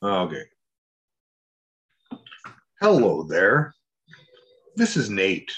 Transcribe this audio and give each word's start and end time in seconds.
Okay. 0.00 0.44
Hello 2.80 3.24
there. 3.24 3.74
This 4.76 4.96
is 4.96 5.10
Nate. 5.10 5.52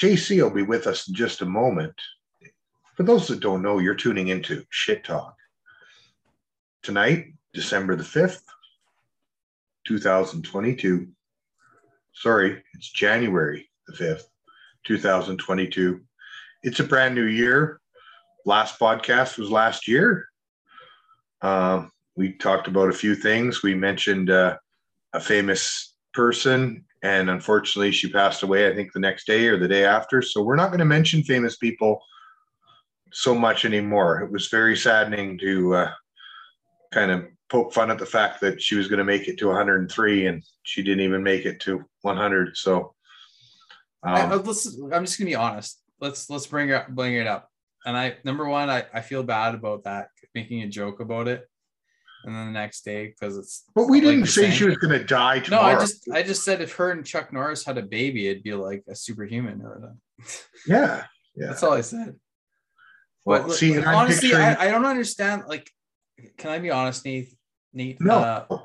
JC 0.00 0.42
will 0.42 0.48
be 0.48 0.62
with 0.62 0.86
us 0.86 1.06
in 1.06 1.14
just 1.14 1.42
a 1.42 1.46
moment. 1.46 1.94
For 2.96 3.02
those 3.02 3.28
that 3.28 3.40
don't 3.40 3.60
know, 3.60 3.78
you're 3.78 3.94
tuning 3.94 4.28
into 4.28 4.64
Shit 4.70 5.04
Talk. 5.04 5.36
Tonight, 6.82 7.34
December 7.52 7.94
the 7.94 8.04
5th, 8.04 8.40
2022. 9.86 11.08
Sorry, 12.14 12.62
it's 12.72 12.90
January 12.90 13.68
the 13.86 13.92
5th, 13.92 14.24
2022. 14.86 16.00
It's 16.62 16.80
a 16.80 16.84
brand 16.84 17.14
new 17.14 17.26
year. 17.26 17.80
Last 18.46 18.80
podcast 18.80 19.36
was 19.36 19.50
last 19.50 19.86
year. 19.86 20.26
Um, 21.42 21.92
we 22.16 22.32
talked 22.32 22.68
about 22.68 22.90
a 22.90 22.94
few 22.94 23.14
things. 23.14 23.62
We 23.62 23.74
mentioned 23.74 24.30
uh, 24.30 24.56
a 25.12 25.20
famous 25.20 25.94
person, 26.12 26.84
and 27.02 27.30
unfortunately, 27.30 27.92
she 27.92 28.10
passed 28.10 28.42
away, 28.42 28.68
I 28.68 28.74
think, 28.74 28.92
the 28.92 29.00
next 29.00 29.26
day 29.26 29.46
or 29.46 29.58
the 29.58 29.68
day 29.68 29.84
after. 29.84 30.22
So 30.22 30.42
we're 30.42 30.56
not 30.56 30.68
going 30.68 30.78
to 30.80 30.84
mention 30.84 31.22
famous 31.22 31.56
people 31.56 32.00
so 33.12 33.34
much 33.34 33.64
anymore. 33.64 34.20
It 34.22 34.30
was 34.30 34.48
very 34.48 34.76
saddening 34.76 35.38
to 35.38 35.74
uh, 35.74 35.90
kind 36.92 37.10
of 37.10 37.26
poke 37.48 37.72
fun 37.72 37.90
at 37.90 37.98
the 37.98 38.06
fact 38.06 38.40
that 38.40 38.60
she 38.60 38.76
was 38.76 38.88
going 38.88 38.98
to 38.98 39.04
make 39.04 39.28
it 39.28 39.38
to 39.38 39.48
103 39.48 40.26
and 40.26 40.42
she 40.62 40.82
didn't 40.82 41.04
even 41.04 41.22
make 41.22 41.44
it 41.44 41.60
to 41.60 41.84
100. 42.02 42.56
So 42.56 42.94
um, 44.02 44.14
I, 44.14 44.34
let's, 44.34 44.66
I'm 44.66 45.04
just 45.04 45.18
going 45.18 45.26
to 45.26 45.32
be 45.32 45.34
honest. 45.34 45.80
Let's 46.00 46.28
let's 46.28 46.46
bring 46.46 46.70
it 46.70 46.88
bring 46.88 47.14
it 47.14 47.26
up. 47.26 47.48
And 47.84 47.96
I 47.96 48.16
number 48.24 48.48
one, 48.48 48.68
I, 48.68 48.84
I 48.92 49.00
feel 49.02 49.22
bad 49.22 49.54
about 49.54 49.84
that, 49.84 50.08
making 50.34 50.62
a 50.62 50.68
joke 50.68 51.00
about 51.00 51.28
it 51.28 51.48
and 52.24 52.34
then 52.34 52.46
the 52.46 52.52
next 52.52 52.84
day 52.84 53.08
because 53.08 53.36
it's. 53.36 53.64
But 53.74 53.88
we 53.88 54.00
didn't 54.00 54.26
say 54.26 54.50
she 54.50 54.64
was 54.64 54.76
going 54.76 54.98
to 54.98 55.04
die 55.04 55.40
tomorrow. 55.40 55.72
No, 55.72 55.76
I 55.76 55.80
just 55.80 56.10
I 56.12 56.22
just 56.22 56.44
said 56.44 56.60
if 56.60 56.74
her 56.76 56.90
and 56.90 57.04
Chuck 57.04 57.32
Norris 57.32 57.64
had 57.64 57.78
a 57.78 57.82
baby, 57.82 58.28
it'd 58.28 58.42
be 58.42 58.54
like 58.54 58.84
a 58.88 58.94
superhuman 58.94 59.62
or 59.62 59.74
a, 59.74 60.24
Yeah, 60.66 61.04
yeah. 61.34 61.48
That's 61.48 61.62
all 61.62 61.72
I 61.72 61.80
said. 61.80 62.16
Well, 63.24 63.46
but, 63.46 63.52
see, 63.52 63.78
honestly, 63.78 64.30
picturing... 64.30 64.56
I, 64.56 64.66
I 64.66 64.70
don't 64.70 64.86
understand. 64.86 65.44
Like, 65.46 65.70
can 66.36 66.50
I 66.50 66.58
be 66.58 66.70
honest, 66.70 67.04
Nate? 67.04 67.28
Nate, 67.72 68.00
no, 68.00 68.18
uh, 68.18 68.58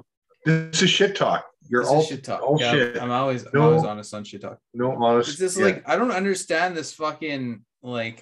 this 0.45 0.81
is 0.81 0.89
shit 0.89 1.15
talk. 1.15 1.45
You're 1.69 1.85
all 1.85 2.01
shit 2.01 2.23
talk. 2.23 2.41
All 2.41 2.57
yeah, 2.59 2.71
shit. 2.71 3.01
I'm 3.01 3.11
always, 3.11 3.45
I'm 3.45 3.61
always 3.61 3.83
honest 3.83 4.13
on 4.13 4.23
shit 4.23 4.41
talk. 4.41 4.59
No 4.73 4.91
honest. 4.91 5.29
It's 5.29 5.39
just 5.39 5.57
yeah. 5.57 5.65
like 5.65 5.89
I 5.89 5.95
don't 5.95 6.11
understand 6.11 6.75
this 6.75 6.93
fucking 6.93 7.63
like, 7.81 8.21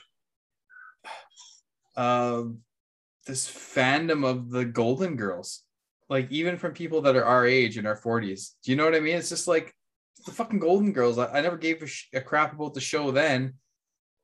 uh, 1.96 2.44
this 3.26 3.48
fandom 3.48 4.26
of 4.26 4.50
the 4.50 4.66
Golden 4.66 5.16
Girls, 5.16 5.64
like 6.10 6.32
even 6.32 6.58
from 6.58 6.74
people 6.74 7.02
that 7.02 7.16
are 7.16 7.26
our 7.26 7.46
age 7.46 7.78
in 7.78 7.86
our 7.86 7.98
40s. 7.98 8.52
Do 8.64 8.72
you 8.72 8.78
know 8.78 8.86
what 8.86 8.96
I 8.96 9.00
mean? 9.00 9.16
It's 9.16 9.30
just 9.30 9.48
like 9.48 9.74
the 10.26 10.32
fucking 10.32 10.60
Golden 10.60 10.94
Girls. 10.94 11.18
I, 11.18 11.28
I 11.28 11.42
never 11.42 11.58
gave 11.58 11.82
a, 11.82 11.88
sh- 11.88 12.10
a, 12.14 12.22
crap 12.22 12.54
about 12.54 12.74
the 12.74 12.82
show 12.82 13.12
then. 13.12 13.56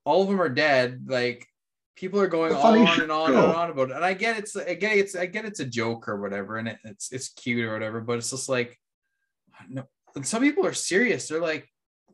All 0.05 0.21
of 0.21 0.27
them 0.27 0.41
are 0.41 0.49
dead. 0.49 1.05
Like 1.07 1.47
people 1.95 2.19
are 2.19 2.27
going 2.27 2.53
on 2.53 2.77
and 2.77 3.11
on 3.11 3.33
and 3.33 3.39
on 3.39 3.69
about 3.69 3.91
it. 3.91 3.95
And 3.95 4.05
I 4.05 4.13
get 4.13 4.37
it's 4.37 4.55
I 4.55 4.73
get 4.73 4.97
it's 4.97 5.15
I 5.15 5.25
get 5.25 5.45
it's 5.45 5.59
a 5.59 5.65
joke 5.65 6.07
or 6.07 6.19
whatever, 6.19 6.57
and 6.57 6.67
it, 6.67 6.77
it's 6.83 7.11
it's 7.11 7.29
cute 7.29 7.63
or 7.63 7.73
whatever. 7.73 8.01
But 8.01 8.19
it's 8.19 8.31
just 8.31 8.49
like 8.49 8.79
no. 9.69 9.83
And 10.15 10.25
some 10.25 10.41
people 10.41 10.65
are 10.65 10.73
serious. 10.73 11.27
They're 11.27 11.41
like 11.41 11.67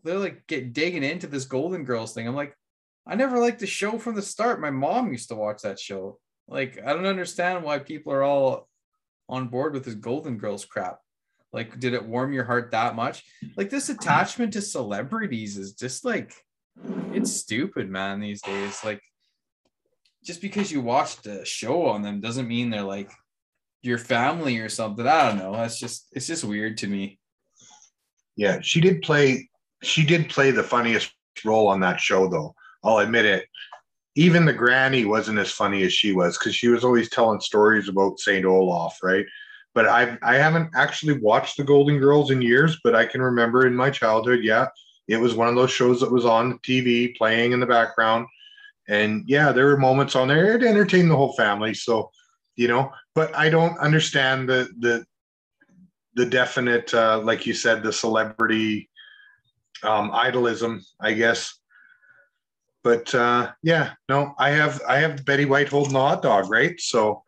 they're 0.03 0.19
like 0.19 0.45
get 0.47 0.73
digging 0.73 1.03
into 1.03 1.27
this 1.27 1.45
Golden 1.45 1.83
Girls 1.83 2.13
thing. 2.13 2.27
I'm 2.27 2.35
like, 2.35 2.55
I 3.07 3.15
never 3.15 3.39
liked 3.39 3.59
the 3.59 3.67
show 3.67 3.97
from 3.97 4.15
the 4.15 4.21
start. 4.21 4.59
My 4.59 4.71
mom 4.71 5.11
used 5.11 5.29
to 5.29 5.35
watch 5.35 5.61
that 5.61 5.79
show. 5.79 6.19
Like, 6.47 6.79
I 6.85 6.93
don't 6.93 7.05
understand 7.05 7.63
why 7.63 7.79
people 7.79 8.13
are 8.13 8.23
all 8.23 8.69
on 9.27 9.47
board 9.47 9.73
with 9.73 9.85
this 9.85 9.95
Golden 9.95 10.37
Girls 10.37 10.65
crap. 10.65 10.99
Like, 11.51 11.79
did 11.79 11.93
it 11.93 12.05
warm 12.05 12.33
your 12.33 12.45
heart 12.45 12.71
that 12.71 12.95
much? 12.95 13.23
Like, 13.55 13.69
this 13.69 13.89
attachment 13.89 14.53
to 14.53 14.61
celebrities 14.61 15.57
is 15.57 15.73
just 15.73 16.05
like, 16.05 16.33
it's 17.11 17.31
stupid, 17.31 17.89
man, 17.89 18.19
these 18.19 18.41
days. 18.41 18.83
Like, 18.83 19.01
just 20.23 20.41
because 20.41 20.71
you 20.71 20.81
watched 20.81 21.25
a 21.25 21.43
show 21.45 21.85
on 21.87 22.01
them 22.01 22.21
doesn't 22.21 22.47
mean 22.47 22.69
they're 22.69 22.81
like 22.81 23.11
your 23.81 23.97
family 23.97 24.59
or 24.59 24.69
something. 24.69 25.07
I 25.07 25.29
don't 25.29 25.37
know. 25.37 25.53
That's 25.53 25.79
just, 25.79 26.07
it's 26.11 26.27
just 26.27 26.43
weird 26.43 26.77
to 26.77 26.87
me. 26.87 27.19
Yeah, 28.35 28.59
she 28.61 28.81
did 28.81 29.01
play, 29.01 29.49
she 29.83 30.05
did 30.05 30.29
play 30.29 30.51
the 30.51 30.63
funniest 30.63 31.11
role 31.43 31.67
on 31.67 31.79
that 31.81 31.99
show, 31.99 32.27
though. 32.27 32.55
I'll 32.83 32.99
admit 32.99 33.25
it 33.25 33.45
even 34.17 34.45
the 34.45 34.53
granny 34.53 35.05
wasn't 35.05 35.37
as 35.37 35.51
funny 35.51 35.83
as 35.83 35.93
she 35.93 36.11
was 36.11 36.37
because 36.37 36.55
she 36.55 36.69
was 36.69 36.83
always 36.83 37.07
telling 37.07 37.39
stories 37.39 37.87
about 37.87 38.19
Saint 38.19 38.45
Olaf, 38.45 38.97
right? 39.03 39.27
But 39.75 39.87
I 39.87 40.17
I 40.23 40.35
haven't 40.35 40.71
actually 40.75 41.19
watched 41.19 41.55
the 41.55 41.63
Golden 41.63 41.99
Girls 41.99 42.31
in 42.31 42.41
years, 42.41 42.79
but 42.83 42.95
I 42.95 43.05
can 43.05 43.21
remember 43.21 43.67
in 43.67 43.75
my 43.75 43.91
childhood, 43.91 44.39
yeah, 44.43 44.69
it 45.07 45.17
was 45.17 45.35
one 45.35 45.47
of 45.47 45.55
those 45.55 45.69
shows 45.69 45.99
that 45.99 46.11
was 46.11 46.25
on 46.25 46.57
TV 46.59 47.15
playing 47.15 47.51
in 47.51 47.59
the 47.59 47.67
background, 47.67 48.25
and 48.89 49.23
yeah, 49.27 49.51
there 49.51 49.67
were 49.67 49.77
moments 49.77 50.15
on 50.15 50.27
there 50.27 50.55
it 50.55 50.63
entertained 50.63 51.11
the 51.11 51.15
whole 51.15 51.33
family. 51.33 51.75
So, 51.75 52.09
you 52.55 52.67
know, 52.67 52.91
but 53.13 53.35
I 53.35 53.51
don't 53.51 53.77
understand 53.77 54.49
the 54.49 54.67
the 54.79 55.05
the 56.15 56.25
definite, 56.25 56.91
uh, 56.91 57.19
like 57.19 57.45
you 57.45 57.53
said, 57.53 57.83
the 57.83 57.93
celebrity 57.93 58.89
um, 59.83 60.09
idolism, 60.09 60.83
I 60.99 61.13
guess 61.13 61.56
but 62.87 63.13
uh, 63.13 63.51
yeah, 63.63 63.95
no, 64.07 64.33
I 64.39 64.51
have 64.51 64.81
I 64.87 64.99
have 64.99 65.25
Betty 65.25 65.43
White 65.43 65.67
holding 65.67 65.91
the 65.91 65.99
hot 65.99 66.21
dog, 66.21 66.49
right? 66.49 66.79
So, 66.79 67.21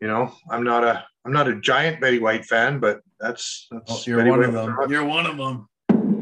you 0.00 0.08
know, 0.08 0.32
I'm 0.50 0.64
not 0.64 0.82
a 0.82 1.04
I'm 1.24 1.32
not 1.32 1.46
a 1.46 1.60
giant 1.60 2.00
Betty 2.00 2.18
White 2.18 2.44
fan, 2.44 2.80
but 2.80 3.00
that's 3.20 3.68
that's 3.70 3.92
oh, 3.92 4.02
you're 4.04 4.18
Betty 4.18 4.30
one 4.30 4.40
White 4.40 4.48
of 4.48 4.54
them. 4.54 4.90
You're 4.90 5.04
one 5.04 5.26
of 5.26 5.36
them. 5.36 5.68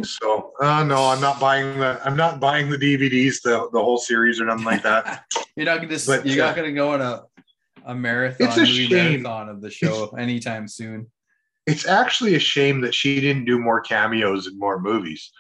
So, 0.05 0.53
uh, 0.61 0.85
no, 0.85 1.07
I'm 1.07 1.21
not 1.23 1.41
buying 1.41 1.79
the 1.79 1.99
I'm 2.05 2.15
not 2.15 2.41
buying 2.41 2.69
the 2.69 2.77
DVDs, 2.77 3.41
the 3.43 3.71
the 3.73 3.83
whole 3.83 3.97
series 3.97 4.39
or 4.39 4.45
nothing 4.45 4.67
like 4.67 4.83
that. 4.83 5.25
you're 5.57 5.65
not 5.65 5.81
gonna 5.81 5.99
but, 6.07 6.27
you're 6.27 6.45
uh, 6.45 6.49
not 6.49 6.57
gonna 6.57 6.73
go 6.73 6.93
on 6.93 7.01
a 7.01 7.23
a 7.87 7.95
marathon 7.95 8.49
it's 8.49 8.59
a 8.59 8.67
shame. 8.67 9.23
marathon 9.23 9.49
of 9.49 9.63
the 9.63 9.71
show 9.71 10.05
it's, 10.05 10.15
anytime 10.19 10.69
soon. 10.69 11.07
It's 11.67 11.87
actually 11.87 12.35
a 12.35 12.39
shame 12.39 12.83
that 12.83 12.95
she 12.95 13.19
didn't 13.19 13.47
do 13.47 13.59
more 13.59 13.81
cameos 13.81 14.47
in 14.47 14.59
more 14.59 14.79
movies 14.79 15.33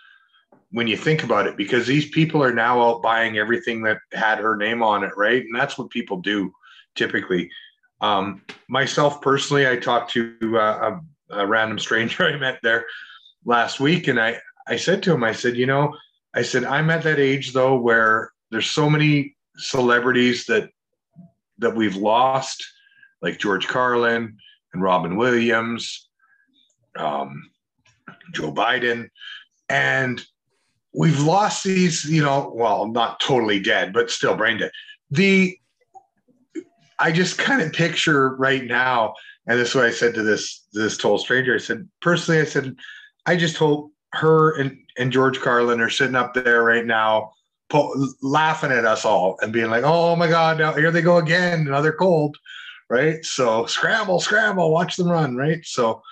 when 0.71 0.87
you 0.87 0.97
think 0.97 1.23
about 1.23 1.47
it, 1.47 1.56
because 1.56 1.87
these 1.87 2.09
people 2.11 2.43
are 2.43 2.53
now 2.53 2.81
out 2.83 3.03
buying 3.03 3.39
everything 3.39 3.83
that 3.83 3.99
had 4.12 4.39
her 4.39 4.56
name 4.56 4.83
on 4.83 5.03
it, 5.03 5.12
right? 5.17 5.43
And 5.43 5.55
that's 5.55 5.79
what 5.79 5.91
people 5.91 6.21
do 6.21 6.53
typically. 6.95 7.51
Um, 8.01 8.43
myself 8.69 9.23
personally, 9.23 9.67
I 9.67 9.77
talked 9.77 10.12
to 10.12 10.37
uh, 10.55 11.01
a, 11.31 11.37
a, 11.41 11.47
random 11.47 11.79
stranger 11.79 12.25
I 12.29 12.37
met 12.37 12.59
there 12.62 12.84
last 13.45 13.81
week, 13.81 14.09
and 14.09 14.21
I 14.21 14.41
I 14.67 14.77
said 14.77 15.03
to 15.05 15.15
him, 15.15 15.25
I 15.25 15.33
said, 15.33 15.56
you 15.56 15.67
know, 15.67 15.95
I 16.34 16.43
said 16.43 16.65
I'm 16.65 16.91
at 16.91 17.03
that 17.05 17.19
age 17.19 17.53
though 17.53 17.79
where 17.79 18.33
there's 18.50 18.71
so 18.71 18.91
many 18.91 19.37
celebrities 19.56 20.45
that 20.47 20.71
that 21.59 21.75
we've 21.75 21.97
lost, 21.97 22.65
like 23.23 23.39
George 23.39 23.67
Carlin 23.67 24.37
and 24.73 24.83
Robin 24.83 25.17
Williams, 25.17 26.09
um, 26.97 27.50
Joe 28.33 28.53
Biden, 28.53 29.09
and 29.69 30.25
we've 30.98 31.20
lost 31.20 31.62
these, 31.62 32.04
you 32.04 32.20
know, 32.20 32.53
well, 32.53 32.88
not 32.88 33.20
totally 33.20 33.60
dead, 33.60 33.92
but 33.92 34.10
still 34.10 34.34
brain 34.36 34.59
dead. 34.59 34.72
The 35.12 35.56
I 36.98 37.12
just 37.12 37.38
kind 37.38 37.62
of 37.62 37.72
picture 37.72 38.34
right 38.34 38.64
now, 38.64 39.14
and 39.47 39.58
this 39.58 39.70
is 39.70 39.75
what 39.76 39.84
I 39.84 39.92
said 39.92 40.12
to 40.14 40.22
this 40.25 40.66
this 40.72 40.97
total 40.97 41.19
stranger. 41.19 41.54
I 41.54 41.58
said, 41.58 41.88
personally, 42.03 42.41
I 42.41 42.44
said, 42.44 42.75
I 43.26 43.37
just 43.37 43.56
hope 43.56 43.92
her 44.14 44.58
and, 44.58 44.76
and 44.98 45.12
George 45.12 45.41
Carlin 45.41 45.81
are 45.81 45.88
sitting 45.88 46.16
up 46.16 46.34
there 46.34 46.64
right 46.64 46.84
now, 46.84 47.31
po- 47.69 47.94
laughing 48.20 48.72
at 48.72 48.84
us 48.84 49.04
all 49.04 49.38
and 49.41 49.53
being 49.53 49.70
like, 49.70 49.84
"Oh 49.84 50.16
my 50.16 50.28
God, 50.28 50.58
now 50.58 50.72
here 50.72 50.91
they 50.91 51.03
go 51.03 51.19
again, 51.19 51.60
another 51.60 51.92
cold." 51.92 52.37
Right. 52.91 53.25
So 53.25 53.66
scramble, 53.66 54.19
scramble, 54.19 54.73
watch 54.73 54.96
them 54.96 55.11
run. 55.11 55.37
Right. 55.37 55.64
So 55.64 56.02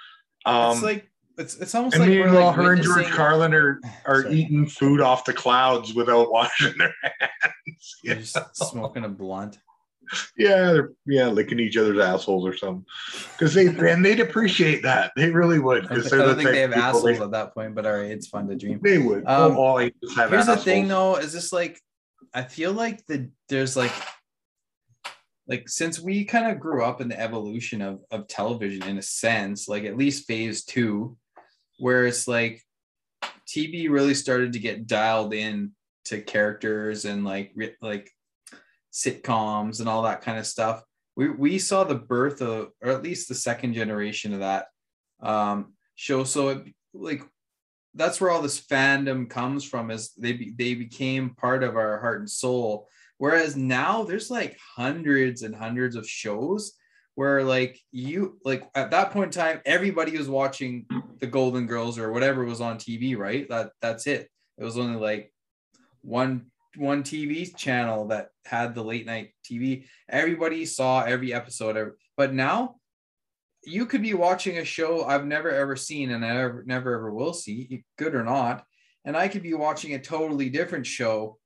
um, 0.44 0.75
it's 0.75 0.82
like 0.82 1.11
it's 1.38 1.56
it's 1.56 1.75
almost 1.75 1.94
and 1.94 2.05
like 2.05 2.11
meanwhile, 2.11 2.47
like 2.47 2.56
her 2.56 2.73
and 2.73 2.83
George 2.83 3.06
Carlin 3.06 3.53
are 3.53 3.81
are 4.06 4.27
eating 4.29 4.67
food 4.67 5.00
off 5.00 5.25
the 5.25 5.33
clouds 5.33 5.94
without 5.94 6.31
washing 6.31 6.77
their 6.79 6.94
hands. 7.03 7.97
Yeah. 8.03 8.15
Just 8.15 8.38
smoking 8.55 9.05
a 9.05 9.09
blunt. 9.09 9.59
Yeah, 10.38 10.73
they're 10.73 10.93
yeah 11.05 11.27
licking 11.27 11.61
each 11.61 11.77
other's 11.77 11.99
assholes 11.99 12.47
or 12.47 12.56
something. 12.56 12.87
Because 13.33 13.55
they 13.55 13.67
and 13.67 14.05
they'd 14.05 14.21
appreciate 14.21 14.83
that. 14.85 15.12
They 15.17 15.31
really 15.31 15.59
would. 15.59 15.83
Because 15.83 16.12
I 16.12 16.17
don't 16.17 16.29
the 16.29 16.35
think 16.37 16.50
they 16.50 16.61
have 16.61 16.73
assholes 16.73 17.05
they, 17.05 17.19
at 17.19 17.31
that 17.33 17.55
point, 17.55 17.75
but 17.75 17.87
all 17.87 17.99
right, 17.99 18.11
it's 18.11 18.29
fun 18.29 18.49
to 18.49 18.56
dream. 18.56 18.81
They 18.83 18.99
would. 18.99 19.27
Um, 19.27 19.56
all 19.56 19.79
here's 19.79 19.93
assholes. 20.17 20.47
the 20.47 20.56
thing, 20.56 20.88
though, 20.88 21.17
is 21.17 21.33
this 21.33 21.53
like 21.53 21.81
I 22.33 22.44
feel 22.44 22.73
like 22.73 23.05
the 23.06 23.31
there's 23.49 23.77
like 23.77 23.93
like 25.49 25.69
since 25.69 26.00
we 26.00 26.25
kind 26.25 26.50
of 26.50 26.61
grew 26.61 26.85
up 26.85 27.00
in 27.00 27.09
the 27.09 27.21
evolution 27.21 27.83
of 27.83 28.00
of 28.11 28.29
television 28.29 28.85
in 28.85 28.99
a 28.99 29.03
sense, 29.03 29.69
like 29.69 29.85
at 29.85 29.97
least 29.97 30.27
phase 30.27 30.65
two 30.65 31.17
where 31.78 32.06
it's 32.06 32.26
like 32.26 32.62
TV 33.46 33.88
really 33.88 34.14
started 34.14 34.52
to 34.52 34.58
get 34.58 34.87
dialed 34.87 35.34
in 35.34 35.73
to 36.06 36.20
characters 36.20 37.05
and 37.05 37.25
like 37.25 37.52
like 37.81 38.11
sitcoms 38.93 39.81
and 39.81 39.88
all 39.88 40.02
that 40.02 40.23
kind 40.23 40.38
of 40.38 40.46
stuff. 40.46 40.82
we 41.17 41.28
we 41.28 41.58
saw 41.58 41.84
the 41.84 41.94
birth 41.94 42.40
of, 42.40 42.70
or 42.82 42.90
at 42.90 43.02
least 43.02 43.28
the 43.28 43.34
second 43.34 43.75
generation 43.75 44.32
of 44.32 44.40
that 44.40 44.67
um, 45.20 45.75
show. 45.94 46.25
So 46.25 46.49
it, 46.49 46.75
like 46.94 47.23
that's 47.94 48.20
where 48.20 48.31
all 48.31 48.43
this 48.43 48.61
fandom 48.61 49.28
comes 49.28 49.64
from. 49.64 49.90
Is 49.90 50.12
they 50.14 50.32
be, 50.32 50.55
they 50.56 50.75
became 50.75 51.31
part 51.31 51.62
of 51.62 51.76
our 51.76 52.00
heart 52.00 52.20
and 52.20 52.31
soul. 52.31 52.88
Whereas 53.19 53.56
now 53.56 54.02
there's 54.02 54.31
like 54.31 54.58
hundreds 54.76 55.43
and 55.43 55.55
hundreds 55.55 55.96
of 55.96 56.08
shows 56.08 56.73
where 57.16 57.42
like 57.42 57.80
you 57.92 58.38
like 58.44 58.68
at 58.74 58.90
that 58.92 59.10
point 59.10 59.34
in 59.34 59.42
time 59.42 59.60
everybody 59.66 60.16
was 60.16 60.28
watching 60.28 60.86
the 61.18 61.26
Golden 61.26 61.66
Girls 61.66 61.98
or 61.98 62.12
whatever 62.12 62.44
was 62.44 62.60
on 62.60 62.76
TV, 62.76 63.16
right? 63.16 63.48
That 63.48 63.72
that's 63.82 64.06
it. 64.06 64.30
It 64.58 64.64
was 64.64 64.78
only 64.78 65.00
like 65.00 65.32
one 66.02 66.46
one 66.76 67.02
TV 67.02 67.56
channel 67.56 68.08
that 68.08 68.28
had 68.44 68.74
the 68.74 68.84
late 68.84 69.06
night 69.06 69.30
TV. 69.50 69.86
Everybody 70.10 70.66
saw 70.66 71.02
every 71.02 71.32
episode. 71.32 71.92
But 72.18 72.34
now 72.34 72.76
you 73.64 73.86
could 73.86 74.02
be 74.02 74.14
watching 74.14 74.58
a 74.58 74.64
show 74.64 75.04
I've 75.04 75.24
never 75.24 75.50
ever 75.50 75.74
seen 75.74 76.10
and 76.10 76.24
I 76.24 76.34
never, 76.34 76.64
never 76.66 76.94
ever 76.94 77.12
will 77.12 77.32
see, 77.32 77.82
good 77.96 78.14
or 78.14 78.24
not. 78.24 78.64
And 79.06 79.16
I 79.16 79.28
could 79.28 79.42
be 79.42 79.54
watching 79.54 79.94
a 79.94 79.98
totally 79.98 80.50
different 80.50 80.86
show 80.86 81.38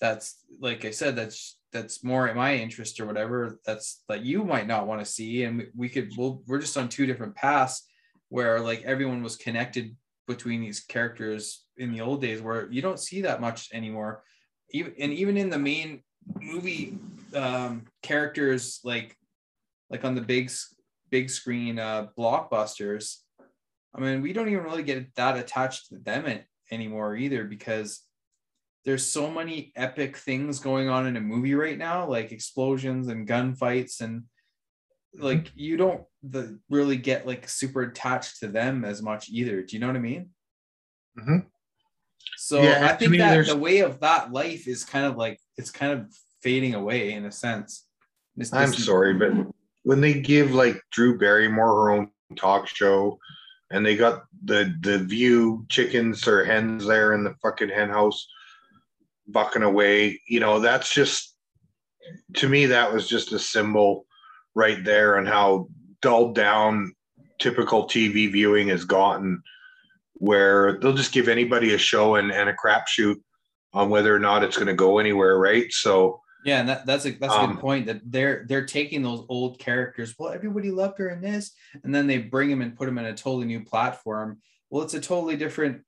that's 0.00 0.38
like 0.58 0.86
I 0.86 0.90
said, 0.90 1.16
that's 1.16 1.58
that's 1.72 2.04
more 2.04 2.28
in 2.28 2.36
my 2.36 2.54
interest 2.54 3.00
or 3.00 3.06
whatever. 3.06 3.58
That's 3.66 4.02
that 4.08 4.24
you 4.24 4.44
might 4.44 4.66
not 4.66 4.86
want 4.86 5.00
to 5.00 5.10
see. 5.10 5.44
And 5.44 5.66
we 5.74 5.88
could 5.88 6.10
we'll, 6.16 6.42
we're 6.46 6.58
just 6.58 6.76
on 6.76 6.88
two 6.88 7.06
different 7.06 7.34
paths 7.34 7.86
where 8.28 8.60
like 8.60 8.82
everyone 8.82 9.22
was 9.22 9.36
connected 9.36 9.96
between 10.26 10.60
these 10.60 10.80
characters 10.80 11.66
in 11.76 11.92
the 11.92 12.00
old 12.00 12.20
days 12.20 12.40
where 12.40 12.70
you 12.70 12.80
don't 12.80 13.00
see 13.00 13.22
that 13.22 13.40
much 13.40 13.68
anymore 13.72 14.22
even 14.70 14.92
and 14.98 15.12
even 15.12 15.36
in 15.36 15.50
the 15.50 15.58
main 15.58 16.02
movie 16.40 16.98
um, 17.34 17.84
characters 18.02 18.80
like 18.84 19.16
like 19.90 20.04
on 20.04 20.14
the 20.14 20.20
big 20.20 20.50
big 21.10 21.28
screen 21.28 21.78
uh, 21.78 22.06
blockbusters 22.18 23.16
i 23.94 24.00
mean 24.00 24.22
we 24.22 24.32
don't 24.32 24.48
even 24.48 24.64
really 24.64 24.82
get 24.82 25.14
that 25.14 25.36
attached 25.36 25.88
to 25.88 25.98
them 25.98 26.24
anymore 26.70 27.16
either 27.16 27.44
because 27.44 28.00
there's 28.84 29.08
so 29.08 29.30
many 29.30 29.72
epic 29.76 30.16
things 30.16 30.58
going 30.58 30.88
on 30.88 31.06
in 31.06 31.16
a 31.16 31.20
movie 31.20 31.54
right 31.54 31.78
now 31.78 32.08
like 32.08 32.32
explosions 32.32 33.08
and 33.08 33.28
gunfights 33.28 34.00
and 34.00 34.24
like 35.18 35.44
mm-hmm. 35.44 35.58
you 35.58 35.76
don't 35.76 36.02
the, 36.22 36.58
really 36.70 36.96
get 36.96 37.26
like 37.26 37.48
super 37.48 37.82
attached 37.82 38.40
to 38.40 38.48
them 38.48 38.84
as 38.84 39.02
much 39.02 39.28
either 39.28 39.62
do 39.62 39.76
you 39.76 39.80
know 39.80 39.86
what 39.86 39.96
i 39.96 40.00
mean 40.00 40.30
mm-hmm. 41.18 41.38
So 42.36 42.62
yeah, 42.62 42.86
I 42.90 42.96
think 42.96 43.16
that 43.18 43.46
the 43.46 43.56
way 43.56 43.80
of 43.80 44.00
that 44.00 44.32
life 44.32 44.66
is 44.66 44.84
kind 44.84 45.06
of 45.06 45.16
like 45.16 45.38
it's 45.56 45.70
kind 45.70 45.92
of 45.92 46.12
fading 46.42 46.74
away 46.74 47.12
in 47.12 47.24
a 47.24 47.32
sense. 47.32 47.86
It's, 48.36 48.52
I'm 48.52 48.72
sorry, 48.72 49.14
but 49.14 49.32
when 49.82 50.00
they 50.00 50.20
give 50.20 50.52
like 50.52 50.80
Drew 50.90 51.18
Barrymore 51.18 51.68
her 51.68 51.90
own 51.90 52.10
talk 52.36 52.66
show, 52.66 53.18
and 53.70 53.84
they 53.84 53.96
got 53.96 54.24
the 54.44 54.74
the 54.80 54.98
View 54.98 55.66
chickens 55.68 56.26
or 56.26 56.44
hens 56.44 56.86
there 56.86 57.14
in 57.14 57.24
the 57.24 57.34
fucking 57.42 57.68
hen 57.68 57.90
house 57.90 58.26
bucking 59.32 59.62
away, 59.62 60.20
you 60.28 60.40
know, 60.40 60.60
that's 60.60 60.92
just 60.92 61.34
to 62.34 62.48
me 62.48 62.66
that 62.66 62.92
was 62.92 63.08
just 63.08 63.32
a 63.32 63.38
symbol 63.38 64.06
right 64.54 64.84
there 64.84 65.18
on 65.18 65.26
how 65.26 65.68
dulled 66.00 66.34
down 66.34 66.94
typical 67.38 67.84
TV 67.84 68.30
viewing 68.30 68.68
has 68.68 68.84
gotten 68.84 69.42
where 70.14 70.78
they'll 70.78 70.92
just 70.92 71.12
give 71.12 71.28
anybody 71.28 71.74
a 71.74 71.78
show 71.78 72.14
and, 72.14 72.30
and 72.30 72.48
a 72.48 72.54
crapshoot 72.54 73.16
on 73.72 73.90
whether 73.90 74.14
or 74.14 74.20
not 74.20 74.44
it's 74.44 74.56
going 74.56 74.68
to 74.68 74.74
go 74.74 74.98
anywhere, 74.98 75.38
right? 75.38 75.72
So 75.72 76.20
yeah, 76.44 76.60
and 76.60 76.68
that, 76.68 76.86
that's 76.86 77.06
a 77.06 77.10
that's 77.10 77.34
a 77.34 77.40
um, 77.40 77.52
good 77.52 77.60
point 77.60 77.86
that 77.86 78.00
they're 78.04 78.44
they're 78.48 78.66
taking 78.66 79.02
those 79.02 79.24
old 79.28 79.58
characters. 79.58 80.14
Well, 80.18 80.32
everybody 80.32 80.70
loved 80.70 80.98
her 80.98 81.08
in 81.08 81.20
this, 81.20 81.52
and 81.84 81.94
then 81.94 82.06
they 82.06 82.18
bring 82.18 82.50
them 82.50 82.62
and 82.62 82.76
put 82.76 82.86
them 82.86 82.98
in 82.98 83.04
a 83.04 83.14
totally 83.14 83.46
new 83.46 83.64
platform. 83.64 84.40
Well, 84.70 84.82
it's 84.82 84.94
a 84.94 85.00
totally 85.00 85.36
different 85.36 85.82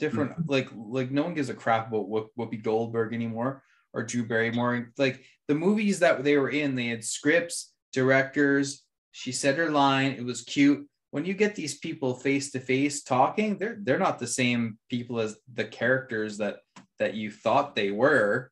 different 0.00 0.32
mm-hmm. 0.32 0.50
like 0.50 0.68
like 0.74 1.10
no 1.10 1.22
one 1.22 1.34
gives 1.34 1.50
a 1.50 1.54
crap 1.54 1.88
about 1.88 2.08
Whoopi 2.08 2.62
Goldberg 2.62 3.14
anymore 3.14 3.62
or 3.92 4.02
Drew 4.02 4.26
Barrymore. 4.26 4.92
Like 4.98 5.24
the 5.46 5.54
movies 5.54 6.00
that 6.00 6.24
they 6.24 6.36
were 6.36 6.50
in, 6.50 6.74
they 6.74 6.88
had 6.88 7.04
scripts, 7.04 7.72
directors. 7.92 8.82
She 9.12 9.30
said 9.30 9.56
her 9.56 9.70
line. 9.70 10.12
It 10.12 10.24
was 10.24 10.42
cute 10.42 10.88
when 11.10 11.24
you 11.24 11.34
get 11.34 11.54
these 11.54 11.78
people 11.78 12.14
face 12.14 12.50
to 12.52 12.60
face 12.60 13.02
talking, 13.02 13.58
they're 13.58 13.78
they're 13.80 13.98
not 13.98 14.18
the 14.18 14.26
same 14.26 14.78
people 14.88 15.20
as 15.20 15.36
the 15.52 15.64
characters 15.64 16.38
that 16.38 16.58
that 16.98 17.14
you 17.14 17.30
thought 17.30 17.74
they 17.74 17.90
were. 17.90 18.50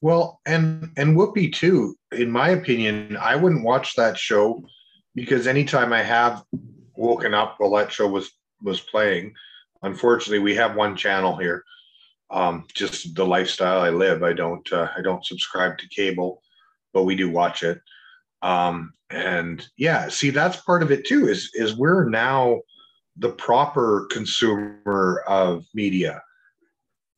Well, 0.00 0.40
and 0.44 0.90
and 0.96 1.16
Whoopi 1.16 1.52
too. 1.52 1.96
In 2.10 2.30
my 2.30 2.50
opinion, 2.50 3.16
I 3.16 3.36
wouldn't 3.36 3.64
watch 3.64 3.94
that 3.94 4.18
show 4.18 4.64
because 5.14 5.46
anytime 5.46 5.92
I 5.92 6.02
have 6.02 6.42
woken 6.96 7.34
up 7.34 7.56
while 7.58 7.70
that 7.76 7.92
show 7.92 8.08
was 8.08 8.32
was 8.62 8.80
playing, 8.80 9.34
unfortunately, 9.82 10.38
we 10.38 10.54
have 10.54 10.76
one 10.76 10.96
channel 10.96 11.36
here. 11.36 11.64
Um, 12.30 12.66
just 12.74 13.14
the 13.14 13.26
lifestyle 13.26 13.80
I 13.80 13.90
live. 13.90 14.22
I 14.22 14.32
don't 14.32 14.70
uh, 14.72 14.88
I 14.96 15.02
don't 15.02 15.24
subscribe 15.24 15.76
to 15.78 15.88
cable, 15.88 16.42
but 16.94 17.04
we 17.04 17.14
do 17.14 17.30
watch 17.30 17.62
it. 17.62 17.80
Um, 18.40 18.94
and 19.10 19.66
yeah, 19.76 20.08
see, 20.08 20.30
that's 20.30 20.56
part 20.56 20.82
of 20.82 20.90
it 20.90 21.06
too. 21.06 21.28
Is 21.28 21.50
is 21.54 21.76
we're 21.76 22.08
now 22.08 22.62
the 23.16 23.32
proper 23.32 24.06
consumer 24.10 25.22
of 25.26 25.64
media. 25.74 26.22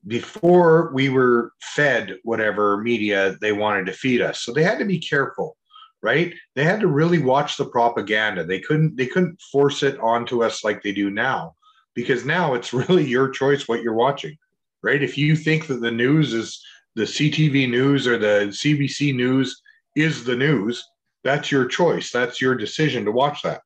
Before 0.07 0.91
we 0.93 1.09
were 1.09 1.53
fed 1.61 2.19
whatever 2.25 2.79
media 2.79 3.37
they 3.41 3.53
wanted 3.53 3.87
to 3.87 3.93
feed 3.93 4.21
us, 4.21 4.41
so 4.41 4.53
they 4.53 4.65
had 4.65 4.81
to 4.81 4.85
be 4.85 4.99
careful, 4.99 5.57
right? 6.03 6.35
They 6.57 6.65
had 6.65 6.81
to 6.81 6.89
really 6.89 7.21
watch 7.21 7.57
the 7.57 7.65
propaganda. 7.65 8.45
They 8.45 8.61
couldn't 8.61 8.97
they 8.97 9.07
couldn't 9.07 9.41
force 9.53 9.85
it 9.85 9.99
onto 10.01 10.43
us 10.43 10.65
like 10.65 10.83
they 10.83 10.93
do 10.93 11.09
now, 11.09 11.55
because 11.95 12.25
now 12.25 12.55
it's 12.55 12.73
really 12.73 13.07
your 13.07 13.29
choice 13.29 13.69
what 13.69 13.83
you're 13.83 13.95
watching, 13.95 14.37
right? 14.83 15.03
If 15.03 15.17
you 15.17 15.37
think 15.37 15.67
that 15.67 15.81
the 15.81 15.91
news 15.91 16.33
is 16.33 16.63
the 16.95 17.05
CTV 17.05 17.69
news 17.69 18.07
or 18.07 18.19
the 18.19 18.49
CBC 18.51 19.15
news 19.15 19.61
is 19.97 20.25
the 20.25 20.37
news, 20.37 20.85
that's 21.23 21.51
your 21.51 21.67
choice. 21.67 22.11
That's 22.13 22.41
your 22.41 22.55
decision 22.55 23.05
to 23.07 23.13
watch 23.13 23.43
that. 23.43 23.63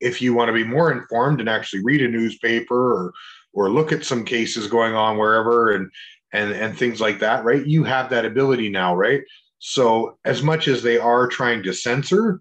If 0.00 0.20
you 0.20 0.34
want 0.34 0.48
to 0.48 0.52
be 0.52 0.64
more 0.64 0.90
informed 0.90 1.40
and 1.40 1.48
actually 1.48 1.84
read 1.84 2.02
a 2.02 2.08
newspaper 2.08 2.92
or 2.92 3.12
or 3.54 3.70
look 3.70 3.92
at 3.92 4.04
some 4.04 4.24
cases 4.24 4.66
going 4.66 4.94
on 4.94 5.18
wherever 5.18 5.72
and 5.72 5.90
and 6.32 6.52
and 6.52 6.76
things 6.76 7.00
like 7.00 7.20
that, 7.20 7.44
right? 7.44 7.64
You 7.64 7.84
have 7.84 8.10
that 8.10 8.24
ability 8.24 8.68
now, 8.68 8.96
right? 8.96 9.22
So 9.58 10.18
as 10.24 10.42
much 10.42 10.66
as 10.66 10.82
they 10.82 10.98
are 10.98 11.28
trying 11.28 11.62
to 11.62 11.72
censor 11.72 12.40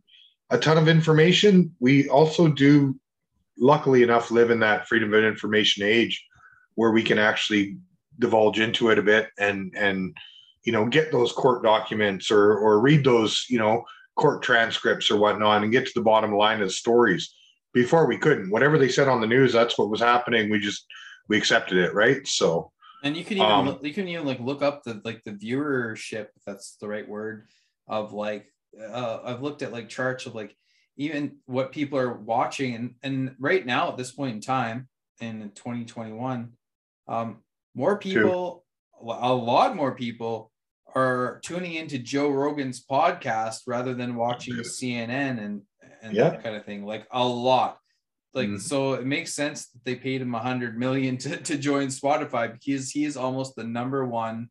a 0.50 0.58
ton 0.58 0.78
of 0.78 0.88
information, 0.88 1.76
we 1.80 2.10
also 2.10 2.48
do 2.48 3.00
luckily 3.58 4.04
enough 4.04 4.32
live 4.32 4.52
in 4.52 4.60
that 4.60 4.88
freedom 4.88 5.14
of 5.14 5.24
information 5.24 5.84
age 5.86 6.26
where 6.76 6.92
we 6.92 7.04
can 7.04 7.20
actually 7.20 7.78
divulge 8.20 8.60
into 8.60 8.90
it 8.90 9.00
a 9.00 9.04
bit 9.04 9.30
and 9.38 9.74
and 9.76 10.16
you 10.64 10.72
know, 10.72 10.86
get 10.86 11.12
those 11.12 11.32
court 11.32 11.64
documents 11.64 12.30
or 12.30 12.58
or 12.58 12.80
read 12.80 13.04
those, 13.04 13.46
you 13.50 13.58
know, 13.58 13.84
court 14.16 14.44
transcripts 14.44 15.10
or 15.10 15.18
whatnot 15.18 15.64
and 15.64 15.72
get 15.72 15.86
to 15.86 15.92
the 15.96 16.02
bottom 16.02 16.34
line 16.34 16.62
of 16.62 16.68
the 16.68 16.74
stories. 16.74 17.34
Before 17.74 18.06
we 18.06 18.18
couldn't. 18.18 18.52
Whatever 18.52 18.78
they 18.78 18.90
said 18.90 19.08
on 19.08 19.22
the 19.22 19.28
news, 19.28 19.54
that's 19.54 19.78
what 19.78 19.90
was 19.90 20.02
happening. 20.02 20.50
We 20.50 20.60
just 20.60 20.86
we 21.30 21.38
accepted 21.38 21.78
it, 21.78 21.94
right? 21.94 22.28
So 22.28 22.72
and 23.04 23.16
you 23.16 23.24
can 23.24 23.38
even 23.38 23.50
um, 23.50 23.80
you 23.82 23.94
can 23.94 24.08
even 24.08 24.26
like 24.26 24.40
look 24.40 24.62
up 24.62 24.84
the 24.84 25.02
like 25.06 25.24
the 25.24 25.32
viewership, 25.32 26.28
if 26.36 26.44
that's 26.46 26.76
the 26.82 26.88
right 26.88 27.08
word, 27.08 27.48
of 27.88 28.12
like 28.12 28.48
uh, 28.80 29.20
I've 29.24 29.42
looked 29.42 29.62
at 29.62 29.72
like 29.72 29.88
charts 29.88 30.26
of 30.26 30.36
like 30.36 30.56
even 30.98 31.38
what 31.46 31.72
people 31.72 31.98
are 31.98 32.14
watching 32.14 32.76
and 32.76 32.96
and 33.04 33.36
right 33.40 33.66
now 33.66 33.90
at 33.90 33.98
this 33.98 34.12
point 34.12 34.36
in 34.36 34.42
time 34.42 34.88
in 35.20 35.52
2021 35.56 36.52
um 37.08 37.38
more 37.76 37.98
people 37.98 38.64
two. 39.00 39.10
a 39.10 39.34
lot 39.34 39.76
more 39.76 39.96
people 39.96 40.52
are 40.96 41.40
tuning 41.44 41.76
into 41.76 41.98
Joe 41.98 42.30
Rogan's 42.30 42.86
podcast 42.86 43.62
rather 43.66 43.94
than 43.94 44.16
watching 44.16 44.56
CNN 44.56 45.44
and 45.44 45.62
and 46.02 46.14
yeah. 46.14 46.30
that 46.30 46.44
kind 46.44 46.56
of 46.56 46.66
thing. 46.66 46.86
Like 46.86 47.08
a 47.12 47.26
lot. 47.26 47.78
Like 48.34 48.50
mm. 48.50 48.62
so 48.62 48.94
it 48.94 49.06
makes 49.06 49.34
sense 49.34 49.68
that 49.68 49.84
they 49.84 49.96
paid 49.96 50.22
him 50.22 50.34
a 50.34 50.40
hundred 50.40 50.78
million 50.78 51.18
to, 51.18 51.38
to 51.38 51.58
join 51.58 51.88
Spotify 51.88 52.52
because 52.52 52.90
he 52.90 53.04
is 53.04 53.18
almost 53.18 53.56
the 53.56 53.64
number 53.64 54.06
one 54.06 54.50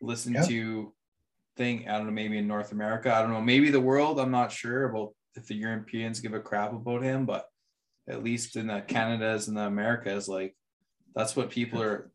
listen 0.00 0.34
yeah. 0.34 0.42
to 0.42 0.92
thing. 1.56 1.88
I 1.88 1.98
don't 1.98 2.06
know, 2.06 2.12
maybe 2.12 2.38
in 2.38 2.48
North 2.48 2.72
America. 2.72 3.14
I 3.14 3.20
don't 3.20 3.32
know, 3.32 3.40
maybe 3.40 3.70
the 3.70 3.80
world. 3.80 4.18
I'm 4.18 4.30
not 4.30 4.52
sure 4.52 4.84
about 4.84 5.14
if 5.36 5.46
the 5.46 5.54
Europeans 5.54 6.20
give 6.20 6.34
a 6.34 6.40
crap 6.40 6.72
about 6.72 7.02
him, 7.02 7.26
but 7.26 7.48
at 8.08 8.22
least 8.22 8.56
in 8.56 8.68
the 8.68 8.80
Canadas 8.80 9.48
and 9.48 9.56
the 9.56 9.62
Americas, 9.62 10.28
like 10.28 10.54
that's 11.14 11.36
what 11.36 11.50
people 11.50 11.82
are 11.82 12.10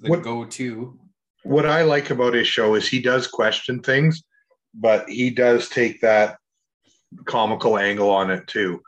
the 0.00 0.10
what, 0.10 0.22
go-to. 0.22 0.98
what 1.42 1.66
I 1.66 1.82
like 1.82 2.10
about 2.10 2.34
his 2.34 2.46
show 2.46 2.74
is 2.74 2.88
he 2.88 3.00
does 3.00 3.26
question 3.26 3.80
things, 3.80 4.22
but 4.74 5.08
he 5.08 5.30
does 5.30 5.68
take 5.68 6.00
that 6.00 6.38
comical 7.24 7.78
angle 7.78 8.10
on 8.10 8.30
it 8.30 8.46
too, 8.46 8.80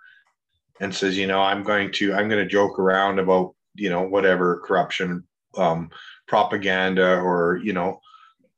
and 0.80 0.94
says, 0.94 1.16
you 1.16 1.26
know, 1.26 1.40
I'm 1.40 1.62
going 1.62 1.92
to 1.92 2.14
I'm 2.14 2.28
going 2.28 2.42
to 2.42 2.50
joke 2.50 2.78
around 2.78 3.18
about 3.18 3.54
you 3.74 3.90
know 3.90 4.02
whatever 4.02 4.62
corruption, 4.64 5.24
um, 5.56 5.90
propaganda, 6.26 7.18
or 7.20 7.60
you 7.62 7.72
know 7.72 8.00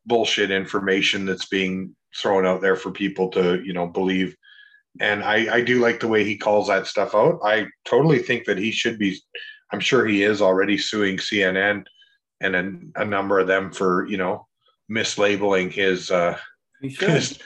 bullshit 0.06 0.50
information 0.50 1.24
that's 1.24 1.46
being 1.46 1.96
thrown 2.16 2.46
out 2.46 2.60
there 2.60 2.76
for 2.76 2.92
people 2.92 3.28
to 3.30 3.60
you 3.64 3.72
know 3.72 3.86
believe 3.86 4.36
and 5.00 5.24
I, 5.24 5.56
I 5.56 5.60
do 5.60 5.80
like 5.80 6.00
the 6.00 6.08
way 6.08 6.24
he 6.24 6.36
calls 6.36 6.68
that 6.68 6.86
stuff 6.86 7.14
out. 7.14 7.40
I 7.44 7.66
totally 7.84 8.20
think 8.20 8.44
that 8.46 8.58
he 8.58 8.70
should 8.70 8.98
be. 8.98 9.18
I'm 9.72 9.80
sure 9.80 10.06
he 10.06 10.22
is 10.22 10.40
already 10.40 10.78
suing 10.78 11.16
CNN 11.16 11.84
and 12.40 12.56
a, 12.96 13.02
a 13.02 13.04
number 13.04 13.38
of 13.38 13.48
them 13.48 13.72
for 13.72 14.06
you 14.06 14.16
know 14.16 14.46
mislabeling 14.90 15.72
his 15.72 16.10
uh, 16.10 16.38
his 16.80 17.38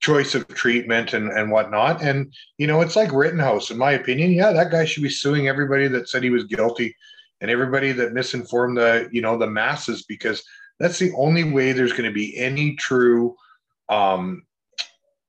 choice 0.00 0.34
of 0.34 0.46
treatment 0.48 1.12
and 1.12 1.30
and 1.30 1.50
whatnot. 1.50 2.02
And 2.02 2.32
you 2.58 2.66
know, 2.66 2.80
it's 2.80 2.96
like 2.96 3.12
Rittenhouse, 3.12 3.70
in 3.70 3.78
my 3.78 3.92
opinion. 3.92 4.32
Yeah, 4.32 4.52
that 4.52 4.70
guy 4.70 4.84
should 4.84 5.02
be 5.02 5.10
suing 5.10 5.48
everybody 5.48 5.88
that 5.88 6.08
said 6.08 6.22
he 6.22 6.30
was 6.30 6.44
guilty 6.44 6.94
and 7.40 7.50
everybody 7.50 7.92
that 7.92 8.12
misinformed 8.12 8.78
the 8.78 9.08
you 9.10 9.22
know 9.22 9.36
the 9.36 9.46
masses 9.46 10.04
because 10.04 10.42
that's 10.78 10.98
the 10.98 11.12
only 11.16 11.44
way 11.44 11.72
there's 11.72 11.92
going 11.92 12.08
to 12.08 12.14
be 12.14 12.36
any 12.38 12.76
true 12.76 13.36
um, 13.88 14.42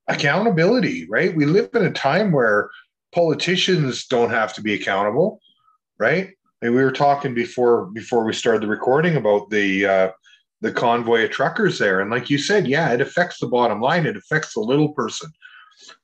accountability, 0.07 1.07
right? 1.09 1.35
We 1.35 1.45
live 1.45 1.69
in 1.73 1.85
a 1.85 1.91
time 1.91 2.31
where 2.31 2.69
politicians 3.13 4.05
don't 4.07 4.31
have 4.31 4.53
to 4.55 4.61
be 4.61 4.73
accountable, 4.73 5.39
right? 5.99 6.31
And 6.61 6.73
we 6.73 6.83
were 6.83 6.91
talking 6.91 7.33
before 7.33 7.85
before 7.87 8.23
we 8.23 8.33
started 8.33 8.63
the 8.63 8.67
recording 8.67 9.15
about 9.15 9.49
the 9.49 9.85
uh, 9.85 10.11
the 10.61 10.71
convoy 10.71 11.25
of 11.25 11.31
truckers 11.31 11.77
there, 11.77 11.99
and 11.99 12.09
like 12.09 12.29
you 12.29 12.37
said, 12.37 12.67
yeah, 12.67 12.91
it 12.93 13.01
affects 13.01 13.39
the 13.39 13.47
bottom 13.47 13.81
line. 13.81 14.05
It 14.05 14.17
affects 14.17 14.53
the 14.53 14.61
little 14.61 14.93
person. 14.93 15.29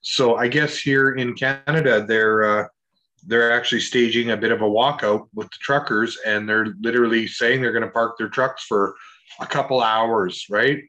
So 0.01 0.35
I 0.35 0.47
guess 0.47 0.77
here 0.77 1.11
in 1.11 1.33
Canada, 1.33 2.05
they're 2.05 2.43
uh, 2.43 2.67
they're 3.25 3.51
actually 3.51 3.81
staging 3.81 4.31
a 4.31 4.37
bit 4.37 4.51
of 4.51 4.61
a 4.61 4.65
walkout 4.65 5.27
with 5.33 5.47
the 5.47 5.57
truckers, 5.61 6.17
and 6.25 6.47
they're 6.47 6.73
literally 6.81 7.27
saying 7.27 7.61
they're 7.61 7.71
going 7.71 7.83
to 7.83 7.91
park 7.91 8.17
their 8.17 8.29
trucks 8.29 8.65
for 8.65 8.95
a 9.39 9.45
couple 9.45 9.81
hours, 9.81 10.45
right, 10.49 10.83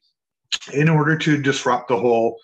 in 0.72 0.88
order 0.88 1.16
to 1.16 1.40
disrupt 1.40 1.88
the 1.88 1.98
whole 1.98 2.38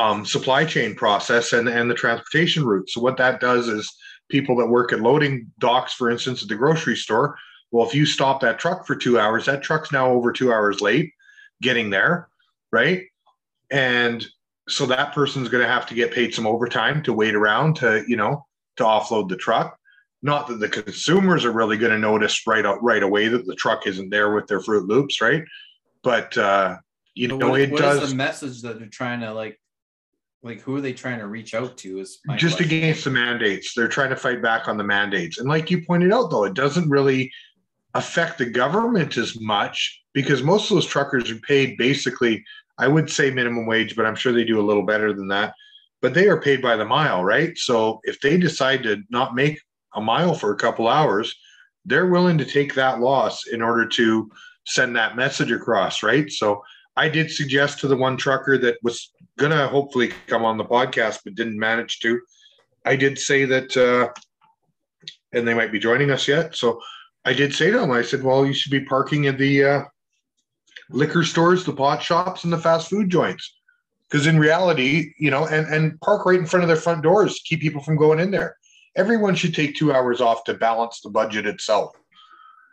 um, 0.00 0.24
supply 0.24 0.64
chain 0.64 0.94
process 0.94 1.52
and, 1.52 1.68
and 1.68 1.90
the 1.90 1.94
transportation 1.94 2.64
route. 2.64 2.88
So 2.88 3.02
what 3.02 3.18
that 3.18 3.38
does 3.38 3.68
is 3.68 3.94
people 4.30 4.56
that 4.56 4.66
work 4.66 4.94
at 4.94 5.00
loading 5.00 5.52
docks, 5.58 5.92
for 5.92 6.10
instance, 6.10 6.42
at 6.42 6.48
the 6.48 6.54
grocery 6.54 6.96
store, 6.96 7.36
well, 7.70 7.86
if 7.86 7.94
you 7.94 8.06
stop 8.06 8.40
that 8.40 8.58
truck 8.58 8.86
for 8.86 8.96
two 8.96 9.18
hours, 9.18 9.44
that 9.44 9.62
truck's 9.62 9.92
now 9.92 10.10
over 10.10 10.32
two 10.32 10.52
hours 10.52 10.80
late 10.80 11.12
getting 11.60 11.90
there, 11.90 12.28
right? 12.72 13.02
And 13.70 14.26
so 14.68 14.86
that 14.86 15.12
person's 15.12 15.50
going 15.50 15.62
to 15.62 15.68
have 15.70 15.86
to 15.86 15.94
get 15.94 16.12
paid 16.14 16.34
some 16.34 16.46
overtime 16.46 17.02
to 17.02 17.12
wait 17.12 17.34
around 17.34 17.76
to, 17.76 18.02
you 18.08 18.16
know, 18.16 18.46
to 18.78 18.84
offload 18.84 19.28
the 19.28 19.36
truck. 19.36 19.76
Not 20.22 20.48
that 20.48 20.60
the 20.60 20.68
consumers 20.68 21.44
are 21.44 21.52
really 21.52 21.76
going 21.76 21.92
to 21.92 21.98
notice 21.98 22.46
right 22.46 22.64
out 22.64 22.82
right 22.82 23.02
away 23.02 23.28
that 23.28 23.46
the 23.46 23.54
truck 23.54 23.86
isn't 23.86 24.08
there 24.08 24.34
with 24.34 24.46
their 24.46 24.60
Froot 24.60 24.88
Loops, 24.88 25.20
right? 25.20 25.44
But 26.02 26.36
uh, 26.36 26.78
you 27.14 27.28
know, 27.28 27.36
what, 27.36 27.60
it 27.60 27.70
what 27.70 27.80
does. 27.80 28.02
is 28.02 28.10
the 28.10 28.16
message 28.16 28.62
that 28.62 28.78
they're 28.78 28.88
trying 28.88 29.20
to 29.20 29.32
like 29.32 29.59
like 30.42 30.60
who 30.60 30.76
are 30.76 30.80
they 30.80 30.92
trying 30.92 31.18
to 31.18 31.26
reach 31.26 31.54
out 31.54 31.76
to 31.78 31.98
is 31.98 32.20
just 32.36 32.56
question. 32.56 32.78
against 32.78 33.04
the 33.04 33.10
mandates. 33.10 33.74
They're 33.74 33.88
trying 33.88 34.10
to 34.10 34.16
fight 34.16 34.42
back 34.42 34.68
on 34.68 34.76
the 34.76 34.84
mandates. 34.84 35.38
And 35.38 35.48
like 35.48 35.70
you 35.70 35.84
pointed 35.84 36.12
out 36.12 36.30
though 36.30 36.44
it 36.44 36.54
doesn't 36.54 36.88
really 36.88 37.30
affect 37.94 38.38
the 38.38 38.46
government 38.46 39.16
as 39.16 39.38
much 39.40 40.02
because 40.12 40.42
most 40.42 40.70
of 40.70 40.76
those 40.76 40.86
truckers 40.86 41.30
are 41.30 41.38
paid 41.40 41.76
basically 41.76 42.44
i 42.78 42.86
would 42.86 43.10
say 43.10 43.32
minimum 43.32 43.66
wage 43.66 43.96
but 43.96 44.06
i'm 44.06 44.14
sure 44.14 44.32
they 44.32 44.44
do 44.44 44.60
a 44.60 44.68
little 44.68 44.84
better 44.84 45.12
than 45.12 45.28
that. 45.28 45.54
But 46.00 46.14
they 46.14 46.28
are 46.28 46.40
paid 46.40 46.62
by 46.62 46.76
the 46.76 46.84
mile 46.84 47.24
right? 47.24 47.56
So 47.58 48.00
if 48.04 48.20
they 48.20 48.38
decide 48.38 48.82
to 48.84 49.02
not 49.10 49.34
make 49.34 49.60
a 49.94 50.00
mile 50.00 50.34
for 50.34 50.52
a 50.52 50.56
couple 50.56 50.88
hours 50.88 51.34
they're 51.86 52.06
willing 52.06 52.38
to 52.38 52.44
take 52.44 52.74
that 52.74 53.00
loss 53.00 53.46
in 53.46 53.62
order 53.62 53.88
to 53.88 54.30
send 54.66 54.94
that 54.96 55.16
message 55.16 55.50
across 55.50 56.02
right? 56.02 56.30
So 56.30 56.62
I 56.96 57.08
did 57.08 57.30
suggest 57.30 57.80
to 57.80 57.88
the 57.88 57.96
one 57.96 58.16
trucker 58.16 58.56
that 58.58 58.78
was 58.82 59.10
going 59.40 59.52
to 59.52 59.66
hopefully 59.66 60.12
come 60.26 60.44
on 60.44 60.58
the 60.58 60.64
podcast 60.64 61.20
but 61.24 61.34
didn't 61.34 61.58
manage 61.58 61.98
to. 62.00 62.20
I 62.84 62.94
did 62.94 63.18
say 63.18 63.44
that, 63.46 63.76
uh, 63.76 64.12
and 65.32 65.48
they 65.48 65.54
might 65.54 65.72
be 65.72 65.78
joining 65.78 66.10
us 66.10 66.28
yet. 66.28 66.54
So 66.54 66.80
I 67.24 67.32
did 67.32 67.54
say 67.54 67.70
to 67.70 67.78
them, 67.78 67.90
I 67.90 68.02
said, 68.02 68.22
well, 68.22 68.46
you 68.46 68.52
should 68.52 68.70
be 68.70 68.84
parking 68.84 69.26
at 69.26 69.38
the 69.38 69.64
uh, 69.64 69.82
liquor 70.90 71.24
stores, 71.24 71.64
the 71.64 71.72
pot 71.72 72.02
shops, 72.02 72.44
and 72.44 72.52
the 72.52 72.58
fast 72.58 72.90
food 72.90 73.08
joints. 73.08 73.56
Because 74.08 74.26
in 74.26 74.38
reality, 74.38 75.12
you 75.18 75.30
know, 75.30 75.46
and, 75.46 75.66
and 75.72 76.00
park 76.00 76.26
right 76.26 76.38
in 76.38 76.46
front 76.46 76.64
of 76.64 76.68
their 76.68 76.76
front 76.76 77.02
doors, 77.02 77.40
keep 77.44 77.60
people 77.60 77.82
from 77.82 77.96
going 77.96 78.20
in 78.20 78.30
there. 78.30 78.56
Everyone 78.96 79.34
should 79.36 79.54
take 79.54 79.76
two 79.76 79.92
hours 79.92 80.20
off 80.20 80.44
to 80.44 80.54
balance 80.54 81.00
the 81.00 81.10
budget 81.10 81.46
itself. 81.46 81.96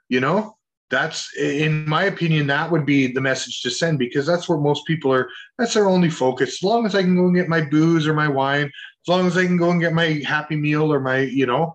You 0.10 0.20
know, 0.20 0.57
that's 0.90 1.36
in 1.38 1.88
my 1.88 2.04
opinion 2.04 2.48
that 2.48 2.72
would 2.72 2.86
be 2.86 3.12
the 3.12 3.22
message 3.22 3.62
to 3.62 3.70
send 3.70 4.00
because 4.00 4.26
that's 4.26 4.48
where 4.48 4.58
most 4.58 4.86
people 4.86 5.12
are 5.12 5.30
that's 5.58 5.74
their 5.74 5.88
only 5.88 6.10
focus. 6.10 6.58
As 6.58 6.64
long 6.64 6.86
as 6.86 6.96
i 6.96 7.02
can 7.02 7.16
go 7.16 7.26
and 7.26 7.36
get 7.36 7.50
my 7.50 7.62
booze 7.62 8.08
or 8.08 8.14
my 8.14 8.28
wine 8.28 8.66
as 8.66 9.08
long 9.08 9.28
as 9.28 9.38
i 9.38 9.46
can 9.46 9.58
go 9.58 9.72
and 9.72 9.82
get 9.82 9.94
my 9.94 10.22
happy 10.26 10.56
meal 10.56 10.94
or 10.94 11.00
my 11.00 11.20
you 11.20 11.46
know 11.46 11.74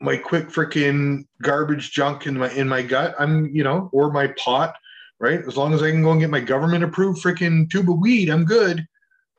my 0.00 0.16
quick 0.16 0.48
freaking 0.48 1.24
garbage 1.42 1.90
junk 1.92 2.26
in 2.26 2.38
my 2.38 2.50
in 2.52 2.68
my 2.68 2.82
gut 2.82 3.14
i'm 3.18 3.46
you 3.54 3.64
know 3.64 3.90
or 3.92 4.10
my 4.12 4.28
pot 4.38 4.74
right? 5.18 5.40
As 5.46 5.56
long 5.56 5.72
as 5.72 5.82
i 5.82 5.90
can 5.90 6.02
go 6.02 6.12
and 6.12 6.20
get 6.20 6.30
my 6.30 6.40
government 6.40 6.84
approved 6.84 7.22
freaking 7.22 7.68
tube 7.70 7.90
of 7.90 7.98
weed 7.98 8.28
i'm 8.28 8.44
good 8.44 8.86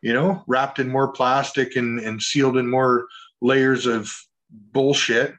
you 0.01 0.13
know 0.13 0.43
wrapped 0.47 0.79
in 0.79 0.89
more 0.89 1.11
plastic 1.11 1.75
and 1.75 1.99
and 1.99 2.21
sealed 2.21 2.57
in 2.57 2.69
more 2.69 3.07
layers 3.41 3.85
of 3.85 4.11
bullshit 4.49 5.33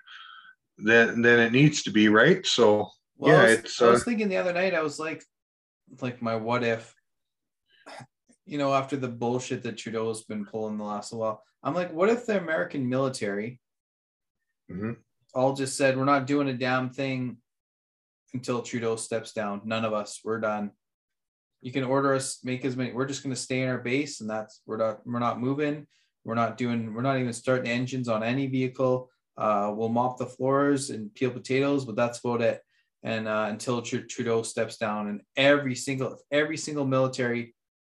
than 0.78 1.22
than 1.22 1.40
it 1.40 1.52
needs 1.52 1.82
to 1.84 1.90
be, 1.90 2.08
right? 2.08 2.44
So 2.46 2.90
well, 3.16 3.34
yeah, 3.34 3.40
I 3.40 3.42
was, 3.42 3.52
it's. 3.52 3.82
I 3.82 3.90
was 3.90 4.02
uh, 4.02 4.04
thinking 4.04 4.28
the 4.28 4.36
other 4.36 4.52
night. 4.52 4.74
I 4.74 4.82
was 4.82 4.98
like, 4.98 5.24
like 6.00 6.22
my 6.22 6.36
what 6.36 6.64
if. 6.64 6.94
You 8.46 8.56
know, 8.56 8.72
after 8.72 8.96
the 8.96 9.08
bullshit 9.08 9.62
that 9.64 9.76
Trudeau's 9.76 10.24
been 10.24 10.46
pulling 10.46 10.78
the 10.78 10.84
last 10.84 11.12
while, 11.12 11.42
I'm 11.62 11.74
like, 11.74 11.92
what 11.92 12.08
if 12.08 12.24
the 12.24 12.38
American 12.38 12.88
military 12.88 13.60
mm-hmm. 14.70 14.92
all 15.34 15.52
just 15.52 15.76
said 15.76 15.98
we're 15.98 16.06
not 16.06 16.26
doing 16.26 16.48
a 16.48 16.54
damn 16.54 16.88
thing 16.88 17.36
until 18.34 18.62
Trudeau 18.62 18.96
steps 18.96 19.32
down. 19.32 19.62
None 19.64 19.84
of 19.84 19.92
us, 19.92 20.20
we're 20.24 20.40
done. 20.40 20.70
You 21.60 21.72
can 21.72 21.84
order 21.84 22.14
us, 22.14 22.38
make 22.44 22.64
as 22.64 22.76
many. 22.76 22.92
We're 22.92 23.06
just 23.06 23.22
going 23.22 23.34
to 23.34 23.40
stay 23.40 23.62
in 23.62 23.68
our 23.68 23.78
base, 23.78 24.20
and 24.20 24.30
that's 24.30 24.62
we're 24.66 24.76
not 24.76 25.00
we're 25.04 25.18
not 25.18 25.40
moving. 25.40 25.86
We're 26.24 26.34
not 26.34 26.56
doing. 26.56 26.94
We're 26.94 27.02
not 27.02 27.18
even 27.18 27.32
starting 27.32 27.70
engines 27.70 28.08
on 28.08 28.22
any 28.22 28.46
vehicle. 28.46 29.10
Uh, 29.38 29.72
we'll 29.74 29.88
mop 29.88 30.18
the 30.18 30.26
floors 30.26 30.90
and 30.90 31.14
peel 31.14 31.30
potatoes, 31.30 31.84
but 31.84 31.94
that's 31.94 32.18
about 32.18 32.42
it. 32.42 32.60
And 33.04 33.28
uh, 33.28 33.46
until 33.48 33.80
Trudeau 33.80 34.42
steps 34.42 34.76
down, 34.76 35.06
and 35.08 35.20
every 35.36 35.76
single 35.76 36.18
every 36.32 36.56
single 36.56 36.84
military 36.84 37.54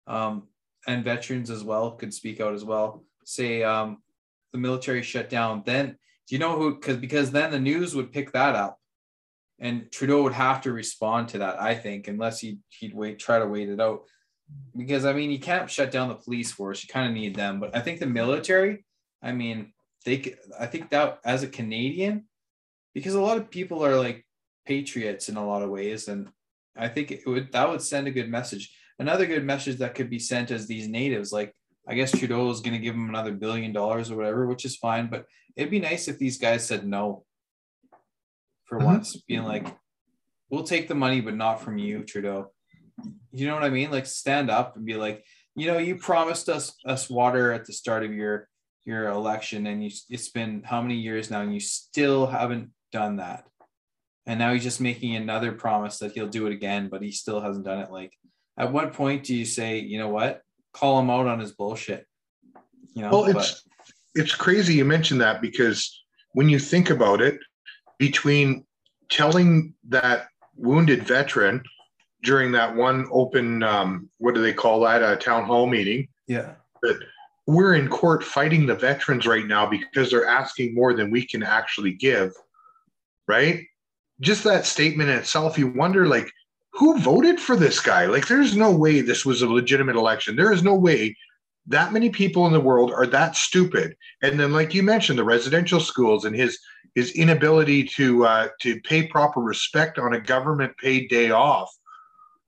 um, 0.05 0.49
and 0.85 1.05
veterans 1.05 1.49
as 1.49 1.63
well 1.63 1.91
could 1.91 2.13
speak 2.13 2.41
out 2.41 2.53
as 2.53 2.65
well. 2.65 3.05
Say 3.23 3.63
um, 3.63 3.99
the 4.51 4.59
military 4.59 5.01
shut 5.01 5.29
down, 5.29 5.63
then 5.65 5.97
do 6.27 6.35
you 6.35 6.39
know 6.39 6.57
who? 6.57 6.75
Because 6.75 6.97
because 6.97 7.31
then 7.31 7.51
the 7.51 7.59
news 7.59 7.95
would 7.95 8.11
pick 8.11 8.33
that 8.33 8.55
up, 8.55 8.77
and 9.59 9.89
Trudeau 9.89 10.23
would 10.23 10.33
have 10.33 10.59
to 10.61 10.73
respond 10.73 11.29
to 11.29 11.37
that. 11.37 11.61
I 11.61 11.75
think 11.75 12.09
unless 12.09 12.41
he 12.41 12.59
he'd 12.67 12.93
wait 12.93 13.19
try 13.19 13.39
to 13.39 13.47
wait 13.47 13.69
it 13.69 13.79
out, 13.79 14.01
because 14.75 15.05
I 15.05 15.13
mean 15.13 15.31
you 15.31 15.39
can't 15.39 15.71
shut 15.71 15.91
down 15.91 16.09
the 16.09 16.15
police 16.15 16.51
force. 16.51 16.83
You 16.83 16.89
kind 16.91 17.07
of 17.07 17.13
need 17.13 17.35
them, 17.35 17.61
but 17.61 17.73
I 17.73 17.79
think 17.79 18.01
the 18.01 18.07
military. 18.07 18.83
I 19.21 19.31
mean, 19.31 19.73
they 20.05 20.35
I 20.59 20.65
think 20.65 20.89
that 20.89 21.19
as 21.25 21.43
a 21.43 21.47
Canadian, 21.47 22.25
because 22.93 23.15
a 23.15 23.21
lot 23.21 23.37
of 23.37 23.51
people 23.51 23.85
are 23.85 23.95
like 23.95 24.25
patriots 24.65 25.29
in 25.29 25.37
a 25.37 25.45
lot 25.45 25.61
of 25.61 25.69
ways, 25.69 26.07
and 26.07 26.29
I 26.77 26.87
think 26.87 27.11
it 27.11 27.25
would 27.25 27.51
that 27.51 27.69
would 27.69 27.81
send 27.81 28.07
a 28.07 28.11
good 28.11 28.29
message. 28.29 28.75
Another 28.97 29.25
good 29.25 29.45
message 29.45 29.77
that 29.77 29.95
could 29.95 30.09
be 30.09 30.19
sent 30.19 30.51
as 30.51 30.67
these 30.67 30.87
natives, 30.87 31.31
like 31.31 31.53
I 31.87 31.95
guess 31.95 32.11
Trudeau 32.11 32.49
is 32.51 32.61
going 32.61 32.73
to 32.73 32.79
give 32.79 32.93
them 32.93 33.09
another 33.09 33.31
billion 33.31 33.73
dollars 33.73 34.11
or 34.11 34.17
whatever, 34.17 34.47
which 34.47 34.65
is 34.65 34.75
fine. 34.75 35.07
But 35.07 35.25
it'd 35.55 35.71
be 35.71 35.79
nice 35.79 36.07
if 36.07 36.19
these 36.19 36.37
guys 36.37 36.65
said 36.65 36.85
no 36.85 37.25
for 38.65 38.77
mm-hmm. 38.77 38.87
once, 38.87 39.15
being 39.27 39.43
like, 39.43 39.67
"We'll 40.49 40.63
take 40.63 40.87
the 40.87 40.95
money, 40.95 41.21
but 41.21 41.35
not 41.35 41.61
from 41.61 41.77
you, 41.77 42.03
Trudeau." 42.03 42.51
You 43.31 43.47
know 43.47 43.53
what 43.53 43.63
I 43.63 43.69
mean? 43.69 43.91
Like 43.91 44.05
stand 44.05 44.49
up 44.51 44.75
and 44.75 44.85
be 44.85 44.95
like, 44.95 45.23
you 45.55 45.67
know, 45.67 45.77
you 45.77 45.95
promised 45.95 46.49
us 46.49 46.75
us 46.85 47.09
water 47.09 47.51
at 47.51 47.65
the 47.65 47.73
start 47.73 48.03
of 48.03 48.13
your 48.13 48.47
your 48.89 49.09
election 49.09 49.67
and 49.67 49.83
you 49.83 49.91
it's 50.09 50.29
been 50.29 50.63
how 50.63 50.81
many 50.81 50.95
years 50.95 51.29
now 51.29 51.41
and 51.41 51.53
you 51.53 51.59
still 51.59 52.25
haven't 52.25 52.71
done 52.91 53.17
that. 53.17 53.45
And 54.25 54.37
now 54.39 54.53
he's 54.53 54.63
just 54.63 54.81
making 54.81 55.15
another 55.15 55.51
promise 55.51 55.99
that 55.99 56.11
he'll 56.11 56.27
do 56.27 56.47
it 56.47 56.53
again 56.53 56.89
but 56.89 57.01
he 57.01 57.11
still 57.11 57.39
hasn't 57.39 57.65
done 57.65 57.79
it. 57.79 57.91
Like 57.91 58.13
at 58.57 58.73
what 58.73 58.93
point 58.93 59.23
do 59.23 59.35
you 59.35 59.45
say 59.45 59.79
you 59.79 59.99
know 59.99 60.09
what? 60.09 60.41
Call 60.73 60.99
him 60.99 61.09
out 61.09 61.27
on 61.27 61.39
his 61.39 61.51
bullshit 61.51 62.05
you 62.93 63.03
know? 63.03 63.11
Well 63.11 63.25
it's 63.25 63.63
but, 63.63 63.91
it's 64.15 64.35
crazy 64.35 64.73
you 64.73 64.85
mentioned 64.85 65.21
that 65.21 65.41
because 65.41 66.03
when 66.33 66.49
you 66.49 66.59
think 66.59 66.89
about 66.89 67.21
it 67.21 67.39
between 67.97 68.65
telling 69.09 69.73
that 69.89 70.27
wounded 70.55 71.07
veteran 71.07 71.63
during 72.23 72.51
that 72.51 72.75
one 72.75 73.07
open 73.11 73.63
um, 73.63 74.09
what 74.17 74.35
do 74.35 74.41
they 74.41 74.53
call 74.53 74.81
that? 74.81 75.01
A 75.01 75.15
town 75.15 75.45
hall 75.45 75.67
meeting 75.67 76.07
yeah. 76.27 76.53
that 76.81 76.99
we're 77.49 77.75
in 77.75 77.87
court 77.87 78.23
fighting 78.23 78.65
the 78.65 78.75
veterans 78.75 79.25
right 79.25 79.47
now 79.47 79.65
because 79.65 80.11
they're 80.11 80.27
asking 80.27 80.75
more 80.75 80.93
than 80.93 81.11
we 81.11 81.25
can 81.25 81.43
actually 81.43 81.93
give 81.93 82.31
right 83.27 83.65
just 84.21 84.43
that 84.43 84.65
statement 84.65 85.09
in 85.09 85.17
itself 85.17 85.57
you 85.57 85.67
wonder 85.67 86.07
like 86.07 86.31
who 86.71 86.97
voted 86.99 87.39
for 87.39 87.55
this 87.55 87.79
guy? 87.79 88.05
Like, 88.05 88.27
there's 88.27 88.55
no 88.55 88.71
way 88.71 89.01
this 89.01 89.25
was 89.25 89.41
a 89.41 89.49
legitimate 89.49 89.95
election. 89.95 90.35
There 90.35 90.53
is 90.53 90.63
no 90.63 90.75
way 90.75 91.15
that 91.67 91.93
many 91.93 92.09
people 92.09 92.47
in 92.47 92.53
the 92.53 92.59
world 92.59 92.91
are 92.91 93.07
that 93.07 93.35
stupid. 93.35 93.95
And 94.21 94.39
then, 94.39 94.53
like 94.53 94.73
you 94.73 94.81
mentioned, 94.81 95.19
the 95.19 95.23
residential 95.23 95.79
schools 95.79 96.25
and 96.25 96.35
his 96.35 96.57
his 96.95 97.11
inability 97.11 97.83
to 97.83 98.25
uh, 98.25 98.47
to 98.61 98.79
pay 98.81 99.07
proper 99.07 99.41
respect 99.41 99.99
on 99.99 100.13
a 100.13 100.19
government 100.19 100.77
paid 100.77 101.09
day 101.09 101.31
off 101.31 101.69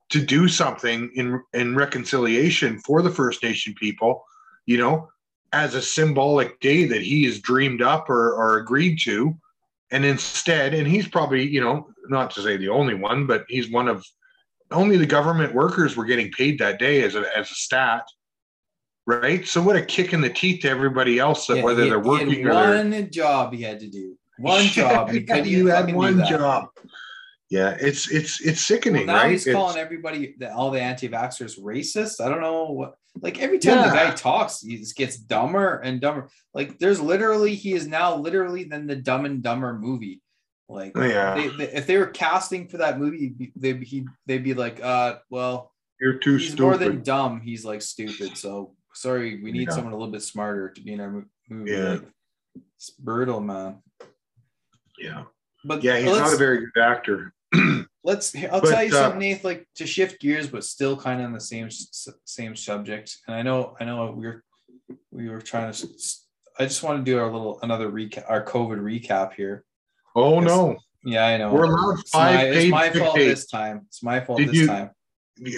to 0.08 0.20
do 0.24 0.48
something 0.48 1.10
in 1.14 1.40
in 1.52 1.76
reconciliation 1.76 2.78
for 2.80 3.02
the 3.02 3.10
First 3.10 3.42
Nation 3.42 3.74
people, 3.74 4.24
you 4.66 4.78
know, 4.78 5.08
as 5.52 5.74
a 5.74 5.82
symbolic 5.82 6.58
day 6.60 6.84
that 6.86 7.02
he 7.02 7.24
has 7.24 7.40
dreamed 7.40 7.82
up 7.82 8.08
or, 8.08 8.32
or 8.34 8.58
agreed 8.58 8.98
to. 9.02 9.36
And 9.90 10.04
instead, 10.06 10.72
and 10.72 10.86
he's 10.88 11.06
probably, 11.06 11.46
you 11.46 11.60
know, 11.60 11.88
not 12.08 12.30
to 12.32 12.42
say 12.42 12.56
the 12.56 12.70
only 12.70 12.94
one, 12.94 13.26
but 13.26 13.44
he's 13.48 13.70
one 13.70 13.88
of 13.88 14.04
only 14.70 14.96
the 14.96 15.04
government 15.04 15.54
workers 15.54 15.96
were 15.96 16.06
getting 16.06 16.30
paid 16.32 16.58
that 16.60 16.78
day 16.78 17.02
as 17.02 17.14
a, 17.14 17.24
as 17.36 17.50
a 17.50 17.54
stat. 17.54 18.06
Right. 19.06 19.46
So 19.46 19.60
what 19.60 19.76
a 19.76 19.82
kick 19.82 20.12
in 20.14 20.20
the 20.22 20.30
teeth 20.30 20.62
to 20.62 20.70
everybody 20.70 21.18
else 21.18 21.46
that 21.48 21.56
Yeah, 21.56 21.62
whether 21.64 21.82
he- 21.82 21.90
they're 21.90 21.98
working 21.98 22.46
or 22.46 22.54
one 22.54 23.10
job 23.10 23.52
he 23.52 23.60
had 23.62 23.80
to 23.80 23.88
do. 23.90 24.16
One 24.38 24.64
job. 24.66 25.10
He 25.10 25.22
couldn't 25.24 25.46
you 25.48 25.66
had 25.66 25.92
one 25.94 26.24
job. 26.26 26.68
Yeah, 27.50 27.76
it's 27.78 28.10
it's 28.10 28.40
it's 28.40 28.46
Well, 28.46 28.54
sickening, 28.78 29.06
now 29.06 29.16
right? 29.16 29.32
he's 29.32 29.46
It's- 29.46 29.54
calling 29.60 29.76
everybody, 29.76 30.34
the, 30.38 30.54
all 30.54 30.70
the 30.70 30.80
anti-vaxxers, 30.80 31.60
racist. 31.60 32.24
I 32.24 32.30
don't 32.30 32.40
know 32.40 32.64
what. 32.70 32.94
Like 33.20 33.40
every 33.40 33.58
time 33.58 33.88
the 33.88 33.94
guy 33.94 34.14
talks, 34.14 34.62
he 34.62 34.78
just 34.78 34.96
gets 34.96 35.16
dumber 35.16 35.76
and 35.76 36.00
dumber. 36.00 36.28
Like 36.54 36.78
there's 36.78 37.00
literally, 37.00 37.54
he 37.54 37.74
is 37.74 37.86
now 37.86 38.16
literally 38.16 38.64
than 38.64 38.86
the 38.86 38.96
Dumb 38.96 39.26
and 39.26 39.42
Dumber 39.42 39.74
movie. 39.78 40.22
Like 40.68 40.96
yeah, 40.96 41.34
they, 41.34 41.48
they, 41.48 41.72
if 41.72 41.86
they 41.86 41.98
were 41.98 42.06
casting 42.06 42.68
for 42.68 42.78
that 42.78 42.98
movie, 42.98 43.52
they'd 43.56 43.78
be 43.80 44.06
they'd 44.26 44.42
be 44.42 44.54
like, 44.54 44.82
uh, 44.82 45.16
well, 45.28 45.70
you're 46.00 46.14
too 46.14 46.36
he's 46.36 46.48
stupid. 46.52 46.62
more 46.62 46.76
than 46.78 47.02
dumb. 47.02 47.40
He's 47.42 47.64
like 47.64 47.82
stupid. 47.82 48.38
So 48.38 48.74
sorry, 48.94 49.42
we 49.42 49.52
need 49.52 49.68
Yeah. 49.68 49.74
someone 49.74 49.92
a 49.92 49.96
little 49.96 50.12
bit 50.12 50.22
smarter 50.22 50.70
to 50.70 50.80
be 50.80 50.94
in 50.94 51.00
our 51.00 51.26
movie. 51.50 51.70
Yeah. 51.70 51.88
Like, 51.90 52.02
it's 52.76 52.90
brutal, 52.90 53.40
man. 53.40 53.82
yeah, 54.98 55.24
But 55.64 55.82
yeah, 55.84 55.98
he's 55.98 56.06
not 56.16 56.32
a 56.32 56.36
very 56.36 56.66
good 56.72 56.82
actor. 56.82 57.34
let's 58.04 58.34
I'll 58.36 58.60
But, 58.60 58.70
tell 58.70 58.84
you 58.84 58.90
uh, 58.94 59.00
something, 59.02 59.20
Nate, 59.20 59.44
like 59.44 59.66
to 59.76 59.86
shift 59.86 60.20
gears, 60.20 60.48
but 60.48 60.64
still 60.64 60.96
kind 60.96 61.20
of 61.20 61.26
on 61.26 61.32
the 61.32 61.40
same 61.40 61.68
same 62.24 62.56
subject. 62.56 63.16
And 63.26 63.34
I 63.36 63.42
know 63.42 63.76
I 63.80 63.84
know 63.84 64.12
we 64.16 64.26
were 64.26 64.44
we 65.10 65.28
were 65.28 65.40
trying 65.40 65.72
to. 65.72 65.88
i 66.58 66.64
just 66.64 66.82
want 66.82 66.98
to 67.04 67.10
do 67.10 67.18
our 67.18 67.30
little 67.30 67.58
another 67.62 67.90
recap, 67.90 68.24
our 68.28 68.44
COVID 68.44 68.78
recap 68.80 69.32
here. 69.34 69.64
Oh 70.14 70.40
no, 70.40 70.76
Yeah, 71.04 71.26
I 71.26 71.36
know. 71.38 71.52
we're 71.52 71.64
allowed 71.64 72.00
It's 72.00 72.14
my, 72.14 72.32
five 72.36 72.52
it's 72.56 72.70
my 72.70 72.90
fault 72.90 73.16
days. 73.16 73.30
this 73.34 73.46
time. 73.46 73.82
It's 73.86 74.02
my 74.02 74.20
fault 74.20 74.38
Did 74.38 74.48
this 74.50 74.56
you- 74.56 74.66
time. 74.66 74.90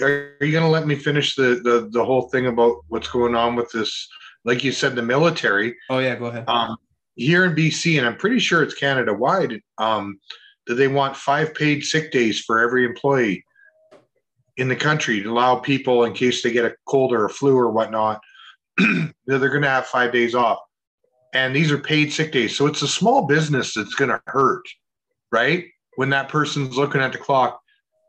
Are 0.01 0.37
you 0.41 0.51
going 0.53 0.63
to 0.63 0.69
let 0.69 0.87
me 0.87 0.95
finish 0.95 1.35
the, 1.35 1.59
the 1.61 1.89
the 1.91 2.03
whole 2.03 2.23
thing 2.29 2.47
about 2.47 2.77
what's 2.87 3.09
going 3.09 3.35
on 3.35 3.55
with 3.55 3.69
this? 3.71 4.07
Like 4.45 4.63
you 4.63 4.71
said, 4.71 4.95
the 4.95 5.01
military 5.01 5.75
Oh 5.89 5.99
yeah, 5.99 6.15
go 6.15 6.27
ahead. 6.27 6.45
um, 6.47 6.77
here 7.15 7.43
in 7.45 7.53
BC, 7.55 7.97
and 7.97 8.07
I'm 8.07 8.15
pretty 8.15 8.39
sure 8.39 8.63
it's 8.63 8.73
Canada 8.73 9.13
wide. 9.13 9.59
Um, 9.77 10.19
that 10.67 10.75
they 10.75 10.87
want 10.87 11.15
five 11.15 11.53
paid 11.53 11.83
sick 11.83 12.11
days 12.11 12.39
for 12.41 12.59
every 12.59 12.85
employee 12.85 13.45
in 14.57 14.67
the 14.67 14.75
country 14.75 15.21
to 15.21 15.31
allow 15.31 15.55
people 15.55 16.05
in 16.05 16.13
case 16.13 16.41
they 16.41 16.51
get 16.51 16.65
a 16.65 16.75
cold 16.85 17.11
or 17.11 17.25
a 17.25 17.29
flu 17.29 17.55
or 17.57 17.71
whatnot. 17.71 18.21
they're 18.77 19.39
going 19.39 19.61
to 19.61 19.69
have 19.69 19.85
five 19.85 20.11
days 20.11 20.35
off, 20.35 20.59
and 21.33 21.55
these 21.55 21.71
are 21.71 21.77
paid 21.77 22.11
sick 22.11 22.31
days. 22.31 22.57
So 22.57 22.67
it's 22.67 22.81
a 22.81 22.87
small 22.87 23.25
business 23.25 23.73
that's 23.73 23.95
going 23.95 24.09
to 24.09 24.21
hurt, 24.27 24.63
right? 25.31 25.65
When 25.95 26.09
that 26.09 26.29
person's 26.29 26.77
looking 26.77 27.01
at 27.01 27.11
the 27.11 27.17
clock 27.17 27.59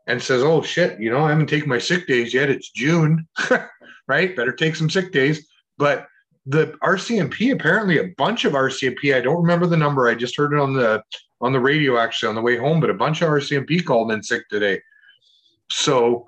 and 0.07 0.21
says, 0.21 0.43
"Oh 0.43 0.61
shit, 0.61 0.99
you 0.99 1.09
know, 1.09 1.23
I 1.23 1.29
haven't 1.29 1.47
taken 1.47 1.69
my 1.69 1.77
sick 1.77 2.07
days 2.07 2.33
yet. 2.33 2.49
It's 2.49 2.71
June, 2.71 3.27
right? 4.07 4.35
Better 4.35 4.51
take 4.51 4.75
some 4.75 4.89
sick 4.89 5.11
days." 5.11 5.47
But 5.77 6.07
the 6.45 6.67
RCMP 6.83 7.53
apparently 7.53 7.99
a 7.99 8.13
bunch 8.17 8.45
of 8.45 8.53
RCMP. 8.53 9.15
I 9.15 9.21
don't 9.21 9.41
remember 9.41 9.67
the 9.67 9.77
number. 9.77 10.07
I 10.07 10.15
just 10.15 10.37
heard 10.37 10.53
it 10.53 10.59
on 10.59 10.73
the 10.73 11.03
on 11.41 11.53
the 11.53 11.59
radio 11.59 11.97
actually 11.97 12.29
on 12.29 12.35
the 12.35 12.41
way 12.41 12.57
home. 12.57 12.79
But 12.79 12.89
a 12.89 12.95
bunch 12.95 13.21
of 13.21 13.29
RCMP 13.29 13.83
called 13.83 14.11
in 14.11 14.23
sick 14.23 14.47
today. 14.49 14.81
So, 15.69 16.25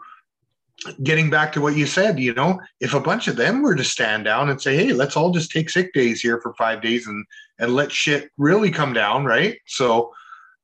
getting 1.04 1.30
back 1.30 1.52
to 1.54 1.62
what 1.62 1.76
you 1.76 1.86
said, 1.86 2.20
you 2.20 2.34
know, 2.34 2.60
if 2.80 2.94
a 2.94 3.00
bunch 3.00 3.28
of 3.28 3.36
them 3.36 3.62
were 3.62 3.76
to 3.76 3.84
stand 3.84 4.26
down 4.26 4.50
and 4.50 4.62
say, 4.62 4.76
"Hey, 4.76 4.94
let's 4.94 5.18
all 5.18 5.32
just 5.32 5.52
take 5.52 5.70
sick 5.70 5.94
days 5.94 6.22
here 6.22 6.40
for 6.42 6.54
five 6.56 6.82
days 6.82 7.08
and 7.08 7.26
and 7.60 7.74
let 7.74 7.92
shit 7.92 8.30
really 8.38 8.72
come 8.72 8.94
down," 8.94 9.26
right? 9.26 9.58
So, 9.66 10.12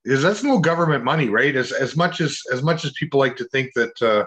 because 0.04 0.22
that's 0.22 0.44
no 0.44 0.60
government 0.60 1.04
money, 1.04 1.30
right? 1.30 1.56
As 1.56 1.72
as 1.72 1.96
much 1.96 2.22
as 2.22 2.42
as 2.54 2.64
much 2.64 2.86
as 2.86 2.92
people 2.94 3.20
like 3.20 3.36
to 3.38 3.46
think 3.46 3.72
that. 3.76 4.02
Uh, 4.02 4.26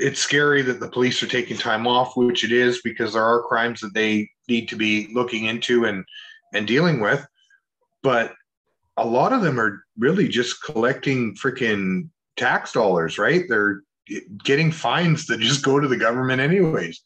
it's 0.00 0.20
scary 0.20 0.60
that 0.60 0.80
the 0.80 0.88
police 0.88 1.22
are 1.22 1.26
taking 1.28 1.56
time 1.56 1.86
off, 1.86 2.14
which 2.14 2.44
it 2.44 2.52
is 2.52 2.82
because 2.82 3.14
there 3.14 3.24
are 3.24 3.42
crimes 3.44 3.80
that 3.80 3.94
they 3.94 4.28
need 4.46 4.68
to 4.68 4.76
be 4.76 5.08
looking 5.14 5.46
into 5.46 5.86
and 5.86 6.04
and 6.54 6.66
dealing 6.66 7.00
with. 7.00 7.26
But 8.02 8.34
a 8.96 9.06
lot 9.06 9.32
of 9.32 9.42
them 9.42 9.60
are 9.60 9.84
really 9.96 10.28
just 10.28 10.62
collecting 10.62 11.34
freaking 11.36 12.08
tax 12.36 12.72
dollars, 12.72 13.18
right? 13.18 13.44
They're 13.48 13.82
getting 14.42 14.72
fines 14.72 15.26
that 15.26 15.40
just 15.40 15.64
go 15.64 15.78
to 15.78 15.88
the 15.88 15.96
government 15.96 16.40
anyways, 16.40 17.00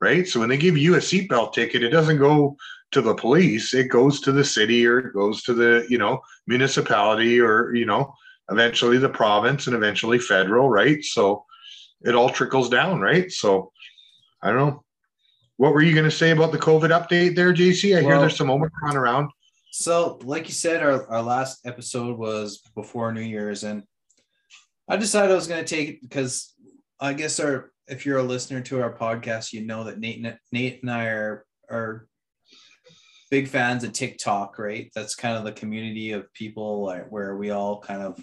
right? 0.00 0.26
So 0.26 0.40
when 0.40 0.48
they 0.48 0.56
give 0.56 0.76
you 0.76 0.94
a 0.94 0.98
seatbelt 0.98 1.54
ticket, 1.54 1.82
it 1.82 1.90
doesn't 1.90 2.18
go 2.18 2.56
to 2.92 3.00
the 3.00 3.14
police; 3.14 3.74
it 3.74 3.88
goes 3.88 4.20
to 4.20 4.32
the 4.32 4.44
city 4.44 4.86
or 4.86 4.98
it 4.98 5.14
goes 5.14 5.42
to 5.44 5.54
the 5.54 5.86
you 5.88 5.98
know 5.98 6.20
municipality 6.46 7.40
or 7.40 7.74
you 7.74 7.86
know 7.86 8.14
eventually 8.50 8.98
the 8.98 9.08
province 9.08 9.66
and 9.66 9.74
eventually 9.74 10.18
federal, 10.18 10.68
right? 10.68 11.02
So 11.04 11.44
it 12.02 12.14
all 12.14 12.28
trickles 12.28 12.68
down, 12.68 13.00
right? 13.00 13.30
So 13.30 13.72
I 14.42 14.48
don't 14.48 14.58
know. 14.58 14.84
What 15.56 15.72
were 15.72 15.82
you 15.82 15.94
going 15.94 16.10
to 16.10 16.10
say 16.10 16.30
about 16.30 16.50
the 16.50 16.58
COVID 16.58 16.90
update 16.90 17.36
there, 17.36 17.54
JC? 17.54 17.96
I 17.96 18.00
hear 18.00 18.18
there's 18.18 18.36
some 18.36 18.50
Omicron 18.50 18.96
around. 18.96 19.30
So, 19.74 20.18
like 20.22 20.48
you 20.48 20.52
said, 20.52 20.82
our, 20.82 21.06
our 21.08 21.22
last 21.22 21.66
episode 21.66 22.18
was 22.18 22.60
before 22.74 23.10
New 23.10 23.22
Year's, 23.22 23.64
and 23.64 23.84
I 24.86 24.98
decided 24.98 25.30
I 25.30 25.34
was 25.34 25.46
going 25.46 25.64
to 25.64 25.76
take 25.76 25.88
it 25.88 26.02
because 26.02 26.54
I 27.00 27.14
guess 27.14 27.40
our 27.40 27.72
if 27.86 28.04
you're 28.04 28.18
a 28.18 28.22
listener 28.22 28.60
to 28.60 28.82
our 28.82 28.94
podcast, 28.94 29.54
you 29.54 29.64
know 29.64 29.84
that 29.84 29.98
Nate 29.98 30.22
and, 30.22 30.36
Nate 30.52 30.82
and 30.82 30.90
I 30.90 31.06
are 31.06 31.46
are 31.70 32.06
big 33.30 33.48
fans 33.48 33.82
of 33.82 33.94
TikTok, 33.94 34.58
right? 34.58 34.90
That's 34.94 35.14
kind 35.14 35.38
of 35.38 35.44
the 35.44 35.52
community 35.52 36.12
of 36.12 36.30
people 36.34 36.94
where 37.08 37.34
we 37.38 37.48
all 37.48 37.80
kind 37.80 38.02
of 38.02 38.22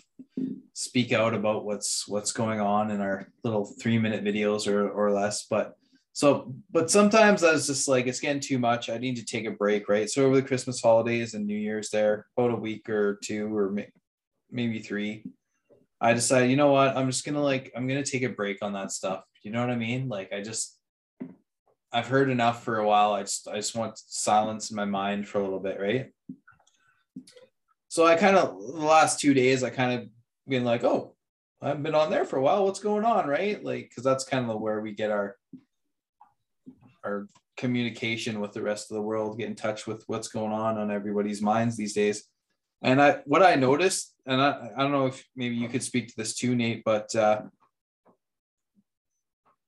speak 0.73 1.13
out 1.13 1.33
about 1.33 1.65
what's 1.65 2.07
what's 2.07 2.31
going 2.31 2.59
on 2.59 2.91
in 2.91 3.01
our 3.01 3.27
little 3.43 3.65
three 3.65 3.97
minute 3.97 4.23
videos 4.23 4.71
or 4.71 4.87
or 4.87 5.11
less, 5.11 5.47
but. 5.49 5.73
So, 6.19 6.53
but 6.69 6.91
sometimes 6.91 7.45
I 7.45 7.53
was 7.53 7.65
just 7.65 7.87
like, 7.87 8.05
it's 8.05 8.19
getting 8.19 8.41
too 8.41 8.59
much. 8.59 8.89
I 8.89 8.97
need 8.97 9.15
to 9.15 9.23
take 9.23 9.45
a 9.45 9.51
break, 9.51 9.87
right? 9.87 10.09
So 10.09 10.25
over 10.25 10.35
the 10.35 10.41
Christmas 10.41 10.81
holidays 10.81 11.33
and 11.33 11.47
New 11.47 11.55
Year's, 11.55 11.91
there 11.91 12.25
about 12.35 12.51
a 12.51 12.57
week 12.57 12.89
or 12.89 13.17
two 13.23 13.55
or 13.55 13.73
maybe 14.51 14.79
three, 14.79 15.23
I 16.01 16.11
decided, 16.11 16.49
you 16.49 16.57
know 16.57 16.73
what? 16.73 16.97
I'm 16.97 17.07
just 17.07 17.23
gonna 17.23 17.41
like, 17.41 17.71
I'm 17.73 17.87
gonna 17.87 18.03
take 18.03 18.23
a 18.23 18.27
break 18.27 18.61
on 18.61 18.73
that 18.73 18.91
stuff. 18.91 19.23
You 19.43 19.51
know 19.51 19.61
what 19.61 19.69
I 19.69 19.77
mean? 19.77 20.09
Like, 20.09 20.33
I 20.33 20.41
just, 20.41 20.77
I've 21.93 22.09
heard 22.09 22.29
enough 22.29 22.65
for 22.65 22.79
a 22.79 22.85
while. 22.85 23.13
I 23.13 23.21
just, 23.21 23.47
I 23.47 23.55
just 23.55 23.77
want 23.77 23.97
silence 23.97 24.71
in 24.71 24.75
my 24.75 24.83
mind 24.83 25.25
for 25.25 25.39
a 25.39 25.43
little 25.45 25.61
bit, 25.61 25.79
right? 25.79 26.11
So 27.87 28.05
I 28.05 28.17
kind 28.17 28.35
of 28.35 28.59
the 28.59 28.85
last 28.85 29.21
two 29.21 29.33
days, 29.33 29.63
I 29.63 29.69
kind 29.69 30.01
of 30.01 30.09
been 30.49 30.65
like, 30.65 30.83
oh, 30.83 31.15
I 31.61 31.69
haven't 31.69 31.83
been 31.83 31.95
on 31.95 32.09
there 32.09 32.25
for 32.25 32.35
a 32.35 32.41
while. 32.41 32.65
What's 32.65 32.81
going 32.81 33.05
on, 33.05 33.25
right? 33.25 33.63
Like, 33.63 33.87
because 33.87 34.03
that's 34.03 34.25
kind 34.25 34.51
of 34.51 34.59
where 34.59 34.81
we 34.81 34.91
get 34.91 35.11
our 35.11 35.37
our 37.03 37.27
communication 37.57 38.39
with 38.39 38.53
the 38.53 38.61
rest 38.61 38.89
of 38.89 38.95
the 38.95 39.01
world, 39.01 39.37
get 39.37 39.47
in 39.47 39.55
touch 39.55 39.87
with 39.87 40.03
what's 40.07 40.27
going 40.27 40.51
on 40.51 40.77
on 40.77 40.91
everybody's 40.91 41.41
minds 41.41 41.75
these 41.75 41.93
days. 41.93 42.23
And 42.81 43.01
I, 43.01 43.19
what 43.25 43.43
I 43.43 43.55
noticed, 43.55 44.13
and 44.25 44.41
I, 44.41 44.69
I 44.75 44.81
don't 44.81 44.91
know 44.91 45.07
if 45.07 45.23
maybe 45.35 45.55
you 45.55 45.67
could 45.67 45.83
speak 45.83 46.07
to 46.07 46.13
this 46.15 46.35
too, 46.35 46.55
Nate, 46.55 46.83
but 46.85 47.13
uh, 47.15 47.41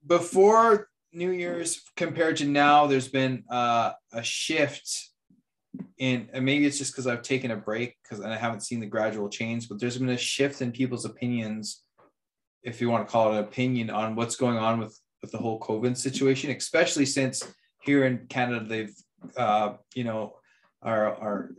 before 0.07 0.87
New 1.13 1.31
Year's 1.31 1.81
compared 1.97 2.37
to 2.37 2.45
now, 2.45 2.87
there's 2.87 3.09
been 3.09 3.43
uh, 3.49 3.91
a 4.13 4.23
shift 4.23 5.09
in, 5.97 6.29
and 6.33 6.45
maybe 6.45 6.65
it's 6.65 6.77
just 6.77 6.93
because 6.93 7.07
I've 7.07 7.21
taken 7.21 7.51
a 7.51 7.57
break 7.57 7.97
because 8.01 8.23
I 8.23 8.35
haven't 8.35 8.61
seen 8.61 8.79
the 8.79 8.85
gradual 8.85 9.27
change, 9.27 9.67
but 9.67 9.79
there's 9.79 9.97
been 9.97 10.09
a 10.09 10.17
shift 10.17 10.61
in 10.61 10.71
people's 10.71 11.05
opinions, 11.05 11.83
if 12.63 12.79
you 12.79 12.89
want 12.89 13.05
to 13.05 13.11
call 13.11 13.33
it 13.33 13.39
an 13.39 13.43
opinion, 13.43 13.89
on 13.89 14.15
what's 14.15 14.37
going 14.37 14.57
on 14.57 14.79
with 14.79 14.97
with 15.21 15.31
the 15.31 15.37
whole 15.37 15.59
COVID 15.59 15.95
situation, 15.97 16.51
especially 16.51 17.05
since 17.05 17.43
here 17.81 18.05
in 18.05 18.27
Canada 18.27 18.65
they've, 18.65 18.95
uh, 19.37 19.73
you 19.95 20.03
know, 20.03 20.35
our 20.81 21.15
our 21.15 21.51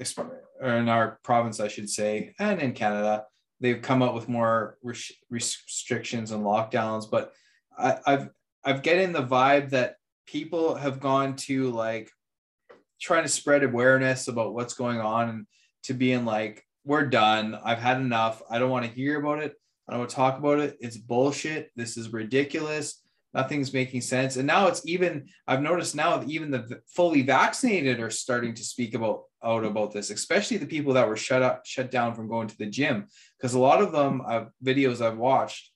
or 0.60 0.76
in 0.76 0.88
our 0.88 1.18
province, 1.22 1.60
I 1.60 1.68
should 1.68 1.88
say, 1.88 2.34
and 2.38 2.60
in 2.60 2.72
Canada 2.72 3.24
they've 3.60 3.80
come 3.80 4.02
up 4.02 4.14
with 4.14 4.28
more 4.28 4.76
res- 4.82 5.12
restrictions 5.30 6.32
and 6.32 6.44
lockdowns. 6.44 7.08
But 7.10 7.32
I, 7.78 7.98
I've 8.06 8.28
I've 8.64 8.82
getting 8.82 9.12
the 9.12 9.22
vibe 9.22 9.70
that 9.70 9.96
people 10.26 10.74
have 10.74 11.00
gone 11.00 11.36
to 11.36 11.70
like 11.70 12.10
trying 13.00 13.24
to 13.24 13.28
spread 13.28 13.64
awareness 13.64 14.28
about 14.28 14.54
what's 14.54 14.74
going 14.74 15.00
on 15.00 15.28
and 15.28 15.46
to 15.84 15.94
being 15.94 16.24
like 16.24 16.64
we're 16.84 17.04
done 17.04 17.58
i've 17.64 17.80
had 17.80 17.96
enough 17.96 18.40
i 18.48 18.56
don't 18.56 18.70
want 18.70 18.84
to 18.84 18.90
hear 18.92 19.18
about 19.18 19.42
it 19.42 19.56
I 19.88 19.92
don't 19.92 20.00
want 20.00 20.10
to 20.10 20.16
talk 20.16 20.38
about 20.38 20.60
it. 20.60 20.76
It's 20.80 20.96
bullshit. 20.96 21.70
This 21.76 21.96
is 21.96 22.12
ridiculous. 22.12 23.02
Nothing's 23.34 23.72
making 23.72 24.02
sense. 24.02 24.36
And 24.36 24.46
now 24.46 24.66
it's 24.66 24.86
even, 24.86 25.28
I've 25.46 25.62
noticed 25.62 25.94
now 25.94 26.18
that 26.18 26.28
even 26.28 26.50
the 26.50 26.80
fully 26.86 27.22
vaccinated 27.22 27.98
are 28.00 28.10
starting 28.10 28.54
to 28.54 28.64
speak 28.64 28.94
about 28.94 29.22
out 29.44 29.64
about 29.64 29.92
this, 29.92 30.10
especially 30.10 30.56
the 30.56 30.66
people 30.66 30.92
that 30.92 31.08
were 31.08 31.16
shut 31.16 31.42
up, 31.42 31.66
shut 31.66 31.90
down 31.90 32.14
from 32.14 32.28
going 32.28 32.46
to 32.46 32.58
the 32.58 32.66
gym. 32.66 33.08
Because 33.36 33.54
a 33.54 33.58
lot 33.58 33.82
of 33.82 33.90
them, 33.90 34.22
uh, 34.24 34.44
videos 34.64 35.04
I've 35.04 35.18
watched, 35.18 35.70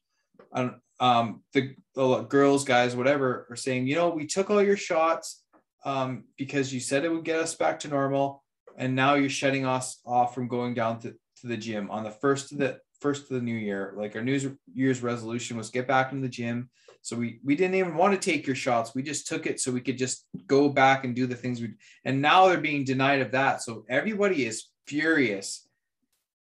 um, 1.01 1.43
the, 1.53 1.75
the 1.95 2.23
girls, 2.23 2.65
guys, 2.65 2.95
whatever, 2.95 3.47
are 3.51 3.57
saying, 3.57 3.87
you 3.87 3.97
know, 3.97 4.11
we 4.11 4.27
took 4.27 4.51
all 4.51 4.63
your 4.63 4.77
shots 4.77 5.43
um, 5.85 6.25
because 6.37 6.73
you 6.73 6.81
said 6.81 7.05
it 7.05 7.13
would 7.13 7.25
get 7.25 7.41
us 7.41 7.55
back 7.55 7.81
to 7.81 7.89
normal, 7.89 8.45
and 8.77 8.95
now 8.95 9.15
you're 9.15 9.29
shutting 9.29 9.67
us 9.67 10.01
off 10.07 10.35
from 10.35 10.49
going 10.49 10.75
down 10.75 11.01
to, 11.01 11.11
to 11.11 11.47
the 11.47 11.57
gym 11.57 11.91
on 11.91 12.05
the 12.05 12.11
first 12.11 12.53
of 12.53 12.59
the 12.59 12.79
first 13.01 13.23
of 13.23 13.29
the 13.29 13.43
new 13.43 13.55
year. 13.55 13.95
Like 13.97 14.17
our 14.17 14.23
New 14.23 14.57
Year's 14.73 15.03
resolution 15.03 15.57
was 15.57 15.71
get 15.71 15.87
back 15.87 16.13
in 16.13 16.23
the 16.23 16.29
gym. 16.29 16.71
So 17.07 17.15
we 17.15 17.39
we 17.45 17.55
didn't 17.55 17.77
even 17.77 17.95
want 17.95 18.21
to 18.21 18.31
take 18.31 18.49
your 18.49 18.57
shots. 18.57 18.93
We 18.93 19.01
just 19.05 19.29
took 19.29 19.47
it 19.47 19.61
so 19.61 19.71
we 19.71 19.81
could 19.81 19.97
just 19.97 20.27
go 20.49 20.69
back 20.69 21.05
and 21.05 21.15
do 21.15 21.29
the 21.29 21.37
things 21.37 21.61
we. 21.61 21.75
And 22.05 22.21
now 22.21 22.49
they're 22.49 22.59
being 22.59 22.83
denied 22.83 23.21
of 23.21 23.31
that. 23.31 23.63
So 23.63 23.85
everybody 23.89 24.45
is 24.45 24.65
furious. 24.89 25.69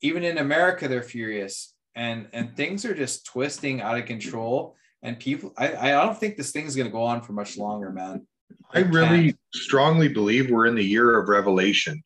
Even 0.02 0.24
in 0.24 0.40
America, 0.40 0.88
they're 0.88 1.04
furious, 1.04 1.76
and 1.94 2.28
and 2.34 2.58
things 2.58 2.86
are 2.86 2.96
just 2.96 3.24
twisting 3.24 3.82
out 3.82 4.00
of 4.00 4.06
control. 4.06 4.76
And 5.04 5.20
people, 5.20 5.54
I 5.60 5.92
I 5.92 5.92
don't 5.92 6.18
think 6.18 6.38
this 6.38 6.52
thing 6.52 6.66
is 6.66 6.76
going 6.76 6.88
to 6.88 6.92
go 6.92 7.04
on 7.04 7.22
for 7.22 7.34
much 7.34 7.56
longer, 7.56 7.92
man. 7.92 8.26
I 8.74 8.80
really 8.80 9.36
strongly 9.54 10.08
believe 10.08 10.50
we're 10.50 10.66
in 10.66 10.74
the 10.74 10.84
year 10.84 11.20
of 11.20 11.30
revelation. 11.30 12.02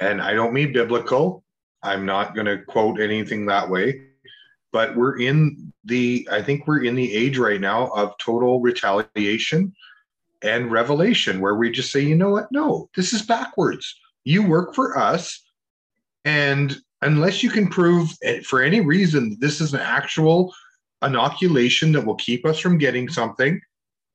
And 0.00 0.20
I 0.20 0.32
don't 0.32 0.52
mean 0.52 0.72
biblical. 0.72 1.44
I'm 1.84 2.04
not 2.04 2.34
going 2.34 2.46
to 2.46 2.64
quote 2.64 3.00
anything 3.00 3.46
that 3.46 3.70
way, 3.70 4.08
but 4.72 4.96
we're 4.96 5.20
in 5.20 5.65
the, 5.86 6.28
I 6.30 6.42
think 6.42 6.66
we're 6.66 6.84
in 6.84 6.94
the 6.94 7.14
age 7.14 7.38
right 7.38 7.60
now 7.60 7.88
of 7.88 8.16
total 8.18 8.60
retaliation 8.60 9.72
and 10.42 10.70
revelation 10.70 11.40
where 11.40 11.54
we 11.54 11.70
just 11.70 11.92
say, 11.92 12.00
you 12.00 12.16
know 12.16 12.30
what? 12.30 12.50
No, 12.52 12.90
this 12.96 13.12
is 13.12 13.22
backwards. 13.22 13.98
You 14.24 14.46
work 14.46 14.74
for 14.74 14.98
us. 14.98 15.42
And 16.24 16.76
unless 17.02 17.42
you 17.42 17.50
can 17.50 17.68
prove 17.68 18.10
eh, 18.22 18.40
for 18.40 18.62
any 18.62 18.80
reason 18.80 19.36
this 19.40 19.60
is 19.60 19.74
an 19.74 19.80
actual 19.80 20.52
inoculation 21.02 21.92
that 21.92 22.04
will 22.04 22.16
keep 22.16 22.44
us 22.44 22.58
from 22.58 22.78
getting 22.78 23.08
something, 23.08 23.60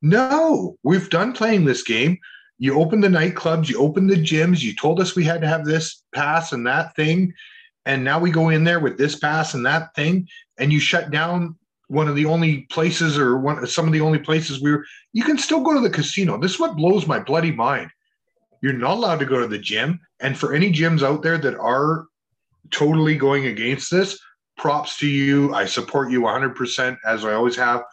no, 0.01 0.77
we've 0.83 1.09
done 1.09 1.33
playing 1.33 1.65
this 1.65 1.83
game. 1.83 2.17
You 2.57 2.79
opened 2.79 3.03
the 3.03 3.07
nightclubs, 3.07 3.69
you 3.69 3.79
opened 3.79 4.09
the 4.09 4.15
gyms, 4.15 4.61
you 4.61 4.75
told 4.75 4.99
us 4.99 5.15
we 5.15 5.23
had 5.23 5.41
to 5.41 5.47
have 5.47 5.65
this 5.65 6.03
pass 6.13 6.51
and 6.51 6.65
that 6.67 6.95
thing. 6.95 7.33
And 7.85 8.03
now 8.03 8.19
we 8.19 8.29
go 8.29 8.49
in 8.49 8.63
there 8.63 8.79
with 8.79 8.97
this 8.97 9.15
pass 9.17 9.55
and 9.55 9.65
that 9.65 9.95
thing, 9.95 10.27
and 10.59 10.71
you 10.71 10.79
shut 10.79 11.09
down 11.09 11.55
one 11.91 12.07
of 12.07 12.15
the 12.15 12.25
only 12.25 12.61
places 12.71 13.17
or 13.17 13.37
one 13.37 13.67
some 13.67 13.85
of 13.85 13.91
the 13.91 13.99
only 13.99 14.17
places 14.17 14.61
we 14.61 14.71
were 14.71 14.85
you 15.11 15.25
can 15.25 15.37
still 15.37 15.61
go 15.61 15.73
to 15.73 15.81
the 15.81 15.89
casino. 15.89 16.39
This 16.39 16.53
is 16.53 16.59
what 16.59 16.77
blows 16.77 17.05
my 17.05 17.19
bloody 17.19 17.51
mind. 17.51 17.91
You're 18.61 18.73
not 18.73 18.95
allowed 18.97 19.19
to 19.19 19.25
go 19.25 19.41
to 19.41 19.47
the 19.47 19.59
gym. 19.59 19.99
And 20.21 20.37
for 20.37 20.53
any 20.53 20.71
gyms 20.71 21.03
out 21.03 21.21
there 21.21 21.37
that 21.37 21.57
are 21.57 22.05
totally 22.69 23.17
going 23.17 23.47
against 23.47 23.91
this, 23.91 24.17
props 24.57 24.97
to 24.99 25.07
you. 25.07 25.53
I 25.53 25.65
support 25.65 26.11
you 26.11 26.21
100% 26.21 26.97
as 27.05 27.25
I 27.25 27.33
always 27.33 27.57
have. 27.57 27.83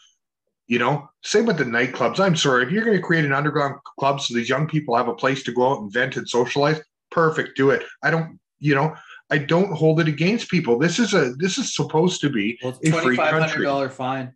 You 0.68 0.78
know, 0.78 1.08
same 1.24 1.46
with 1.46 1.56
the 1.56 1.64
nightclubs. 1.64 2.20
I'm 2.20 2.36
sorry, 2.36 2.62
if 2.62 2.70
you're 2.70 2.84
going 2.84 2.96
to 2.96 3.02
create 3.02 3.24
an 3.24 3.32
underground 3.32 3.76
club 3.98 4.20
so 4.20 4.34
these 4.34 4.50
young 4.50 4.68
people 4.68 4.94
have 4.94 5.08
a 5.08 5.14
place 5.14 5.42
to 5.44 5.52
go 5.52 5.72
out 5.72 5.80
and 5.80 5.92
vent 5.92 6.16
and 6.16 6.28
socialize, 6.28 6.80
perfect, 7.10 7.56
do 7.56 7.70
it. 7.70 7.82
I 8.02 8.10
don't, 8.10 8.38
you 8.60 8.74
know, 8.74 8.94
I 9.30 9.38
don't 9.38 9.72
hold 9.72 10.00
it 10.00 10.08
against 10.08 10.50
people. 10.50 10.78
This 10.78 10.98
is 10.98 11.14
a 11.14 11.34
this 11.38 11.58
is 11.58 11.74
supposed 11.74 12.20
to 12.22 12.30
be 12.30 12.58
well, 12.62 12.78
a 12.82 12.92
free 12.92 13.16
country. 13.16 13.64
dollar 13.64 13.90
fine 13.90 14.32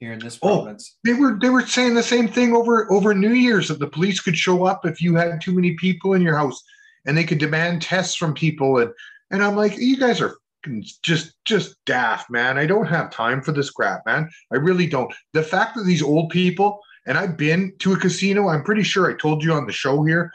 here 0.00 0.12
in 0.12 0.18
this 0.18 0.38
oh, 0.42 0.62
province. 0.62 0.96
Oh, 0.96 0.98
they 1.04 1.14
were 1.14 1.38
they 1.40 1.50
were 1.50 1.66
saying 1.66 1.94
the 1.94 2.02
same 2.02 2.28
thing 2.28 2.54
over 2.54 2.90
over 2.92 3.14
New 3.14 3.32
Year's 3.32 3.68
that 3.68 3.78
the 3.78 3.86
police 3.86 4.20
could 4.20 4.36
show 4.36 4.64
up 4.64 4.84
if 4.84 5.00
you 5.00 5.14
had 5.14 5.40
too 5.40 5.54
many 5.54 5.74
people 5.74 6.14
in 6.14 6.22
your 6.22 6.36
house 6.36 6.62
and 7.06 7.16
they 7.16 7.24
could 7.24 7.38
demand 7.38 7.82
tests 7.82 8.16
from 8.16 8.34
people 8.34 8.78
and 8.78 8.90
and 9.30 9.42
I'm 9.42 9.56
like, 9.56 9.76
you 9.78 9.96
guys 9.96 10.20
are 10.20 10.36
just 11.02 11.36
just 11.44 11.76
daft, 11.86 12.30
man. 12.30 12.58
I 12.58 12.66
don't 12.66 12.86
have 12.86 13.10
time 13.10 13.42
for 13.42 13.52
this 13.52 13.70
crap, 13.70 14.04
man. 14.06 14.28
I 14.52 14.56
really 14.56 14.86
don't. 14.86 15.12
The 15.34 15.42
fact 15.42 15.76
that 15.76 15.84
these 15.84 16.02
old 16.02 16.30
people 16.30 16.80
and 17.06 17.18
I've 17.18 17.36
been 17.36 17.74
to 17.80 17.92
a 17.92 17.98
casino, 17.98 18.48
I'm 18.48 18.64
pretty 18.64 18.82
sure 18.82 19.10
I 19.10 19.16
told 19.16 19.44
you 19.44 19.52
on 19.52 19.66
the 19.66 19.72
show 19.72 20.02
here 20.02 20.32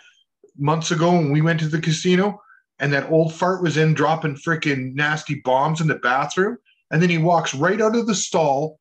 months 0.57 0.91
ago 0.91 1.11
when 1.11 1.31
we 1.31 1.41
went 1.41 1.59
to 1.61 1.67
the 1.67 1.81
casino 1.81 2.39
and 2.79 2.93
that 2.93 3.11
old 3.11 3.33
fart 3.33 3.61
was 3.61 3.77
in 3.77 3.93
dropping 3.93 4.35
freaking 4.35 4.93
nasty 4.95 5.41
bombs 5.43 5.81
in 5.81 5.87
the 5.87 5.95
bathroom. 5.95 6.57
And 6.91 7.01
then 7.01 7.09
he 7.09 7.17
walks 7.17 7.53
right 7.53 7.79
out 7.79 7.95
of 7.95 8.07
the 8.07 8.15
stall 8.15 8.79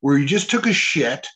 where 0.00 0.16
he 0.16 0.26
just 0.26 0.50
took 0.50 0.66
a 0.66 0.72
shit 0.72 1.26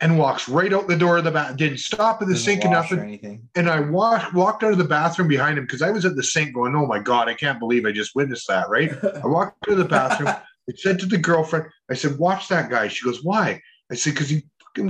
and 0.00 0.18
walks 0.18 0.48
right 0.48 0.72
out 0.72 0.88
the 0.88 0.96
door 0.96 1.18
of 1.18 1.24
the 1.24 1.30
bath. 1.30 1.56
Didn't 1.56 1.78
stop 1.78 2.22
at 2.22 2.28
the 2.28 2.36
sink 2.36 2.64
or 2.64 2.70
nothing. 2.70 2.98
Or 2.98 3.04
anything. 3.04 3.48
And 3.54 3.68
I 3.68 3.80
walked 3.80 4.32
walked 4.32 4.64
out 4.64 4.72
of 4.72 4.78
the 4.78 4.84
bathroom 4.84 5.28
behind 5.28 5.58
him 5.58 5.64
because 5.64 5.82
I 5.82 5.90
was 5.90 6.04
at 6.04 6.16
the 6.16 6.22
sink 6.22 6.54
going, 6.54 6.74
"Oh 6.74 6.86
my 6.86 6.98
god, 6.98 7.28
I 7.28 7.34
can't 7.34 7.58
believe 7.58 7.84
I 7.84 7.92
just 7.92 8.14
witnessed 8.14 8.48
that." 8.48 8.70
Right? 8.70 8.92
I 8.92 9.20
walked 9.26 9.62
to 9.68 9.74
the 9.74 9.84
bathroom. 9.84 10.28
I 10.28 10.72
said 10.76 10.98
to 11.00 11.06
the 11.06 11.18
girlfriend, 11.18 11.66
"I 11.90 11.94
said, 11.94 12.18
watch 12.18 12.48
that 12.48 12.70
guy." 12.70 12.88
She 12.88 13.04
goes, 13.04 13.22
"Why?" 13.22 13.60
I 13.90 13.94
said, 13.94 14.14
"Because 14.14 14.30
he 14.30 14.42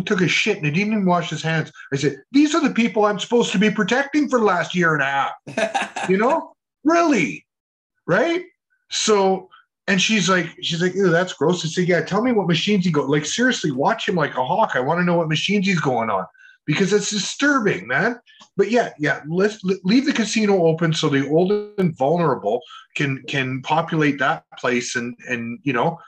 took 0.05 0.21
a 0.21 0.29
shit 0.29 0.57
and 0.57 0.67
he 0.67 0.73
didn't 0.73 0.93
even 0.93 1.07
wash 1.07 1.31
his 1.31 1.43
hands." 1.43 1.73
I 1.93 1.97
said, 1.97 2.23
"These 2.33 2.55
are 2.55 2.61
the 2.61 2.75
people 2.75 3.05
I'm 3.05 3.19
supposed 3.19 3.53
to 3.53 3.59
be 3.59 3.71
protecting 3.71 4.29
for 4.29 4.39
the 4.39 4.45
last 4.45 4.75
year 4.75 4.95
and 4.95 5.03
a 5.03 5.07
half." 5.07 6.09
you 6.09 6.17
know, 6.17 6.55
really, 6.85 7.47
right? 8.07 8.45
So 8.91 9.49
and 9.91 10.01
she's 10.01 10.29
like, 10.29 10.47
she's 10.63 10.81
like, 10.81 10.95
Ew, 10.95 11.11
that's 11.11 11.33
gross. 11.33 11.65
I 11.65 11.69
said, 11.69 11.89
yeah, 11.89 12.01
tell 12.03 12.23
me 12.23 12.31
what 12.31 12.47
machines 12.47 12.85
he 12.85 12.93
go. 12.93 13.03
Like, 13.03 13.27
seriously, 13.27 13.73
watch 13.73 14.09
him 14.09 14.15
like 14.15 14.37
a 14.37 14.45
hawk. 14.45 14.77
I 14.77 14.81
want 14.81 15.01
to 15.01 15.05
know 15.05 15.17
what 15.17 15.29
machines 15.29 15.67
he's 15.67 15.81
going 15.81 16.11
on 16.11 16.27
because 16.65 16.93
it's 16.93 17.11
disturbing, 17.11 17.89
man. 17.89 18.21
But 18.57 18.71
yeah, 18.71 18.91
yeah, 19.01 19.23
let's 19.27 19.59
leave 19.83 20.07
the 20.07 20.13
casino 20.13 20.65
open 20.65 20.93
so 20.93 21.09
the 21.09 21.29
old 21.29 21.51
and 21.79 21.97
vulnerable 21.97 22.61
can 22.95 23.23
can 23.27 23.63
populate 23.63 24.21
that 24.21 24.45
place 24.59 24.95
and 24.95 25.17
and 25.29 25.59
you 25.65 25.73
know, 25.73 25.99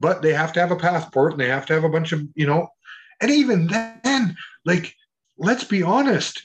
but 0.00 0.20
they 0.20 0.32
have 0.32 0.52
to 0.54 0.60
have 0.60 0.72
a 0.72 0.76
passport 0.76 1.32
and 1.32 1.40
they 1.40 1.48
have 1.48 1.66
to 1.66 1.74
have 1.74 1.84
a 1.84 1.88
bunch 1.88 2.10
of 2.10 2.22
you 2.34 2.46
know, 2.46 2.66
and 3.20 3.30
even 3.30 3.66
then, 3.66 4.36
like, 4.64 4.94
let's 5.36 5.64
be 5.64 5.82
honest. 5.82 6.42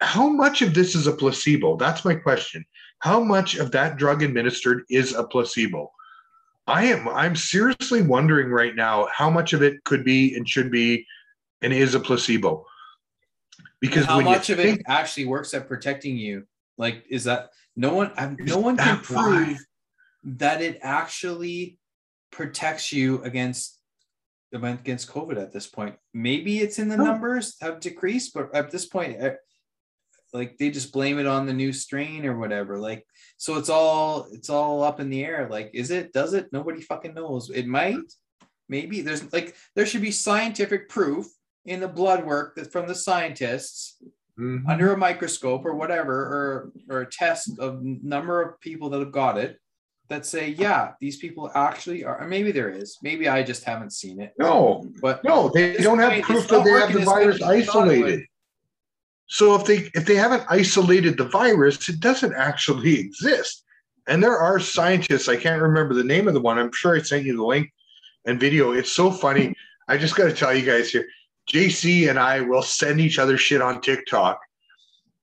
How 0.00 0.28
much 0.28 0.60
of 0.60 0.74
this 0.74 0.94
is 0.94 1.06
a 1.06 1.12
placebo? 1.12 1.76
That's 1.76 2.04
my 2.04 2.14
question 2.14 2.64
how 3.00 3.22
much 3.22 3.56
of 3.56 3.70
that 3.72 3.96
drug 3.96 4.22
administered 4.22 4.84
is 4.90 5.14
a 5.14 5.24
placebo? 5.24 5.92
I 6.66 6.86
am 6.86 7.08
I'm 7.08 7.36
seriously 7.36 8.02
wondering 8.02 8.50
right 8.50 8.74
now 8.74 9.08
how 9.12 9.30
much 9.30 9.52
of 9.52 9.62
it 9.62 9.84
could 9.84 10.04
be 10.04 10.34
and 10.34 10.48
should 10.48 10.70
be 10.70 11.06
and 11.62 11.72
is 11.72 11.94
a 11.94 12.00
placebo. 12.00 12.64
Because 13.80 14.06
how 14.06 14.20
much 14.20 14.50
of 14.50 14.58
think, 14.58 14.80
it 14.80 14.86
actually 14.88 15.26
works 15.26 15.54
at 15.54 15.68
protecting 15.68 16.16
you? 16.16 16.46
Like, 16.76 17.04
is 17.08 17.24
that 17.24 17.50
no 17.76 17.94
one? 17.94 18.36
No 18.40 18.58
one 18.58 18.76
can 18.76 18.98
prove 18.98 19.18
why? 19.18 19.56
that 20.24 20.60
it 20.60 20.80
actually 20.82 21.78
protects 22.32 22.92
you 22.92 23.22
against 23.22 23.75
against 24.52 25.10
COVID 25.10 25.40
at 25.40 25.52
this 25.52 25.66
point. 25.66 25.96
Maybe 26.14 26.58
it's 26.58 26.78
in 26.78 26.88
the 26.88 26.96
numbers 26.96 27.56
have 27.60 27.80
decreased, 27.80 28.32
but 28.34 28.54
at 28.54 28.70
this 28.70 28.86
point, 28.86 29.16
eh, 29.18 29.34
like 30.32 30.58
they 30.58 30.70
just 30.70 30.92
blame 30.92 31.18
it 31.18 31.26
on 31.26 31.46
the 31.46 31.52
new 31.52 31.72
strain 31.72 32.26
or 32.26 32.38
whatever 32.38 32.78
like 32.78 33.04
so 33.36 33.56
it's 33.56 33.68
all 33.68 34.28
it's 34.32 34.50
all 34.50 34.82
up 34.82 35.00
in 35.00 35.08
the 35.08 35.24
air 35.24 35.48
like 35.50 35.70
is 35.72 35.90
it 35.90 36.12
does 36.12 36.34
it 36.34 36.52
nobody 36.52 36.80
fucking 36.80 37.14
knows 37.14 37.50
it 37.50 37.66
might 37.66 38.12
maybe 38.68 39.00
there's 39.00 39.32
like 39.32 39.54
there 39.74 39.86
should 39.86 40.02
be 40.02 40.10
scientific 40.10 40.88
proof 40.88 41.26
in 41.64 41.80
the 41.80 41.88
blood 41.88 42.24
work 42.24 42.54
that 42.56 42.70
from 42.72 42.86
the 42.86 42.94
scientists 42.94 43.96
mm-hmm. 44.38 44.68
under 44.68 44.92
a 44.92 44.98
microscope 44.98 45.64
or 45.64 45.74
whatever 45.74 46.14
or 46.14 46.72
or 46.90 47.00
a 47.02 47.10
test 47.10 47.58
of 47.58 47.82
number 47.82 48.42
of 48.42 48.60
people 48.60 48.90
that 48.90 49.00
have 49.00 49.12
got 49.12 49.38
it 49.38 49.58
that 50.08 50.24
say 50.24 50.50
yeah 50.50 50.92
these 51.00 51.16
people 51.16 51.50
actually 51.54 52.04
are 52.04 52.26
maybe 52.28 52.52
there 52.52 52.70
is 52.70 52.98
maybe 53.02 53.28
i 53.28 53.42
just 53.42 53.64
haven't 53.64 53.92
seen 53.92 54.20
it 54.20 54.32
no 54.38 54.86
but 55.00 55.22
no 55.24 55.50
they 55.52 55.76
don't 55.78 55.98
have 55.98 56.22
proof 56.22 56.46
that 56.48 56.64
they 56.64 56.70
have 56.70 56.92
the 56.92 57.00
virus 57.00 57.42
isolated 57.42 58.24
so 59.26 59.54
if 59.56 59.64
they 59.64 59.90
if 59.94 60.06
they 60.06 60.14
haven't 60.14 60.44
isolated 60.48 61.16
the 61.16 61.24
virus, 61.24 61.88
it 61.88 62.00
doesn't 62.00 62.34
actually 62.34 62.98
exist. 62.98 63.64
And 64.08 64.22
there 64.22 64.38
are 64.38 64.60
scientists, 64.60 65.28
I 65.28 65.36
can't 65.36 65.60
remember 65.60 65.92
the 65.92 66.04
name 66.04 66.28
of 66.28 66.34
the 66.34 66.40
one. 66.40 66.58
I'm 66.58 66.72
sure 66.72 66.96
I 66.96 67.02
sent 67.02 67.24
you 67.24 67.36
the 67.36 67.44
link 67.44 67.72
and 68.24 68.38
video. 68.38 68.70
It's 68.70 68.92
so 68.92 69.10
funny. 69.10 69.52
I 69.88 69.96
just 69.96 70.14
got 70.14 70.26
to 70.26 70.32
tell 70.32 70.54
you 70.54 70.64
guys 70.64 70.90
here. 70.90 71.06
JC 71.50 72.08
and 72.08 72.18
I 72.18 72.40
will 72.40 72.62
send 72.62 73.00
each 73.00 73.18
other 73.18 73.36
shit 73.36 73.60
on 73.60 73.80
TikTok 73.80 74.40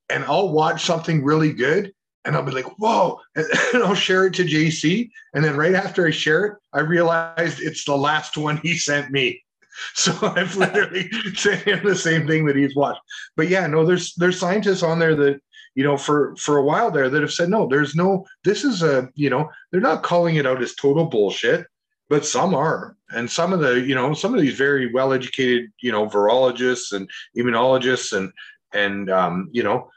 and 0.10 0.24
I'll 0.26 0.50
watch 0.50 0.84
something 0.84 1.24
really 1.24 1.52
good 1.52 1.94
and 2.26 2.36
I'll 2.36 2.44
be 2.44 2.52
like, 2.52 2.80
whoa, 2.80 3.20
and 3.36 3.84
I'll 3.84 3.96
share 3.96 4.26
it 4.26 4.34
to 4.36 4.44
JC. 4.44 5.10
And 5.34 5.44
then 5.44 5.58
right 5.58 5.76
after 5.76 6.08
I 6.08 6.12
share 6.12 6.46
it, 6.46 6.58
I 6.74 6.82
realized 6.82 7.60
it's 7.60 7.86
the 7.86 7.98
last 7.98 8.38
one 8.38 8.58
he 8.58 8.78
sent 8.78 9.12
me. 9.12 9.42
So 9.96 10.14
I've 10.22 10.56
literally 10.56 11.10
sent 11.34 11.64
him 11.64 11.84
the 11.84 11.96
same 11.96 12.28
thing 12.28 12.46
that 12.46 12.56
he's 12.56 12.76
watched. 12.76 13.02
But 13.36 13.48
yeah, 13.48 13.66
no, 13.66 13.84
there's 13.84 14.14
there's 14.14 14.40
scientists 14.40 14.84
on 14.84 15.00
there 15.00 15.16
that 15.16 15.42
you 15.74 15.84
know, 15.84 15.98
for 15.98 16.36
for 16.36 16.58
a 16.58 16.64
while 16.64 16.92
there 16.92 17.10
that 17.10 17.22
have 17.22 17.34
said 17.34 17.50
no, 17.50 17.68
there's 17.68 17.96
no. 17.96 18.26
This 18.44 18.64
is 18.64 18.84
a 18.84 19.10
you 19.16 19.32
know, 19.32 19.50
they're 19.72 19.82
not 19.82 20.04
calling 20.04 20.36
it 20.36 20.46
out 20.46 20.62
as 20.62 20.76
total 20.76 21.06
bullshit, 21.06 21.66
but 22.08 22.26
some 22.26 22.54
are, 22.54 22.96
and 23.10 23.30
some 23.30 23.52
of 23.52 23.62
the 23.62 23.82
you 23.82 23.96
know, 23.96 24.14
some 24.14 24.36
of 24.36 24.42
these 24.42 24.56
very 24.56 24.94
well 24.94 25.12
educated 25.12 25.72
you 25.82 25.92
know, 25.92 26.08
virologists 26.08 26.94
and 26.94 27.10
immunologists 27.36 28.16
and 28.16 28.32
and 28.74 29.10
um, 29.10 29.50
you 29.52 29.64
know, 29.64 29.90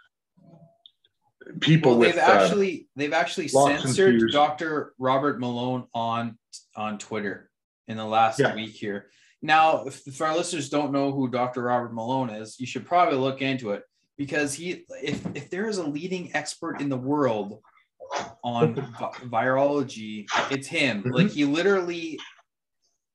people 1.61 1.93
well, 1.93 2.01
with 2.01 2.15
they've 2.17 2.25
uh, 2.25 2.27
actually 2.33 2.89
they've 2.97 3.13
actually 3.13 3.49
censored. 3.49 4.31
Dr. 4.33 4.95
Robert 4.99 5.39
Malone 5.41 5.87
on 5.95 6.39
on 6.75 6.99
Twitter 6.99 7.51
in 7.89 7.97
the 7.97 8.05
last 8.05 8.39
Yeah. 8.39 8.55
week 8.55 8.73
here. 8.73 9.11
Now, 9.43 9.85
if, 9.85 10.07
if 10.07 10.21
our 10.21 10.35
listeners 10.35 10.69
don't 10.71 10.93
know 10.93 11.13
who 11.13 11.29
Dr. 11.29 11.63
Robert 11.63 11.93
Malone 11.95 12.31
is, 12.31 12.59
you 12.59 12.67
should 12.67 12.87
probably 12.87 13.19
look 13.19 13.43
into 13.43 13.73
it 13.73 13.83
because 14.17 14.55
he 14.55 14.85
if 15.03 15.25
if 15.37 15.51
there 15.51 15.69
is 15.69 15.79
a 15.79 15.87
leading 15.87 16.35
expert 16.35 16.81
in 16.81 16.89
the 16.89 16.97
world 16.97 17.61
on 18.43 18.75
vi- 18.75 19.11
virology, 19.27 20.27
it's 20.51 20.67
him. 20.67 21.03
Mhm. 21.03 21.13
Like 21.13 21.31
he 21.31 21.45
literally 21.45 22.19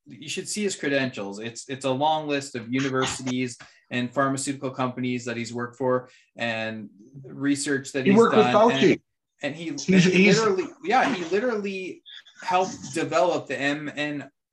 you 0.07 0.27
should 0.29 0.47
see 0.49 0.63
his 0.63 0.75
credentials. 0.75 1.39
It's 1.39 1.67
it's 1.69 1.85
a 1.85 1.91
long 1.91 2.27
list 2.27 2.55
of 2.55 2.71
universities 2.73 3.57
and 3.91 4.11
pharmaceutical 4.11 4.71
companies 4.71 5.25
that 5.25 5.37
he's 5.37 5.53
worked 5.53 5.75
for 5.77 6.09
and 6.35 6.89
research 7.23 7.91
that 7.91 8.05
he 8.05 8.11
he's 8.11 8.17
worked 8.17 8.35
with 8.35 8.45
done. 8.47 8.71
Fauci. 8.71 8.91
And, 8.93 9.01
and 9.43 9.55
he, 9.55 9.65
He's- 9.65 9.87
and 9.87 10.13
he 10.13 10.31
literally 10.33 10.65
yeah 10.83 11.13
he 11.13 11.23
literally 11.25 12.01
helped 12.41 12.93
develop 12.95 13.47
the 13.47 13.55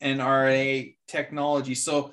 mNRA 0.02 0.96
technology. 1.06 1.74
So 1.74 2.12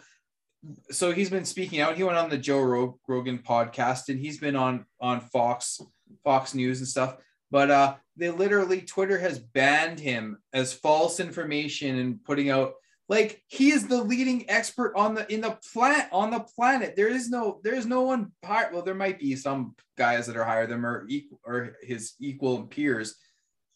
so 0.89 1.11
he's 1.11 1.29
been 1.29 1.45
speaking 1.45 1.79
out. 1.79 1.95
He 1.95 2.03
went 2.03 2.17
on 2.17 2.29
the 2.29 2.37
Joe 2.37 2.61
Rog- 2.61 2.97
Rogan 3.07 3.37
podcast 3.39 4.09
and 4.09 4.19
he's 4.19 4.39
been 4.39 4.55
on 4.55 4.85
on 4.99 5.21
Fox 5.21 5.79
Fox 6.23 6.53
News 6.53 6.79
and 6.79 6.87
stuff. 6.87 7.17
But 7.51 7.69
uh, 7.71 7.95
they 8.17 8.29
literally 8.31 8.81
Twitter 8.81 9.17
has 9.19 9.37
banned 9.39 9.99
him 9.99 10.39
as 10.53 10.73
false 10.73 11.19
information 11.19 11.97
and 11.97 12.23
putting 12.23 12.49
out 12.49 12.73
like 13.07 13.41
he 13.47 13.69
is 13.71 13.87
the 13.87 14.01
leading 14.03 14.49
expert 14.49 14.93
on 14.95 15.13
the 15.13 15.31
in 15.31 15.41
the 15.41 15.57
planet 15.73 16.07
on 16.11 16.31
the 16.31 16.39
planet. 16.39 16.95
There 16.95 17.07
is 17.07 17.29
no 17.29 17.59
there 17.63 17.75
is 17.75 17.85
no 17.85 18.01
one 18.01 18.31
higher. 18.43 18.69
Well, 18.73 18.81
there 18.81 18.95
might 18.95 19.19
be 19.19 19.35
some 19.35 19.75
guys 19.97 20.25
that 20.27 20.35
are 20.37 20.43
higher 20.43 20.65
than 20.67 20.83
or 20.83 21.05
equal 21.07 21.39
or 21.45 21.75
his 21.83 22.13
equal 22.19 22.63
peers. 22.63 23.15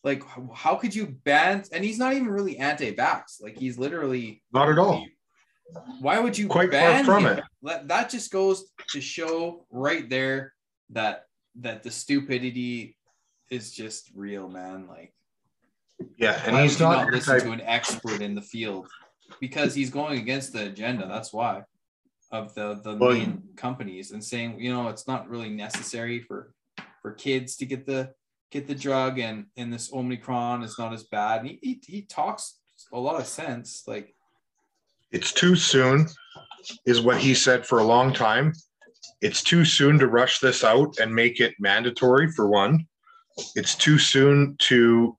Like 0.03 0.23
how- 0.55 0.75
could 0.77 0.95
you 0.95 1.07
ban? 1.25 1.63
And 1.71 1.83
he's 1.83 1.99
not 1.99 2.13
even 2.13 2.29
really 2.29 2.57
anti-vax. 2.57 3.41
Like 3.41 3.57
he's 3.57 3.77
literally 3.77 4.41
Not 4.51 4.69
at 4.69 4.79
all. 4.79 5.05
why 5.99 6.19
would 6.19 6.37
you 6.37 6.47
Quite 6.47 6.71
far 6.71 6.79
ban 6.79 7.05
from 7.05 7.25
him? 7.25 7.37
it. 7.37 7.43
That, 7.63 7.87
that 7.89 8.09
just 8.09 8.31
goes 8.31 8.71
to 8.91 9.01
show 9.01 9.65
right 9.69 10.09
there 10.09 10.53
that 10.91 11.25
that 11.59 11.83
the 11.83 11.91
stupidity 11.91 12.97
is 13.51 13.71
just 13.71 14.09
real, 14.15 14.47
man. 14.47 14.87
Like, 14.87 15.13
Yeah, 16.17 16.41
and 16.45 16.55
he's 16.57 16.79
not, 16.79 17.05
not 17.05 17.13
listen 17.13 17.33
type- 17.33 17.43
to 17.43 17.51
an 17.51 17.61
expert 17.61 18.21
in 18.21 18.33
the 18.35 18.41
field 18.41 18.87
because 19.39 19.73
he's 19.73 19.89
going 19.89 20.19
against 20.19 20.53
the 20.53 20.65
agenda. 20.65 21.07
That's 21.07 21.33
why 21.33 21.63
of 22.31 22.53
the 22.53 22.79
the 22.83 22.95
Well, 22.95 23.13
main 23.13 23.43
companies 23.55 24.11
and 24.11 24.23
saying 24.23 24.59
you 24.59 24.71
know 24.71 24.87
it's 24.89 25.07
not 25.07 25.27
really 25.27 25.49
necessary 25.49 26.19
for 26.21 26.53
for 27.01 27.13
kids 27.13 27.55
to 27.55 27.65
get 27.65 27.87
the 27.87 28.11
get 28.51 28.67
the 28.67 28.75
drug 28.75 29.17
and 29.17 29.45
and 29.57 29.73
this 29.73 29.91
omicron 29.91 30.61
is 30.61 30.77
not 30.77 30.93
as 30.93 31.05
bad 31.05 31.41
and 31.41 31.49
he, 31.49 31.59
he, 31.63 31.81
he 31.87 32.01
talks 32.03 32.59
a 32.93 32.99
lot 32.99 33.19
of 33.19 33.25
sense 33.25 33.83
like 33.87 34.13
it's 35.11 35.33
too 35.33 35.55
soon, 35.55 36.07
is 36.85 37.01
what 37.01 37.17
he 37.17 37.33
said 37.33 37.65
for 37.65 37.79
a 37.79 37.83
long 37.83 38.13
time. 38.13 38.53
It's 39.21 39.43
too 39.43 39.65
soon 39.65 39.97
to 39.99 40.07
rush 40.07 40.39
this 40.39 40.63
out 40.63 40.99
and 40.99 41.13
make 41.13 41.39
it 41.39 41.55
mandatory 41.59 42.31
for 42.31 42.47
one. 42.47 42.87
It's 43.55 43.75
too 43.75 43.97
soon 43.97 44.55
to 44.59 45.17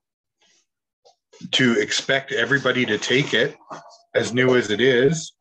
to 1.51 1.73
expect 1.79 2.31
everybody 2.31 2.85
to 2.85 2.99
take 2.99 3.33
it 3.33 3.57
as 4.13 4.33
new 4.33 4.55
as 4.55 4.69
it 4.69 4.81
is. 4.81 5.33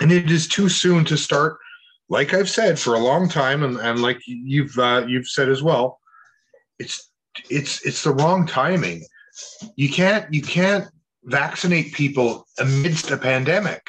And 0.00 0.12
it 0.12 0.30
is 0.30 0.46
too 0.46 0.68
soon 0.68 1.04
to 1.06 1.16
start, 1.16 1.58
like 2.08 2.34
I've 2.34 2.50
said 2.50 2.78
for 2.78 2.94
a 2.94 2.98
long 2.98 3.28
time, 3.28 3.62
and, 3.62 3.78
and 3.78 4.02
like 4.02 4.20
you've 4.26 4.78
uh, 4.78 5.04
you've 5.08 5.28
said 5.28 5.48
as 5.48 5.62
well, 5.62 5.98
it's 6.78 7.10
it's 7.50 7.84
it's 7.84 8.02
the 8.04 8.12
wrong 8.12 8.46
timing. 8.46 9.04
You 9.76 9.88
can't 9.88 10.32
you 10.32 10.42
can't 10.42 10.88
vaccinate 11.24 11.92
people 11.94 12.46
amidst 12.58 13.10
a 13.10 13.16
pandemic. 13.16 13.86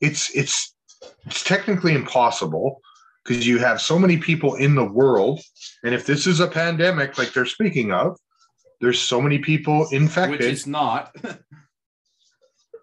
It's 0.00 0.34
it's 0.34 0.74
it's 1.26 1.44
technically 1.44 1.94
impossible 1.94 2.80
because 3.24 3.46
you 3.46 3.58
have 3.58 3.80
so 3.80 3.98
many 3.98 4.18
people 4.18 4.54
in 4.54 4.74
the 4.74 4.84
world, 4.84 5.40
and 5.84 5.94
if 5.94 6.06
this 6.06 6.26
is 6.26 6.40
a 6.40 6.48
pandemic 6.48 7.18
like 7.18 7.32
they're 7.32 7.46
speaking 7.46 7.92
of, 7.92 8.16
there's 8.80 9.00
so 9.00 9.20
many 9.20 9.38
people 9.38 9.88
infected. 9.90 10.40
which 10.40 10.48
is 10.48 10.66
not 10.66 11.14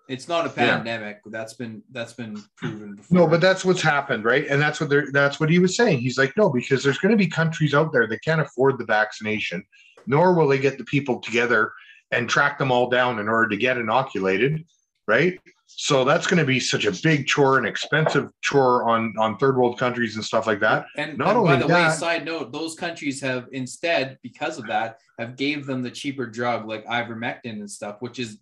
it's 0.10 0.28
not 0.28 0.45
a 0.45 0.50
Yeah. 0.50 0.76
pandemic 0.78 1.22
that's 1.28 1.54
been 1.54 1.82
that's 1.91 2.13
been 2.13 2.41
proven 2.58 2.95
before 2.95 3.17
No, 3.17 3.28
but 3.28 3.39
that's 3.39 3.63
what's 3.63 3.82
happened, 3.82 4.26
right? 4.26 4.45
And 4.48 4.62
that's 4.62 4.82
what 4.82 4.89
they're 4.89 5.08
that's 5.13 5.39
what 5.39 5.50
he 5.50 5.60
was 5.60 5.76
saying. 5.78 6.00
He's 6.00 6.17
like, 6.17 6.36
no, 6.36 6.50
because 6.50 6.84
there's 6.84 6.98
going 6.98 7.12
to 7.12 7.17
be 7.17 7.28
countries 7.28 7.74
out 7.74 7.93
there 7.93 8.08
that 8.08 8.22
can't 8.24 8.41
afford 8.41 8.78
the 8.80 8.86
vaccination, 8.86 9.63
nor 10.08 10.34
will 10.34 10.48
they 10.48 10.58
get 10.60 10.78
the 10.78 10.84
people 10.86 11.19
together 11.19 11.72
and 12.12 12.28
track 12.28 12.58
them 12.58 12.72
all 12.72 12.89
down 12.89 13.19
in 13.19 13.30
order 13.30 13.48
to 13.50 13.56
get 13.58 13.78
inoculated, 13.78 14.65
right? 15.08 15.39
So 15.67 16.04
that's 16.04 16.26
going 16.26 16.39
to 16.39 16.45
be 16.45 16.60
such 16.60 16.86
a 16.86 16.91
big 17.04 17.28
chore 17.28 17.60
and 17.60 17.67
expensive 17.67 18.30
chore 18.41 18.89
on 18.89 19.13
on 19.19 19.38
third 19.38 19.56
world 19.56 19.78
countries 19.78 20.15
and 20.15 20.26
stuff 20.26 20.48
like 20.48 20.60
that. 20.62 20.88
And, 20.98 21.15
Not 21.19 21.36
and 21.36 21.45
by 21.45 21.54
only 21.54 21.58
the 21.62 21.67
way, 21.67 21.74
that- 21.82 22.00
side 22.00 22.26
note, 22.26 22.52
those 22.52 22.74
countries 22.76 23.22
have 23.22 23.45
instead, 23.52 24.17
because 24.24 24.58
of 24.58 24.65
that, 24.65 24.98
have 25.19 25.36
gave 25.38 25.67
them 25.67 25.84
the 25.84 25.91
cheaper 25.91 26.26
drug 26.26 26.67
like 26.67 26.84
ivermectin 26.88 27.60
and 27.62 27.69
stuff, 27.69 27.98
which 28.00 28.17
has 28.17 28.36
Mhm. 28.36 28.39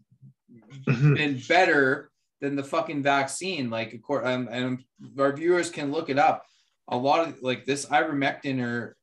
Been 0.85 1.41
better 1.47 2.09
than 2.41 2.55
the 2.55 2.63
fucking 2.63 3.03
vaccine. 3.03 3.69
Like, 3.69 3.93
of 3.93 4.01
course, 4.01 4.27
um, 4.27 4.47
and 4.51 4.83
our 5.17 5.33
viewers 5.33 5.69
can 5.69 5.91
look 5.91 6.09
it 6.09 6.19
up. 6.19 6.45
A 6.89 6.97
lot 6.97 7.27
of 7.27 7.41
like 7.41 7.65
this 7.65 7.85
ivermectin 7.87 8.61
or 8.61 8.95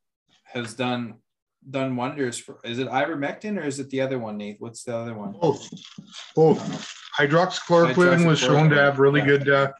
has 0.44 0.74
done 0.74 1.14
done 1.68 1.96
wonders 1.96 2.38
for. 2.38 2.59
Is 2.64 2.79
it 2.79 2.88
ivermectin 2.88 3.59
or 3.59 3.64
is 3.64 3.79
it 3.81 3.90
the 3.90 4.00
other 4.00 4.18
one, 4.18 4.37
Nate? 4.37 4.57
What's 4.59 4.85
the 4.85 4.96
other 4.96 5.14
one? 5.14 5.33
Both, 5.33 5.68
both. 6.35 6.94
Hydroxychloroquine 7.18 8.27
was 8.27 8.38
shown 8.38 8.70
to 8.70 8.77
have 8.77 8.98
really 8.98 9.20
good 9.20 9.48
uh, 9.48 9.72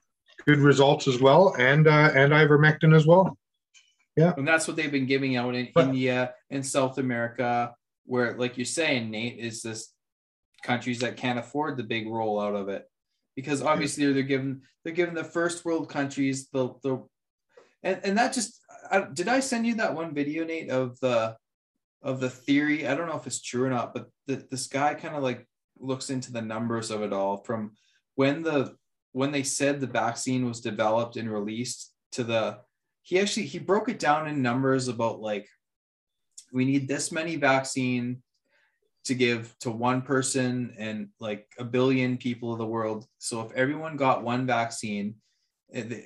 good 0.47 0.59
results 0.59 1.09
as 1.09 1.20
well, 1.20 1.55
and 1.59 1.87
uh, 1.87 2.11
and 2.14 2.33
ivermectin 2.33 2.94
as 2.94 3.07
well. 3.07 3.38
Yeah. 4.16 4.33
And 4.37 4.47
that's 4.47 4.68
what 4.68 4.77
they've 4.77 4.92
been 4.92 5.07
giving 5.07 5.37
out 5.37 5.55
in 5.55 5.68
But- 5.75 5.87
India 5.87 6.35
and 6.51 6.64
South 6.64 6.99
America, 6.99 7.75
where, 8.07 8.37
like 8.37 8.57
you're 8.57 8.64
saying, 8.64 9.11
Nate, 9.11 9.38
is 9.38 9.62
this 9.62 9.93
countries 10.64 10.98
that 11.00 11.16
can't 11.16 11.38
afford 11.38 11.77
the 11.77 11.85
big 11.85 12.07
rollout 12.07 12.61
of 12.61 12.68
it, 12.68 12.85
because 13.37 13.61
hmm. 13.61 13.68
obviously 13.68 14.12
they're 14.12 14.22
given 14.22 14.62
they're 14.83 14.92
giving 14.92 15.14
the 15.14 15.24
first 15.24 15.64
world 15.64 15.88
countries 15.88 16.48
the 16.53 16.74
the, 16.83 17.07
and 17.85 18.00
and 18.03 18.18
that 18.18 18.33
just 18.33 18.61
I, 18.90 19.07
did 19.12 19.29
I 19.29 19.40
send 19.40 19.66
you 19.66 19.77
that 19.77 19.94
one 19.94 20.14
video, 20.14 20.44
Nate, 20.44 20.70
of 20.70 20.98
the 21.00 21.37
of 22.03 22.20
the 22.20 22.31
theory? 22.31 22.87
I 22.87 22.94
don't 22.94 23.09
know 23.09 23.16
if 23.16 23.27
it's 23.27 23.40
true 23.40 23.64
or 23.64 23.70
not, 23.70 23.94
but 23.94 24.09
the, 24.27 24.46
this 24.50 24.66
guy 24.66 24.94
kind 24.94 25.14
of 25.14 25.22
like 25.22 25.46
looks 25.79 26.11
into 26.11 26.33
the 26.33 26.42
numbers 26.42 26.90
of 26.90 27.03
it 27.03 27.12
all 27.12 27.38
from 27.44 27.72
when 28.14 28.42
the 28.42 28.77
when 29.12 29.31
they 29.31 29.42
said 29.42 29.81
the 29.81 29.87
vaccine 29.87 30.46
was 30.46 30.61
developed 30.61 31.16
and 31.16 31.33
released 31.33 31.92
to 32.12 32.24
the 32.24 32.59
he 33.03 33.18
actually 33.18 33.46
he 33.46 33.59
broke 33.59 33.88
it 33.88 33.98
down 33.98 34.29
in 34.29 34.42
numbers 34.42 34.88
about 34.88 35.20
like 35.20 35.46
we 36.53 36.64
need 36.64 36.87
this 36.87 37.11
many 37.11 37.37
vaccine 37.37 38.22
to 39.05 39.14
give 39.14 39.55
to 39.61 39.71
one 39.71 40.03
person 40.03 40.75
and 40.79 41.09
like 41.21 41.47
a 41.59 41.64
billion 41.64 42.17
people 42.17 42.53
of 42.53 42.59
the 42.59 42.67
world. 42.67 43.07
So 43.19 43.43
if 43.43 43.53
everyone 43.53 43.97
got 43.97 44.23
one 44.23 44.47
vaccine 44.47 45.17
and 45.73 46.03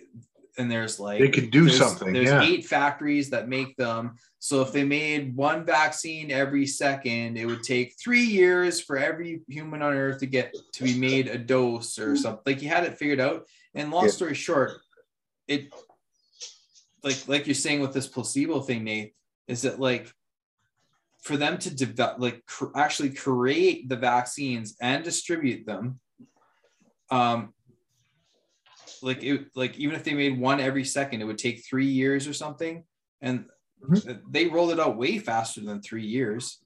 and 0.57 0.69
there's 0.69 0.99
like 0.99 1.21
They 1.21 1.31
could 1.31 1.53
do 1.53 1.67
there's- 1.67 1.79
something, 1.79 2.13
there's 2.13 2.29
yeah. 2.29 2.43
eight 2.43 2.67
factories 2.67 3.31
that 3.31 3.49
make 3.49 3.77
them. 3.77 4.17
So 4.41 4.61
if 4.63 4.73
they 4.73 4.83
made 4.83 5.37
one 5.37 5.65
vaccine 5.65 6.33
every 6.33 6.67
second 6.67 7.37
it 7.37 7.47
would 7.47 7.63
take 7.63 7.95
three 8.03 8.25
years 8.25 8.81
for 8.81 8.99
every 8.99 9.43
human 9.47 9.83
on 9.83 9.93
earth 9.93 10.19
to 10.19 10.27
get 10.27 10.55
to 10.73 10.85
be 10.85 10.99
made 10.99 11.29
a 11.29 11.39
dose 11.39 11.99
or 11.99 12.09
mm-hmm. 12.09 12.17
something. 12.17 12.43
Like 12.47 12.59
he 12.59 12.67
had 12.67 12.85
it 12.85 12.99
figured 12.99 13.21
out. 13.21 13.47
And 13.75 13.93
long 13.93 14.07
Yeah. 14.07 14.11
story 14.11 14.35
short 14.35 14.81
it 15.47 15.73
like 17.05 17.29
like 17.29 17.47
you're 17.47 17.55
saying 17.55 17.81
with 17.81 17.93
this 17.93 18.09
placebo 18.09 18.61
thing 18.61 18.83
nate 18.83 19.15
is 19.47 19.63
that 19.63 19.79
like 19.79 20.13
for 21.29 21.37
them 21.37 21.59
to 21.59 21.71
develop 21.75 22.17
like 22.19 22.38
cr- 22.47 22.75
actually 22.75 23.11
create 23.11 23.88
the 23.88 23.97
vaccines 23.97 24.75
and 24.81 25.05
distribute 25.05 25.67
them 25.67 26.01
um 27.11 27.53
like 29.03 29.23
it 29.23 29.47
like 29.55 29.79
even 29.79 29.95
if 29.95 30.05
they 30.05 30.14
made 30.14 30.38
one 30.38 30.61
every 30.61 30.85
second 30.85 31.21
it 31.21 31.25
would 31.25 31.38
take 31.38 31.64
three 31.64 31.87
years 31.87 32.27
or 32.27 32.33
something. 32.33 32.85
And 33.21 33.47
they 34.31 34.47
rolled 34.47 34.73
it 34.73 34.81
out 34.81 34.97
way 34.97 35.19
faster 35.19 35.61
than 35.61 35.81
three 35.81 36.07
years. 36.07 36.59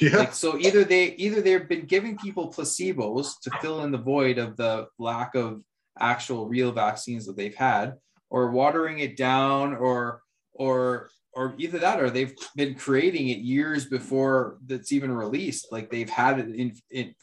Yeah, 0.00 0.16
like 0.16 0.34
so 0.34 0.58
either 0.58 0.84
they 0.84 1.14
either 1.14 1.40
they've 1.40 1.68
been 1.68 1.86
giving 1.86 2.18
people 2.18 2.52
placebos 2.52 3.40
to 3.42 3.50
fill 3.60 3.84
in 3.84 3.92
the 3.92 3.98
void 3.98 4.38
of 4.38 4.56
the 4.56 4.88
lack 4.98 5.34
of 5.36 5.62
actual 5.98 6.48
real 6.48 6.72
vaccines 6.72 7.24
that 7.26 7.36
they've 7.36 7.54
had 7.54 7.94
or 8.28 8.50
watering 8.50 8.98
it 8.98 9.16
down 9.16 9.76
or 9.76 10.22
or 10.54 11.08
or 11.36 11.54
either 11.58 11.78
that 11.78 12.00
or 12.00 12.08
they've 12.08 12.34
been 12.56 12.74
creating 12.74 13.28
it 13.28 13.38
years 13.38 13.84
before 13.84 14.56
that's 14.66 14.90
even 14.90 15.12
released. 15.12 15.70
Like 15.70 15.90
they've 15.90 16.08
had 16.08 16.40
it 16.40 16.48
in 16.48 16.72
in, 16.90 17.14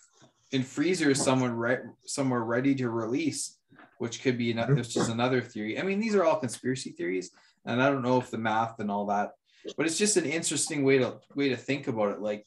in 0.52 0.64
freezers 0.64 1.22
someone 1.22 1.54
re- 1.54 1.82
somewhere 2.06 2.44
ready 2.44 2.76
to 2.76 2.90
release, 2.90 3.58
which 3.98 4.22
could 4.22 4.38
be 4.38 4.52
another 4.52 4.76
which 4.76 4.96
is 4.96 5.10
another 5.10 5.42
theory. 5.42 5.80
I 5.80 5.82
mean, 5.82 6.00
these 6.00 6.16
are 6.16 6.24
all 6.24 6.40
conspiracy 6.40 6.92
theories, 6.92 7.32
and 7.66 7.82
I 7.82 7.90
don't 7.90 8.04
know 8.04 8.20
if 8.20 8.30
the 8.30 8.38
math 8.38 8.80
and 8.80 8.92
all 8.92 9.08
that, 9.08 9.32
but 9.76 9.88
it's 9.88 9.98
just 9.98 10.16
an 10.16 10.26
interesting 10.26 10.84
way 10.84 11.00
to 11.00 11.16
way 11.36 11.50
to 11.50 11.58
think 11.58 11.88
about 11.88 12.12
it. 12.12 12.22
Like 12.22 12.46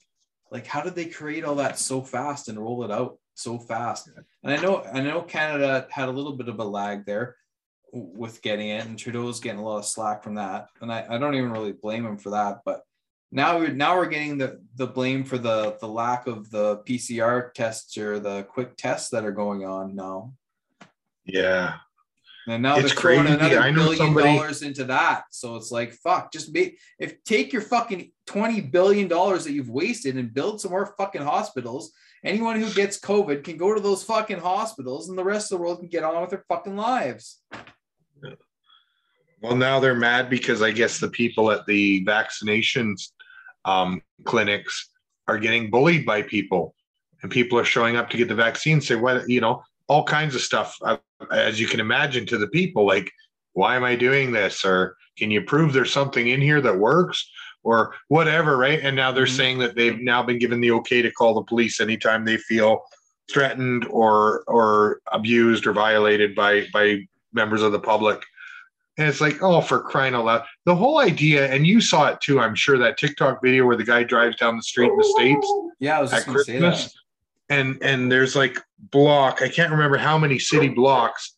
like 0.53 0.69
how 0.69 0.83
did 0.83 0.95
they 0.95 1.07
create 1.07 1.45
all 1.45 1.57
that 1.57 1.81
so 1.81 2.01
fast 2.01 2.49
and 2.49 2.61
roll 2.61 2.85
it 2.85 2.93
out 2.93 3.19
so 3.35 3.59
fast? 3.59 4.09
And 4.45 4.53
I 4.53 4.63
know 4.63 4.85
I 4.85 5.01
know 5.01 5.21
Canada 5.23 5.89
had 5.91 6.09
a 6.09 6.13
little 6.13 6.37
bit 6.37 6.49
of 6.49 6.61
a 6.61 6.65
lag 6.65 7.05
there 7.07 7.35
with 8.15 8.43
getting 8.43 8.69
it, 8.69 8.85
and 8.87 8.99
Trudeau's 8.99 9.41
getting 9.41 9.61
a 9.61 9.65
lot 9.65 9.79
of 9.79 9.85
slack 9.87 10.23
from 10.23 10.35
that. 10.35 10.69
And 10.81 10.93
I, 10.93 11.07
I 11.09 11.19
don't 11.19 11.35
even 11.35 11.51
really 11.53 11.73
blame 11.73 12.05
him 12.07 12.17
for 12.19 12.31
that. 12.31 12.61
But 12.65 12.83
now 13.33 13.59
we're 13.59 13.73
now 13.73 13.97
we're 13.97 14.07
getting 14.07 14.39
the 14.39 14.61
the 14.77 14.87
blame 14.87 15.25
for 15.25 15.39
the 15.39 15.77
the 15.81 15.89
lack 15.89 16.27
of 16.27 16.51
the 16.51 16.79
PCR 16.79 17.53
tests 17.53 17.97
or 17.99 18.19
the 18.21 18.45
quick 18.45 18.77
tests 18.77 19.11
that 19.11 19.25
are 19.25 19.33
going 19.33 19.65
on 19.65 19.95
now. 19.97 20.33
Yeah. 21.25 21.77
And 22.49 22.63
now 22.63 22.77
It's 22.77 22.91
they're 22.95 22.97
throwing 23.01 23.21
crazy. 23.27 23.35
another 23.35 23.59
I 23.59 23.71
know 23.73 23.83
billion 23.83 23.97
somebody- 23.99 24.37
dollars 24.37 24.63
into 24.63 24.85
that. 24.85 25.25
So 25.31 25.57
it's 25.57 25.73
like 25.73 25.93
fuck, 25.95 26.33
just 26.33 26.53
make 26.53 26.79
if 27.01 27.23
take 27.25 27.53
your 27.53 27.63
fucking 27.63 28.13
twenty 28.27 28.61
billion 28.61 29.09
dollars 29.09 29.45
that 29.45 29.53
you've 29.53 29.71
wasted 29.71 30.17
and 30.17 30.33
build 30.33 30.61
some 30.61 30.71
more 30.71 30.95
fucking 30.97 31.23
hospitals. 31.23 31.93
Anyone 32.25 32.61
who 32.61 32.73
gets 32.73 32.99
COVID 32.99 33.45
can 33.45 33.57
go 33.57 33.75
to 33.75 33.81
those 33.81 34.03
fucking 34.03 34.39
hospitals, 34.39 35.09
and 35.09 35.19
the 35.19 35.23
rest 35.25 35.53
of 35.53 35.59
the 35.59 35.63
world 35.63 35.79
can 35.81 35.89
get 35.89 36.03
on 36.03 36.21
with 36.21 36.31
their 36.31 36.45
fucking 36.49 36.77
lives. 36.77 37.41
Well, 39.43 39.57
now 39.57 39.81
they're 39.81 39.95
mad 39.95 40.31
because 40.31 40.63
I 40.63 40.71
guess 40.71 40.99
the 40.99 41.09
people 41.09 41.51
at 41.51 41.67
the 41.67 42.05
vaccinations 42.05 43.13
um, 43.65 44.03
clinics 44.25 44.91
are 45.29 45.39
getting 45.39 45.71
bullied 45.71 46.07
by 46.07 46.23
people, 46.23 46.75
and 47.23 47.31
people 47.31 47.59
are 47.59 47.65
showing 47.65 47.97
up 47.97 48.09
to 48.11 48.17
get 48.17 48.29
the 48.29 48.35
vaccine. 48.35 48.81
Say 48.81 48.95
what 48.95 49.29
you 49.29 49.41
know, 49.41 49.63
all 49.89 50.05
kinds 50.05 50.35
of 50.35 50.41
stuff, 50.41 50.77
uh, 50.83 50.97
as 51.31 51.61
you 51.61 51.67
can 51.67 51.81
imagine, 51.81 52.27
to 52.27 52.39
the 52.39 52.49
people 52.49 52.87
like, 52.87 53.11
why 53.53 53.77
am 53.77 53.85
I 53.85 53.97
doing 53.97 54.33
this? 54.33 54.65
Or 54.65 54.97
can 55.19 55.31
you 55.31 55.43
prove 55.43 55.73
there's 55.73 55.93
something 55.93 56.29
in 56.29 56.41
here 56.41 56.61
that 56.61 56.79
works? 56.79 57.29
Or 57.63 57.95
whatever, 58.09 58.57
right? 58.57 58.79
And 58.81 58.95
now 58.95 59.11
they're 59.11 59.27
Mhm. 59.27 59.37
saying 59.37 59.59
that 59.59 59.75
they've 59.75 59.99
now 60.01 60.23
been 60.23 60.39
given 60.39 60.61
the 60.61 60.71
okay 60.73 61.03
to 61.03 61.11
call 61.11 61.35
the 61.35 61.43
police 61.43 61.81
anytime 61.81 62.25
they 62.25 62.37
feel 62.37 62.85
threatened 63.29 63.87
or 63.91 64.45
or 64.47 65.01
abused 65.11 65.67
or 65.67 65.73
violated 65.73 66.37
by 66.37 66.67
by 66.73 67.01
members 67.37 67.63
of 67.63 67.71
the 67.71 67.79
public. 67.79 68.21
And 68.99 69.07
it's 69.07 69.21
like, 69.21 69.43
oh, 69.43 69.61
for 69.61 69.79
crying 69.81 70.15
out 70.15 70.25
loud. 70.25 70.45
The 70.65 70.75
whole 70.75 70.99
idea, 70.99 71.53
and 71.53 71.67
you 71.67 71.81
saw 71.83 72.09
it 72.09 72.21
too, 72.23 72.41
I'm 72.41 72.55
sure, 72.55 72.79
that 72.79 72.97
TikTok 72.97 73.43
video 73.45 73.67
where 73.67 73.77
the 73.77 73.85
guy 73.85 74.03
drives 74.03 74.37
down 74.37 74.57
the 74.57 74.63
street 74.63 74.91
in 74.91 74.97
the 74.97 75.05
States 75.05 75.53
Yeah, 75.79 75.99
I 75.99 76.01
was 76.01 76.13
at 76.13 76.17
just 76.17 76.27
gonna 76.27 76.39
say 76.41 76.53
that. 76.59 76.61
Christmas. 76.61 76.95
And 77.51 77.79
and 77.83 78.11
there's 78.11 78.35
like 78.35 78.59
block, 78.91 79.43
I 79.43 79.49
can't 79.49 79.71
remember 79.71 79.99
how 79.99 80.19
many 80.19 80.39
city 80.39 80.69
blocks 80.69 81.37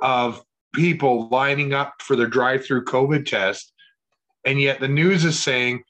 of 0.00 0.42
people 0.72 1.28
lining 1.30 1.74
up 1.74 1.94
for 2.00 2.14
their 2.16 2.28
drive-through 2.28 2.84
COVID 2.84 3.26
test. 3.26 3.72
And 4.46 4.58
yet 4.60 4.78
the 4.80 4.88
news 4.88 5.24
is 5.24 5.38
saying, 5.38 5.82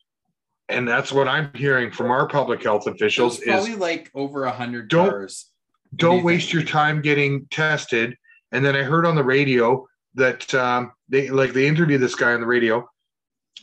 and 0.70 0.88
that's 0.88 1.12
what 1.12 1.28
I'm 1.28 1.50
hearing 1.54 1.92
from 1.92 2.10
our 2.10 2.26
public 2.26 2.62
health 2.64 2.86
officials, 2.86 3.38
is 3.40 3.44
probably 3.44 3.74
like 3.76 4.10
over 4.14 4.44
a 4.44 4.50
hundred 4.50 4.88
Don't- 4.88 5.10
cars. 5.10 5.50
do 5.94 6.06
don't 6.06 6.18
you 6.18 6.24
waste 6.24 6.50
think? 6.50 6.54
your 6.54 6.62
time 6.64 7.02
getting 7.02 7.46
tested. 7.50 8.16
And 8.52 8.64
then 8.64 8.76
I 8.76 8.82
heard 8.82 9.06
on 9.06 9.14
the 9.14 9.24
radio 9.24 9.86
that 10.14 10.52
um, 10.54 10.92
they 11.08 11.28
like 11.28 11.52
they 11.52 11.66
interviewed 11.66 12.00
this 12.00 12.14
guy 12.14 12.32
on 12.32 12.40
the 12.40 12.46
radio, 12.46 12.88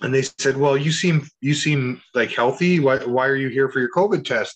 and 0.02 0.14
they 0.14 0.22
said, 0.22 0.58
"Well, 0.58 0.78
you 0.78 0.92
seem 0.92 1.28
you 1.42 1.54
seem 1.54 2.02
like 2.14 2.32
healthy. 2.32 2.80
Why 2.80 2.98
why 3.00 3.28
are 3.28 3.36
you 3.36 3.50
here 3.50 3.70
for 3.70 3.80
your 3.80 3.92
COVID 3.92 4.26
test?" 4.26 4.56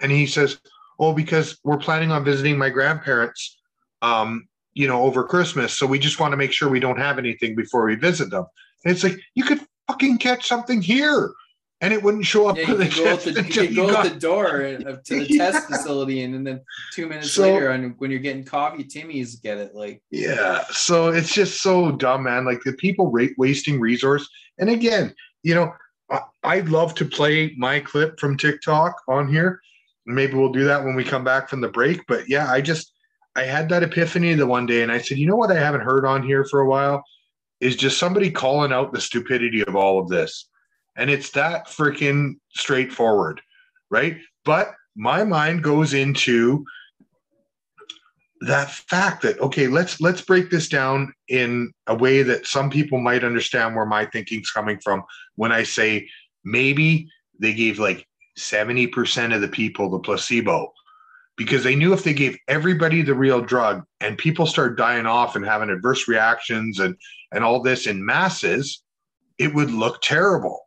And 0.00 0.10
he 0.10 0.26
says, 0.26 0.58
"Oh, 0.98 1.12
because 1.12 1.58
we're 1.64 1.78
planning 1.78 2.10
on 2.10 2.24
visiting 2.24 2.56
my 2.56 2.70
grandparents, 2.70 3.58
um, 4.02 4.48
you 4.74 4.88
know, 4.88 5.02
over 5.02 5.24
Christmas. 5.24 5.78
So 5.78 5.86
we 5.86 5.98
just 5.98 6.20
want 6.20 6.32
to 6.32 6.36
make 6.36 6.52
sure 6.52 6.68
we 6.68 6.80
don't 6.80 6.98
have 6.98 7.18
anything 7.18 7.54
before 7.54 7.84
we 7.84 7.96
visit 7.96 8.30
them." 8.30 8.46
And 8.84 8.92
it's 8.92 9.04
like 9.04 9.18
you 9.34 9.44
could 9.44 9.60
fucking 9.88 10.18
catch 10.18 10.46
something 10.48 10.80
here, 10.80 11.32
and 11.80 11.92
it 11.92 12.02
wouldn't 12.02 12.24
show 12.24 12.48
up 12.48 12.56
Yeah, 12.56 12.68
you 12.70 12.76
could 12.76 12.94
go 12.94 13.08
out 13.08 13.20
the, 13.20 13.42
you 13.54 13.62
you 13.62 13.74
go 13.76 13.86
out 13.88 14.04
got- 14.04 14.12
the 14.14 14.18
door 14.18 14.62
uh, 14.64 14.76
to 15.04 15.14
the 15.16 15.26
Yeah. 15.28 15.50
test 15.50 15.68
facility, 15.68 16.22
and, 16.22 16.46
then 16.46 16.60
two 16.94 17.06
minutes 17.06 17.32
So- 17.32 17.42
later, 17.42 17.70
and 17.70 17.94
when 17.98 18.10
you're 18.10 18.20
getting 18.20 18.44
coffee, 18.44 18.84
Timmy's 18.84 19.36
get 19.36 19.58
it. 19.58 19.74
Like, 19.74 20.02
Yeah, 20.10 20.64
so 20.70 21.08
it's 21.08 21.32
just 21.34 21.62
so 21.62 21.92
dumb, 21.92 22.24
man. 22.24 22.44
Like 22.44 22.62
the 22.64 22.72
people 22.74 23.10
rate 23.10 23.34
wasting 23.38 23.78
resource. 23.80 24.28
And 24.58 24.70
again, 24.70 25.14
you 25.42 25.54
know, 25.54 25.72
I, 26.10 26.20
I'd 26.44 26.68
love 26.68 26.94
to 26.96 27.04
play 27.04 27.54
my 27.58 27.80
clip 27.80 28.18
from 28.18 28.36
TikTok 28.36 28.94
on 29.08 29.28
here. 29.28 29.60
Maybe 30.06 30.34
we'll 30.34 30.52
do 30.52 30.64
that 30.64 30.84
when 30.84 30.94
we 30.94 31.02
come 31.04 31.24
back 31.24 31.48
from 31.48 31.60
the 31.60 31.68
break. 31.68 32.00
But 32.06 32.28
yeah, 32.28 32.50
I 32.50 32.60
just 32.60 32.92
I 33.34 33.42
had 33.42 33.68
that 33.68 33.82
epiphany 33.82 34.32
the 34.34 34.46
one 34.46 34.64
day, 34.64 34.82
and 34.82 34.90
I 34.90 34.98
said, 34.98 35.18
you 35.18 35.26
know 35.26 35.36
what, 35.36 35.50
I 35.50 35.56
haven't 35.58 35.82
heard 35.82 36.06
on 36.06 36.22
here 36.22 36.44
for 36.44 36.60
a 36.60 36.68
while 36.68 37.04
is 37.60 37.74
just 37.76 37.98
somebody 37.98 38.30
calling 38.30 38.72
out 38.72 38.92
the 38.92 39.00
stupidity 39.00 39.62
of 39.64 39.74
all 39.76 39.98
of 39.98 40.08
this, 40.08 40.48
and 40.96 41.10
it's 41.10 41.30
that 41.32 41.66
freaking 41.66 42.34
straightforward, 42.50 43.40
right? 43.90 44.18
But 44.44 44.74
my 44.96 45.24
mind 45.24 45.62
goes 45.62 45.94
into 45.94 46.64
that 48.42 48.70
fact 48.70 49.22
that 49.22 49.40
okay 49.40 49.66
let's 49.66 50.00
let's 50.00 50.20
break 50.20 50.50
this 50.50 50.68
down 50.68 51.12
in 51.28 51.72
a 51.86 51.94
way 51.94 52.22
that 52.22 52.46
some 52.46 52.68
people 52.68 52.98
might 53.00 53.24
understand 53.24 53.74
where 53.74 53.86
my 53.86 54.04
thinking's 54.04 54.50
coming 54.50 54.78
from 54.84 55.02
when 55.36 55.52
i 55.52 55.62
say 55.62 56.06
maybe 56.44 57.08
they 57.40 57.54
gave 57.54 57.78
like 57.78 58.06
70% 58.38 59.34
of 59.34 59.40
the 59.40 59.48
people 59.48 59.88
the 59.88 59.98
placebo 59.98 60.70
because 61.38 61.64
they 61.64 61.74
knew 61.74 61.94
if 61.94 62.04
they 62.04 62.12
gave 62.12 62.36
everybody 62.48 63.00
the 63.00 63.14
real 63.14 63.40
drug 63.40 63.82
and 64.00 64.18
people 64.18 64.44
start 64.44 64.76
dying 64.76 65.06
off 65.06 65.34
and 65.36 65.44
having 65.46 65.70
adverse 65.70 66.06
reactions 66.06 66.78
and 66.78 66.94
and 67.32 67.42
all 67.42 67.62
this 67.62 67.86
in 67.86 68.04
masses 68.04 68.82
it 69.38 69.54
would 69.54 69.70
look 69.70 70.02
terrible 70.02 70.65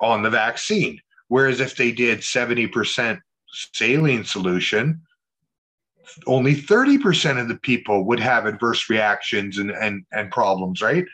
on 0.00 0.22
the 0.22 0.30
vaccine 0.30 1.00
whereas 1.28 1.60
if 1.60 1.76
they 1.76 1.92
did 1.92 2.20
70% 2.20 3.20
saline 3.72 4.24
solution 4.24 5.00
only 6.26 6.54
30% 6.54 7.40
of 7.40 7.48
the 7.48 7.56
people 7.56 8.04
would 8.04 8.20
have 8.20 8.46
adverse 8.46 8.88
reactions 8.88 9.58
and, 9.58 9.70
and, 9.70 10.04
and 10.12 10.30
problems, 10.30 10.82
right? 10.82 11.04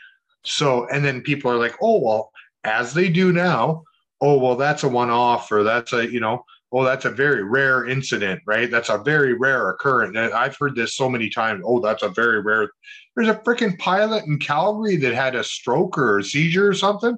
So, 0.43 0.87
and 0.87 1.03
then 1.03 1.21
people 1.21 1.51
are 1.51 1.57
like, 1.57 1.75
oh, 1.81 1.99
well, 1.99 2.31
as 2.63 2.93
they 2.93 3.09
do 3.09 3.31
now, 3.31 3.83
oh, 4.21 4.37
well, 4.37 4.55
that's 4.55 4.83
a 4.83 4.87
one 4.87 5.09
off 5.09 5.51
or 5.51 5.63
that's 5.63 5.93
a, 5.93 6.09
you 6.09 6.19
know, 6.19 6.45
oh, 6.71 6.83
that's 6.83 7.05
a 7.05 7.09
very 7.09 7.43
rare 7.43 7.87
incident, 7.87 8.41
right? 8.45 8.69
That's 8.69 8.89
a 8.89 8.97
very 8.97 9.33
rare 9.33 9.69
occurrence. 9.69 10.17
I've 10.17 10.57
heard 10.57 10.75
this 10.75 10.95
so 10.95 11.09
many 11.09 11.29
times. 11.29 11.63
Oh, 11.65 11.79
that's 11.79 12.03
a 12.03 12.09
very 12.09 12.41
rare. 12.41 12.69
There's 13.15 13.29
a 13.29 13.35
freaking 13.35 13.77
pilot 13.79 14.25
in 14.25 14.39
Calgary 14.39 14.97
that 14.97 15.13
had 15.13 15.35
a 15.35 15.43
stroke 15.43 15.97
or 15.97 16.19
a 16.19 16.23
seizure 16.23 16.67
or 16.67 16.73
something, 16.73 17.17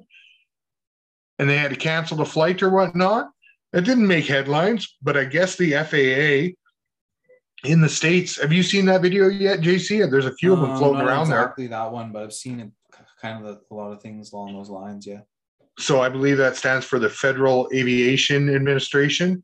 and 1.38 1.48
they 1.48 1.56
had 1.56 1.70
to 1.70 1.76
cancel 1.76 2.16
the 2.16 2.24
flight 2.24 2.62
or 2.62 2.70
whatnot. 2.70 3.30
It 3.72 3.82
didn't 3.82 4.06
make 4.06 4.26
headlines, 4.26 4.96
but 5.02 5.16
I 5.16 5.24
guess 5.24 5.56
the 5.56 5.72
FAA 5.72 6.54
in 7.68 7.80
the 7.80 7.88
states. 7.88 8.40
Have 8.40 8.52
you 8.52 8.62
seen 8.62 8.86
that 8.86 9.02
video 9.02 9.28
yet, 9.28 9.60
JC? 9.60 10.10
There's 10.10 10.26
a 10.26 10.34
few 10.34 10.52
of 10.52 10.60
them 10.60 10.70
um, 10.70 10.78
floating 10.78 11.02
around 11.02 11.28
there. 11.28 11.40
exactly 11.40 11.66
that 11.68 11.92
one, 11.92 12.12
but 12.12 12.22
I've 12.22 12.32
seen 12.32 12.60
it 12.60 12.70
kind 13.20 13.44
of 13.44 13.58
a 13.70 13.74
lot 13.74 13.92
of 13.92 14.00
things 14.00 14.32
along 14.32 14.54
those 14.54 14.70
lines. 14.70 15.06
Yeah. 15.06 15.20
So 15.78 16.00
I 16.00 16.08
believe 16.08 16.38
that 16.38 16.56
stands 16.56 16.86
for 16.86 16.98
the 16.98 17.10
Federal 17.10 17.68
Aviation 17.74 18.52
Administration 18.54 19.42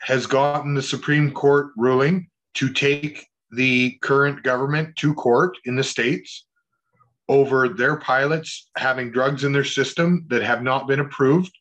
has 0.00 0.26
gotten 0.26 0.74
the 0.74 0.82
Supreme 0.82 1.30
Court 1.30 1.68
ruling 1.76 2.28
to 2.54 2.72
take 2.72 3.26
the 3.50 3.98
current 4.02 4.42
government 4.42 4.96
to 4.96 5.14
court 5.14 5.56
in 5.64 5.76
the 5.76 5.84
states 5.84 6.46
over 7.28 7.68
their 7.68 7.96
pilots 7.96 8.70
having 8.76 9.10
drugs 9.10 9.44
in 9.44 9.52
their 9.52 9.64
system 9.64 10.26
that 10.28 10.42
have 10.42 10.62
not 10.62 10.86
been 10.86 11.00
approved 11.00 11.52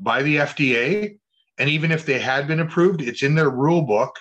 by 0.00 0.22
the 0.22 0.36
FDA. 0.36 1.18
And 1.58 1.70
even 1.70 1.92
if 1.92 2.04
they 2.04 2.18
had 2.18 2.48
been 2.48 2.60
approved, 2.60 3.00
it's 3.00 3.22
in 3.22 3.34
their 3.34 3.50
rule 3.50 3.82
book 3.82 4.18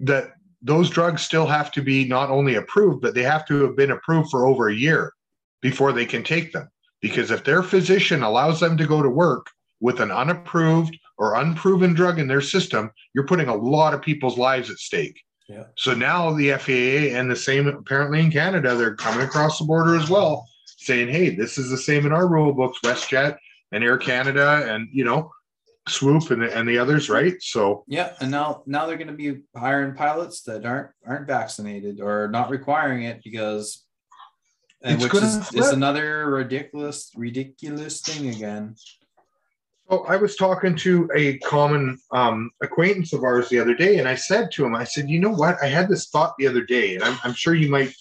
that 0.00 0.32
those 0.62 0.88
drugs 0.88 1.22
still 1.22 1.46
have 1.46 1.70
to 1.72 1.82
be 1.82 2.06
not 2.06 2.30
only 2.30 2.54
approved, 2.54 3.02
but 3.02 3.14
they 3.14 3.22
have 3.22 3.44
to 3.46 3.62
have 3.64 3.76
been 3.76 3.90
approved 3.90 4.30
for 4.30 4.46
over 4.46 4.68
a 4.68 4.74
year 4.74 5.12
before 5.60 5.92
they 5.92 6.06
can 6.06 6.22
take 6.22 6.52
them. 6.52 6.68
Because 7.00 7.30
if 7.30 7.44
their 7.44 7.62
physician 7.62 8.22
allows 8.22 8.60
them 8.60 8.76
to 8.76 8.86
go 8.86 9.02
to 9.02 9.10
work 9.10 9.48
with 9.80 10.00
an 10.00 10.12
unapproved 10.12 10.96
or 11.18 11.34
unproven 11.34 11.94
drug 11.94 12.18
in 12.18 12.28
their 12.28 12.40
system, 12.40 12.90
you're 13.12 13.26
putting 13.26 13.48
a 13.48 13.54
lot 13.54 13.92
of 13.92 14.00
people's 14.00 14.38
lives 14.38 14.70
at 14.70 14.78
stake. 14.78 15.20
Yeah. 15.48 15.64
So 15.76 15.94
now 15.94 16.32
the 16.32 16.52
FAA 16.52 17.16
and 17.16 17.30
the 17.30 17.36
same 17.36 17.66
apparently 17.66 18.20
in 18.20 18.30
Canada, 18.30 18.74
they're 18.74 18.96
coming 18.96 19.26
across 19.26 19.58
the 19.58 19.64
border 19.64 19.96
as 19.96 20.08
well, 20.08 20.48
saying, 20.78 21.08
hey, 21.08 21.34
this 21.34 21.58
is 21.58 21.70
the 21.70 21.76
same 21.76 22.06
in 22.06 22.12
our 22.12 22.28
rule 22.28 22.52
books, 22.52 22.78
WestJet 22.84 23.36
and 23.72 23.84
Air 23.84 23.98
Canada 23.98 24.64
and, 24.72 24.88
you 24.92 25.04
know, 25.04 25.30
Swoop 25.88 26.30
and, 26.30 26.44
and 26.44 26.68
the 26.68 26.78
others, 26.78 27.10
right? 27.10 27.34
So, 27.40 27.84
Yeah, 27.88 28.12
and 28.20 28.30
now 28.30 28.62
now 28.66 28.86
they're 28.86 28.96
going 28.96 29.08
to 29.08 29.12
be 29.14 29.42
hiring 29.56 29.94
pilots 29.94 30.42
that 30.42 30.64
aren't 30.64 30.90
aren't 31.04 31.26
vaccinated 31.26 32.00
or 32.00 32.28
not 32.28 32.50
requiring 32.50 33.02
it 33.02 33.20
because 33.24 33.84
and 34.84 35.00
It's 35.00 35.12
which 35.12 35.22
is, 35.22 35.54
is 35.54 35.70
another 35.70 36.28
ridiculous, 36.30 37.10
ridiculous 37.16 38.00
thing 38.00 38.30
again. 38.30 38.74
I 39.92 40.16
was 40.16 40.36
talking 40.36 40.74
to 40.76 41.10
a 41.14 41.38
common 41.38 41.98
um, 42.12 42.50
acquaintance 42.62 43.12
of 43.12 43.24
ours 43.24 43.48
the 43.48 43.58
other 43.58 43.74
day, 43.74 43.98
and 43.98 44.08
I 44.08 44.14
said 44.14 44.50
to 44.52 44.64
him, 44.64 44.74
I 44.74 44.84
said, 44.84 45.10
you 45.10 45.20
know 45.20 45.32
what? 45.32 45.56
I 45.62 45.66
had 45.66 45.88
this 45.88 46.08
thought 46.08 46.34
the 46.38 46.46
other 46.46 46.62
day, 46.62 46.94
and 46.94 47.04
I'm, 47.04 47.18
I'm 47.24 47.34
sure 47.34 47.54
you 47.54 47.70
might 47.70 47.94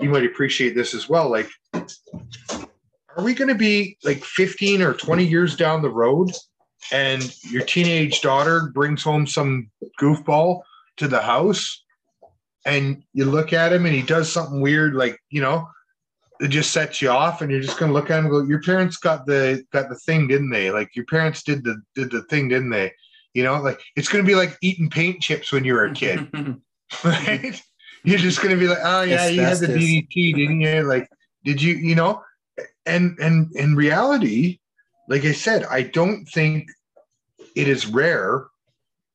you 0.00 0.08
might 0.08 0.24
appreciate 0.24 0.74
this 0.74 0.94
as 0.94 1.08
well. 1.08 1.30
Like, 1.30 1.48
are 1.74 3.22
we 3.22 3.34
going 3.34 3.48
to 3.48 3.54
be 3.54 3.98
like 4.04 4.24
15 4.24 4.82
or 4.82 4.94
20 4.94 5.24
years 5.24 5.54
down 5.54 5.82
the 5.82 5.90
road, 5.90 6.32
and 6.90 7.34
your 7.50 7.62
teenage 7.62 8.20
daughter 8.20 8.70
brings 8.74 9.02
home 9.02 9.26
some 9.26 9.70
goofball 10.00 10.62
to 10.96 11.06
the 11.06 11.20
house, 11.20 11.84
and 12.64 13.04
you 13.12 13.26
look 13.26 13.52
at 13.52 13.72
him 13.72 13.86
and 13.86 13.94
he 13.94 14.02
does 14.02 14.32
something 14.32 14.60
weird, 14.60 14.94
like 14.94 15.20
you 15.30 15.40
know, 15.40 15.68
it 16.40 16.48
just 16.48 16.72
sets 16.72 17.00
you 17.00 17.08
off 17.08 17.40
and 17.40 17.50
you're 17.50 17.60
just 17.60 17.78
gonna 17.78 17.92
look 17.92 18.10
at 18.10 18.16
them 18.16 18.26
and 18.26 18.30
go, 18.30 18.42
Your 18.42 18.62
parents 18.62 18.96
got 18.96 19.26
the 19.26 19.64
got 19.72 19.88
the 19.88 19.94
thing, 19.94 20.28
didn't 20.28 20.50
they? 20.50 20.70
Like 20.70 20.94
your 20.94 21.06
parents 21.06 21.42
did 21.42 21.64
the 21.64 21.80
did 21.94 22.10
the 22.10 22.22
thing, 22.24 22.48
didn't 22.48 22.70
they? 22.70 22.92
You 23.34 23.44
know, 23.44 23.60
like 23.60 23.80
it's 23.96 24.08
gonna 24.08 24.24
be 24.24 24.34
like 24.34 24.56
eating 24.62 24.90
paint 24.90 25.20
chips 25.20 25.52
when 25.52 25.64
you 25.64 25.74
were 25.74 25.86
a 25.86 25.94
kid, 25.94 26.28
right? 27.04 27.62
You're 28.04 28.18
just 28.18 28.42
gonna 28.42 28.56
be 28.56 28.68
like, 28.68 28.78
Oh 28.82 29.02
yeah, 29.02 29.28
you 29.28 29.40
had 29.40 29.58
the 29.58 29.66
Asbestos. 29.66 29.82
DDT, 29.82 30.34
didn't 30.34 30.60
you? 30.60 30.82
Like, 30.82 31.08
did 31.44 31.60
you, 31.60 31.74
you 31.74 31.94
know? 31.94 32.22
And 32.84 33.18
and 33.20 33.54
in 33.56 33.74
reality, 33.74 34.58
like 35.08 35.24
I 35.24 35.32
said, 35.32 35.64
I 35.64 35.82
don't 35.82 36.26
think 36.26 36.68
it 37.54 37.68
is 37.68 37.86
rare 37.86 38.46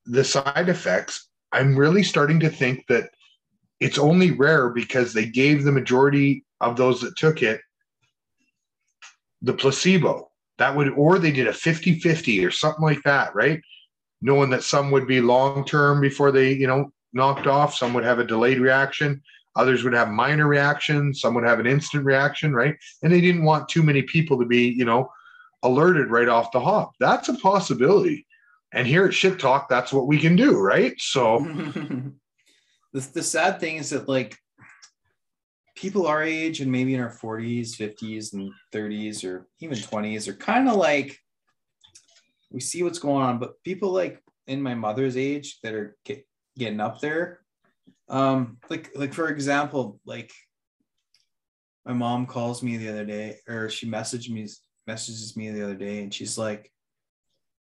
the 0.06 0.24
side 0.24 0.70
effects. 0.70 1.30
I'm 1.52 1.76
really 1.76 2.04
starting 2.04 2.40
to 2.42 2.50
think 2.50 2.86
that 2.88 3.10
it's 3.80 3.98
only 3.98 4.32
rare 4.32 4.70
because 4.70 5.14
they 5.14 5.26
gave 5.26 5.64
the 5.64 5.72
majority 5.72 6.44
of 6.62 6.78
those 6.78 7.02
that 7.02 7.18
took 7.18 7.42
it 7.42 7.62
the 9.42 9.54
placebo. 9.54 10.30
That 10.58 10.76
would 10.76 10.90
or 10.90 11.18
they 11.18 11.32
did 11.32 11.48
a 11.48 11.52
50-50 11.52 12.46
or 12.46 12.52
something 12.52 12.84
like 12.84 13.02
that 13.04 13.34
right? 13.34 13.60
Knowing 14.22 14.52
that 14.52 14.64
some 14.64 14.92
would 14.92 15.08
be 15.08 15.20
long 15.20 15.66
term 15.66 16.00
before 16.00 16.32
they 16.32 16.52
you 16.52 16.68
know 16.68 16.92
knocked 17.14 17.48
off. 17.48 17.76
Some 17.76 17.94
would 17.94 18.04
have 18.04 18.20
a 18.20 18.24
delayed 18.24 18.60
reaction. 18.60 19.22
Others 19.56 19.84
would 19.84 19.94
have 19.94 20.10
minor 20.10 20.48
reactions. 20.48 21.20
Some 21.20 21.34
would 21.34 21.44
have 21.44 21.60
an 21.60 21.68
instant 21.68 22.06
reaction 22.06 22.54
right? 22.54 22.76
And 23.02 23.12
they 23.12 23.22
didn't 23.22 23.44
want 23.44 23.70
too 23.70 23.84
many 23.84 24.04
people 24.04 24.40
to 24.40 24.46
be 24.46 24.70
you 24.70 24.86
know 24.86 25.12
alerted 25.64 26.10
right 26.10 26.30
off 26.30 26.52
the 26.52 26.60
hop. 26.60 26.94
That's 27.00 27.30
a 27.30 27.34
possibility. 27.36 28.28
And 28.74 28.88
here 28.88 29.06
at 29.06 29.14
shit 29.14 29.40
talk 29.40 29.68
that's 29.68 29.92
what 29.92 30.08
we 30.08 30.20
can 30.20 30.36
do 30.36 30.60
right? 30.60 30.94
So 31.00 31.40
the, 32.94 33.10
the 33.14 33.24
sad 33.24 33.60
thing 33.60 33.78
is 33.78 33.90
that 33.90 34.08
like 34.08 34.38
people 35.82 36.06
our 36.06 36.22
age 36.22 36.62
and 36.62 36.72
maybe 36.72 36.94
in 36.94 37.02
our 37.02 37.12
40s 37.12 37.72
50s 37.72 38.34
and 38.34 38.52
30s 38.72 39.28
or 39.28 39.48
even 39.62 39.76
20s 39.76 40.28
are 40.28 40.34
kind 40.34 40.70
of 40.70 40.76
like 40.76 41.18
we 42.52 42.60
see 42.60 42.84
what's 42.84 43.00
going 43.00 43.24
on 43.24 43.40
but 43.40 43.62
people 43.64 43.92
like 43.92 44.22
in 44.46 44.62
my 44.62 44.76
mother's 44.76 45.18
age 45.18 45.58
that 45.64 45.74
are 45.74 45.98
get, 46.06 46.24
getting 46.56 46.80
up 46.80 47.00
there 47.00 47.40
um 48.10 48.58
like 48.70 48.92
like 48.96 49.12
for 49.12 49.30
example 49.30 50.00
like 50.06 50.32
my 51.84 51.94
mom 51.94 52.28
calls 52.28 52.62
me 52.62 52.78
the 52.78 52.90
other 52.90 53.06
day 53.06 53.38
or 53.48 53.68
she 53.68 53.90
messaged 53.90 54.30
me 54.30 54.48
messages 54.86 55.36
me 55.36 55.50
the 55.50 55.64
other 55.64 55.74
day 55.74 56.04
and 56.04 56.14
she's 56.14 56.38
like 56.38 56.72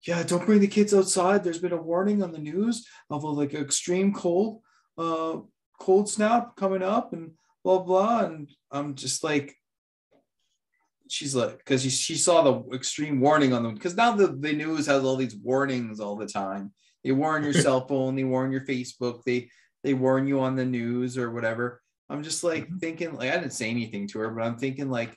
yeah 0.05 0.21
don't 0.25 0.47
bring 0.47 0.61
the 0.61 0.67
kids 0.67 0.95
outside. 0.95 1.45
There's 1.45 1.59
been 1.61 1.73
a 1.73 1.77
warning 1.77 2.23
on 2.23 2.33
the 2.33 2.39
news 2.39 2.87
of 3.09 3.23
a 3.23 3.29
like 3.29 3.55
extreme 3.55 4.13
cold 4.13 4.63
uh 4.99 5.37
cold 5.79 6.09
snap 6.09 6.57
coming 6.57 6.83
up 6.83 7.13
and 7.13 7.33
blah 7.65 7.79
blah 7.79 8.25
and 8.25 8.51
i'm 8.71 8.95
just 8.95 9.23
like 9.23 9.55
she's 11.11 11.35
like 11.35 11.59
because 11.59 11.83
she, 11.83 11.91
she 11.91 12.15
saw 12.15 12.43
the 12.43 12.75
extreme 12.75 13.21
warning 13.21 13.53
on 13.53 13.63
them 13.63 13.75
because 13.75 13.97
now 13.97 14.13
the, 14.13 14.29
the 14.29 14.53
news 14.53 14.87
has 14.87 15.05
all 15.05 15.17
these 15.17 15.35
warnings 15.37 15.99
all 16.01 16.17
the 16.17 16.27
time. 16.27 16.73
They 17.03 17.13
warn 17.13 17.43
your 17.43 17.53
cell 17.67 17.87
phone 17.87 18.15
they 18.15 18.25
warn 18.25 18.53
your 18.53 18.61
facebook 18.65 19.23
they 19.25 19.51
they 19.83 19.95
warn 19.95 20.27
you 20.27 20.41
on 20.41 20.57
the 20.57 20.65
news 20.65 21.19
or 21.19 21.31
whatever. 21.33 21.83
I'm 22.09 22.23
just 22.23 22.45
like 22.45 22.69
Mhm. 22.69 22.81
thinking 22.81 23.15
like 23.15 23.31
i 23.31 23.37
didn't 23.37 23.53
say 23.53 23.71
anything 23.71 24.07
to 24.09 24.19
her 24.21 24.31
but 24.31 24.43
i'm 24.45 24.57
thinking 24.57 24.91
like 24.91 25.17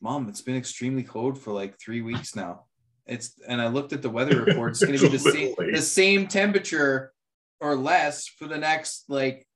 mom 0.00 0.28
it's 0.28 0.42
been 0.42 0.56
extremely 0.56 1.02
cold 1.02 1.38
for 1.38 1.52
like 1.52 1.78
three 1.78 2.00
weeks 2.02 2.34
now. 2.36 2.66
It's 3.06 3.34
and 3.48 3.60
i 3.60 3.66
looked 3.66 3.92
at 3.92 4.02
the 4.02 4.10
weather 4.10 4.36
report 4.44 4.72
it's 4.72 4.84
going 4.84 4.98
to 4.98 5.04
be 5.06 5.12
the 5.18 5.18
same 5.18 5.54
the 5.72 5.82
same 5.82 6.26
temperature 6.28 7.12
or 7.60 7.74
less 7.76 8.26
for 8.28 8.46
the 8.46 8.58
next 8.58 9.04
like 9.08 9.46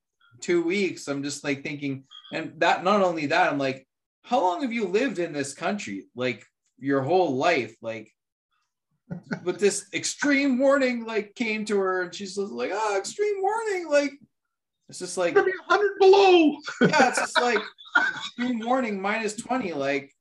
two 0.41 0.63
weeks 0.63 1.09
i'm 1.09 1.23
just 1.23 1.45
like 1.45 1.63
thinking 1.63 2.05
and 2.33 2.53
that 2.59 2.85
not 2.85 3.03
only 3.03 3.27
that 3.27 3.53
i'm 3.53 3.59
like 3.59 3.87
how 4.27 4.41
long 4.41 4.63
have 4.63 4.73
you 4.73 4.87
lived 4.87 5.19
in 5.19 5.33
this 5.33 5.55
country 5.55 6.07
like 6.17 6.45
your 6.79 7.03
whole 7.03 7.37
life? 7.37 7.75
Like 7.81 8.13
but 9.45 9.61
this 9.61 9.87
extreme 9.95 10.59
warning 10.59 11.05
like 11.05 11.35
came 11.37 11.65
to 11.65 11.79
her 11.79 12.03
and 12.03 12.15
she's 12.15 12.37
like 12.37 12.73
oh 12.75 12.99
extreme 12.99 13.41
warning 13.41 13.89
like 13.89 14.13
it's 14.89 14.99
just 14.99 15.17
like 15.17 15.37
It's 15.37 15.47
100 15.69 15.99
below. 16.01 16.57
Yeah 16.81 17.09
it's 17.09 17.21
just 17.21 17.41
like 17.41 17.63
extreme 17.97 18.61
warning 18.61 19.01
minus 19.01 19.37
20 19.37 19.75
like 19.75 20.13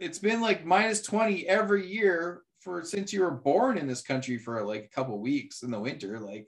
it's 0.00 0.18
been 0.18 0.40
like 0.40 0.64
minus 0.64 1.02
20 1.02 1.46
every 1.46 1.86
year 1.86 2.42
for 2.60 2.82
since 2.84 3.12
you 3.12 3.20
were 3.20 3.32
born 3.32 3.76
in 3.76 3.86
this 3.86 4.00
country 4.00 4.38
for 4.38 4.64
like 4.64 4.84
a 4.84 4.94
couple 4.94 5.18
weeks 5.20 5.62
in 5.62 5.70
the 5.70 5.78
winter 5.78 6.18
like 6.18 6.46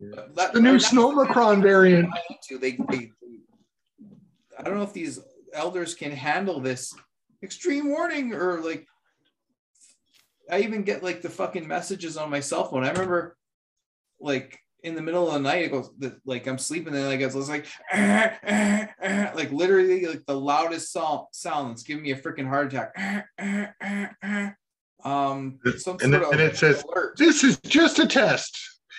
that- 0.00 0.52
the 0.52 0.60
new 0.60 0.72
that's 0.72 0.90
the 0.90 0.96
kind 0.96 1.18
of 1.18 1.26
Snowmicron 1.28 1.62
variant. 1.62 2.08
I. 2.12 2.56
They, 2.60 2.78
they, 2.90 3.10
I 4.58 4.62
don't 4.62 4.76
know 4.76 4.82
if 4.82 4.92
these 4.92 5.18
elders 5.52 5.94
can 5.94 6.12
handle 6.12 6.60
this 6.60 6.94
extreme 7.42 7.88
warning 7.88 8.32
or 8.34 8.60
like. 8.60 8.86
I 10.50 10.60
even 10.60 10.82
get 10.84 11.02
like 11.02 11.22
the 11.22 11.28
fucking 11.30 11.66
messages 11.66 12.16
on 12.16 12.30
my 12.30 12.38
cell 12.40 12.64
phone. 12.68 12.84
I 12.84 12.90
remember, 12.90 13.36
like 14.20 14.56
in 14.84 14.94
the 14.94 15.02
middle 15.02 15.26
of 15.26 15.32
the 15.34 15.40
night, 15.40 15.64
it 15.64 15.72
goes 15.72 15.90
the, 15.98 16.20
like 16.24 16.46
I'm 16.46 16.58
sleeping, 16.58 16.94
and 16.94 17.06
like 17.06 17.18
it's 17.20 17.34
like 17.34 17.66
eh, 17.90 18.30
eh, 18.44 18.86
eh, 19.02 19.30
like 19.34 19.50
literally 19.50 20.06
like 20.06 20.24
the 20.26 20.38
loudest 20.38 20.92
sound 20.92 21.26
sound 21.32 21.70
that's 21.70 21.82
giving 21.82 22.04
me 22.04 22.12
a 22.12 22.16
freaking 22.16 22.46
heart 22.46 22.72
attack. 22.72 23.26
Um, 25.04 25.58
some 25.78 25.96
And 26.02 26.12
sort 26.12 26.12
then 26.12 26.14
of 26.14 26.40
it 26.40 26.56
says- 26.56 26.82
alert. 26.84 27.16
This 27.16 27.42
is 27.44 27.58
just 27.60 27.98
a 27.98 28.06
test. 28.06 28.56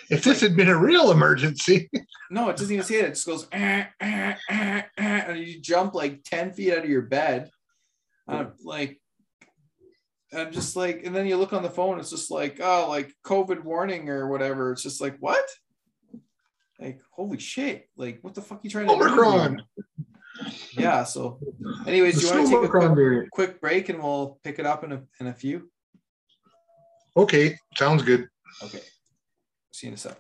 If 0.09 0.23
this 0.23 0.41
had 0.41 0.55
been 0.55 0.69
a 0.69 0.77
real 0.77 1.11
emergency, 1.11 1.89
No, 2.29 2.49
it 2.49 2.57
doesn't 2.57 2.73
even 2.73 2.85
say 2.85 2.99
it. 2.99 3.05
It 3.05 3.09
just 3.09 3.25
goes, 3.25 3.47
"Eh, 3.51 3.85
eh, 4.01 4.35
eh, 4.49 4.81
eh," 4.97 5.21
and 5.27 5.39
you 5.39 5.61
jump 5.61 5.93
like 5.93 6.23
10 6.23 6.51
feet 6.53 6.73
out 6.73 6.83
of 6.83 6.89
your 6.89 7.03
bed. 7.03 7.49
I'm 8.27 8.51
like, 8.63 8.99
I'm 10.33 10.51
just 10.51 10.75
like, 10.75 11.05
and 11.05 11.15
then 11.15 11.25
you 11.25 11.37
look 11.37 11.53
on 11.53 11.63
the 11.63 11.69
phone, 11.69 11.99
it's 11.99 12.09
just 12.09 12.29
like, 12.29 12.59
oh, 12.61 12.87
like 12.89 13.13
COVID 13.25 13.63
warning 13.63 14.09
or 14.09 14.27
whatever. 14.27 14.73
It's 14.73 14.83
just 14.83 14.99
like, 14.99 15.15
what? 15.19 15.45
Like, 16.79 16.99
holy 17.11 17.39
shit. 17.39 17.87
Like, 17.95 18.19
what 18.21 18.35
the 18.35 18.41
fuck 18.41 18.59
you 18.63 18.69
trying 18.69 18.87
to? 18.87 18.93
Omicron. 18.93 19.63
Yeah. 20.71 21.05
So, 21.05 21.39
anyways, 21.87 22.15
the 22.15 22.21
do 22.21 22.27
you 22.27 22.33
want 22.33 22.47
to 22.47 22.55
take 22.55 22.65
a 22.65 22.89
quick, 22.89 23.31
quick 23.31 23.61
break 23.61 23.87
and 23.87 24.03
we'll 24.03 24.37
pick 24.43 24.59
it 24.59 24.65
up 24.65 24.83
in 24.83 24.91
a, 24.91 25.01
in 25.21 25.27
a 25.27 25.33
few? 25.33 25.71
Okay, 27.15 27.57
sounds 27.75 28.03
good. 28.03 28.27
Okay. 28.61 28.81
See 29.77 29.85
you 29.85 29.91
in 29.91 29.93
a 29.93 29.97
sec. 29.97 30.17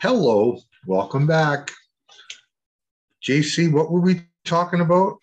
Hello, 0.00 0.60
welcome 0.86 1.26
back. 1.26 1.72
JC, 3.20 3.72
what 3.72 3.90
were 3.90 3.98
we 3.98 4.22
talking 4.44 4.80
about? 4.80 5.18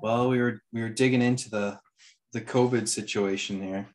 Well, 0.00 0.30
we 0.30 0.40
were 0.40 0.62
we 0.72 0.80
were 0.80 0.88
digging 0.88 1.20
into 1.20 1.50
the 1.50 1.78
the 2.32 2.40
COVID 2.40 2.88
situation 2.88 3.62
here. 3.62 3.86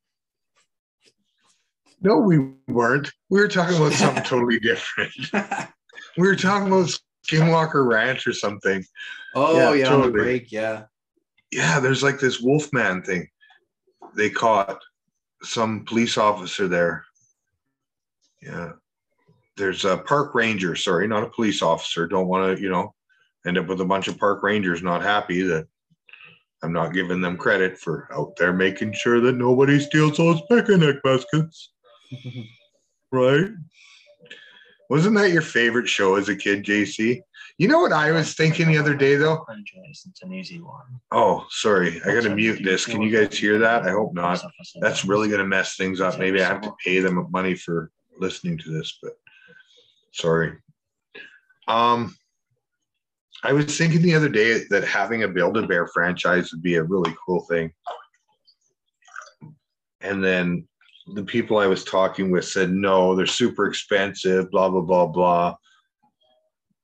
No, 2.00 2.18
we 2.20 2.52
weren't. 2.68 3.12
We 3.32 3.40
were 3.40 3.48
talking 3.48 3.78
about 3.78 3.94
something 3.94 4.24
totally 4.26 4.60
different. 4.60 5.14
We 6.16 6.28
were 6.28 6.36
talking 6.36 6.68
about 6.68 6.96
Skinwalker 7.28 7.90
Ranch 7.90 8.28
or 8.28 8.34
something. 8.34 8.86
oh 9.34 9.58
Yeah, 9.58 9.74
yeah, 9.74 9.94
on 9.94 10.02
the 10.02 10.06
totally. 10.10 10.24
break, 10.26 10.52
yeah. 10.52 10.84
Yeah, 11.50 11.80
there's 11.80 12.04
like 12.04 12.20
this 12.20 12.40
Wolfman 12.40 13.02
thing. 13.02 13.28
They 14.16 14.30
caught 14.30 14.80
some 15.44 15.86
police 15.86 16.18
officer 16.18 16.68
there. 16.68 17.06
Yeah. 18.42 18.74
There's 19.58 19.86
a 19.86 19.98
park 19.98 20.36
ranger, 20.36 20.76
sorry, 20.76 21.08
not 21.08 21.24
a 21.24 21.30
police 21.30 21.62
officer. 21.62 22.08
Don't 22.08 22.28
want 22.28 22.58
to, 22.58 22.62
you 22.64 22.70
know, 22.70 22.94
end 23.46 23.58
up 23.58 23.68
with 23.68 23.82
a 23.82 23.86
bunch 23.86 24.08
of 24.08 24.18
park 24.18 24.44
rangers 24.44 24.82
not 24.82 25.02
happy 25.02 25.42
that 25.44 25.68
I'm 26.62 26.74
not 26.74 26.94
giving 26.94 27.22
them 27.22 27.38
credit 27.38 27.78
for 27.78 28.08
out 28.14 28.36
there 28.38 28.54
making 28.54 28.94
sure 28.94 29.20
that 29.22 29.36
nobody 29.36 29.80
steals 29.80 30.18
those 30.18 30.42
picnic 30.50 31.02
baskets. 31.04 31.72
Right? 33.12 33.50
Wasn't 34.88 35.16
that 35.16 35.32
your 35.32 35.42
favorite 35.42 35.90
show 35.90 36.14
as 36.14 36.30
a 36.30 36.36
kid, 36.36 36.64
JC? 36.64 37.22
You 37.60 37.68
know 37.68 37.80
what 37.80 37.92
I 37.92 38.12
was 38.14 38.36
thinking 38.36 38.70
the 38.70 38.78
other 38.78 38.96
day 38.96 39.16
though? 39.16 39.46
It's 39.90 40.22
an 40.22 40.34
easy 40.34 40.62
one. 40.62 40.86
Oh, 41.12 41.46
sorry. 41.50 42.02
I 42.06 42.14
gotta 42.14 42.34
mute 42.34 42.64
this. 42.64 42.86
Can 42.86 43.02
you 43.02 43.12
guys 43.12 43.38
hear 43.38 43.60
that? 43.60 43.84
I 43.84 43.92
hope 43.92 44.14
not. 44.14 44.42
That's 44.80 45.04
really 45.04 45.28
gonna 45.28 45.46
mess 45.46 45.76
things 45.76 46.00
up. 46.00 46.18
Maybe 46.18 46.42
I 46.42 46.48
have 46.48 46.62
to 46.62 46.74
pay 46.84 47.02
them 47.02 47.28
money 47.32 47.56
for 47.56 47.92
listening 48.18 48.58
to 48.60 48.72
this, 48.72 48.98
but 49.04 49.12
sorry. 50.14 50.54
Um, 51.68 52.16
I 53.44 53.52
was 53.52 53.78
thinking 53.78 54.04
the 54.04 54.16
other 54.16 54.30
day 54.30 54.62
that 54.70 54.86
having 54.86 55.24
a 55.24 55.28
Build 55.28 55.58
a 55.58 55.68
Bear 55.68 55.86
franchise 55.88 56.54
would 56.54 56.64
be 56.64 56.76
a 56.76 56.84
really 56.84 57.14
cool 57.26 57.42
thing. 57.42 57.74
And 60.00 60.24
then 60.24 60.66
the 61.14 61.26
people 61.26 61.58
I 61.58 61.68
was 61.68 61.84
talking 61.84 62.32
with 62.32 62.46
said, 62.46 62.72
no, 62.72 63.18
they're 63.18 63.26
super 63.26 63.68
expensive, 63.68 64.50
blah, 64.50 64.70
blah, 64.70 64.80
blah, 64.80 65.08
blah. 65.08 65.56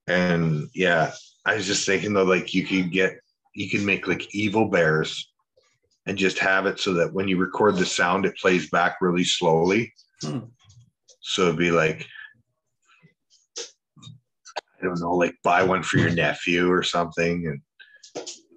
And 0.07 0.69
yeah, 0.73 1.11
I 1.45 1.55
was 1.55 1.65
just 1.65 1.85
thinking 1.85 2.13
though, 2.13 2.23
like 2.23 2.53
you 2.53 2.65
could 2.65 2.91
get, 2.91 3.19
you 3.53 3.69
can 3.69 3.85
make 3.85 4.07
like 4.07 4.33
evil 4.35 4.65
bears 4.69 5.31
and 6.05 6.17
just 6.17 6.39
have 6.39 6.65
it 6.65 6.79
so 6.79 6.93
that 6.93 7.13
when 7.13 7.27
you 7.27 7.37
record 7.37 7.75
the 7.75 7.85
sound, 7.85 8.25
it 8.25 8.37
plays 8.37 8.69
back 8.69 8.97
really 9.01 9.23
slowly. 9.23 9.93
Hmm. 10.21 10.39
So 11.21 11.43
it'd 11.43 11.57
be 11.57 11.71
like, 11.71 12.05
I 14.79 14.85
don't 14.85 14.99
know, 14.99 15.15
like 15.15 15.35
buy 15.43 15.63
one 15.63 15.81
for 15.81 15.97
your 15.97 16.11
nephew 16.11 16.71
or 16.71 16.83
something. 16.83 17.47
And 17.47 17.61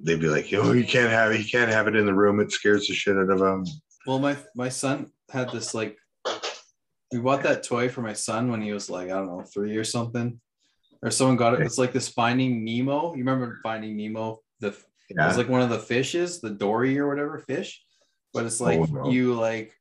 they'd 0.02 0.20
be 0.20 0.28
like, 0.28 0.52
oh, 0.52 0.72
you 0.72 0.84
can't 0.84 1.10
have 1.10 1.32
it. 1.32 1.40
You 1.40 1.46
can't 1.50 1.70
have 1.70 1.88
it 1.88 1.96
in 1.96 2.04
the 2.06 2.14
room. 2.14 2.40
It 2.40 2.52
scares 2.52 2.86
the 2.86 2.94
shit 2.94 3.16
out 3.16 3.30
of 3.30 3.40
him. 3.40 3.64
Well, 4.06 4.18
my 4.18 4.36
my 4.54 4.68
son 4.68 5.10
had 5.30 5.50
this 5.50 5.74
like 5.74 5.96
we 7.12 7.18
bought 7.18 7.42
that 7.42 7.62
toy 7.62 7.88
for 7.88 8.02
my 8.02 8.12
son 8.12 8.50
when 8.50 8.60
he 8.60 8.72
was 8.72 8.90
like, 8.90 9.06
I 9.06 9.14
don't 9.14 9.26
know, 9.26 9.42
three 9.42 9.76
or 9.76 9.84
something. 9.84 10.40
Or 11.02 11.10
someone 11.10 11.36
got 11.36 11.54
it. 11.54 11.60
It's 11.60 11.78
like 11.78 11.92
this 11.92 12.08
Finding 12.08 12.64
Nemo. 12.64 13.12
You 13.12 13.18
remember 13.18 13.58
Finding 13.62 13.96
Nemo? 13.96 14.40
The 14.60 14.76
Yeah. 15.10 15.28
it's 15.28 15.38
like 15.38 15.48
one 15.48 15.62
of 15.62 15.70
the 15.70 15.78
fishes, 15.78 16.40
the 16.40 16.50
dory 16.50 16.98
or 16.98 17.08
whatever 17.08 17.38
fish. 17.38 17.82
But 18.34 18.46
it's 18.46 18.60
oh, 18.60 18.64
like 18.64 18.80
Oh, 18.80 18.84
no. 18.84 19.10
you 19.10 19.34
like 19.34 19.72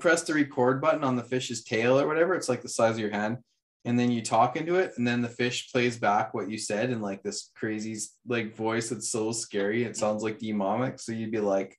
press 0.00 0.22
the 0.22 0.34
record 0.34 0.80
button 0.80 1.04
on 1.04 1.16
the 1.16 1.22
fish's 1.22 1.62
tail 1.64 1.98
or 1.98 2.06
whatever. 2.06 2.34
It's 2.34 2.48
like 2.48 2.62
the 2.62 2.68
size 2.68 2.94
of 2.94 3.00
your 3.00 3.10
hand. 3.10 3.38
And 3.84 3.98
then 3.98 4.12
you 4.12 4.22
talk 4.22 4.56
into 4.56 4.76
it, 4.76 4.92
and 4.96 5.04
then 5.04 5.22
the 5.22 5.28
fish 5.28 5.72
plays 5.72 5.96
back 5.98 6.34
what 6.34 6.48
you 6.48 6.56
said 6.56 6.90
in 6.90 7.00
like 7.00 7.24
this 7.24 7.50
crazy 7.56 7.96
like 8.28 8.54
voice 8.54 8.90
that's 8.90 9.10
so 9.10 9.32
scary. 9.32 9.82
It 9.82 9.96
sounds 9.96 10.22
like 10.22 10.38
demonic. 10.38 11.00
So 11.00 11.10
you'd 11.10 11.32
be 11.32 11.40
like, 11.40 11.76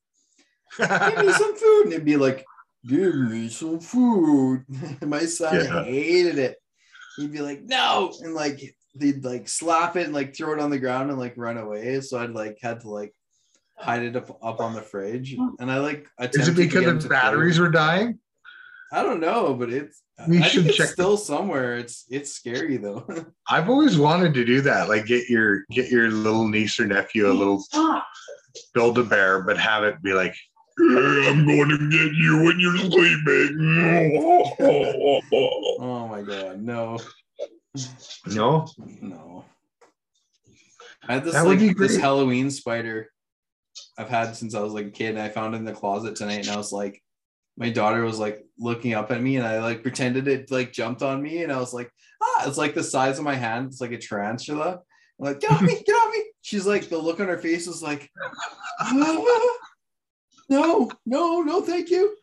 give 0.77 0.89
me 0.89 1.31
some 1.31 1.55
food. 1.55 1.81
And 1.85 1.93
it'd 1.93 2.05
be 2.05 2.17
like, 2.17 2.45
give 2.85 3.15
me 3.15 3.47
some 3.47 3.79
food. 3.79 4.65
My 5.01 5.23
son 5.25 5.55
Yeah. 5.55 5.83
hated 5.85 6.39
it. 6.39 6.57
He'd 7.17 7.31
be 7.31 7.41
like, 7.41 7.63
no. 7.63 8.13
And 8.21 8.33
like 8.33 8.75
they'd 8.95 9.23
like 9.23 9.47
slap 9.47 9.95
it 9.95 10.05
and 10.05 10.13
like 10.13 10.35
throw 10.35 10.53
it 10.53 10.59
on 10.59 10.69
the 10.69 10.79
ground 10.79 11.09
and 11.09 11.19
like 11.19 11.33
run 11.37 11.57
away. 11.57 11.99
So 12.01 12.19
I'd 12.19 12.31
like 12.31 12.59
had 12.61 12.81
to 12.81 12.89
like 12.89 13.13
hide 13.77 14.03
it 14.03 14.15
up, 14.15 14.37
up 14.41 14.59
on 14.59 14.73
the 14.73 14.81
fridge. 14.81 15.35
And 15.59 15.71
I 15.71 15.79
like 15.79 16.07
Is 16.19 16.25
it 16.25 16.41
attempted 16.41 16.55
to 16.55 16.63
get 16.63 16.79
because 16.79 16.85
the 16.85 16.99
to 17.01 17.07
play 17.07 17.17
batteries 17.17 17.59
were 17.59 17.69
dying? 17.69 18.19
I 18.91 19.01
don't 19.01 19.19
know, 19.19 19.55
but 19.55 19.71
it's 19.71 20.03
We 20.27 20.39
I 20.39 20.47
should 20.47 20.65
think 20.65 20.75
check 20.75 20.85
it's 20.85 20.93
still 20.93 21.17
somewhere. 21.17 21.77
It's 21.77 22.05
it's 22.09 22.31
scary 22.31 22.77
though. 22.77 23.05
I've 23.49 23.69
always 23.69 23.97
wanted 23.97 24.35
to 24.35 24.45
do 24.45 24.61
that. 24.61 24.87
Like 24.87 25.07
get 25.07 25.29
your 25.29 25.63
get 25.71 25.89
your 25.89 26.11
little 26.11 26.47
niece 26.47 26.79
or 26.79 26.85
nephew 26.85 27.27
a 27.27 27.33
little 27.33 27.63
build 28.75 28.99
a 28.99 29.03
bear, 29.03 29.41
but 29.41 29.57
have 29.57 29.83
it 29.83 30.01
be 30.03 30.13
like, 30.13 30.33
"Hey, 30.33 30.52
I'm 30.79 31.45
going 31.45 31.69
to 31.69 31.89
get 31.89 32.13
you 32.13 32.43
when 32.43 32.59
you're 32.59 32.77
sleeping. 32.77 33.57
oh 35.79 36.07
my 36.07 36.21
god, 36.21 36.61
no. 36.61 36.99
no, 38.27 38.67
No. 39.01 39.45
I 41.07 41.13
had 41.15 41.23
this 41.25 41.33
That 41.33 41.45
would 41.45 41.61
like 41.61 41.77
this. 41.77 41.97
Halloween 41.97 42.49
spider 42.49 43.09
I've 43.97 44.09
had 44.09 44.35
since 44.35 44.55
I 44.55 44.61
was 44.61 44.73
like 44.73 44.87
a 44.87 44.91
kid, 44.91 45.09
and 45.09 45.19
I 45.19 45.29
found 45.29 45.53
it 45.53 45.57
in 45.57 45.65
the 45.65 45.73
closet 45.73 46.15
tonight, 46.15 46.47
and 46.47 46.49
I 46.49 46.57
was 46.57 46.71
like, 46.71 47.01
my 47.57 47.69
daughter 47.69 48.03
was 48.03 48.19
like 48.19 48.43
looking 48.57 48.93
up 48.93 49.11
at 49.11 49.21
me, 49.21 49.37
and 49.37 49.45
I 49.45 49.59
like 49.59 49.83
pretended 49.83 50.27
it 50.27 50.49
like 50.49 50.71
jumped 50.71 51.03
on 51.03 51.21
me, 51.21 51.43
and 51.43 51.51
I 51.51 51.59
was 51.59 51.73
like, 51.73 51.91
ah, 52.21 52.47
it's 52.47 52.57
like 52.57 52.73
the 52.73 52.83
size 52.83 53.19
of 53.19 53.25
my 53.25 53.35
hand, 53.35 53.67
it's 53.67 53.81
like 53.81 53.91
a 53.91 53.97
tarantula. 53.97 54.79
I'm 55.19 55.25
like, 55.25 55.39
get 55.39 55.51
off 55.51 55.61
me, 55.61 55.81
get 55.85 55.93
off 55.93 56.11
me. 56.11 56.23
She's 56.41 56.65
like, 56.65 56.89
the 56.89 56.97
look 56.97 57.19
on 57.19 57.27
her 57.27 57.37
face 57.37 57.67
was 57.67 57.83
like, 57.83 58.09
"Ah, 58.81 58.91
no, 60.49 60.91
no, 61.05 61.41
no, 61.41 61.61
thank 61.61 61.89
you. 61.89 62.15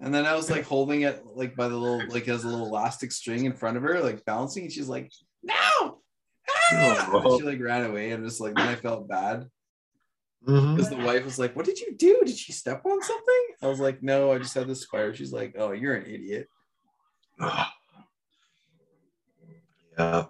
And 0.00 0.14
then 0.14 0.26
I 0.26 0.34
was 0.36 0.50
like 0.50 0.64
holding 0.64 1.02
it 1.02 1.24
like 1.34 1.56
by 1.56 1.68
the 1.68 1.76
little 1.76 2.06
like 2.08 2.28
as 2.28 2.44
a 2.44 2.48
little 2.48 2.66
elastic 2.66 3.10
string 3.10 3.44
in 3.46 3.52
front 3.52 3.76
of 3.76 3.82
her, 3.82 4.00
like 4.00 4.24
bouncing. 4.24 4.64
And 4.64 4.72
she's 4.72 4.88
like, 4.88 5.12
no. 5.42 6.00
Ah! 6.70 7.10
Oh. 7.12 7.38
She 7.38 7.44
like 7.44 7.60
ran 7.60 7.84
away 7.84 8.12
and 8.12 8.24
just 8.24 8.40
like 8.40 8.54
then 8.54 8.68
I 8.68 8.74
felt 8.76 9.08
bad 9.08 9.46
Mhm. 10.46 10.76
because 10.76 10.88
the 10.88 10.96
wife 10.96 11.24
was 11.24 11.38
like, 11.38 11.56
What 11.56 11.66
did 11.66 11.80
you 11.80 11.96
do? 11.96 12.22
Did 12.24 12.36
she 12.38 12.52
step 12.52 12.86
on 12.86 13.02
something? 13.02 13.46
I 13.60 13.66
was 13.66 13.80
like, 13.80 14.02
No, 14.02 14.30
I 14.32 14.38
just 14.38 14.54
had 14.54 14.68
this 14.68 14.82
spider. 14.82 15.12
She's 15.14 15.32
like, 15.32 15.56
Oh, 15.58 15.72
you're 15.72 15.94
an 15.96 16.06
idiot. 16.06 16.48
yeah. 19.98 20.26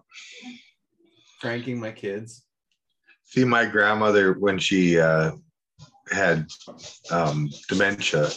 Pranking 1.41 1.79
my 1.79 1.93
kids. 1.93 2.45
See, 3.25 3.45
my 3.45 3.67
grandmother 3.67 4.33
when 4.33 4.59
she 4.59 4.99
uh, 4.99 5.33
had 6.11 6.47
um, 7.11 7.49
dementia, 7.69 8.31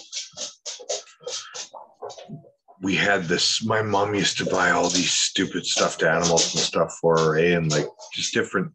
we 2.82 2.95
had 2.95 3.26
this. 3.26 3.63
My 3.63 3.82
mom 3.82 4.15
used 4.15 4.38
to 4.39 4.45
buy 4.45 4.72
all 4.72 4.89
these 4.89 5.11
stupid 5.11 5.65
stuffed 5.65 6.03
animals 6.03 6.53
and 6.53 6.61
stuff 6.61 6.97
for 6.99 7.17
her, 7.17 7.38
eh? 7.38 7.55
and 7.55 7.72
like 7.72 7.88
just 8.13 8.34
different 8.34 8.72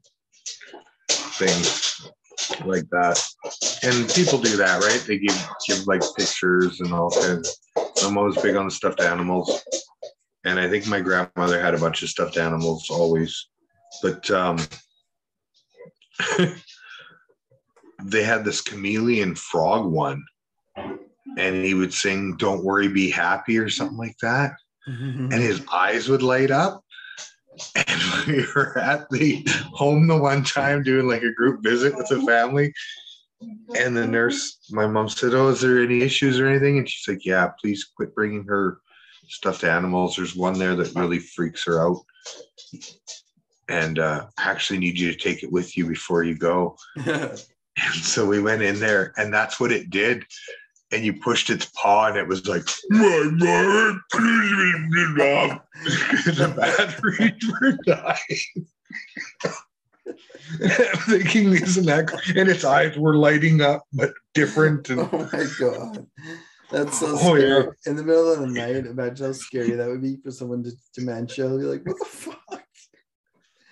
things 1.08 2.08
like 2.64 2.88
that. 2.90 3.22
And 3.82 4.08
people 4.10 4.38
do 4.38 4.56
that, 4.56 4.82
right? 4.82 5.02
They 5.06 5.18
give 5.18 5.48
give 5.66 5.86
like 5.86 6.02
pictures 6.16 6.80
and 6.80 6.92
all 6.92 7.10
kinds. 7.10 7.60
I'm 8.04 8.16
always 8.16 8.40
big 8.40 8.56
on 8.56 8.70
stuffed 8.70 9.00
animals, 9.00 9.62
and 10.44 10.60
I 10.60 10.68
think 10.68 10.86
my 10.86 11.00
grandmother 11.00 11.60
had 11.60 11.74
a 11.74 11.78
bunch 11.78 12.02
of 12.02 12.08
stuffed 12.08 12.36
animals 12.36 12.88
always, 12.90 13.48
but 14.02 14.30
um, 14.30 14.58
they 18.10 18.22
had 18.22 18.44
this 18.44 18.60
chameleon 18.60 19.34
frog 19.34 19.86
one, 19.86 20.24
and 21.38 21.64
he 21.64 21.74
would 21.74 21.92
sing 21.92 22.36
"Don't 22.36 22.64
worry, 22.64 22.88
be 22.88 23.10
happy" 23.10 23.58
or 23.58 23.68
something 23.68 23.98
like 23.98 24.16
that 24.22 24.52
and 24.86 25.32
his 25.32 25.62
eyes 25.72 26.08
would 26.08 26.22
light 26.22 26.50
up. 26.50 26.84
And 27.74 28.00
we 28.26 28.46
were 28.54 28.78
at 28.78 29.08
the 29.10 29.44
home 29.72 30.06
the 30.06 30.16
one 30.16 30.44
time 30.44 30.82
doing 30.82 31.08
like 31.08 31.22
a 31.22 31.32
group 31.32 31.62
visit 31.62 31.96
with 31.96 32.08
the 32.08 32.20
family. 32.22 32.72
And 33.76 33.96
the 33.96 34.06
nurse, 34.06 34.58
my 34.70 34.86
mom 34.86 35.08
said, 35.08 35.34
Oh, 35.34 35.48
is 35.48 35.60
there 35.60 35.82
any 35.82 36.02
issues 36.02 36.38
or 36.38 36.46
anything? 36.46 36.78
And 36.78 36.88
she's 36.88 37.12
like, 37.12 37.24
Yeah, 37.24 37.50
please 37.60 37.84
quit 37.96 38.14
bringing 38.14 38.44
her 38.44 38.78
stuffed 39.28 39.64
animals. 39.64 40.16
There's 40.16 40.36
one 40.36 40.58
there 40.58 40.76
that 40.76 40.94
really 40.94 41.18
freaks 41.18 41.64
her 41.64 41.86
out. 41.86 42.00
And 43.68 43.98
uh, 43.98 44.26
I 44.38 44.50
actually 44.50 44.78
need 44.78 44.98
you 44.98 45.12
to 45.12 45.18
take 45.18 45.42
it 45.42 45.50
with 45.50 45.76
you 45.76 45.86
before 45.86 46.22
you 46.22 46.36
go. 46.36 46.76
And 47.84 47.94
so 47.94 48.26
we 48.26 48.40
went 48.40 48.62
in 48.62 48.78
there, 48.80 49.12
and 49.16 49.32
that's 49.32 49.60
what 49.60 49.70
it 49.72 49.90
did. 49.90 50.24
And 50.92 51.04
you 51.04 51.14
pushed 51.20 51.50
its 51.50 51.66
paw, 51.66 52.06
and 52.06 52.16
it 52.16 52.26
was 52.26 52.46
like, 52.46 52.62
my 52.90 53.30
God, 53.40 53.96
please 54.12 55.14
get 55.16 55.26
off. 55.26 55.60
the 56.24 56.54
batteries 56.56 57.52
were 57.60 57.76
dying. 57.84 58.66
I'm 60.62 61.00
thinking, 61.08 61.52
isn't 61.52 61.86
that? 61.86 62.10
And 62.36 62.48
its 62.48 62.64
eyes 62.64 62.96
were 62.96 63.16
lighting 63.16 63.60
up, 63.60 63.84
but 63.92 64.12
different. 64.34 64.88
And 64.90 65.00
oh 65.00 65.28
my 65.32 65.44
god. 65.58 66.06
That's 66.70 66.98
so 67.00 67.08
Oh, 67.12 67.16
scary. 67.36 67.48
yeah. 67.50 67.62
In 67.90 67.96
the 67.96 68.02
middle 68.04 68.32
of 68.32 68.40
the 68.40 68.46
night, 68.46 68.86
imagine 68.86 69.26
how 69.26 69.32
scary 69.32 69.70
that 69.72 69.88
would 69.88 70.02
be 70.02 70.16
for 70.22 70.30
someone 70.30 70.62
to 70.64 70.72
dementia. 70.94 71.48
Be 71.48 71.64
like, 71.64 71.84
what 71.86 71.98
the 71.98 72.04
fuck? 72.04 72.40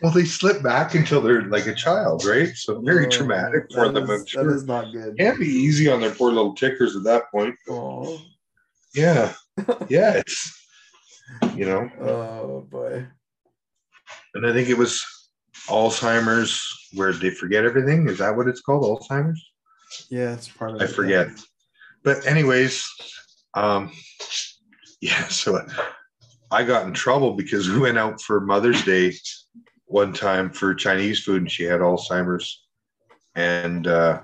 Well, 0.05 0.13
they 0.13 0.27
slip 0.27 0.63
back 0.63 0.95
until 0.95 1.23
they're 1.23 1.45
like 1.47 1.67
a 1.67 1.75
child, 1.75 2.27
right? 2.27 2.55
So 2.55 2.83
very 2.83 3.07
Oh, 3.07 3.09
traumatic 3.09 3.73
for 3.73 3.89
them. 3.89 4.11
is- 4.11 4.29
sure. 4.29 4.55
is 4.55 4.65
not 4.65 4.93
good. 4.93 5.17
Can't 5.19 5.39
be 5.39 5.47
easy 5.47 5.91
on 5.91 6.03
their 6.03 6.11
poor 6.15 6.31
little 6.31 6.55
tickers 6.55 6.95
at 6.95 7.05
that 7.05 7.31
point. 7.31 7.55
Oh, 7.71 8.21
Yeah, 8.95 9.33
yeah, 9.89 10.13
it's 10.19 10.67
you 11.57 11.65
know. 11.65 11.89
oh 12.01 12.61
boy. 12.71 13.07
And 14.35 14.47
I 14.47 14.53
think 14.53 14.69
it 14.69 14.77
was 14.77 15.03
Alzheimer's 15.69 16.61
where 16.93 17.13
they 17.15 17.31
forget 17.31 17.65
everything. 17.65 18.07
Is 18.09 18.19
that 18.19 18.37
what 18.37 18.47
it's 18.47 18.61
called? 18.61 18.85
Alzheimer's? 18.85 19.43
Yeah, 20.11 20.35
it's 20.35 20.49
part 20.49 20.73
of 20.75 20.83
I 20.83 20.85
it, 20.85 20.89
forget. 20.91 21.29
But 22.03 22.27
anyways, 22.27 22.85
um 23.55 23.91
yeah, 25.01 25.29
so 25.29 25.67
I 26.51 26.63
got 26.63 26.87
in 26.87 26.93
trouble 26.93 27.33
because 27.37 27.71
we 27.71 27.79
went 27.79 27.97
out 27.97 28.21
for 28.21 28.41
Mother's 28.43 28.85
Day 28.85 29.15
one 29.95 30.13
time 30.13 30.51
for 30.51 30.75
Chinese 30.75 31.23
food 31.23 31.41
and 31.41 31.51
she 31.51 31.63
had 31.63 31.81
Alzheimer's. 31.81 32.65
And 33.37 33.87
uh 33.87 34.23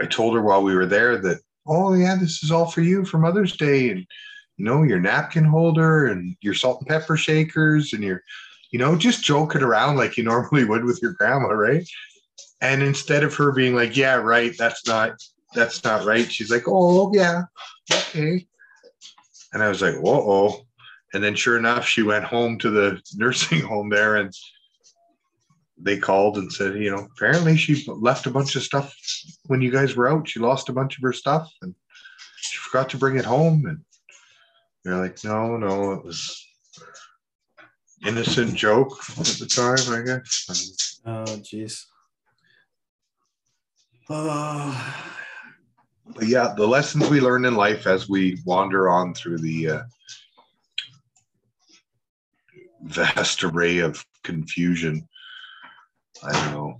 I 0.00 0.06
told 0.06 0.34
her 0.34 0.40
while 0.40 0.62
we 0.62 0.74
were 0.74 0.86
there 0.86 1.18
that, 1.18 1.40
oh 1.66 1.92
yeah, 1.92 2.16
this 2.18 2.42
is 2.42 2.50
all 2.50 2.66
for 2.66 2.80
you 2.80 3.04
for 3.04 3.18
Mother's 3.18 3.58
Day 3.58 3.90
and 3.90 4.06
you 4.56 4.64
know, 4.64 4.84
your 4.84 5.00
napkin 5.00 5.44
holder 5.44 6.06
and 6.06 6.34
your 6.40 6.54
salt 6.54 6.80
and 6.80 6.88
pepper 6.88 7.18
shakers 7.18 7.92
and 7.92 8.02
your, 8.02 8.22
you 8.70 8.78
know, 8.78 8.96
just 8.96 9.22
joking 9.22 9.62
around 9.62 9.96
like 9.96 10.16
you 10.16 10.24
normally 10.24 10.64
would 10.64 10.84
with 10.84 11.02
your 11.02 11.12
grandma, 11.12 11.48
right? 11.48 11.86
And 12.62 12.82
instead 12.82 13.22
of 13.22 13.34
her 13.34 13.52
being 13.52 13.74
like, 13.74 13.98
yeah, 13.98 14.14
right, 14.14 14.54
that's 14.56 14.86
not 14.86 15.12
that's 15.54 15.84
not 15.84 16.06
right. 16.06 16.32
She's 16.32 16.50
like, 16.50 16.64
oh 16.66 17.12
yeah, 17.12 17.42
okay. 17.92 18.46
And 19.52 19.62
I 19.62 19.68
was 19.68 19.82
like, 19.82 19.96
whoa. 19.96 20.64
And 21.14 21.22
then 21.22 21.36
sure 21.36 21.56
enough, 21.56 21.86
she 21.86 22.02
went 22.02 22.24
home 22.24 22.58
to 22.58 22.70
the 22.70 23.00
nursing 23.14 23.60
home 23.60 23.88
there 23.88 24.16
and 24.16 24.32
they 25.78 25.96
called 25.96 26.38
and 26.38 26.52
said, 26.52 26.76
you 26.76 26.90
know, 26.90 27.08
apparently 27.16 27.56
she 27.56 27.84
left 27.88 28.26
a 28.26 28.30
bunch 28.30 28.56
of 28.56 28.62
stuff 28.62 28.94
when 29.46 29.62
you 29.62 29.70
guys 29.70 29.96
were 29.96 30.08
out. 30.08 30.28
She 30.28 30.40
lost 30.40 30.68
a 30.68 30.72
bunch 30.72 30.96
of 30.96 31.02
her 31.02 31.12
stuff 31.12 31.50
and 31.62 31.74
she 32.36 32.58
forgot 32.58 32.90
to 32.90 32.98
bring 32.98 33.16
it 33.16 33.24
home. 33.24 33.66
And 33.66 33.80
they're 34.84 34.96
like, 35.00 35.22
no, 35.24 35.56
no, 35.56 35.92
it 35.92 36.04
was 36.04 36.46
innocent 38.06 38.54
joke 38.54 38.98
at 39.18 39.26
the 39.26 39.46
time, 39.46 39.94
I 39.94 40.02
guess. 40.04 41.00
Oh, 41.06 41.24
jeez. 41.24 41.84
Uh, 44.10 44.92
But 46.14 46.26
yeah, 46.26 46.54
the 46.56 46.66
lessons 46.66 47.08
we 47.08 47.20
learn 47.20 47.44
in 47.46 47.54
life 47.54 47.86
as 47.86 48.08
we 48.08 48.38
wander 48.44 48.90
on 48.90 49.14
through 49.14 49.38
the 49.38 49.70
uh, 49.70 49.82
vast 52.84 53.42
array 53.42 53.78
of 53.78 54.04
confusion. 54.22 55.06
I 56.22 56.32
don't 56.32 56.52
know. 56.52 56.76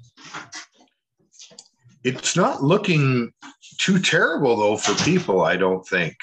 It's 2.04 2.36
not 2.36 2.62
looking 2.62 3.32
too 3.78 3.98
terrible 3.98 4.56
though 4.56 4.76
for 4.76 4.94
people, 5.04 5.42
I 5.42 5.56
don't 5.56 5.86
think, 5.86 6.14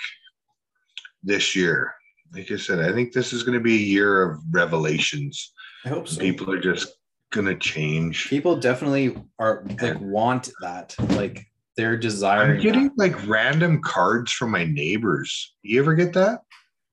this 1.24 1.56
year. 1.56 1.94
Like 2.34 2.52
I 2.52 2.56
said, 2.56 2.80
I 2.80 2.94
think 2.94 3.12
this 3.12 3.34
is 3.34 3.44
going 3.44 3.58
to 3.58 3.64
be 3.64 3.76
a 3.76 3.86
year 3.86 4.24
of 4.24 4.40
revelations. 4.52 5.52
I 5.84 5.90
hope 5.90 6.08
so. 6.08 6.22
People 6.22 6.52
are 6.52 6.62
just 6.62 6.94
going 7.32 7.48
to 7.48 7.56
change. 7.56 8.30
People 8.30 8.56
definitely 8.56 9.18
are 9.40 9.66
like 9.82 10.00
want 10.00 10.50
that. 10.62 10.96
Like 11.10 11.46
they're 11.76 11.98
desiring. 11.98 12.58
I'm 12.58 12.62
getting 12.62 12.84
that. 12.90 12.98
like 12.98 13.28
random 13.28 13.82
cards 13.82 14.32
from 14.32 14.52
my 14.52 14.66
neighbors. 14.66 15.56
You 15.64 15.82
ever 15.82 15.96
get 15.96 16.14
that? 16.14 16.42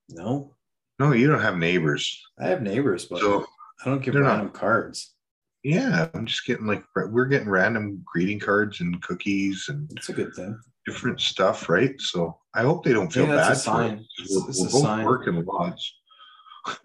No, 0.09 0.55
No, 0.99 1.13
you 1.13 1.29
don't 1.29 1.41
have 1.41 1.57
neighbors. 1.59 2.21
I 2.41 2.49
have 2.49 2.63
neighbors, 2.63 3.05
but 3.07 3.21
So 3.21 3.47
I 3.85 3.91
don't 3.91 4.03
give 4.03 4.15
they're 4.15 4.23
not- 4.25 4.35
random 4.37 4.51
cards. 4.51 5.15
yeah, 5.63 6.09
I'm 6.15 6.27
just 6.27 6.45
getting 6.47 6.67
like 6.67 6.85
we're 6.95 7.27
getting 7.27 7.49
random 7.49 8.03
greeting 8.05 8.41
cards 8.41 8.81
and 8.81 9.01
cookies 9.03 9.67
and 9.69 9.91
It's 9.97 10.09
a 10.09 10.13
good 10.13 10.35
thing. 10.35 10.59
different 10.87 11.21
stuff, 11.21 11.69
right? 11.69 11.95
So 12.01 12.39
I 12.55 12.63
hope 12.63 12.85
they 12.85 12.93
don't 12.93 13.13
feel 13.13 13.27
think 13.27 13.37
bad. 13.37 13.57
for 13.61 13.83
it. 13.85 13.91
We're, 14.31 14.49
it's 14.49 14.61
we're 14.61 14.71
both 14.71 14.83
sign. 14.83 15.05
working 15.05 15.45
lots, 15.45 15.95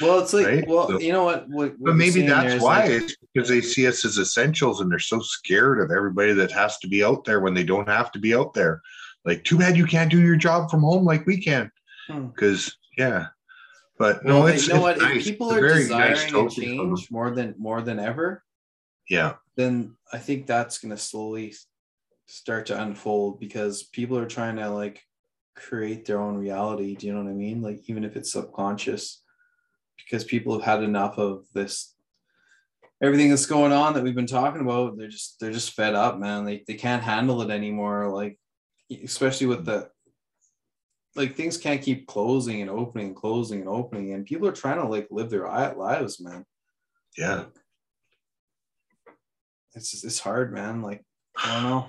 Well, 0.00 0.18
it's 0.18 0.32
like, 0.32 0.46
Right? 0.46 0.66
well, 0.66 0.88
So- 0.88 0.98
you 1.00 1.12
know 1.12 1.22
what? 1.24 1.48
what, 1.48 1.68
what 1.78 1.84
but 1.84 1.96
maybe 1.96 2.22
that's 2.26 2.60
why 2.62 2.80
like, 2.82 2.90
it's 2.90 3.16
because 3.32 3.48
they 3.48 3.60
see 3.60 3.86
us 3.86 4.04
as 4.04 4.18
essentials 4.18 4.80
and 4.80 4.90
they're 4.90 4.98
so 4.98 5.20
scared 5.20 5.80
of 5.80 5.92
everybody 5.96 6.32
that 6.32 6.50
has 6.50 6.78
to 6.78 6.88
be 6.88 7.04
out 7.04 7.24
there 7.24 7.38
when 7.40 7.54
they 7.54 7.62
don't 7.62 7.88
have 7.88 8.10
to 8.12 8.18
be 8.18 8.34
out 8.34 8.52
there. 8.54 8.82
Like, 9.24 9.44
too 9.44 9.58
bad 9.58 9.76
you 9.76 9.86
can't 9.86 10.10
do 10.10 10.20
your 10.20 10.36
job 10.36 10.68
from 10.70 10.80
home 10.80 11.04
like 11.04 11.26
we 11.26 11.40
can. 11.40 11.70
Hmm. 12.08 12.26
Because 12.26 12.76
yeah, 12.96 13.26
but 13.98 14.24
well, 14.24 14.42
no, 14.42 14.46
it's 14.46 14.66
you 14.68 14.74
know 14.74 14.80
what? 14.80 14.98
it's 15.00 15.14
If 15.16 15.24
people 15.24 15.52
are 15.52 15.60
desiring 15.68 16.00
nice 16.10 16.24
a 16.26 16.30
token 16.30 16.64
from 16.64 16.76
them. 16.76 16.96
change 16.96 17.10
more 17.10 17.30
than 17.30 17.54
more 17.58 17.82
than 17.82 17.98
ever, 17.98 18.42
Yeah, 19.08 19.34
then 19.56 19.96
I 20.12 20.18
think 20.18 20.46
that's 20.46 20.78
going 20.78 20.90
to 20.90 20.98
slowly 20.98 21.54
start 22.26 22.66
to 22.66 22.80
unfold 22.82 23.40
because 23.40 23.84
people 23.84 24.18
are 24.18 24.26
trying 24.26 24.56
to 24.56 24.68
like 24.70 25.02
create 25.54 26.04
their 26.04 26.20
own 26.20 26.36
reality. 26.36 26.94
Do 26.96 27.06
you 27.06 27.14
know 27.14 27.22
what 27.22 27.30
I 27.30 27.34
mean? 27.34 27.62
Like 27.62 27.88
even 27.88 28.04
if 28.04 28.16
it's 28.16 28.32
subconscious, 28.32 29.22
because 29.98 30.24
people 30.24 30.52
have 30.54 30.62
had 30.62 30.82
enough 30.82 31.18
of 31.18 31.44
this 31.54 31.94
everything 33.02 33.28
that's 33.30 33.46
going 33.46 33.72
on 33.72 33.94
that 33.94 34.02
we've 34.02 34.14
been 34.14 34.26
talking 34.26 34.60
about. 34.62 34.96
They're 34.96 35.08
just 35.08 35.38
they're 35.40 35.52
just 35.52 35.72
fed 35.74 35.94
up, 35.94 36.18
man. 36.18 36.44
They 36.44 36.64
they 36.66 36.74
can't 36.74 37.02
handle 37.02 37.42
it 37.42 37.50
anymore. 37.50 38.08
Like 38.10 38.38
especially 39.04 39.46
with 39.46 39.64
the 39.64 39.90
like 41.16 41.34
things 41.34 41.56
can't 41.56 41.82
keep 41.82 42.06
closing 42.06 42.60
and 42.60 42.70
opening 42.70 43.08
and 43.08 43.16
closing 43.16 43.60
and 43.60 43.68
opening, 43.68 44.12
and 44.12 44.26
people 44.26 44.46
are 44.46 44.52
trying 44.52 44.78
to 44.78 44.86
like 44.86 45.08
live 45.10 45.30
their 45.30 45.46
lives, 45.46 46.20
man 46.20 46.44
yeah. 47.16 47.44
it's 49.74 49.90
just, 49.90 50.04
it's 50.04 50.20
hard, 50.20 50.52
man. 50.52 50.82
Like 50.82 51.02
I 51.36 51.54
don't 51.54 51.70
know. 51.70 51.86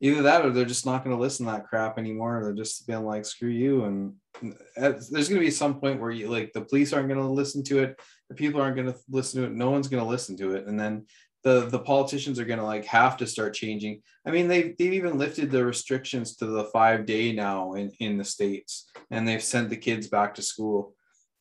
Either 0.00 0.22
that 0.22 0.44
or 0.44 0.50
they're 0.50 0.64
just 0.64 0.84
not 0.84 1.04
going 1.04 1.16
to 1.16 1.22
listen 1.22 1.46
to 1.46 1.52
that 1.52 1.68
crap 1.68 1.96
anymore. 1.96 2.40
They're 2.42 2.52
just 2.52 2.88
being 2.88 3.04
like, 3.04 3.24
screw 3.24 3.48
you. 3.48 3.84
And 3.84 4.14
there's 4.76 5.10
going 5.10 5.40
to 5.40 5.46
be 5.46 5.50
some 5.50 5.78
point 5.78 6.00
where 6.00 6.10
you 6.10 6.28
like 6.28 6.52
the 6.52 6.62
police 6.62 6.92
aren't 6.92 7.08
going 7.08 7.20
to 7.20 7.28
listen 7.28 7.62
to 7.64 7.78
it. 7.84 8.00
The 8.28 8.34
people 8.34 8.60
aren't 8.60 8.74
going 8.74 8.92
to 8.92 8.98
listen 9.08 9.40
to 9.40 9.46
it. 9.46 9.52
No 9.52 9.70
one's 9.70 9.86
going 9.86 10.02
to 10.02 10.08
listen 10.08 10.36
to 10.38 10.56
it. 10.56 10.66
And 10.66 10.78
then 10.78 11.06
the, 11.44 11.66
the 11.68 11.78
politicians 11.78 12.38
are 12.38 12.44
going 12.44 12.58
to 12.60 12.64
like 12.64 12.84
have 12.84 13.16
to 13.18 13.26
start 13.26 13.54
changing. 13.54 14.00
I 14.26 14.30
mean, 14.30 14.46
they've, 14.48 14.76
they've 14.78 14.92
even 14.92 15.18
lifted 15.18 15.50
the 15.50 15.64
restrictions 15.64 16.36
to 16.36 16.46
the 16.46 16.64
five 16.66 17.04
day 17.06 17.32
now 17.32 17.72
in, 17.74 17.90
in 17.98 18.16
the 18.16 18.24
States 18.24 18.88
and 19.10 19.26
they've 19.26 19.42
sent 19.42 19.68
the 19.68 19.76
kids 19.76 20.08
back 20.08 20.34
to 20.36 20.42
school. 20.42 20.94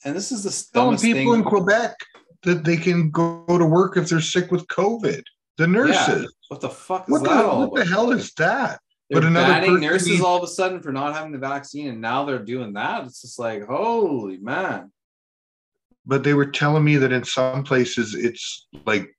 And 0.04 0.16
this 0.16 0.32
is 0.32 0.44
the 0.44 0.74
Telling 0.74 0.98
people 0.98 1.34
thing. 1.34 1.44
in 1.44 1.48
Quebec 1.48 1.96
that 2.44 2.64
they 2.64 2.78
can 2.78 3.12
go 3.12 3.46
to 3.48 3.66
work 3.66 3.98
if 3.98 4.10
they're 4.10 4.20
sick 4.22 4.52
with 4.52 4.66
COVID. 4.68 5.22
The 5.58 5.68
nurses. 5.68 6.34
what 6.48 6.62
the 6.62 6.70
fuck 6.70 7.04
is 7.08 7.12
What 7.12 7.24
the, 7.24 7.30
what 7.68 7.76
the 7.76 7.86
hell 7.86 8.12
is 8.12 8.34
that? 8.38 8.80
They're 9.12 9.22
But 9.22 9.28
another 9.28 9.78
nurses 9.78 10.08
needs- 10.08 10.22
all 10.24 10.38
of 10.38 10.44
a 10.44 10.48
sudden 10.48 10.82
for 10.82 10.92
not 10.92 11.14
having 11.14 11.34
the 11.34 11.38
vaccine, 11.38 11.90
and 11.90 12.02
now 12.02 12.26
they're 12.26 12.40
doing 12.40 12.74
that. 12.74 13.06
It's 13.06 13.22
just 13.22 13.38
like, 13.38 13.68
holy 13.68 14.38
man. 14.38 14.92
But 16.06 16.24
they 16.24 16.34
were 16.34 16.48
telling 16.48 16.84
me 16.84 16.96
that 16.98 17.12
in 17.12 17.24
some 17.24 17.64
places 17.64 18.16
it's 18.16 18.68
like 18.88 19.16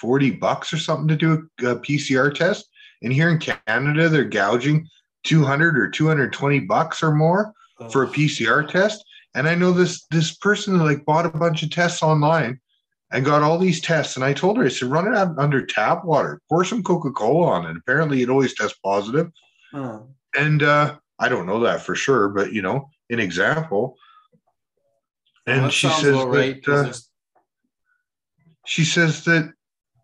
40 0.00 0.32
bucks 0.32 0.72
or 0.72 0.78
something 0.78 1.08
to 1.08 1.16
do 1.16 1.48
a, 1.68 1.76
PCR 1.76 2.34
test. 2.34 2.68
And 3.02 3.12
here 3.12 3.30
in 3.30 3.38
Canada, 3.38 4.08
they're 4.08 4.24
gouging 4.24 4.86
200 5.24 5.78
or 5.78 5.90
220 5.90 6.60
bucks 6.60 7.02
or 7.02 7.14
more 7.14 7.52
for 7.90 8.04
a 8.04 8.08
PCR 8.08 8.68
test. 8.68 9.04
And 9.34 9.48
I 9.48 9.54
know 9.54 9.72
this 9.72 10.06
this 10.10 10.34
person 10.36 10.78
like 10.78 11.04
bought 11.04 11.26
a 11.26 11.30
bunch 11.30 11.62
of 11.62 11.70
tests 11.70 12.02
online 12.02 12.60
and 13.12 13.24
got 13.24 13.42
all 13.42 13.58
these 13.58 13.80
tests. 13.80 14.16
And 14.16 14.24
I 14.24 14.32
told 14.32 14.56
her, 14.56 14.64
I 14.64 14.68
said, 14.68 14.90
run 14.90 15.06
it 15.06 15.16
out 15.16 15.38
under 15.38 15.64
tap 15.64 16.04
water, 16.04 16.40
pour 16.48 16.64
some 16.64 16.82
Coca-Cola 16.82 17.46
on 17.46 17.66
it. 17.66 17.76
Apparently 17.76 18.22
it 18.22 18.30
always 18.30 18.54
tests 18.54 18.78
positive. 18.84 19.30
Huh. 19.72 20.00
And 20.36 20.62
uh, 20.62 20.96
I 21.18 21.28
don't 21.28 21.46
know 21.46 21.60
that 21.60 21.82
for 21.82 21.94
sure, 21.94 22.28
but 22.28 22.52
you 22.52 22.62
know, 22.62 22.88
an 23.08 23.20
example. 23.20 23.96
And 25.46 25.66
that 25.66 25.72
she 25.72 25.88
says 25.88 26.22
right, 26.24 26.62
that, 26.64 26.88
uh, 26.88 26.92
she 28.66 28.84
says 28.84 29.24
that 29.24 29.52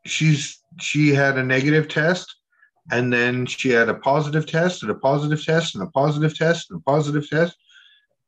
she's 0.09 0.63
she 0.81 1.09
had 1.15 1.39
a 1.39 1.43
negative 1.43 1.89
test 1.89 2.35
and 2.93 3.13
then 3.13 3.47
she 3.47 3.71
had 3.71 3.89
a 3.89 3.95
positive 3.95 4.47
test 4.47 4.83
and 4.83 4.91
a 4.91 4.95
positive 4.95 5.45
test 5.45 5.75
and 5.75 5.83
a 5.85 5.91
positive 5.91 6.37
test 6.37 6.71
and 6.71 6.79
a 6.79 6.83
positive 6.83 7.29
test 7.29 7.57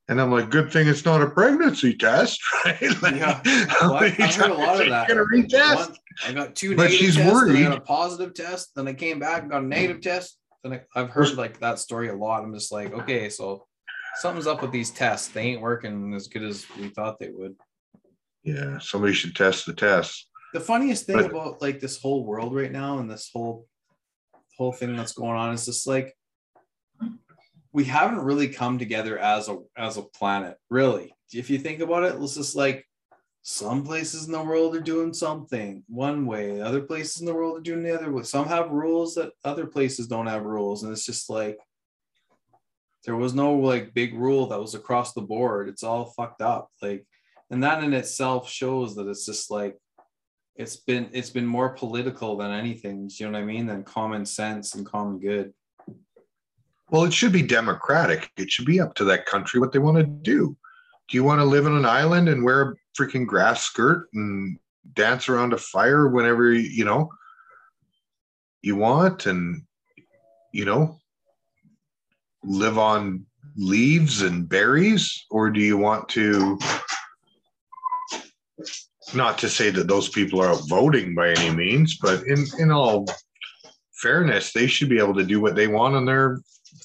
and 0.09 0.21
i'm 0.21 0.31
like 0.33 0.51
good 0.51 0.73
thing 0.73 0.89
it's 0.89 1.05
not 1.05 1.23
a 1.23 1.31
pregnancy 1.31 1.95
test 1.95 2.41
right 2.65 2.81
like, 3.03 3.15
Yeah. 3.17 3.41
Well, 3.83 3.95
I- 3.95 4.09
heard 4.11 4.51
a 4.51 4.55
lot 4.55 4.81
of 4.81 4.89
that. 4.89 5.07
gonna 5.09 5.25
retest 5.25 5.77
One- 5.77 5.97
I 6.27 6.33
got 6.33 6.57
two 6.57 6.75
But 6.75 6.85
negative 6.85 6.99
she's 6.99 7.17
tests, 7.17 7.33
worried. 7.33 7.63
got 7.63 7.79
a 7.79 7.81
positive 7.81 8.35
test, 8.35 8.71
then 8.75 8.89
I 8.89 8.93
came 8.95 9.21
back 9.21 9.43
and 9.43 9.51
got 9.53 9.63
a 9.63 9.67
negative 9.67 10.01
test. 10.03 10.37
Then 10.65 10.73
I, 10.73 10.81
I've 11.01 11.11
heard 11.11 11.37
like 11.37 11.61
that 11.61 11.79
story 11.79 12.09
a 12.09 12.17
lot. 12.17 12.43
I'm 12.43 12.53
just 12.53 12.73
like, 12.73 12.93
okay, 12.93 13.29
so 13.29 13.67
something's 14.17 14.49
up 14.49 14.61
with 14.61 14.73
these 14.73 14.91
tests. 14.91 15.29
They 15.29 15.43
ain't 15.43 15.61
working 15.61 16.13
as 16.15 16.27
good 16.27 16.43
as 16.43 16.67
we 16.77 16.89
thought 16.89 17.21
they 17.21 17.29
would. 17.31 17.55
yeah 18.43 18.79
somebody 18.81 19.13
should 19.13 19.37
test 19.37 19.65
the 19.67 19.73
test 19.73 20.28
the 20.53 20.61
funniest 20.61 21.07
thing 21.07 21.17
But- 21.17 21.31
about 21.31 21.63
like 21.63 21.81
this 21.81 22.01
whole 22.01 22.25
world 22.25 22.55
right 22.55 22.73
now 22.73 22.99
and 22.99 23.11
this 23.11 23.31
whole 23.33 23.67
whole 24.57 24.73
thing 24.73 24.97
that's 24.97 25.13
going 25.13 25.37
on 25.37 25.55
is 25.55 25.67
just 25.67 25.87
like 25.87 26.17
we 27.73 27.85
haven't 27.85 28.21
really 28.21 28.49
come 28.49 28.79
together 28.79 29.19
as 29.19 29.49
a 29.49 29.59
as 29.77 29.97
a 29.97 30.03
planet 30.03 30.57
really. 30.71 31.15
If 31.33 31.51
you 31.51 31.59
think 31.59 31.81
about 31.81 32.05
it 32.05 32.21
it's 32.21 32.35
just 32.35 32.57
like 32.57 32.85
some 33.43 33.85
places 33.85 34.27
in 34.27 34.33
the 34.33 34.43
world 34.43 34.75
are 34.75 34.81
doing 34.81 35.15
something 35.15 35.85
one 35.89 36.27
way 36.27 36.61
other 36.61 36.83
places 36.83 37.21
in 37.21 37.27
the 37.27 37.35
world 37.35 37.59
are 37.59 37.63
doing 37.63 37.83
the 37.83 37.95
other 37.95 38.11
way. 38.11 38.23
Some 38.23 38.47
have 38.49 38.71
rules 38.71 39.15
that 39.15 39.33
other 39.45 39.67
places 39.67 40.09
don't 40.09 40.27
have 40.27 40.45
rules 40.45 40.83
and 40.83 40.93
it's 40.93 41.07
just 41.07 41.31
like 41.31 41.59
there 43.05 43.17
was 43.17 43.35
no 43.35 43.55
like 43.55 43.95
big 43.95 44.15
rule 44.15 44.47
that 44.49 44.61
was 44.61 44.75
across 44.75 45.13
the 45.13 45.23
board. 45.23 45.69
It's 45.69 45.85
all 45.85 46.07
fucked 46.17 46.43
up 46.43 46.71
like 46.83 47.07
and 47.51 47.63
that 47.63 47.85
in 47.85 47.95
itself 47.95 48.51
shows 48.51 48.97
that 48.97 49.07
it's 49.07 49.25
just 49.25 49.51
like 49.51 49.77
it's 50.59 50.77
been 50.77 51.09
it's 51.13 51.31
been 51.31 51.47
more 51.47 51.71
political 51.71 52.37
than 52.37 52.51
anything 52.51 53.09
you 53.15 53.27
know 53.27 53.33
what 53.33 53.43
i 53.43 53.45
mean 53.45 53.67
than 53.67 53.85
common 53.85 54.27
sense 54.27 54.75
and 54.75 54.85
common 54.85 55.19
good. 55.19 55.55
Well 56.91 57.05
it 57.05 57.13
should 57.13 57.33
be 57.33 57.43
democratic. 57.43 58.31
It 58.37 58.51
should 58.51 58.67
be 58.67 58.81
up 58.81 58.95
to 58.95 59.05
that 59.05 59.27
country 59.27 59.61
what 59.61 59.73
they 59.73 59.79
want 59.79 59.99
to 59.99 60.05
do. 60.05 60.57
Do 61.09 61.17
you 61.17 61.25
want 61.25 61.41
to 61.41 61.45
live 61.45 61.67
on 61.67 61.77
an 61.77 61.87
island 61.87 62.29
and 62.29 62.45
wear 62.45 62.63
a 62.63 62.75
freaking 62.99 63.27
grass 63.27 63.63
skirt 63.63 64.09
and 64.13 64.59
dance 64.95 65.29
around 65.29 65.53
a 65.53 65.59
fire 65.59 66.09
whenever 66.09 66.53
you 66.53 66.85
know? 66.85 67.11
You 68.63 68.77
want 68.77 69.27
and 69.27 69.63
you 70.53 70.65
know 70.65 70.97
live 72.43 72.79
on 72.79 73.27
leaves 73.57 74.23
and 74.23 74.49
berries? 74.49 75.25
Or 75.31 75.51
do 75.51 75.61
you 75.61 75.77
want 75.77 76.09
to 76.11 76.59
not 79.15 79.39
to 79.39 79.49
say 79.49 79.71
that 79.71 79.89
those 79.89 80.09
people 80.09 80.41
are 80.41 80.55
voting 80.69 81.15
by 81.15 81.31
any 81.31 81.55
means 81.55 81.99
but 81.99 82.23
in 82.27 82.45
in 82.59 82.71
all 82.71 83.07
fairness 84.03 84.53
they 84.53 84.67
should 84.67 84.89
be 84.89 84.99
able 84.99 85.15
to 85.15 85.25
do 85.25 85.41
what 85.41 85.55
they 85.55 85.69
want 85.69 85.97
in 85.97 86.05
their 86.05 86.41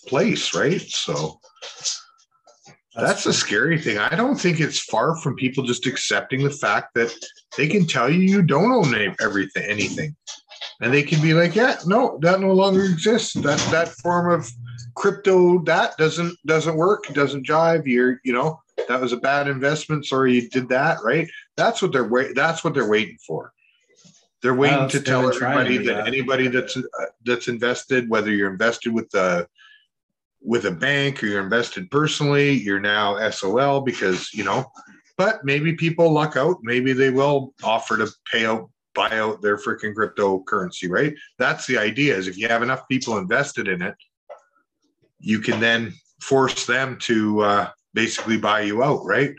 place 0.07 0.55
right 0.55 0.81
so 0.81 1.39
That's, 2.95 3.25
a 3.25 3.33
scary 3.33 3.79
thing. 3.81 3.97
I 3.97 4.15
don't 4.15 4.39
think 4.39 4.59
it's 4.59 4.79
far 4.79 5.15
from 5.17 5.35
people 5.35 5.63
just 5.63 5.87
accepting 5.87 6.43
the 6.43 6.51
fact 6.51 6.93
that 6.93 7.11
they 7.57 7.67
can 7.67 7.87
tell 7.87 8.07
you 8.07 8.19
you 8.19 8.43
don't 8.43 8.71
own 8.71 9.15
everything, 9.19 9.63
anything, 9.63 10.15
and 10.79 10.93
they 10.93 11.01
can 11.01 11.19
be 11.19 11.33
like, 11.33 11.55
"Yeah, 11.55 11.77
no, 11.87 12.19
that 12.21 12.39
no 12.39 12.51
longer 12.53 12.83
exists. 12.83 13.33
That 13.33 13.57
that 13.71 13.89
form 14.03 14.31
of 14.31 14.47
crypto 14.95 15.63
that 15.63 15.97
doesn't 15.97 16.37
doesn't 16.45 16.75
work, 16.75 17.07
doesn't 17.13 17.47
jive. 17.47 17.85
You're, 17.85 18.19
you 18.23 18.33
know, 18.33 18.61
that 18.87 19.01
was 19.01 19.13
a 19.13 19.17
bad 19.17 19.47
investment. 19.47 20.05
Sorry, 20.05 20.35
you 20.35 20.49
did 20.49 20.69
that. 20.69 20.97
Right? 21.03 21.27
That's 21.55 21.81
what 21.81 21.91
they're 21.91 22.07
wait. 22.07 22.35
That's 22.35 22.63
what 22.63 22.73
they're 22.73 22.89
waiting 22.89 23.17
for. 23.25 23.53
They're 24.41 24.53
waiting 24.53 24.79
Well, 24.79 24.89
to 24.89 24.99
tell 24.99 25.21
to 25.21 25.35
everybody 25.35 25.77
that, 25.77 25.93
that. 25.93 26.07
anybody 26.07 26.47
that's 26.49 26.75
uh, 26.75 26.81
that's 27.23 27.47
invested, 27.47 28.09
whether 28.09 28.31
you're 28.31 28.51
invested 28.51 28.93
with 28.93 29.09
the 29.11 29.47
with 30.41 30.65
a 30.65 30.71
bank 30.71 31.23
or 31.23 31.27
you're 31.27 31.41
invested 31.41 31.89
personally, 31.89 32.51
you're 32.51 32.79
now 32.79 33.29
SOL 33.29 33.81
because 33.81 34.33
you 34.33 34.43
know. 34.43 34.65
But 35.15 35.45
maybe 35.45 35.73
people 35.73 36.11
luck 36.11 36.35
out. 36.35 36.57
Maybe 36.63 36.91
they 36.91 37.11
will 37.11 37.53
offer 37.63 37.97
to 37.97 38.09
pay 38.29 38.45
out, 38.45 38.69
buy 38.95 39.11
out 39.11 39.41
their 39.41 39.57
freaking 39.57 39.93
cryptocurrency. 39.93 40.89
Right? 40.89 41.13
That's 41.39 41.65
the 41.65 41.77
idea. 41.77 42.17
Is 42.17 42.27
if 42.27 42.37
you 42.37 42.47
have 42.49 42.63
enough 42.63 42.87
people 42.89 43.17
invested 43.17 43.67
in 43.69 43.81
it, 43.81 43.95
you 45.19 45.39
can 45.39 45.61
then 45.61 45.93
force 46.19 46.65
them 46.65 46.97
to 47.01 47.41
uh, 47.41 47.69
basically 47.93 48.37
buy 48.37 48.61
you 48.61 48.83
out. 48.83 49.05
Right? 49.05 49.33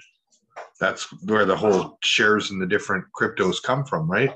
That's 0.80 1.04
where 1.22 1.44
the 1.44 1.56
whole 1.56 1.98
shares 2.02 2.50
in 2.50 2.58
the 2.58 2.66
different 2.66 3.04
cryptos 3.18 3.62
come 3.62 3.84
from. 3.84 4.10
Right? 4.10 4.34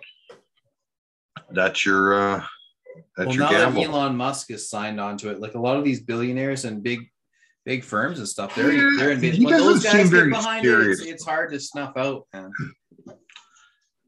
That's 1.51 1.85
your. 1.85 2.15
uh 2.15 2.45
that's 3.17 3.29
well, 3.29 3.37
your 3.37 3.45
now 3.45 3.51
gamble. 3.51 3.83
that 3.83 3.91
Elon 3.91 4.17
Musk 4.17 4.51
is 4.51 4.69
signed 4.69 5.01
on 5.01 5.17
to 5.19 5.31
it, 5.31 5.41
like 5.41 5.55
a 5.55 5.61
lot 5.61 5.77
of 5.77 5.85
these 5.85 6.01
billionaires 6.01 6.65
and 6.65 6.83
big, 6.83 7.01
big 7.65 7.85
firms 7.85 8.19
and 8.19 8.29
stuff, 8.29 8.55
they're 8.55 8.73
Yeah, 8.73 8.91
they're 8.97 9.11
in. 9.13 9.21
he 9.21 9.45
When 9.45 9.57
those 9.57 9.85
guys 9.85 10.11
get 10.11 10.31
behind 10.31 10.65
it, 10.65 10.91
it's, 10.91 11.03
it's 11.03 11.25
hard 11.25 11.51
to 11.53 11.61
snuff 11.61 11.97
out. 11.97 12.27
Man. 12.33 12.51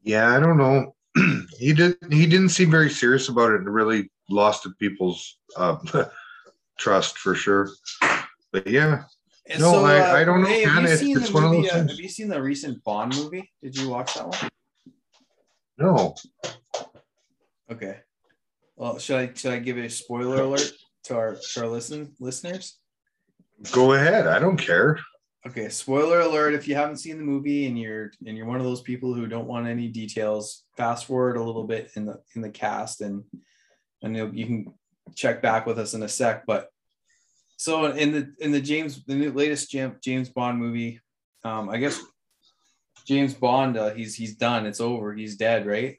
Yeah, 0.03 0.35
I 0.35 0.39
don't 0.39 0.57
know. 0.57 0.95
he 1.59 1.73
didn't 1.73 2.11
He 2.11 2.25
didn't 2.25 2.49
seem 2.49 2.71
very 2.71 2.89
serious 2.89 3.29
about 3.29 3.51
it, 3.51 3.61
and 3.61 3.73
really 3.73 4.09
lost 4.29 4.67
people's 4.79 5.37
uh, 5.57 5.77
trust 6.79 7.17
for 7.17 7.35
sure. 7.35 7.69
But 8.51 8.67
yeah, 8.67 9.03
And 9.49 9.59
No, 9.59 9.83
I- 9.85 10.21
I 10.21 10.23
don't 10.23 10.41
know, 10.41 10.47
Hey, 10.47 10.63
have 10.63 10.75
you 10.83 10.83
It's- 10.83 10.99
seen 10.99 11.17
it's 11.17 11.27
the 11.29 11.33
one 11.33 11.43
of 11.45 11.51
movie? 11.51 11.63
those 11.67 11.71
uh, 11.75 11.87
have 11.87 11.99
you 11.99 12.09
seen 12.09 12.27
the 12.29 12.41
recent 12.41 12.83
Bond 12.83 13.15
movie? 13.15 13.51
Did 13.63 13.75
you 13.75 13.89
watch 13.89 14.13
that 14.15 14.27
one? 14.27 14.49
no. 15.77 16.15
Okay. 17.71 17.99
Well, 18.75 18.99
should 18.99 19.17
I 19.17 19.33
should 19.33 19.51
I 19.53 19.59
give 19.59 19.77
a 19.77 19.89
spoiler 19.89 20.41
alert 20.43 20.71
to 21.05 21.15
our 21.15 21.35
to 21.53 21.61
our 21.61 21.67
listen 21.67 22.13
listeners? 22.19 22.77
Go 23.71 23.93
ahead. 23.93 24.27
I 24.27 24.39
don't 24.39 24.57
care. 24.57 24.99
Okay, 25.47 25.69
spoiler 25.69 26.19
alert! 26.19 26.53
If 26.53 26.67
you 26.67 26.75
haven't 26.75 26.97
seen 26.97 27.17
the 27.17 27.23
movie 27.23 27.65
and 27.65 27.77
you're 27.79 28.11
and 28.25 28.37
you're 28.37 28.45
one 28.45 28.57
of 28.57 28.63
those 28.63 28.81
people 28.81 29.13
who 29.13 29.25
don't 29.27 29.47
want 29.47 29.67
any 29.67 29.87
details, 29.87 30.63
fast 30.77 31.05
forward 31.05 31.37
a 31.37 31.43
little 31.43 31.63
bit 31.65 31.91
in 31.95 32.05
the 32.05 32.21
in 32.35 32.41
the 32.41 32.49
cast 32.49 33.01
and 33.01 33.23
and 34.03 34.15
you 34.15 34.45
can 34.45 34.73
check 35.15 35.41
back 35.41 35.65
with 35.65 35.79
us 35.79 35.93
in 35.93 36.03
a 36.03 36.07
sec. 36.07 36.45
But 36.45 36.69
so 37.61 37.85
in 37.85 38.11
the 38.11 38.33
in 38.39 38.51
the 38.51 38.61
James 38.61 39.03
the 39.05 39.15
new 39.15 39.31
latest 39.31 39.75
James 40.01 40.29
Bond 40.29 40.59
movie, 40.59 40.99
um, 41.43 41.69
I 41.69 41.77
guess 41.77 41.99
James 43.05 43.33
Bond 43.33 43.77
uh, 43.77 43.91
he's 43.91 44.15
he's 44.15 44.35
done. 44.35 44.65
It's 44.65 44.81
over. 44.81 45.13
He's 45.13 45.35
dead, 45.37 45.65
right? 45.65 45.95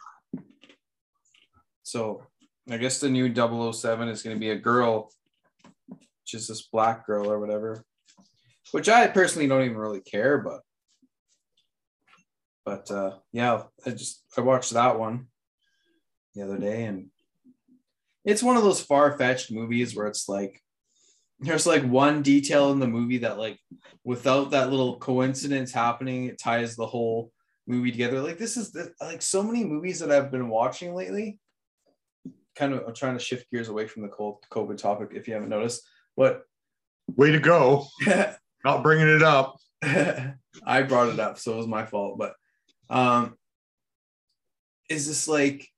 So 1.83 2.23
I 2.71 2.77
guess 2.77 3.01
the 3.01 3.11
new 3.11 3.35
007 3.35 4.09
is 4.09 4.23
going 4.23 4.37
to 4.37 4.41
be 4.41 4.51
a 4.51 4.57
girl, 4.57 5.11
just 6.27 6.49
this 6.49 6.63
black 6.63 7.07
girl 7.07 7.31
or 7.31 7.41
whatever 7.41 7.85
which 8.73 8.89
I 8.89 9.07
personally 9.07 9.47
don't 9.47 9.63
even 9.63 9.77
really 9.77 10.01
care, 10.01 10.39
but 10.39 10.61
but 12.65 12.91
uh 12.91 13.19
yeah, 13.33 13.65
I 13.87 13.91
just 13.91 14.25
I 14.37 14.41
watched 14.41 14.73
that 14.73 14.99
one 14.99 15.27
the 16.35 16.43
other 16.43 16.59
day 16.59 16.85
and 16.85 17.09
it's 18.25 18.43
one 18.43 18.57
of 18.57 18.63
those 18.63 18.81
far-fetched 18.81 19.51
movies 19.51 19.95
where 19.95 20.07
it's 20.07 20.29
like 20.29 20.63
there's 21.43 21.67
like 21.67 21.85
one 21.85 22.23
detail 22.23 22.73
in 22.73 22.79
the 22.79 22.87
movie 22.87 23.19
that 23.19 23.39
like 23.39 23.59
without 24.05 24.51
that 24.51 24.71
little 24.71 24.99
coincidence 24.99 25.73
happening, 25.73 26.27
it 26.27 26.39
ties 26.39 26.77
the 26.77 26.87
whole 26.87 27.31
movie 27.67 27.91
together. 27.91 28.21
Like 28.21 28.39
this 28.39 28.57
is 28.57 28.73
the, 28.73 28.93
like 29.01 29.23
so 29.23 29.43
many 29.43 29.65
movies 29.65 30.01
that 30.01 30.11
I've 30.11 30.31
been 30.31 30.49
watching 30.49 30.95
lately. 30.95 31.39
Kind 32.57 32.75
of 32.75 32.85
I'm 32.87 32.95
trying 32.95 33.17
to 33.17 33.25
shift 33.25 33.51
gears 33.51 33.69
away 33.69 33.87
from 33.87 34.03
the 34.03 34.09
cold 34.09 34.45
COVID 34.51 34.77
topic 34.77 35.11
if 35.13 35.27
you 35.27 35.35
haven't 35.35 35.49
noticed, 35.49 35.83
but 36.17 36.45
Way 37.17 37.33
to 37.33 37.41
go. 37.41 37.87
Not 38.65 38.83
bringing 38.83 39.09
it 39.09 39.23
up. 39.23 39.57
I 39.83 40.83
brought 40.83 41.09
it 41.09 41.21
up, 41.21 41.39
so 41.39 41.55
it 41.55 41.57
was 41.57 41.67
my 41.67 41.85
fault. 41.85 42.19
But 42.19 42.35
um, 42.89 43.37
is 44.89 45.07
this 45.07 45.29
like 45.29 45.69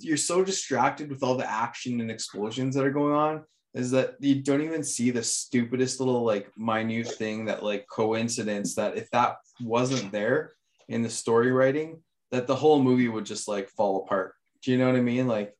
you're 0.00 0.16
so 0.16 0.44
distracted 0.44 1.10
with 1.10 1.22
all 1.22 1.36
the 1.36 1.50
action 1.50 2.00
and 2.00 2.10
explosions 2.10 2.74
that 2.74 2.84
are 2.84 2.90
going 2.90 3.14
on? 3.14 3.44
Is 3.74 3.90
that 3.90 4.14
you 4.20 4.36
don't 4.36 4.62
even 4.62 4.82
see 4.82 5.10
the 5.10 5.22
stupidest 5.22 6.00
little 6.00 6.24
like 6.24 6.50
minute 6.56 7.08
thing 7.08 7.44
that 7.46 7.62
like 7.62 7.86
coincidence 7.90 8.74
that 8.76 8.96
if 8.96 9.10
that 9.10 9.36
wasn't 9.60 10.12
there 10.12 10.54
in 10.88 11.02
the 11.02 11.10
story 11.10 11.52
writing, 11.52 12.02
that 12.30 12.46
the 12.46 12.56
whole 12.56 12.82
movie 12.82 13.08
would 13.08 13.26
just 13.26 13.48
like 13.48 13.68
fall 13.68 14.02
apart. 14.02 14.32
Do 14.62 14.72
you 14.72 14.78
know 14.78 14.86
what 14.86 14.96
I 14.96 15.02
mean? 15.02 15.26
Like, 15.26 15.54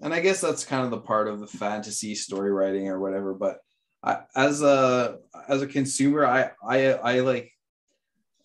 and 0.00 0.14
I 0.14 0.20
guess 0.20 0.40
that's 0.40 0.64
kind 0.64 0.84
of 0.84 0.90
the 0.90 1.00
part 1.00 1.28
of 1.28 1.40
the 1.40 1.46
fantasy 1.46 2.14
story 2.14 2.50
writing 2.50 2.88
or 2.88 3.00
whatever. 3.00 3.34
But 3.34 3.58
I, 4.02 4.20
as 4.34 4.62
a 4.62 5.18
as 5.48 5.60
a 5.60 5.66
consumer, 5.66 6.24
I 6.24 6.50
I 6.66 6.92
I 6.92 7.20
like 7.20 7.52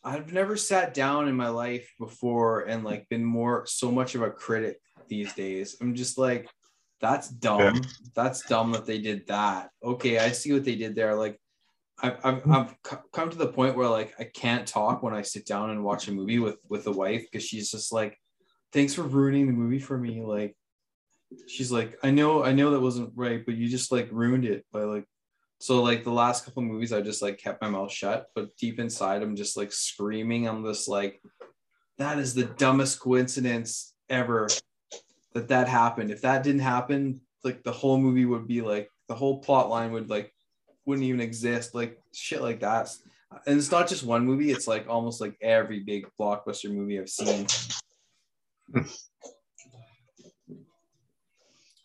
I've 0.04 0.34
never 0.34 0.58
sat 0.58 0.94
down 0.94 1.28
in 1.28 1.36
my 1.36 1.50
life 1.50 1.90
before 1.98 2.62
and 2.62 2.84
like 2.84 3.08
been 3.10 3.24
more 3.24 3.66
so 3.66 3.92
much 3.92 4.16
of 4.16 4.22
a 4.22 4.32
critic 4.32 4.80
these 5.08 5.34
days. 5.34 5.78
I'm 5.82 5.96
just 5.96 6.18
like, 6.18 6.50
that's 7.02 7.30
dumb. 7.30 7.76
Yeah. 7.76 7.82
That's 8.16 8.42
dumb 8.48 8.72
that 8.72 8.86
they 8.86 9.00
did 9.00 9.28
that. 9.28 9.70
Okay, 9.84 10.20
I 10.20 10.32
see 10.32 10.54
what 10.54 10.64
they 10.64 10.76
did 10.76 10.96
there. 10.96 11.16
Like, 11.16 11.40
I've 12.02 12.18
I've, 12.24 12.50
I've 12.50 12.76
come 13.12 13.30
to 13.30 13.38
the 13.38 13.48
point 13.48 13.76
where 13.76 13.90
like 13.90 14.14
I 14.20 14.24
can't 14.24 14.68
talk 14.68 15.04
when 15.04 15.14
I 15.14 15.22
sit 15.22 15.46
down 15.46 15.70
and 15.70 15.84
watch 15.84 16.08
a 16.08 16.12
movie 16.12 16.40
with 16.40 16.58
with 16.70 16.88
a 16.88 16.92
wife 16.92 17.26
because 17.30 17.46
she's 17.46 17.70
just 17.72 17.92
like, 17.92 18.18
thanks 18.72 18.94
for 18.94 19.04
ruining 19.04 19.48
the 19.48 19.54
movie 19.54 19.80
for 19.80 19.98
me. 19.98 20.22
Like, 20.22 20.56
she's 21.48 21.72
like, 21.72 21.98
I 22.04 22.12
know 22.12 22.44
I 22.44 22.54
know 22.54 22.72
that 22.72 22.80
wasn't 22.80 23.12
right, 23.16 23.46
but 23.46 23.56
you 23.56 23.68
just 23.68 23.92
like 23.92 24.10
ruined 24.12 24.46
it 24.46 24.66
by 24.72 24.84
like 24.84 25.06
so 25.60 25.82
like 25.82 26.04
the 26.04 26.12
last 26.12 26.44
couple 26.44 26.62
movies, 26.62 26.92
I 26.92 27.02
just 27.02 27.22
like 27.22 27.38
kept 27.38 27.62
my 27.62 27.70
mouth 27.70 27.92
shut, 27.92 28.28
but 28.36 28.56
deep 28.58 28.80
inside, 28.80 29.22
I'm 29.22 29.36
just 29.36 29.56
like 29.56 29.72
screaming. 29.72 30.48
I'm 30.48 30.66
just 30.66 30.90
like, 30.90 31.22
that 31.98 32.20
is 32.20 32.34
the 32.34 32.44
dumbest 32.44 33.00
coincidence 33.00 33.94
ever 34.10 34.50
that 35.34 35.48
that 35.50 35.68
happened. 35.68 36.12
If 36.12 36.22
that 36.22 36.44
didn't 36.44 36.62
happen, 36.62 37.22
like 37.44 37.64
the 37.64 37.72
whole 37.72 37.98
movie 37.98 38.26
would 38.26 38.48
be 38.48 38.62
like 38.62 38.90
the 39.08 39.16
whole 39.16 39.40
plot 39.40 39.70
line 39.70 39.92
would 39.92 40.10
like 40.10 40.34
wouldn't 40.86 41.06
even 41.06 41.22
exist. 41.22 41.76
Like 41.76 42.00
shit 42.14 42.42
like 42.42 42.60
that. 42.62 42.90
And 43.48 43.58
it's 43.58 43.72
not 43.72 43.88
just 43.88 44.04
one 44.04 44.26
movie. 44.26 44.52
It's 44.52 44.68
like 44.68 44.88
almost 44.88 45.20
like 45.20 45.36
every 45.42 45.80
big 45.80 46.06
blockbuster 46.20 46.72
movie 46.72 47.00
I've 47.00 47.10
seen. 47.10 47.48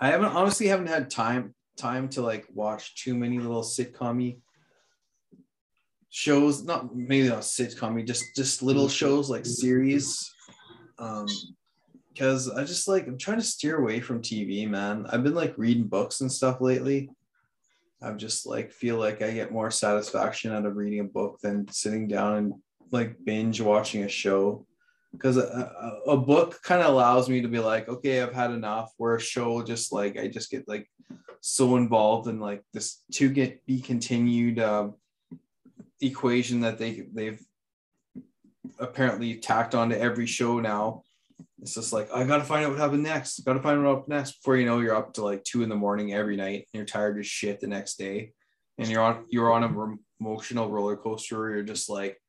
I 0.01 0.09
haven't 0.09 0.36
honestly 0.36 0.68
haven't 0.68 0.88
had 0.88 1.11
time 1.11 1.55
time 1.76 2.09
to 2.09 2.22
like 2.22 2.46
watch 2.53 3.03
too 3.03 3.14
many 3.16 3.38
little 3.38 3.62
sitcom 3.62 4.36
shows 6.11 6.64
not 6.64 6.94
maybe 6.96 7.28
not 7.28 7.40
sitcom 7.40 8.05
just 8.07 8.24
just 8.34 8.62
little 8.62 8.88
shows 8.88 9.30
like 9.30 9.44
series 9.46 10.34
um 10.99 11.26
because 12.18 12.50
i 12.50 12.64
just 12.64 12.88
like 12.88 13.06
i'm 13.06 13.16
trying 13.16 13.38
to 13.38 13.44
steer 13.44 13.78
away 13.78 14.00
from 14.00 14.20
tv 14.20 14.68
man. 14.68 15.06
I've 15.08 15.22
been 15.22 15.34
like 15.34 15.54
reading 15.56 15.84
books 15.84 16.20
and 16.20 16.30
stuff 16.30 16.60
lately. 16.60 17.10
I'm 18.02 18.18
just 18.18 18.46
like 18.46 18.72
feel 18.72 18.96
like 18.96 19.22
i 19.22 19.30
get 19.30 19.52
more 19.52 19.70
satisfaction 19.70 20.52
out 20.52 20.66
of 20.66 20.76
reading 20.76 21.00
a 21.00 21.04
book 21.04 21.38
than 21.40 21.70
sitting 21.70 22.08
down 22.08 22.36
and 22.36 22.52
like 22.90 23.16
binge 23.24 23.60
watching 23.60 24.02
a 24.02 24.08
show. 24.08 24.66
Because 25.12 25.38
a, 25.38 26.00
a, 26.06 26.16
book 26.18 26.60
kind 26.62 26.82
of 26.82 26.88
allows 26.88 27.30
me 27.30 27.40
to 27.40 27.48
be 27.48 27.60
like 27.60 27.88
okay 27.88 28.20
i've 28.20 28.34
had 28.34 28.50
enough. 28.50 28.92
Where 28.96 29.14
a 29.14 29.20
show 29.20 29.62
just 29.62 29.92
like 29.92 30.18
i 30.18 30.26
just 30.26 30.50
get 30.50 30.66
like 30.66 30.90
so 31.40 31.76
involved 31.76 32.28
in 32.28 32.40
like 32.40 32.64
this 32.74 33.02
to 33.12 33.28
get 33.30 33.64
be 33.64 33.80
continued 33.80 34.58
um, 34.58 34.94
equation 36.00 36.60
that 36.60 36.78
they 36.78 37.06
they've 37.14 37.40
apparently 38.78 39.36
tacked 39.36 39.74
onto 39.74 39.94
every 39.94 40.26
show 40.26 40.60
now. 40.60 41.04
It's 41.61 41.74
just 41.74 41.92
like 41.92 42.12
I 42.12 42.24
gotta 42.24 42.44
find 42.44 42.64
out 42.64 42.70
what 42.70 42.78
happened 42.78 43.02
next. 43.02 43.44
Gotta 43.44 43.61
find 43.61 43.78
out 43.78 43.84
what 43.84 43.90
happened 43.90 44.09
next 44.09 44.32
before 44.32 44.56
you 44.56 44.66
know 44.66 44.80
you're 44.80 44.94
up 44.94 45.14
to 45.14 45.24
like 45.24 45.42
two 45.44 45.62
in 45.62 45.68
the 45.68 45.74
morning 45.74 46.12
every 46.12 46.36
night 46.36 46.68
and 46.72 46.78
you're 46.78 46.84
tired 46.84 47.18
as 47.18 47.26
shit 47.26 47.61
the 47.61 47.66
next 47.66 47.98
day, 47.98 48.32
and 48.78 48.88
you're 48.88 49.02
on 49.02 49.24
you're 49.28 49.52
on 49.52 49.64
a 49.64 49.96
emotional 50.20 50.70
roller 50.70 50.96
coaster 50.96 51.38
where 51.38 51.50
you're 51.50 51.62
just 51.62 51.88
like, 51.88 52.20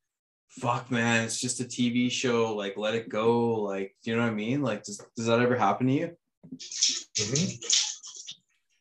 fuck 0.48 0.90
man, 0.90 1.24
it's 1.24 1.40
just 1.40 1.60
a 1.60 1.64
TV 1.64 2.10
show. 2.10 2.54
Like 2.54 2.76
let 2.76 2.94
it 2.94 3.08
go. 3.08 3.60
Like 3.62 3.94
you 4.02 4.16
know 4.16 4.22
what 4.22 4.32
I 4.32 4.34
mean? 4.34 4.62
Like 4.62 4.82
does 4.82 5.00
does 5.16 5.26
that 5.26 5.40
ever 5.40 5.56
happen 5.56 5.86
to 5.86 5.92
you? 5.92 6.10
Mm-hmm. 6.54 7.56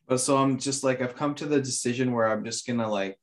But 0.07 0.19
so 0.19 0.37
I'm 0.37 0.57
just 0.57 0.83
like 0.83 1.01
I've 1.01 1.15
come 1.15 1.35
to 1.35 1.45
the 1.45 1.61
decision 1.61 2.11
where 2.11 2.27
I'm 2.27 2.43
just 2.43 2.65
gonna 2.65 2.89
like 2.89 3.17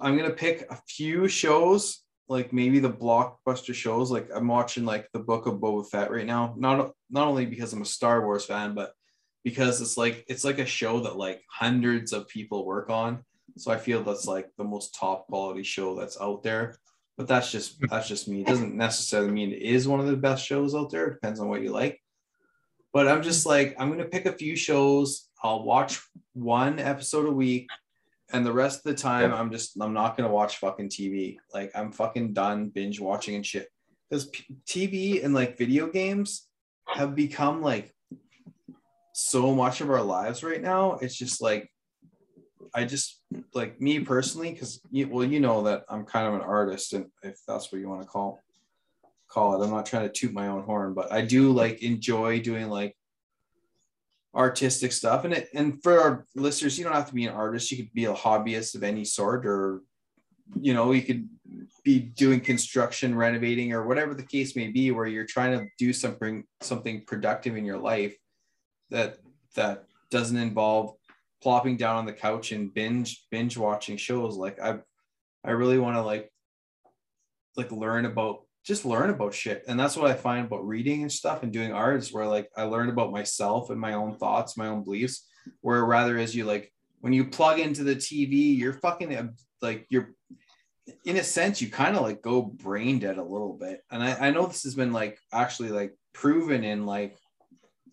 I'm 0.00 0.16
gonna 0.16 0.30
pick 0.30 0.66
a 0.70 0.78
few 0.88 1.28
shows, 1.28 2.02
like 2.28 2.52
maybe 2.52 2.78
the 2.78 2.90
blockbuster 2.90 3.74
shows. 3.74 4.10
Like 4.10 4.28
I'm 4.34 4.48
watching 4.48 4.84
like 4.84 5.08
the 5.12 5.18
Book 5.18 5.46
of 5.46 5.54
Boba 5.54 5.88
Fett 5.88 6.10
right 6.10 6.26
now. 6.26 6.54
Not 6.56 6.92
not 7.10 7.26
only 7.26 7.46
because 7.46 7.72
I'm 7.72 7.82
a 7.82 7.86
Star 7.86 8.24
Wars 8.24 8.44
fan, 8.44 8.74
but 8.74 8.92
because 9.44 9.80
it's 9.80 9.96
like 9.96 10.24
it's 10.28 10.44
like 10.44 10.58
a 10.58 10.66
show 10.66 11.00
that 11.00 11.16
like 11.16 11.42
hundreds 11.50 12.12
of 12.12 12.28
people 12.28 12.66
work 12.66 12.90
on. 12.90 13.24
So 13.56 13.72
I 13.72 13.78
feel 13.78 14.02
that's 14.02 14.26
like 14.26 14.50
the 14.56 14.64
most 14.64 14.94
top 14.94 15.26
quality 15.26 15.62
show 15.62 15.94
that's 15.94 16.20
out 16.20 16.42
there. 16.42 16.76
But 17.16 17.26
that's 17.26 17.50
just 17.50 17.80
that's 17.88 18.08
just 18.08 18.28
me. 18.28 18.42
It 18.42 18.46
doesn't 18.46 18.76
necessarily 18.76 19.32
mean 19.32 19.52
it 19.52 19.62
is 19.62 19.88
one 19.88 20.00
of 20.00 20.06
the 20.06 20.16
best 20.16 20.44
shows 20.44 20.74
out 20.74 20.90
there. 20.90 21.06
It 21.06 21.14
depends 21.14 21.40
on 21.40 21.48
what 21.48 21.62
you 21.62 21.72
like. 21.72 22.00
But 22.92 23.08
I'm 23.08 23.22
just 23.22 23.46
like 23.46 23.74
I'm 23.78 23.90
gonna 23.90 24.04
pick 24.04 24.26
a 24.26 24.32
few 24.32 24.54
shows. 24.54 25.28
I'll 25.42 25.64
watch 25.64 26.00
one 26.34 26.78
episode 26.78 27.26
a 27.26 27.32
week 27.32 27.68
and 28.32 28.44
the 28.44 28.52
rest 28.52 28.78
of 28.78 28.84
the 28.84 29.00
time 29.00 29.32
i'm 29.32 29.50
just 29.50 29.80
i'm 29.80 29.94
not 29.94 30.16
gonna 30.16 30.30
watch 30.30 30.58
fucking 30.58 30.88
tv 30.88 31.36
like 31.54 31.70
i'm 31.74 31.92
fucking 31.92 32.32
done 32.32 32.68
binge 32.68 33.00
watching 33.00 33.34
and 33.34 33.46
shit. 33.46 33.68
Because 34.08 34.26
P- 34.26 34.56
tv 34.66 35.24
and 35.24 35.34
like 35.34 35.58
video 35.58 35.86
games 35.88 36.48
have 36.86 37.14
become 37.14 37.62
like 37.62 37.94
so 39.12 39.54
much 39.54 39.80
of 39.80 39.90
our 39.90 40.02
lives 40.02 40.44
right 40.44 40.62
now. 40.62 40.92
It's 41.02 41.16
just 41.16 41.42
like 41.42 41.70
i 42.74 42.84
just 42.84 43.22
like 43.54 43.80
me 43.80 44.00
personally 44.00 44.52
because 44.52 44.80
well 44.92 45.24
you 45.24 45.40
know 45.40 45.62
that 45.62 45.84
i'm 45.88 46.04
kind 46.04 46.26
of 46.26 46.34
an 46.34 46.42
artist 46.42 46.92
and 46.92 47.06
if 47.22 47.38
that's 47.46 47.72
what 47.72 47.80
you 47.80 47.88
want 47.88 48.02
to 48.02 48.06
call 48.06 48.40
call 49.26 49.54
it. 49.54 49.64
I'm 49.64 49.70
not 49.70 49.86
trying 49.86 50.06
to 50.06 50.12
toot 50.12 50.34
my 50.34 50.48
own 50.48 50.64
horn 50.64 50.92
but 50.92 51.10
i 51.10 51.22
do 51.22 51.50
like 51.50 51.82
enjoy 51.82 52.40
doing 52.40 52.68
like 52.68 52.94
artistic 54.34 54.92
stuff. 54.92 55.24
And 55.24 55.34
it 55.34 55.48
and 55.54 55.82
for 55.82 56.00
our 56.00 56.26
listeners 56.34 56.78
you 56.78 56.84
don't 56.84 56.94
have 56.94 57.08
to 57.08 57.14
be 57.14 57.26
an 57.26 57.34
artist. 57.34 57.70
You 57.70 57.78
could 57.78 57.92
be 57.92 58.06
a 58.06 58.14
hobbyist 58.14 58.74
of 58.74 58.82
any 58.82 59.04
sort 59.04 59.46
or 59.46 59.82
you 60.60 60.74
know 60.74 60.92
you 60.92 61.02
could 61.02 61.28
be 61.84 61.98
doing 61.98 62.40
construction 62.40 63.14
renovating 63.14 63.72
or 63.72 63.86
whatever 63.86 64.14
the 64.14 64.22
case 64.22 64.56
may 64.56 64.68
be 64.68 64.90
where 64.90 65.06
you're 65.06 65.26
trying 65.26 65.58
to 65.58 65.66
do 65.78 65.92
something 65.92 66.44
something 66.60 67.04
productive 67.06 67.56
in 67.56 67.64
your 67.64 67.78
life 67.78 68.16
that 68.90 69.18
that 69.54 69.84
doesn't 70.10 70.38
involve 70.38 70.94
plopping 71.42 71.76
down 71.76 71.96
on 71.96 72.06
the 72.06 72.12
couch 72.12 72.52
and 72.52 72.72
binge 72.74 73.26
binge 73.30 73.56
watching 73.56 73.96
shows. 73.96 74.36
Like 74.36 74.60
i 74.60 74.78
i 75.44 75.50
really 75.50 75.78
want 75.78 75.96
to 75.96 76.02
like 76.02 76.30
like 77.56 77.72
learn 77.72 78.04
about 78.04 78.42
just 78.68 78.84
learn 78.84 79.08
about 79.08 79.32
shit. 79.32 79.64
And 79.66 79.80
that's 79.80 79.96
what 79.96 80.10
I 80.10 80.14
find 80.14 80.44
about 80.46 80.66
reading 80.66 81.00
and 81.00 81.10
stuff 81.10 81.42
and 81.42 81.50
doing 81.50 81.72
art 81.72 81.96
is 81.96 82.12
where 82.12 82.26
like 82.26 82.50
I 82.54 82.64
learn 82.64 82.90
about 82.90 83.10
myself 83.10 83.70
and 83.70 83.80
my 83.80 83.94
own 83.94 84.18
thoughts, 84.18 84.58
my 84.58 84.66
own 84.66 84.84
beliefs. 84.84 85.26
Where 85.62 85.82
rather 85.86 86.18
as 86.18 86.36
you 86.36 86.44
like 86.44 86.70
when 87.00 87.14
you 87.14 87.24
plug 87.24 87.58
into 87.58 87.82
the 87.82 87.96
TV, 87.96 88.58
you're 88.58 88.74
fucking 88.74 89.16
um, 89.16 89.36
like 89.62 89.86
you're 89.88 90.12
in 91.06 91.16
a 91.16 91.24
sense 91.24 91.62
you 91.62 91.70
kind 91.70 91.96
of 91.96 92.02
like 92.02 92.20
go 92.20 92.42
brain 92.42 92.98
dead 92.98 93.16
a 93.16 93.22
little 93.22 93.54
bit. 93.54 93.80
And 93.90 94.02
I, 94.02 94.28
I 94.28 94.30
know 94.32 94.44
this 94.44 94.64
has 94.64 94.74
been 94.74 94.92
like 94.92 95.18
actually 95.32 95.70
like 95.70 95.94
proven 96.12 96.62
in 96.62 96.84
like 96.84 97.16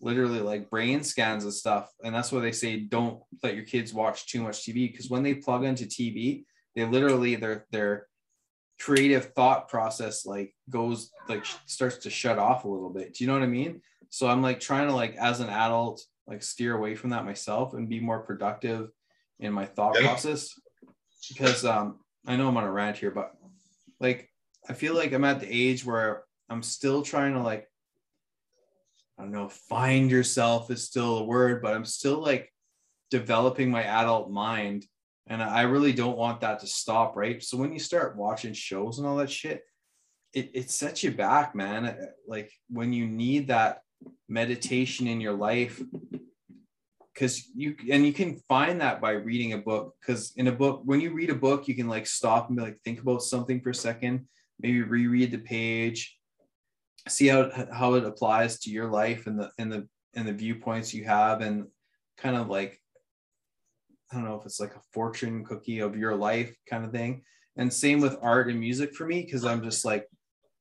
literally 0.02 0.40
like 0.40 0.68
brain 0.68 1.02
scans 1.02 1.44
and 1.44 1.54
stuff. 1.54 1.90
And 2.04 2.14
that's 2.14 2.30
why 2.30 2.40
they 2.40 2.52
say 2.52 2.80
don't 2.80 3.22
let 3.42 3.54
your 3.54 3.64
kids 3.64 3.94
watch 3.94 4.26
too 4.26 4.42
much 4.42 4.62
TV 4.62 4.92
because 4.92 5.08
when 5.08 5.22
they 5.22 5.36
plug 5.36 5.64
into 5.64 5.86
TV, 5.86 6.44
they 6.74 6.84
literally 6.84 7.36
they're 7.36 7.64
they're 7.70 8.08
creative 8.78 9.32
thought 9.34 9.68
process 9.68 10.26
like 10.26 10.54
goes 10.68 11.10
like 11.28 11.44
starts 11.66 11.98
to 11.98 12.10
shut 12.10 12.38
off 12.38 12.64
a 12.64 12.68
little 12.68 12.90
bit. 12.90 13.14
Do 13.14 13.24
you 13.24 13.28
know 13.28 13.34
what 13.34 13.42
I 13.42 13.48
mean? 13.48 13.80
So 14.10 14.28
I'm 14.28 14.42
like 14.42 14.60
trying 14.60 14.88
to 14.88 14.94
like 14.94 15.16
as 15.16 15.40
an 15.40 15.48
adult 15.48 16.02
like 16.26 16.42
steer 16.42 16.76
away 16.76 16.94
from 16.94 17.10
that 17.10 17.24
myself 17.24 17.74
and 17.74 17.88
be 17.88 18.00
more 18.00 18.20
productive 18.20 18.90
in 19.38 19.52
my 19.52 19.64
thought 19.64 19.96
yeah. 19.98 20.06
process 20.06 20.58
because 21.28 21.64
um 21.64 21.98
I 22.26 22.36
know 22.36 22.48
I'm 22.48 22.56
on 22.56 22.64
a 22.64 22.70
rant 22.70 22.96
here 22.96 23.10
but 23.10 23.32
like 24.00 24.28
I 24.68 24.72
feel 24.72 24.94
like 24.94 25.12
I'm 25.12 25.24
at 25.24 25.40
the 25.40 25.48
age 25.48 25.84
where 25.84 26.24
I'm 26.48 26.62
still 26.62 27.02
trying 27.02 27.34
to 27.34 27.42
like 27.42 27.68
I 29.18 29.22
don't 29.22 29.32
know 29.32 29.48
find 29.48 30.10
yourself 30.10 30.70
is 30.70 30.84
still 30.84 31.18
a 31.18 31.24
word 31.24 31.62
but 31.62 31.74
I'm 31.74 31.84
still 31.84 32.20
like 32.20 32.52
developing 33.10 33.70
my 33.70 33.84
adult 33.84 34.30
mind 34.30 34.84
and 35.26 35.42
I 35.42 35.62
really 35.62 35.92
don't 35.92 36.16
want 36.16 36.40
that 36.42 36.60
to 36.60 36.66
stop, 36.66 37.16
right? 37.16 37.42
So 37.42 37.56
when 37.56 37.72
you 37.72 37.78
start 37.78 38.16
watching 38.16 38.52
shows 38.52 38.98
and 38.98 39.06
all 39.06 39.16
that 39.16 39.30
shit, 39.30 39.62
it, 40.32 40.50
it 40.54 40.70
sets 40.70 41.02
you 41.02 41.10
back, 41.10 41.54
man. 41.54 41.86
Uh, 41.86 41.96
like 42.28 42.52
when 42.68 42.92
you 42.92 43.06
need 43.06 43.48
that 43.48 43.80
meditation 44.28 45.06
in 45.06 45.20
your 45.20 45.32
life, 45.32 45.82
because 47.12 47.48
you 47.54 47.74
and 47.90 48.06
you 48.06 48.12
can 48.12 48.38
find 48.48 48.80
that 48.80 49.00
by 49.00 49.12
reading 49.12 49.54
a 49.54 49.58
book. 49.58 49.94
Because 50.00 50.32
in 50.36 50.48
a 50.48 50.52
book, 50.52 50.82
when 50.84 51.00
you 51.00 51.12
read 51.12 51.30
a 51.30 51.34
book, 51.34 51.66
you 51.66 51.74
can 51.74 51.88
like 51.88 52.06
stop 52.06 52.48
and 52.48 52.56
be 52.56 52.62
like, 52.62 52.78
think 52.84 53.00
about 53.00 53.22
something 53.22 53.60
for 53.60 53.70
a 53.70 53.74
second, 53.74 54.28
maybe 54.60 54.82
reread 54.82 55.32
the 55.32 55.38
page, 55.38 56.16
see 57.08 57.26
how 57.28 57.50
how 57.72 57.94
it 57.94 58.04
applies 58.04 58.60
to 58.60 58.70
your 58.70 58.90
life 58.90 59.26
and 59.26 59.40
the 59.40 59.50
and 59.58 59.72
the 59.72 59.88
and 60.14 60.28
the 60.28 60.32
viewpoints 60.32 60.94
you 60.94 61.04
have, 61.04 61.40
and 61.40 61.66
kind 62.18 62.36
of 62.36 62.48
like 62.48 62.80
I 64.10 64.16
don't 64.16 64.24
know 64.24 64.38
if 64.38 64.46
it's 64.46 64.60
like 64.60 64.74
a 64.74 64.82
fortune 64.92 65.44
cookie 65.44 65.80
of 65.80 65.96
your 65.96 66.14
life 66.14 66.56
kind 66.68 66.84
of 66.84 66.92
thing. 66.92 67.22
And 67.56 67.72
same 67.72 68.00
with 68.00 68.18
art 68.22 68.48
and 68.48 68.60
music 68.60 68.94
for 68.94 69.06
me, 69.06 69.22
because 69.22 69.44
I'm 69.44 69.62
just 69.62 69.84
like, 69.84 70.06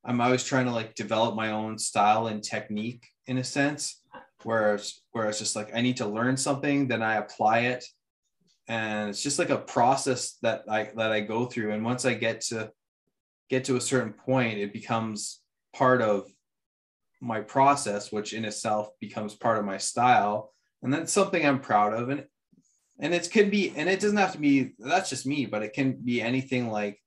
I'm 0.04 0.22
always 0.22 0.44
trying 0.44 0.66
to 0.66 0.72
like 0.72 0.96
develop 0.96 1.36
my 1.36 1.52
own 1.52 1.78
style 1.78 2.28
and 2.28 2.44
technique 2.44 3.06
in 3.28 3.38
a 3.38 3.44
sense, 3.44 4.02
whereas 4.44 5.02
where 5.12 5.28
it's 5.28 5.40
just 5.40 5.56
like 5.56 5.76
I 5.76 5.82
need 5.82 5.98
to 5.98 6.08
learn 6.08 6.38
something, 6.38 6.88
then 6.88 7.02
I 7.02 7.16
apply 7.16 7.60
it. 7.62 7.84
And 8.68 9.10
it's 9.10 9.22
just 9.22 9.40
like 9.40 9.50
a 9.50 9.58
process 9.58 10.38
that 10.42 10.64
I 10.70 10.92
that 10.96 11.12
I 11.12 11.22
go 11.22 11.46
through. 11.46 11.72
And 11.72 11.84
once 11.84 12.06
I 12.06 12.14
get 12.14 12.42
to 12.42 12.72
get 13.50 13.66
to 13.66 13.76
a 13.76 13.82
certain 13.82 14.14
point, 14.14 14.58
it 14.58 14.74
becomes 14.74 15.42
part 15.74 16.02
of 16.02 16.28
my 17.22 17.42
process, 17.42 18.12
which 18.12 18.34
in 18.34 18.46
itself 18.46 18.90
becomes 19.00 19.36
part 19.36 19.58
of 19.58 19.66
my 19.66 19.78
style. 19.78 20.52
And 20.82 20.94
that's 20.94 21.14
something 21.14 21.46
I'm 21.46 21.60
proud 21.60 21.94
of. 21.94 22.10
And 22.10 22.26
and 23.00 23.14
it 23.14 23.30
could 23.32 23.52
be 23.52 23.74
and 23.76 23.90
it 23.90 24.00
doesn't 24.00 24.18
have 24.18 24.34
to 24.34 24.40
be 24.40 24.74
that's 24.80 25.10
just 25.10 25.26
me 25.26 25.46
but 25.46 25.64
it 25.64 25.74
can 25.74 25.94
be 25.94 26.22
anything 26.22 26.70
like 26.70 27.02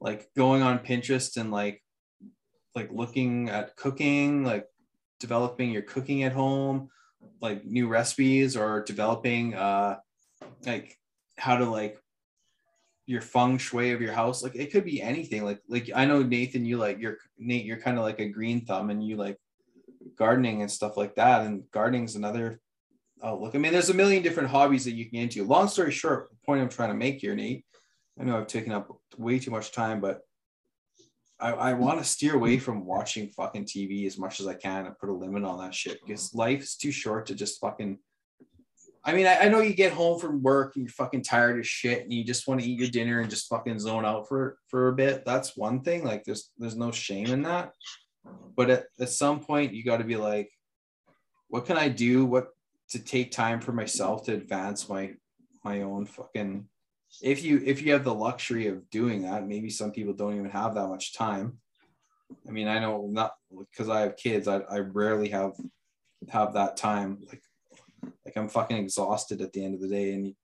like 0.00 0.28
going 0.36 0.62
on 0.62 0.78
pinterest 0.78 1.36
and 1.36 1.50
like 1.50 1.82
like 2.74 2.90
looking 2.92 3.48
at 3.48 3.76
cooking 3.76 4.44
like 4.44 4.66
developing 5.20 5.70
your 5.70 5.82
cooking 5.82 6.22
at 6.22 6.32
home 6.32 6.88
like 7.40 7.64
new 7.64 7.88
recipes 7.88 8.56
or 8.56 8.82
developing 8.84 9.54
uh 9.54 9.96
like 10.66 10.96
how 11.36 11.56
to 11.56 11.64
like 11.64 11.98
your 13.08 13.22
feng 13.22 13.56
shui 13.56 13.92
of 13.92 14.02
your 14.02 14.12
house. 14.12 14.42
Like 14.42 14.54
it 14.54 14.70
could 14.70 14.84
be 14.84 15.00
anything. 15.00 15.42
Like 15.44 15.60
like 15.66 15.90
i 15.94 16.04
know 16.04 16.22
nathan 16.22 16.66
you 16.66 16.76
like 16.76 17.00
you're 17.00 17.16
nate 17.38 17.64
you're 17.64 17.80
kind 17.80 17.96
of 17.96 18.04
like 18.04 18.20
a 18.20 18.28
green 18.28 18.66
thumb 18.66 18.90
and 18.90 19.02
you 19.02 19.16
like 19.16 19.38
gardening 20.16 20.60
and 20.60 20.70
stuff 20.70 20.96
like 20.96 21.14
that. 21.16 21.46
And 21.46 21.64
gardening 21.72 22.04
is 22.04 22.16
another 22.16 22.60
Oh, 23.22 23.36
look, 23.36 23.54
I 23.54 23.58
mean, 23.58 23.72
there's 23.72 23.90
a 23.90 23.94
million 23.94 24.22
different 24.22 24.48
hobbies 24.48 24.84
that 24.84 24.92
you 24.92 25.04
can 25.04 25.14
get 25.14 25.22
into. 25.22 25.44
Long 25.44 25.68
story 25.68 25.90
short, 25.90 26.30
the 26.30 26.36
point 26.46 26.60
I'm 26.60 26.68
trying 26.68 26.90
to 26.90 26.94
make 26.94 27.20
here, 27.20 27.34
Nate, 27.34 27.64
I 28.18 28.24
know 28.24 28.38
I've 28.38 28.46
taken 28.46 28.72
up 28.72 28.88
way 29.16 29.38
too 29.38 29.50
much 29.50 29.72
time, 29.72 30.00
but 30.00 30.20
I, 31.40 31.52
I 31.52 31.72
want 31.74 31.98
to 31.98 32.04
steer 32.04 32.34
away 32.34 32.58
from 32.58 32.84
watching 32.84 33.28
fucking 33.28 33.64
TV 33.64 34.06
as 34.06 34.18
much 34.18 34.40
as 34.40 34.46
I 34.46 34.54
can 34.54 34.86
and 34.86 34.98
put 34.98 35.08
a 35.08 35.12
limit 35.12 35.44
on 35.44 35.58
that 35.60 35.74
shit 35.74 36.00
because 36.04 36.34
life's 36.34 36.76
too 36.76 36.90
short 36.90 37.26
to 37.26 37.34
just 37.34 37.60
fucking. 37.60 37.98
I 39.04 39.12
mean, 39.12 39.26
I, 39.26 39.38
I 39.42 39.48
know 39.48 39.60
you 39.60 39.72
get 39.72 39.92
home 39.92 40.18
from 40.18 40.42
work 40.42 40.74
and 40.74 40.84
you're 40.84 40.92
fucking 40.92 41.22
tired 41.22 41.58
as 41.58 41.66
shit 41.66 42.02
and 42.02 42.12
you 42.12 42.24
just 42.24 42.48
want 42.48 42.60
to 42.60 42.68
eat 42.68 42.78
your 42.78 42.88
dinner 42.88 43.20
and 43.20 43.30
just 43.30 43.48
fucking 43.48 43.78
zone 43.78 44.04
out 44.04 44.28
for 44.28 44.58
for 44.66 44.88
a 44.88 44.92
bit. 44.92 45.24
That's 45.24 45.56
one 45.56 45.80
thing. 45.80 46.04
Like, 46.04 46.24
there's 46.24 46.50
there's 46.58 46.76
no 46.76 46.90
shame 46.90 47.28
in 47.28 47.42
that. 47.42 47.72
But 48.56 48.70
at, 48.70 48.84
at 49.00 49.08
some 49.08 49.40
point, 49.40 49.72
you 49.72 49.84
got 49.84 49.98
to 49.98 50.04
be 50.04 50.16
like, 50.16 50.50
what 51.46 51.66
can 51.66 51.76
I 51.76 51.88
do? 51.88 52.26
What 52.26 52.48
to 52.90 52.98
take 52.98 53.30
time 53.30 53.60
for 53.60 53.72
myself 53.72 54.24
to 54.24 54.34
advance 54.34 54.88
my 54.88 55.12
my 55.64 55.82
own 55.82 56.06
fucking 56.06 56.66
if 57.22 57.42
you 57.42 57.62
if 57.64 57.82
you 57.82 57.92
have 57.92 58.04
the 58.04 58.14
luxury 58.14 58.66
of 58.68 58.88
doing 58.90 59.22
that 59.22 59.46
maybe 59.46 59.70
some 59.70 59.90
people 59.90 60.12
don't 60.12 60.34
even 60.36 60.50
have 60.50 60.74
that 60.74 60.88
much 60.88 61.14
time. 61.14 61.58
I 62.46 62.50
mean 62.50 62.68
i 62.68 62.78
know 62.78 63.08
not 63.10 63.32
because 63.50 63.88
i 63.88 64.00
have 64.00 64.16
kids 64.16 64.48
I, 64.48 64.58
I 64.58 64.78
rarely 64.80 65.30
have 65.30 65.52
have 66.28 66.54
that 66.54 66.76
time. 66.76 67.18
Like 67.26 67.42
like 68.24 68.36
i'm 68.36 68.48
fucking 68.48 68.76
exhausted 68.76 69.40
at 69.40 69.52
the 69.52 69.64
end 69.64 69.74
of 69.74 69.80
the 69.80 69.88
day 69.88 70.12
and 70.14 70.34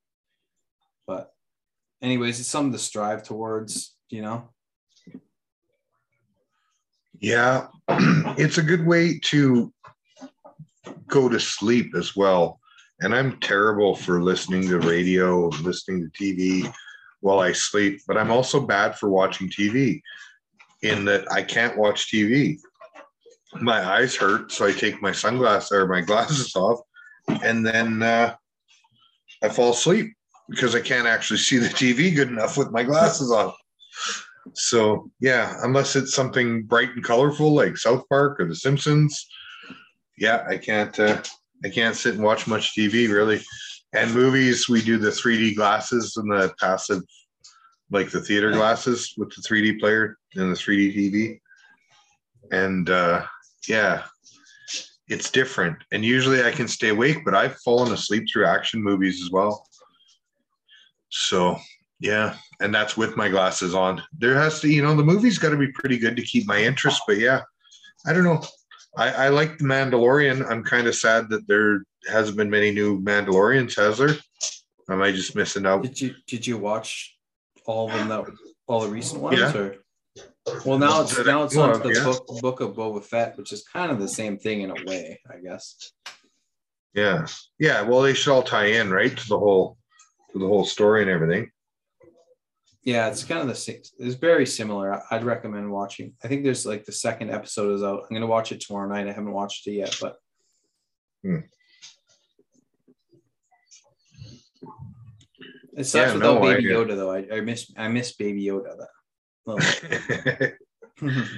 but 1.06 1.32
anyways 2.00 2.40
it's 2.40 2.48
something 2.48 2.72
to 2.72 2.78
strive 2.78 3.22
towards 3.22 3.94
you 4.14 4.22
know? 4.22 4.48
Yeah. 7.18 7.66
It's 8.36 8.58
a 8.58 8.62
good 8.62 8.86
way 8.86 9.18
to 9.24 9.72
go 11.06 11.28
to 11.28 11.40
sleep 11.40 11.94
as 11.94 12.16
well. 12.16 12.60
And 13.00 13.14
I'm 13.14 13.38
terrible 13.40 13.94
for 13.96 14.22
listening 14.22 14.68
to 14.68 14.78
radio, 14.78 15.48
listening 15.62 16.10
to 16.10 16.22
TV 16.22 16.72
while 17.20 17.40
I 17.40 17.52
sleep, 17.52 18.00
but 18.06 18.16
I'm 18.16 18.30
also 18.30 18.60
bad 18.60 18.98
for 18.98 19.08
watching 19.08 19.48
TV 19.48 20.00
in 20.82 21.04
that 21.06 21.30
I 21.32 21.42
can't 21.42 21.76
watch 21.76 22.10
TV. 22.10 22.58
My 23.60 23.82
eyes 23.84 24.14
hurt, 24.14 24.52
so 24.52 24.66
I 24.66 24.72
take 24.72 25.00
my 25.00 25.12
sunglasses 25.12 25.72
or 25.72 25.88
my 25.88 26.00
glasses 26.02 26.54
off, 26.56 26.80
and 27.42 27.64
then 27.66 28.02
uh, 28.02 28.34
I 29.42 29.48
fall 29.48 29.70
asleep. 29.70 30.12
because 30.48 30.74
I 30.74 30.80
can't 30.80 31.06
actually 31.06 31.38
see 31.38 31.58
the 31.58 31.68
TV 31.68 32.14
good 32.14 32.28
enough 32.28 32.58
with 32.58 32.70
my 32.70 32.82
glasses 32.82 33.30
on. 33.30 33.52
So 34.52 35.10
yeah, 35.20 35.56
unless 35.62 35.96
it's 35.96 36.14
something 36.14 36.64
bright 36.64 36.90
and 36.90 37.02
colorful 37.02 37.54
like 37.54 37.78
South 37.78 38.04
Park 38.10 38.38
or 38.40 38.46
The 38.46 38.54
Simpsons, 38.54 39.26
yeah, 40.18 40.44
I 40.48 40.58
can't. 40.58 40.98
Uh, 40.98 41.22
I 41.64 41.70
can't 41.70 41.96
sit 41.96 42.14
and 42.14 42.22
watch 42.22 42.46
much 42.46 42.76
TV 42.76 43.08
really. 43.08 43.40
And 43.94 44.12
movies, 44.12 44.68
we 44.68 44.82
do 44.82 44.98
the 44.98 45.10
3D 45.10 45.54
glasses 45.56 46.16
and 46.16 46.30
the 46.30 46.52
passive, 46.60 47.02
like 47.90 48.10
the 48.10 48.20
theater 48.20 48.50
glasses 48.50 49.14
with 49.16 49.30
the 49.34 49.42
3D 49.42 49.78
player 49.78 50.18
and 50.34 50.50
the 50.50 50.56
3D 50.56 50.94
TV. 50.94 51.40
And 52.50 52.90
uh, 52.90 53.24
yeah, 53.68 54.02
it's 55.08 55.30
different. 55.30 55.78
And 55.92 56.04
usually 56.04 56.42
I 56.42 56.50
can 56.50 56.68
stay 56.68 56.88
awake, 56.88 57.18
but 57.24 57.34
I've 57.34 57.56
fallen 57.60 57.92
asleep 57.92 58.24
through 58.30 58.46
action 58.46 58.82
movies 58.82 59.22
as 59.22 59.30
well. 59.30 59.66
So 61.10 61.56
yeah, 62.00 62.34
and 62.60 62.74
that's 62.74 62.96
with 62.96 63.16
my 63.16 63.28
glasses 63.28 63.74
on. 63.74 64.02
There 64.18 64.34
has 64.34 64.60
to, 64.60 64.68
you 64.68 64.82
know, 64.82 64.94
the 64.94 65.04
movie's 65.04 65.38
got 65.38 65.50
to 65.50 65.56
be 65.56 65.70
pretty 65.72 65.98
good 65.98 66.16
to 66.16 66.22
keep 66.22 66.46
my 66.46 66.58
interest. 66.58 67.02
But 67.06 67.18
yeah, 67.18 67.42
I 68.06 68.12
don't 68.12 68.24
know. 68.24 68.42
I, 68.96 69.10
I 69.10 69.28
like 69.28 69.58
the 69.58 69.64
Mandalorian. 69.64 70.48
I'm 70.48 70.62
kind 70.62 70.86
of 70.86 70.94
sad 70.94 71.28
that 71.30 71.46
there 71.48 71.82
hasn't 72.08 72.36
been 72.36 72.50
many 72.50 72.70
new 72.70 73.00
Mandalorians, 73.00 73.76
has 73.76 73.98
there? 73.98 74.16
Am 74.88 75.02
I 75.02 75.10
just 75.10 75.34
missing 75.34 75.66
out? 75.66 75.82
Did 75.82 76.00
you 76.00 76.14
did 76.26 76.46
you 76.46 76.58
watch 76.58 77.16
all 77.66 77.90
of 77.90 77.94
them 77.94 78.08
that 78.08 78.24
all 78.66 78.80
the 78.80 78.88
recent 78.88 79.22
ones? 79.22 79.38
Yeah. 79.38 79.56
Or 79.56 79.76
well 80.64 80.78
now 80.78 81.02
it's 81.02 81.24
now 81.24 81.42
it's 81.44 81.56
on 81.56 81.80
the 81.80 81.94
yeah. 81.94 82.04
book 82.04 82.26
book 82.40 82.60
of 82.60 82.76
Boba 82.76 83.02
Fett, 83.02 83.36
which 83.38 83.52
is 83.52 83.64
kind 83.64 83.90
of 83.90 83.98
the 83.98 84.08
same 84.08 84.36
thing 84.36 84.60
in 84.60 84.70
a 84.70 84.84
way, 84.84 85.20
I 85.30 85.38
guess. 85.38 85.92
Yeah, 86.92 87.26
yeah. 87.58 87.82
Well, 87.82 88.02
they 88.02 88.14
should 88.14 88.32
all 88.32 88.42
tie 88.42 88.66
in, 88.66 88.90
right, 88.90 89.14
to 89.16 89.28
the 89.28 89.38
whole, 89.38 89.78
to 90.32 90.38
the 90.38 90.46
whole 90.46 90.64
story 90.64 91.02
and 91.02 91.10
everything. 91.10 91.50
Yeah, 92.84 93.08
it's 93.08 93.24
kind 93.24 93.40
of 93.40 93.48
the 93.48 93.54
same. 93.54 93.80
It's 93.98 94.14
very 94.16 94.44
similar. 94.46 95.02
I'd 95.10 95.24
recommend 95.24 95.70
watching. 95.72 96.12
I 96.22 96.28
think 96.28 96.44
there's 96.44 96.66
like 96.66 96.84
the 96.84 96.92
second 96.92 97.30
episode 97.30 97.72
is 97.74 97.82
out. 97.82 98.02
I'm 98.08 98.14
gonna 98.14 98.26
watch 98.26 98.52
it 98.52 98.60
tomorrow 98.60 98.86
night. 98.88 99.08
I 99.08 99.12
haven't 99.12 99.32
watched 99.32 99.66
it 99.66 99.72
yet, 99.72 99.96
but 100.00 100.16
Hmm. 101.22 101.38
it 105.76 105.84
sucks 105.84 106.08
Yeah, 106.10 106.14
without 106.14 106.34
no, 106.34 106.40
Baby 106.42 106.64
Yoda 106.64 106.94
though. 106.96 107.10
I, 107.12 107.26
I 107.38 107.40
miss 107.40 107.72
I 107.76 107.88
miss 107.88 108.12
Baby 108.14 108.44
Yoda. 108.44 108.76
That. 109.46 110.54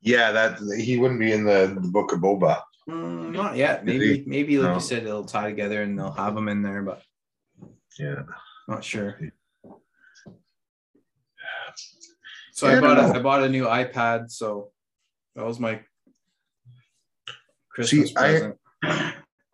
yeah, 0.00 0.32
that 0.32 0.58
he 0.78 0.96
wouldn't 0.98 1.20
be 1.20 1.32
in 1.32 1.44
the, 1.44 1.78
the 1.80 1.88
book 1.88 2.12
of 2.12 2.20
Boba. 2.20 2.62
Mm, 2.88 3.32
not 3.32 3.56
yet. 3.56 3.84
Maybe 3.84 4.24
maybe 4.26 4.58
like 4.58 4.68
No. 4.70 4.74
you 4.74 4.80
said, 4.80 5.04
it'll 5.04 5.24
tie 5.24 5.48
together 5.50 5.82
and 5.82 5.98
they'll 5.98 6.10
have 6.12 6.36
him 6.36 6.48
in 6.48 6.62
there, 6.62 6.82
but 6.82 7.02
Yeah. 7.98 8.22
not 8.66 8.82
sure. 8.82 9.18
So 12.52 12.68
I 12.68 12.76
I 12.76 12.80
bought 12.80 12.98
a. 12.98 13.02
I 13.02 13.18
bought 13.18 13.42
a 13.42 13.48
new 13.48 13.64
iPad. 13.64 14.30
So 14.30 14.70
that 15.34 15.44
was 15.44 15.58
my 15.58 15.80
Christmas 17.70 18.10
See, 18.10 18.16
I- 18.16 18.20
present. 18.28 18.56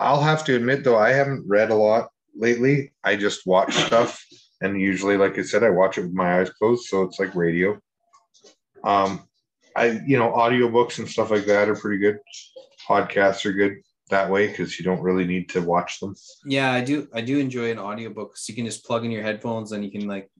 I'll 0.01 0.23
have 0.23 0.45
to 0.45 0.55
admit 0.55 0.85
though, 0.85 0.97
I 0.99 1.11
haven't 1.11 1.45
read 1.49 1.71
a 1.71 1.75
lot 1.75 2.11
lately. 2.37 2.93
I 3.03 3.17
just 3.17 3.47
watch 3.47 3.75
stuff, 3.75 4.25
and 4.61 4.81
usually, 4.81 5.17
like 5.17 5.39
I 5.39 5.43
said, 5.43 5.65
I 5.65 5.71
watch 5.71 5.99
it 5.99 6.03
with 6.03 6.13
my 6.13 6.39
eyes 6.41 6.51
closed, 6.51 6.85
so 6.87 7.03
it's 7.03 7.19
like 7.19 7.35
radio. 7.35 7.81
Um, 8.85 9.27
I 9.75 10.01
you 10.07 10.19
know, 10.19 10.31
audiobooks 10.33 10.99
and 10.99 11.09
stuff 11.09 11.31
like 11.31 11.47
that 11.47 11.69
are 11.69 11.75
pretty 11.75 11.99
good. 11.99 12.19
Podcasts 12.89 13.45
are 13.45 13.53
good 13.53 13.79
that 14.11 14.31
way 14.31 14.47
because 14.47 14.79
you 14.79 14.85
don't 14.85 15.03
really 15.03 15.27
need 15.27 15.49
to 15.51 15.61
watch 15.61 16.01
them. 16.01 16.15
Yeah, 16.47 16.73
I 16.73 16.81
do. 16.81 17.09
I 17.13 17.21
do 17.21 17.39
enjoy 17.39 17.71
an 17.73 17.79
audiobook. 17.79 18.37
So 18.37 18.51
you 18.53 18.57
can 18.57 18.67
just 18.67 18.85
plug 18.85 19.05
in 19.05 19.11
your 19.11 19.23
headphones 19.25 19.73
and 19.73 19.85
you 19.85 19.91
can 19.91 20.07
like 20.07 20.31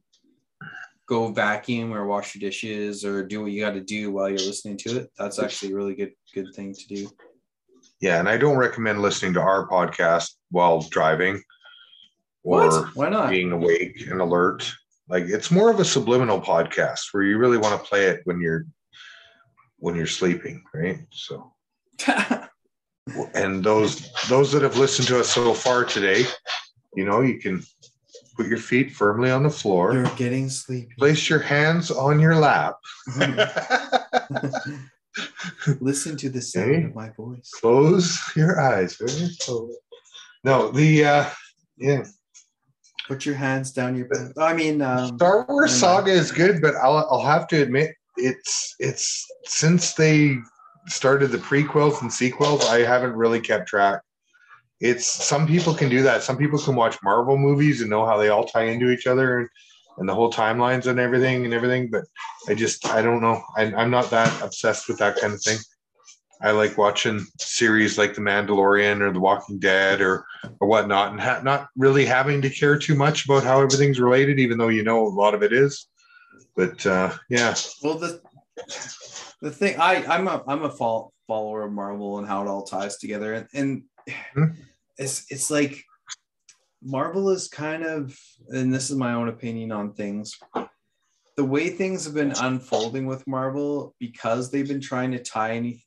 go 1.09 1.33
vacuum 1.33 1.93
or 1.93 2.07
wash 2.07 2.35
your 2.35 2.41
dishes 2.49 3.05
or 3.05 3.25
do 3.25 3.43
what 3.43 3.51
you 3.51 3.61
got 3.61 3.73
to 3.73 3.81
do 3.81 4.13
while 4.13 4.29
you're 4.29 4.39
listening 4.39 4.77
to 4.77 4.97
it. 4.99 5.11
That's 5.19 5.39
actually 5.39 5.73
a 5.73 5.77
really 5.77 5.95
good 5.95 6.13
good 6.35 6.55
thing 6.55 6.75
to 6.75 6.87
do. 6.87 7.09
Yeah, 8.01 8.21
and 8.21 8.29
I 8.29 8.37
don't 8.37 8.59
recommend 8.59 9.03
listening 9.03 9.35
to 9.35 9.41
our 9.41 9.67
podcast 9.69 10.31
while 10.51 10.81
driving 10.83 11.43
or 12.45 12.69
What? 12.69 12.97
Why 12.97 13.09
not? 13.09 13.31
being 13.31 13.53
awake 13.53 14.07
and 14.09 14.21
alert. 14.21 14.71
Like 15.09 15.25
it's 15.25 15.51
more 15.51 15.71
of 15.71 15.81
a 15.81 15.85
subliminal 15.85 16.41
podcast 16.41 17.01
where 17.13 17.23
you 17.23 17.39
really 17.39 17.59
want 17.59 17.81
to 17.81 17.89
play 17.89 18.05
it 18.05 18.21
when 18.25 18.41
you're 18.41 18.67
when 19.79 19.95
you're 19.95 20.07
sleeping, 20.07 20.63
right? 20.75 20.99
So 21.11 21.53
and 23.35 23.65
those 23.65 24.13
those 24.29 24.53
that 24.53 24.63
have 24.63 24.77
listened 24.77 25.09
to 25.09 25.21
us 25.21 25.31
so 25.31 25.55
far 25.55 25.85
today, 25.85 26.25
you 26.95 27.07
know, 27.07 27.23
you 27.23 27.39
can 27.39 27.63
put 28.39 28.47
your 28.47 28.57
feet 28.59 28.93
firmly 28.93 29.31
on 29.31 29.43
the 29.43 29.51
floor, 29.51 29.93
you're 29.93 30.05
getting 30.17 30.49
sleepy. 30.49 30.95
place 30.97 31.29
your 31.29 31.41
hands 31.41 31.91
on 31.91 32.21
your 32.21 32.37
lap, 32.37 32.77
Listen 35.81 36.17
to 36.19 36.29
the 36.31 36.41
sound 36.41 36.71
Okay. 36.71 36.85
of 36.85 36.95
my 36.95 37.11
voice. 37.11 37.51
close 37.61 38.19
your 38.37 38.61
eyes. 38.61 38.95
very 38.97 39.11
slowly. 39.41 39.75
No, 40.45 40.71
the 40.71 41.05
uh 41.05 41.25
yeah, 41.77 42.05
Put 43.09 43.25
your 43.27 43.35
hands 43.35 43.73
down 43.73 43.97
your 43.97 44.07
pants. 44.07 44.35
I 44.39 44.53
mean, 44.55 44.83
um, 44.83 45.17
Star 45.17 45.45
Wars 45.49 45.73
Saga 45.75 46.13
is 46.13 46.31
good, 46.31 46.61
but 46.63 46.75
I'll 46.77 47.09
I'll 47.11 47.25
have 47.27 47.49
to 47.49 47.61
admit 47.63 47.95
it's 48.17 48.75
it's 48.79 49.27
since 49.45 49.95
they 49.95 50.37
started 50.87 51.29
the 51.33 51.39
prequels 51.39 52.01
and 52.03 52.13
sequels, 52.13 52.65
I 52.67 52.81
haven't 52.81 53.15
really 53.15 53.41
kept 53.41 53.67
track. 53.69 54.01
It's 54.81 55.07
some 55.07 55.47
people 55.47 55.75
can 55.75 55.89
do 55.89 56.03
that. 56.03 56.23
Some 56.23 56.37
people 56.37 56.59
can 56.59 56.77
watch 56.77 56.99
Marvel 57.03 57.37
movies 57.37 57.81
and 57.81 57.91
know 57.91 58.07
how 58.07 58.17
they 58.17 58.29
all 58.29 58.45
tie 58.45 58.65
into 58.65 58.91
each 58.91 59.07
other 59.07 59.41
and, 59.41 59.49
and 59.99 60.09
the 60.09 60.15
whole 60.15 60.33
timelines 60.33 60.87
and 60.87 61.01
everything 61.01 61.45
and 61.45 61.53
everything. 61.53 61.91
But 61.91 62.05
I 62.49 62.55
just 62.55 62.87
I 62.87 63.03
don't 63.03 63.21
know. 63.21 63.43
I, 63.57 63.73
I'm 63.75 63.91
not 63.91 64.11
that 64.11 64.43
obsessed 64.43 64.89
with 64.89 64.99
that 64.99 65.17
kind 65.17 65.33
of 65.33 65.43
thing. 65.43 65.59
I 66.41 66.53
like 66.53 66.79
watching 66.79 67.27
series 67.41 67.99
like 67.99 68.15
The 68.15 68.21
Mandalorian 68.21 69.01
or 69.01 69.13
The 69.13 69.19
Walking 69.19 69.59
Dead 69.59 70.01
or 70.01 70.25
or 70.61 70.69
whatnot, 70.69 71.11
and 71.11 71.21
ha- 71.21 71.41
not 71.43 71.69
really 71.77 72.05
having 72.05 72.41
to 72.43 72.51
care 72.51 72.79
too 72.79 72.95
much 72.95 73.25
about 73.25 73.43
how 73.43 73.61
everything's 73.61 73.99
related, 73.99 74.39
even 74.39 74.59
though 74.59 74.69
you 74.69 74.85
know 74.85 75.05
a 75.05 75.09
lot 75.09 75.35
of 75.35 75.43
it 75.43 75.53
is. 75.53 75.89
But 76.55 76.87
uh, 76.87 77.13
yeah, 77.29 77.57
well, 77.83 77.99
the 77.99 78.21
the 79.41 79.51
thing 79.51 79.81
I 79.81 80.05
I'm 80.07 80.29
a 80.29 80.45
I'm 80.47 80.63
a 80.63 80.71
fol- 80.71 81.13
follower 81.27 81.65
of 81.65 81.73
Marvel 81.73 82.19
and 82.19 82.29
how 82.29 82.43
it 82.43 82.49
all 82.49 82.63
ties 82.63 82.99
together, 82.99 83.35
and, 83.35 83.49
and 83.53 83.83
Hmm. 84.35 84.45
It's 84.99 85.27
it's 85.31 85.51
like 85.51 85.83
Marvel 86.83 87.31
is 87.31 87.49
kind 87.49 87.85
of, 87.85 88.19
and 88.49 88.73
this 88.73 88.91
is 88.91 88.97
my 88.97 89.15
own 89.15 89.29
opinion 89.29 89.73
on 89.73 89.95
things. 89.95 90.39
The 91.37 91.45
way 91.45 91.71
things 91.71 92.05
have 92.05 92.15
been 92.15 92.33
unfolding 92.33 93.07
with 93.07 93.27
Marvel 93.27 93.95
because 94.01 94.51
they've 94.51 94.67
been 94.67 94.81
trying 94.81 95.13
to 95.13 95.23
tie 95.23 95.53
any 95.53 95.85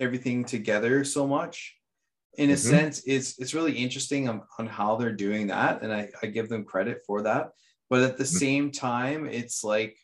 everything 0.00 0.44
together 0.44 1.04
so 1.04 1.26
much. 1.26 1.74
In 2.36 2.50
a 2.50 2.54
Mhm. 2.54 2.56
sense, 2.56 3.02
it's 3.06 3.38
it's 3.38 3.54
really 3.54 3.72
interesting 3.72 4.28
on, 4.28 4.42
on 4.58 4.66
how 4.66 4.96
they're 4.96 5.16
doing 5.16 5.46
that, 5.46 5.82
and 5.82 5.92
I, 5.92 6.10
I 6.22 6.26
give 6.26 6.50
them 6.50 6.64
credit 6.64 7.02
for 7.06 7.22
that. 7.22 7.52
But 7.88 8.02
at 8.02 8.18
the 8.18 8.24
Mhm. 8.24 8.38
same 8.38 8.70
time, 8.70 9.26
it's 9.26 9.64
like 9.64 9.96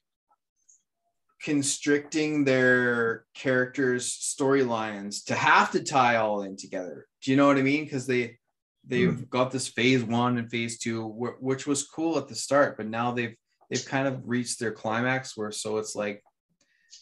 constricting 1.43 2.45
their 2.45 3.27
characters' 3.35 4.09
storylines 4.09 5.25
to 5.27 5.35
have 5.35 5.73
to 5.73 5.83
tie 5.83 6.17
all 6.17 6.43
in 6.43 6.57
together. 6.57 7.09
Do 7.23 7.31
you 7.31 7.37
know 7.37 7.47
what 7.47 7.59
I 7.59 7.63
mean? 7.63 7.85
Because 7.85 8.07
they 8.07 8.39
they've 8.87 9.11
mm-hmm. 9.11 9.25
got 9.31 9.51
this 9.51 9.69
phase 9.69 10.03
one 10.03 10.39
and 10.39 10.51
phase 10.51 10.79
two, 10.79 11.09
wh- 11.09 11.43
which 11.43 11.67
was 11.67 11.87
cool 11.87 12.19
at 12.19 12.29
the 12.29 12.35
start, 12.35 12.77
but 12.77 12.87
now 12.87 13.13
they've 13.13 13.35
they've 13.71 13.87
kind 13.87 14.09
of 14.09 14.29
reached 14.29 14.59
their 14.59 14.73
climax 14.73 15.37
where 15.37 15.53
so 15.53 15.79
it's 15.79 15.95
like 15.95 16.23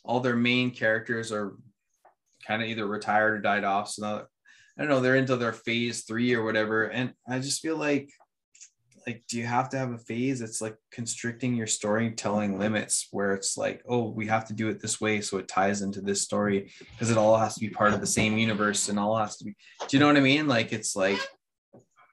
all 0.05 0.21
their 0.21 0.37
main 0.37 0.71
characters 0.71 1.33
are 1.33 1.57
kind 2.47 2.63
of 2.63 2.69
either 2.69 2.87
retired 2.87 3.35
or 3.35 3.41
died 3.41 3.65
off. 3.65 3.91
So 3.91 4.03
now 4.03 4.27
I 4.79 4.83
don't 4.83 4.89
know, 4.89 5.01
they're 5.01 5.17
into 5.17 5.37
their 5.37 5.53
phase 5.53 6.05
three 6.05 6.35
or 6.35 6.45
whatever. 6.45 6.85
And 6.85 7.13
I 7.29 7.39
just 7.39 7.61
feel 7.61 7.77
like 7.77 8.11
like 9.07 9.23
do 9.29 9.39
you 9.39 9.47
have 9.47 9.69
to 9.69 9.79
have 9.79 9.93
a 9.93 9.99
phase 9.99 10.41
it's 10.41 10.61
like 10.61 10.77
constricting 10.91 11.55
your 11.55 11.67
storytelling 11.67 12.59
limits 12.59 13.09
where 13.11 13.33
it's 13.35 13.57
like 13.57 13.83
oh 13.89 14.11
we 14.11 14.27
have 14.27 14.47
to 14.47 14.53
do 14.53 14.69
it 14.69 14.81
this 14.81 15.01
way 15.01 15.21
so 15.21 15.39
it 15.39 15.49
ties 15.49 15.83
into 15.83 16.01
this 16.01 16.23
story 16.23 16.71
because 16.93 17.11
it 17.11 17.17
all 17.17 17.37
has 17.37 17.55
to 17.55 17.61
be 17.61 17.69
part 17.69 17.95
of 17.95 18.01
the 18.01 18.07
same 18.07 18.37
universe 18.37 18.89
and 18.89 18.99
all 18.99 19.17
has 19.17 19.37
to 19.37 19.45
be 19.45 19.55
do 19.89 19.97
you 19.97 19.99
know 20.01 20.07
what 20.07 20.17
i 20.17 20.21
mean? 20.21 20.47
Like 20.47 20.73
it's 20.73 20.95
like 20.95 21.19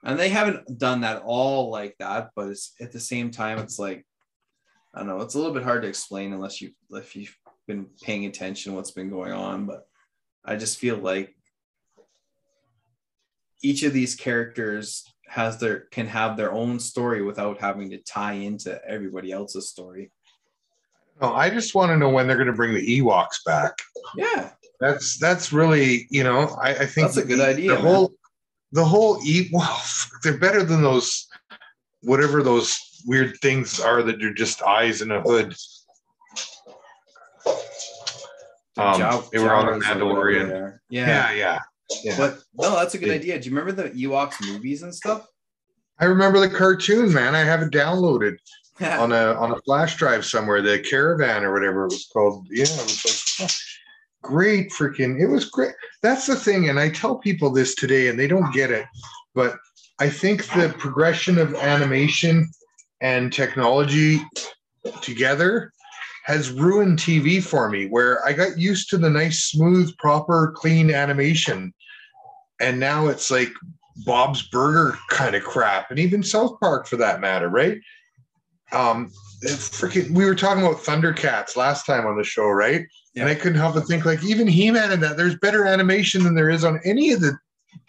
and 0.04 0.18
they 0.18 0.28
haven't 0.28 0.78
done 0.78 1.02
that 1.02 1.22
all 1.24 1.70
like 1.70 1.94
that 1.98 2.30
but 2.36 2.48
it's 2.48 2.74
at 2.80 2.92
the 2.92 3.00
same 3.00 3.30
time 3.30 3.58
it's 3.58 3.78
like 3.78 4.06
i 4.94 4.98
don't 4.98 5.08
know 5.08 5.20
it's 5.20 5.34
a 5.34 5.38
little 5.38 5.54
bit 5.54 5.64
hard 5.64 5.82
to 5.82 5.88
explain 5.88 6.32
unless 6.32 6.60
you 6.60 6.70
if 6.90 7.16
you've 7.16 7.36
been 7.66 7.86
paying 8.02 8.24
attention 8.24 8.74
what's 8.74 8.92
been 8.92 9.10
going 9.10 9.32
on 9.32 9.66
but 9.66 9.86
i 10.44 10.56
just 10.56 10.78
feel 10.78 10.96
like 10.96 11.34
each 13.62 13.82
of 13.82 13.92
these 13.92 14.14
characters 14.14 15.04
has 15.28 15.58
their 15.58 15.80
can 15.90 16.06
have 16.06 16.36
their 16.36 16.52
own 16.52 16.78
story 16.80 17.22
without 17.22 17.58
having 17.58 17.90
to 17.90 17.98
tie 17.98 18.32
into 18.34 18.80
everybody 18.86 19.30
else's 19.32 19.68
story. 19.68 20.10
no, 21.20 21.34
I 21.34 21.50
just 21.50 21.74
want 21.74 21.90
to 21.90 21.96
know 21.96 22.08
when 22.10 22.26
they're 22.26 22.36
going 22.36 22.46
to 22.48 22.52
bring 22.52 22.74
the 22.74 23.00
Ewoks 23.00 23.44
back. 23.44 23.72
Yeah, 24.16 24.50
That's 24.80 25.18
that's 25.18 25.52
really 25.52 26.06
you 26.10 26.24
know 26.24 26.56
I, 26.62 26.70
I 26.70 26.86
think 26.86 27.08
That's 27.08 27.16
a 27.18 27.24
good 27.24 27.38
the- 27.40 27.46
idea, 27.48 27.70
The 27.70 27.82
man. 27.82 27.84
whole 27.84 28.12
the 28.72 28.84
whole 28.84 29.20
well 29.52 29.82
they're 30.22 30.38
better 30.38 30.62
than 30.62 30.82
those 30.82 31.26
whatever 32.02 32.42
those 32.42 32.76
weird 33.06 33.36
things 33.42 33.80
are 33.80 34.02
that 34.02 34.22
are 34.22 34.34
just 34.34 34.62
eyes 34.62 35.02
in 35.02 35.10
a 35.10 35.20
hood. 35.20 35.54
Um, 38.76 38.98
Jaw- 38.98 39.22
they 39.32 39.38
were 39.40 39.52
on 39.52 39.66
the 39.66 39.72
Jawas 39.84 40.00
or 40.00 40.04
whatever 40.14 40.40
Mandalorian. 40.44 40.78
Yeah. 40.88 41.06
Yeah, 41.06 41.32
yeah. 41.32 41.58
Yeah. 42.02 42.16
But 42.16 42.38
no, 42.54 42.76
that's 42.76 42.94
a 42.94 42.98
good 42.98 43.10
idea. 43.10 43.38
Do 43.38 43.48
you 43.48 43.56
remember 43.56 43.82
the 43.82 43.90
Ewoks 43.90 44.40
movies 44.46 44.82
and 44.82 44.94
stuff? 44.94 45.26
I 46.00 46.04
remember 46.04 46.38
the 46.40 46.48
cartoon, 46.48 47.12
man. 47.12 47.34
I 47.34 47.40
have 47.40 47.62
it 47.62 47.70
downloaded 47.70 48.36
on 48.80 49.12
a 49.12 49.34
on 49.34 49.52
a 49.52 49.60
flash 49.62 49.96
drive 49.96 50.24
somewhere, 50.24 50.62
the 50.62 50.78
caravan 50.78 51.44
or 51.44 51.52
whatever 51.52 51.84
it 51.84 51.92
was 51.92 52.08
called. 52.12 52.46
Yeah, 52.50 52.64
it 52.64 52.70
was 52.70 53.38
like 53.40 53.50
oh, 53.50 53.54
great 54.22 54.70
freaking 54.70 55.20
it 55.20 55.26
was 55.26 55.46
great. 55.46 55.74
That's 56.02 56.26
the 56.26 56.36
thing, 56.36 56.68
and 56.68 56.78
I 56.78 56.90
tell 56.90 57.18
people 57.18 57.50
this 57.50 57.74
today 57.74 58.08
and 58.08 58.18
they 58.18 58.28
don't 58.28 58.52
get 58.52 58.70
it, 58.70 58.86
but 59.34 59.56
I 60.00 60.08
think 60.08 60.44
the 60.46 60.74
progression 60.78 61.38
of 61.38 61.54
animation 61.54 62.48
and 63.00 63.32
technology 63.32 64.20
together 65.02 65.72
has 66.24 66.52
ruined 66.52 66.98
TV 66.98 67.42
for 67.42 67.68
me 67.68 67.86
where 67.86 68.24
I 68.24 68.32
got 68.32 68.58
used 68.58 68.90
to 68.90 68.98
the 68.98 69.10
nice, 69.10 69.44
smooth, 69.44 69.96
proper, 69.96 70.52
clean 70.54 70.90
animation. 70.90 71.72
And 72.60 72.80
now 72.80 73.08
it's 73.08 73.30
like 73.30 73.52
Bob's 74.04 74.42
Burger 74.42 74.96
kind 75.10 75.34
of 75.34 75.44
crap, 75.44 75.90
and 75.90 75.98
even 75.98 76.22
South 76.22 76.58
Park 76.60 76.86
for 76.86 76.96
that 76.96 77.20
matter, 77.20 77.48
right? 77.48 77.78
Um, 78.72 79.10
freaking, 79.44 80.10
we 80.10 80.24
were 80.24 80.34
talking 80.34 80.64
about 80.64 80.82
Thundercats 80.82 81.56
last 81.56 81.86
time 81.86 82.06
on 82.06 82.16
the 82.16 82.24
show, 82.24 82.48
right? 82.48 82.86
Yeah. 83.14 83.22
And 83.22 83.30
I 83.30 83.34
couldn't 83.34 83.58
help 83.58 83.74
but 83.74 83.86
think, 83.86 84.04
like, 84.04 84.22
even 84.24 84.46
He 84.46 84.70
Man 84.70 84.92
and 84.92 85.02
that, 85.02 85.16
there's 85.16 85.36
better 85.36 85.64
animation 85.64 86.24
than 86.24 86.34
there 86.34 86.50
is 86.50 86.64
on 86.64 86.80
any 86.84 87.12
of 87.12 87.20
the 87.20 87.36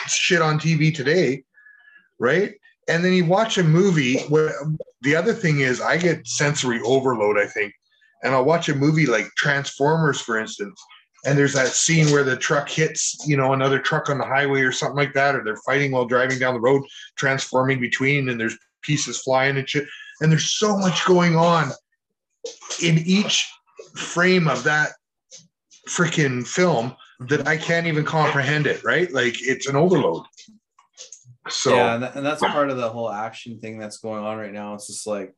shit 0.07 0.41
on 0.41 0.59
TV 0.59 0.93
today, 0.93 1.43
right? 2.19 2.53
And 2.87 3.03
then 3.03 3.13
you 3.13 3.25
watch 3.25 3.57
a 3.57 3.63
movie. 3.63 4.19
Where 4.23 4.53
the 5.01 5.15
other 5.15 5.33
thing 5.33 5.59
is, 5.59 5.81
I 5.81 5.97
get 5.97 6.27
sensory 6.27 6.81
overload. 6.81 7.37
I 7.37 7.45
think, 7.45 7.73
and 8.23 8.33
I'll 8.33 8.45
watch 8.45 8.69
a 8.69 8.75
movie 8.75 9.05
like 9.05 9.27
Transformers, 9.37 10.19
for 10.19 10.39
instance, 10.39 10.81
and 11.25 11.37
there's 11.37 11.53
that 11.53 11.67
scene 11.67 12.11
where 12.11 12.23
the 12.23 12.37
truck 12.37 12.69
hits, 12.69 13.17
you 13.27 13.35
know, 13.35 13.53
another 13.53 13.79
truck 13.79 14.09
on 14.09 14.17
the 14.17 14.25
highway 14.25 14.61
or 14.61 14.71
something 14.71 14.97
like 14.97 15.13
that, 15.13 15.35
or 15.35 15.43
they're 15.43 15.57
fighting 15.57 15.91
while 15.91 16.05
driving 16.05 16.39
down 16.39 16.53
the 16.53 16.59
road, 16.59 16.83
transforming 17.17 17.79
between, 17.79 18.29
and 18.29 18.39
there's 18.39 18.57
pieces 18.81 19.21
flying 19.21 19.57
and 19.57 19.67
shit. 19.67 19.85
And 20.21 20.31
there's 20.31 20.51
so 20.51 20.77
much 20.77 21.05
going 21.05 21.35
on 21.35 21.71
in 22.81 22.99
each 22.99 23.49
frame 23.95 24.47
of 24.47 24.63
that 24.63 24.91
freaking 25.89 26.47
film 26.47 26.95
that 27.21 27.47
I 27.47 27.57
can't 27.57 27.87
even 27.87 28.05
comprehend 28.05 28.67
it, 28.67 28.83
right? 28.83 29.11
Like 29.11 29.35
it's 29.41 29.67
an 29.67 29.75
overload. 29.75 30.23
So 31.49 31.73
yeah, 31.73 31.95
and, 31.95 32.03
that, 32.03 32.15
and 32.15 32.25
that's 32.25 32.41
part 32.41 32.69
of 32.69 32.77
the 32.77 32.89
whole 32.89 33.09
action 33.09 33.59
thing 33.59 33.79
that's 33.79 33.97
going 33.97 34.23
on 34.23 34.37
right 34.37 34.53
now. 34.53 34.75
It's 34.75 34.87
just 34.87 35.07
like 35.07 35.33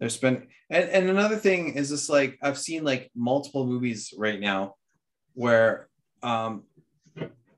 there's 0.00 0.16
been 0.16 0.48
and, 0.70 0.88
and 0.88 1.10
another 1.10 1.36
thing 1.36 1.74
is 1.74 1.90
just 1.90 2.08
like 2.08 2.38
I've 2.42 2.58
seen 2.58 2.84
like 2.84 3.10
multiple 3.14 3.66
movies 3.66 4.14
right 4.16 4.40
now 4.40 4.74
where 5.34 5.88
um 6.22 6.64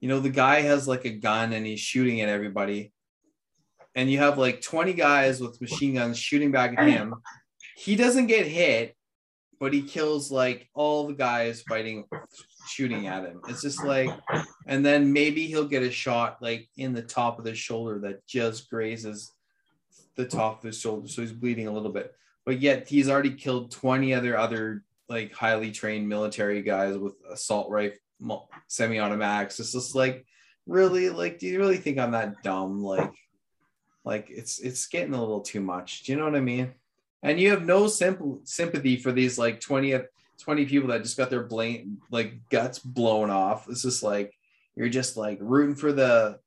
you 0.01 0.09
know 0.09 0.21
the 0.21 0.31
guy 0.31 0.61
has 0.61 0.87
like 0.87 1.05
a 1.05 1.11
gun 1.11 1.53
and 1.53 1.67
he's 1.67 1.81
shooting 1.81 2.21
at 2.21 2.29
everybody. 2.29 2.93
And 3.97 4.11
you 4.11 4.19
have 4.19 4.39
like 4.39 4.61
20 4.61 4.93
guys 4.93 5.41
with 5.41 5.61
machine 5.61 5.95
guns 5.95 6.19
shooting 6.19 6.51
back 6.51 6.75
at 6.77 6.89
him. 6.89 7.15
He 7.77 7.95
doesn't 7.95 8.27
get 8.27 8.47
hit 8.47 8.97
but 9.65 9.73
he 9.73 9.83
kills 9.83 10.31
like 10.31 10.69
all 10.75 11.07
the 11.07 11.15
guys 11.15 11.63
fighting 11.63 12.05
shooting 12.69 13.07
at 13.07 13.25
him. 13.25 13.41
It's 13.49 13.63
just 13.63 13.83
like 13.83 14.11
and 14.67 14.85
then 14.85 15.13
maybe 15.13 15.47
he'll 15.47 15.69
get 15.69 15.83
a 15.83 15.91
shot 15.91 16.39
like 16.43 16.69
in 16.77 16.93
the 16.93 17.03
top 17.03 17.39
of 17.39 17.47
the 17.47 17.55
shoulder 17.55 17.99
that 18.01 18.27
just 18.27 18.69
grazes 18.69 19.33
the 20.17 20.27
top 20.27 20.59
of 20.59 20.65
his 20.65 20.79
shoulder 20.79 21.09
so 21.09 21.23
he's 21.23 21.33
bleeding 21.33 21.67
a 21.67 21.73
little 21.73 21.91
bit. 21.91 22.15
But 22.45 22.61
yet 22.61 22.89
he's 22.89 23.09
already 23.09 23.33
killed 23.33 23.71
20 23.71 24.13
other 24.13 24.37
other 24.37 24.83
like 25.09 25.33
highly 25.33 25.71
trained 25.71 26.09
military 26.09 26.63
guys 26.63 26.97
with 26.97 27.15
assault 27.31 27.71
rifle 27.71 27.99
semi-automatics. 28.69 29.61
It's 29.61 29.73
just 29.73 29.95
like 29.95 30.27
really 30.67 31.11
like 31.11 31.39
do 31.39 31.47
you 31.47 31.59
really 31.59 31.77
think 31.77 31.99
i'm 31.99 32.13
that 32.13 32.43
dumb? 32.43 32.83
Like 32.83 33.13
like 34.05 34.29
it's 34.31 34.59
it's 34.61 34.87
getting 34.87 35.15
a 35.15 35.21
little 35.21 35.41
too 35.41 35.61
much. 35.61 36.05
Do 36.05 36.13
you 36.13 36.19
know 36.19 36.25
what 36.25 36.37
i 36.37 36.41
mean? 36.41 36.73
And 37.23 37.41
you 37.41 37.51
have 37.51 37.65
no 37.65 37.87
simple 37.87 38.41
sympathy 38.45 38.97
for 38.97 39.13
these 39.13 39.39
like 39.39 39.61
20 39.61 39.99
20 40.41 40.67
people 40.67 40.89
that 40.89 41.03
just 41.03 41.17
got 41.17 41.31
their 41.31 41.45
blame 41.45 41.99
like 42.11 42.49
guts 42.51 42.79
blown 42.79 43.31
off. 43.31 43.69
It's 43.69 43.83
just 43.83 44.03
like 44.03 44.33
you're 44.77 44.89
just 44.89 45.17
like 45.17 45.39
rooting 45.41 45.77
for 45.77 45.93
the 45.93 46.39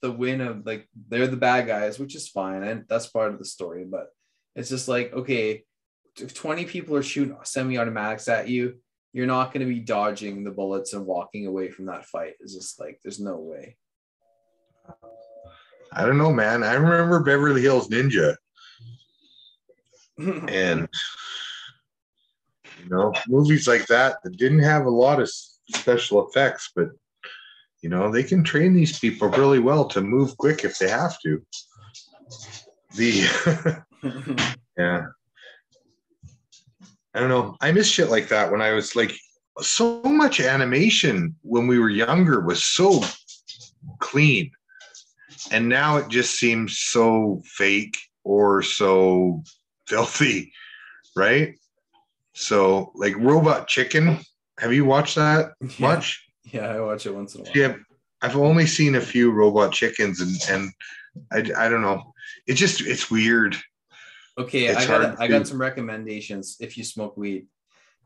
the 0.00 0.12
win 0.12 0.40
of 0.40 0.66
like 0.66 0.86
they're 1.08 1.26
the 1.26 1.36
bad 1.36 1.66
guys 1.66 1.98
which 1.98 2.14
is 2.14 2.28
fine. 2.28 2.62
And 2.62 2.84
that's 2.88 3.06
part 3.06 3.32
of 3.32 3.38
the 3.38 3.44
story 3.44 3.84
but 3.84 4.08
it's 4.54 4.68
just 4.68 4.88
like 4.88 5.12
okay 5.12 5.64
if 6.20 6.34
20 6.34 6.64
people 6.64 6.96
are 6.96 7.02
shooting 7.02 7.36
semi-automatics 7.42 8.28
at 8.28 8.48
you 8.48 8.76
you're 9.12 9.26
not 9.26 9.52
going 9.52 9.66
to 9.66 9.72
be 9.72 9.80
dodging 9.80 10.42
the 10.42 10.50
bullets 10.50 10.92
and 10.92 11.06
walking 11.06 11.46
away 11.46 11.70
from 11.70 11.86
that 11.86 12.04
fight 12.06 12.34
it's 12.40 12.54
just 12.54 12.80
like 12.80 13.00
there's 13.02 13.20
no 13.20 13.36
way 13.36 13.76
I 15.96 16.04
don't 16.04 16.18
know, 16.18 16.32
man. 16.32 16.64
I 16.64 16.74
remember 16.74 17.22
Beverly 17.22 17.62
Hills 17.62 17.88
Ninja 17.88 18.36
and 20.18 20.88
you 22.82 22.88
know 22.88 23.12
movies 23.28 23.66
like 23.66 23.86
that 23.86 24.18
that 24.22 24.36
didn't 24.36 24.62
have 24.62 24.86
a 24.86 24.90
lot 24.90 25.20
of 25.20 25.30
special 25.74 26.28
effects, 26.28 26.70
but 26.74 26.88
you 27.82 27.88
know 27.88 28.10
they 28.10 28.22
can 28.22 28.44
train 28.44 28.74
these 28.74 28.98
people 28.98 29.28
really 29.28 29.58
well 29.58 29.86
to 29.86 30.00
move 30.00 30.36
quick 30.36 30.64
if 30.64 30.78
they 30.78 30.88
have 30.88 31.18
to. 31.20 31.44
The 32.96 33.84
yeah. 34.78 35.06
I 37.14 37.20
don't 37.20 37.28
know. 37.28 37.56
I 37.60 37.70
miss 37.72 37.88
shit 37.88 38.10
like 38.10 38.28
that 38.28 38.50
when 38.50 38.60
I 38.60 38.72
was 38.72 38.96
like 38.96 39.12
so 39.60 40.02
much 40.02 40.40
animation 40.40 41.36
when 41.42 41.66
we 41.68 41.78
were 41.78 41.88
younger 41.90 42.40
was 42.40 42.64
so 42.64 43.02
clean. 44.00 44.50
And 45.52 45.68
now 45.68 45.96
it 45.98 46.08
just 46.08 46.38
seems 46.38 46.78
so 46.78 47.42
fake 47.44 47.96
or 48.24 48.62
so 48.62 49.44
filthy, 49.86 50.52
right? 51.14 51.54
So 52.32 52.92
like 52.96 53.14
Robot 53.16 53.68
Chicken, 53.68 54.18
have 54.58 54.72
you 54.72 54.84
watched 54.84 55.16
that 55.16 55.52
Yeah. 55.60 55.68
much? 55.78 56.20
yeah 56.52 56.66
i 56.66 56.78
watch 56.78 57.06
it 57.06 57.14
once 57.14 57.34
in 57.34 57.40
a 57.40 57.44
while 57.44 57.52
Yeah, 57.56 57.76
I've 58.20 58.36
only 58.36 58.66
seen 58.66 58.96
a 58.96 59.00
few 59.00 59.30
Robot 59.30 59.72
Chickens 59.72 60.20
and 60.20 60.36
and 60.50 60.72
I, 61.56 61.64
I 61.66 61.68
don't 61.68 61.80
know. 61.82 62.12
It 62.46 62.54
just 62.54 62.80
it's 62.80 63.10
weird. 63.10 63.56
Okay, 64.36 64.66
It's 64.66 64.78
I 64.78 64.86
got 64.86 65.20
I 65.20 65.28
got 65.28 65.46
some 65.46 65.60
recommendations 65.60 66.56
if 66.60 66.76
you 66.76 66.84
smoke 66.84 67.16
weed. 67.16 67.46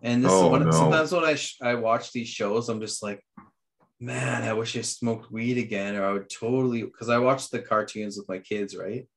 And 0.03 0.23
this 0.25 0.31
Oh, 0.33 0.47
is 0.47 0.51
one, 0.51 0.65
no. 0.65 0.71
sometimes 0.71 1.11
when 1.13 1.25
I 1.25 1.35
sh- 1.35 1.57
I 1.63 1.75
watch 1.75 2.13
these 2.13 2.29
shows, 2.29 2.69
I'm 2.69 2.81
just 2.81 3.03
like, 3.03 3.21
man, 3.99 4.43
I 4.45 4.53
wish 4.53 4.77
I 4.77 4.83
smoked 4.83 5.33
weed 5.33 5.59
again, 5.59 5.97
or 5.97 6.05
I 6.05 6.13
would 6.13 6.31
totally 6.31 6.83
because 6.83 7.09
I 7.09 7.19
watched 7.19 7.51
the 7.51 7.61
cartoons 7.61 8.17
with 8.17 8.29
my 8.29 8.39
kids, 8.39 8.77
right? 8.77 9.09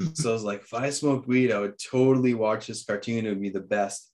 Mhm. 0.00 0.16
So 0.16 0.30
I 0.30 0.32
was 0.32 0.42
like, 0.42 0.62
if 0.62 0.74
I 0.74 0.90
smoked 0.90 1.28
weed, 1.28 1.52
I 1.52 1.60
would 1.60 1.78
totally 1.78 2.34
watch 2.34 2.66
this 2.66 2.84
cartoon. 2.84 3.26
It 3.26 3.28
would 3.28 3.40
be 3.42 3.50
the 3.50 3.60
best. 3.60 4.10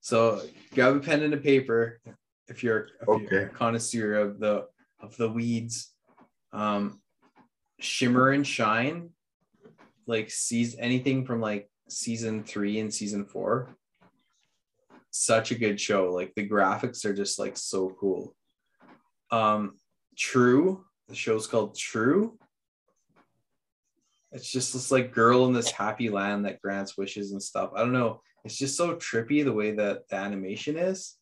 So 0.00 0.42
grab 0.74 0.96
a 0.96 1.00
pen 1.00 1.22
and 1.22 1.32
a 1.32 1.38
paper 1.38 2.00
if 2.48 2.62
you're, 2.64 2.88
if 3.08 3.30
you're 3.30 3.42
a 3.46 3.48
connoisseur 3.48 4.14
of 4.14 4.40
the 4.40 4.66
of 5.00 5.16
the 5.16 5.30
weeds. 5.30 5.90
Um, 6.52 7.00
shimmer 7.80 8.30
and 8.30 8.46
shine 8.46 9.10
like 10.06 10.30
sees 10.30 10.76
anything 10.78 11.24
from 11.24 11.40
like 11.40 11.70
season 11.88 12.44
three 12.44 12.78
and 12.78 12.92
season 12.92 13.24
four 13.24 13.76
such 15.14 15.50
a 15.50 15.58
good 15.58 15.78
show. 15.78 16.10
Like 16.10 16.32
the 16.34 16.48
graphics 16.48 17.04
are 17.04 17.14
just 17.14 17.38
like 17.38 17.56
so 17.56 17.90
cool. 18.00 18.34
Um 19.30 19.76
true 20.16 20.84
the 21.08 21.14
show's 21.14 21.46
called 21.46 21.76
true. 21.76 22.38
It's 24.32 24.50
just 24.50 24.72
this 24.72 24.90
like 24.90 25.12
girl 25.12 25.46
in 25.46 25.52
this 25.52 25.70
happy 25.70 26.08
land 26.08 26.46
that 26.46 26.60
grants 26.62 26.96
wishes 26.96 27.32
and 27.32 27.42
stuff. 27.42 27.70
I 27.76 27.80
don't 27.80 27.92
know. 27.92 28.22
It's 28.44 28.56
just 28.56 28.76
so 28.76 28.96
trippy 28.96 29.44
the 29.44 29.52
way 29.52 29.72
that 29.72 30.08
the 30.08 30.16
animation 30.16 30.78
is. 30.78 31.16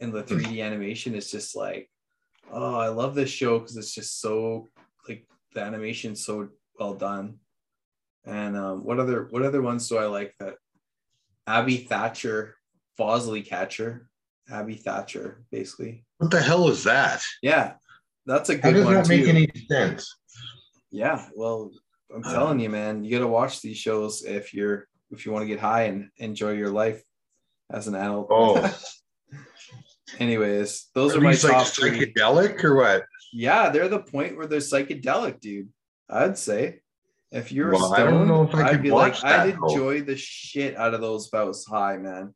And 0.00 0.12
the 0.12 0.24
3d 0.24 0.64
animation 0.64 1.14
is 1.14 1.30
just 1.30 1.54
like 1.54 1.90
oh 2.52 2.74
i 2.76 2.88
love 2.88 3.14
this 3.14 3.30
show 3.30 3.58
because 3.58 3.76
it's 3.76 3.94
just 3.94 4.20
so 4.20 4.66
like 5.08 5.26
the 5.54 5.62
animation's 5.62 6.24
so 6.24 6.48
well 6.78 6.94
done 6.94 7.38
and 8.24 8.56
um, 8.56 8.84
what 8.84 8.98
other 9.00 9.26
what 9.30 9.42
other 9.42 9.62
ones 9.62 9.88
do 9.88 9.96
I 9.98 10.06
like 10.06 10.34
that? 10.40 10.54
Abby 11.46 11.86
Hatcher, 11.90 12.56
Bosley 12.96 13.42
Catcher, 13.42 14.08
Abby 14.50 14.80
Hatcher, 14.84 15.42
basically. 15.50 16.04
What 16.18 16.30
the 16.30 16.40
hell 16.40 16.68
is 16.68 16.84
that? 16.84 17.22
Yeah, 17.42 17.74
that's 18.26 18.50
a 18.50 18.56
good 18.56 18.74
one. 18.74 18.74
How 18.74 18.78
does 18.78 18.84
one 18.86 18.94
that 18.94 19.08
make 19.08 19.24
too. 19.24 19.30
any 19.30 19.48
sense? 19.68 20.16
Yeah, 20.90 21.24
well, 21.34 21.70
I'm 22.14 22.22
Uh, 22.24 22.32
telling 22.32 22.60
you, 22.60 22.68
man, 22.68 23.04
you 23.04 23.10
got 23.12 23.20
to 23.24 23.28
watch 23.28 23.60
these 23.62 23.78
shows 23.78 24.22
if 24.24 24.52
you're 24.52 24.86
if 25.10 25.24
you 25.26 25.32
want 25.32 25.42
to 25.42 25.48
get 25.48 25.58
high 25.60 25.84
and 25.84 26.10
enjoy 26.18 26.52
your 26.52 26.70
life 26.70 27.02
as 27.70 27.88
an 27.88 27.94
adult. 27.94 28.28
Oh, 28.30 28.78
Anyways, 30.18 30.88
those 30.94 31.14
are, 31.14 31.18
are 31.18 31.20
my 31.22 31.30
like 31.30 31.40
top 31.40 31.66
three. 31.68 31.90
psychedelic 31.92 32.62
or 32.64 32.76
what? 32.76 33.04
Yeah, 33.32 33.70
they're 33.70 33.88
the 33.88 34.00
point 34.00 34.36
where 34.36 34.46
they're 34.46 34.58
psychedelic, 34.58 35.40
dude. 35.40 35.68
I'd 36.08 36.36
say. 36.36 36.80
If 37.32 37.52
you're 37.52 37.70
Well, 37.72 37.92
stoned, 37.92 37.94
I 37.94 38.10
don't 38.10 38.28
know 38.28 38.42
if 38.42 38.54
I 38.54 38.62
I'd 38.64 38.70
could 38.72 38.82
be 38.82 38.90
watch 38.90 39.22
like, 39.22 39.32
I'd 39.32 39.60
though. 39.60 39.68
enjoy 39.68 40.02
the 40.02 40.16
shit 40.16 40.76
out 40.76 40.94
of 40.94 41.00
those 41.00 41.28
bouts 41.28 41.66
high, 41.66 41.96
man. 41.96 42.34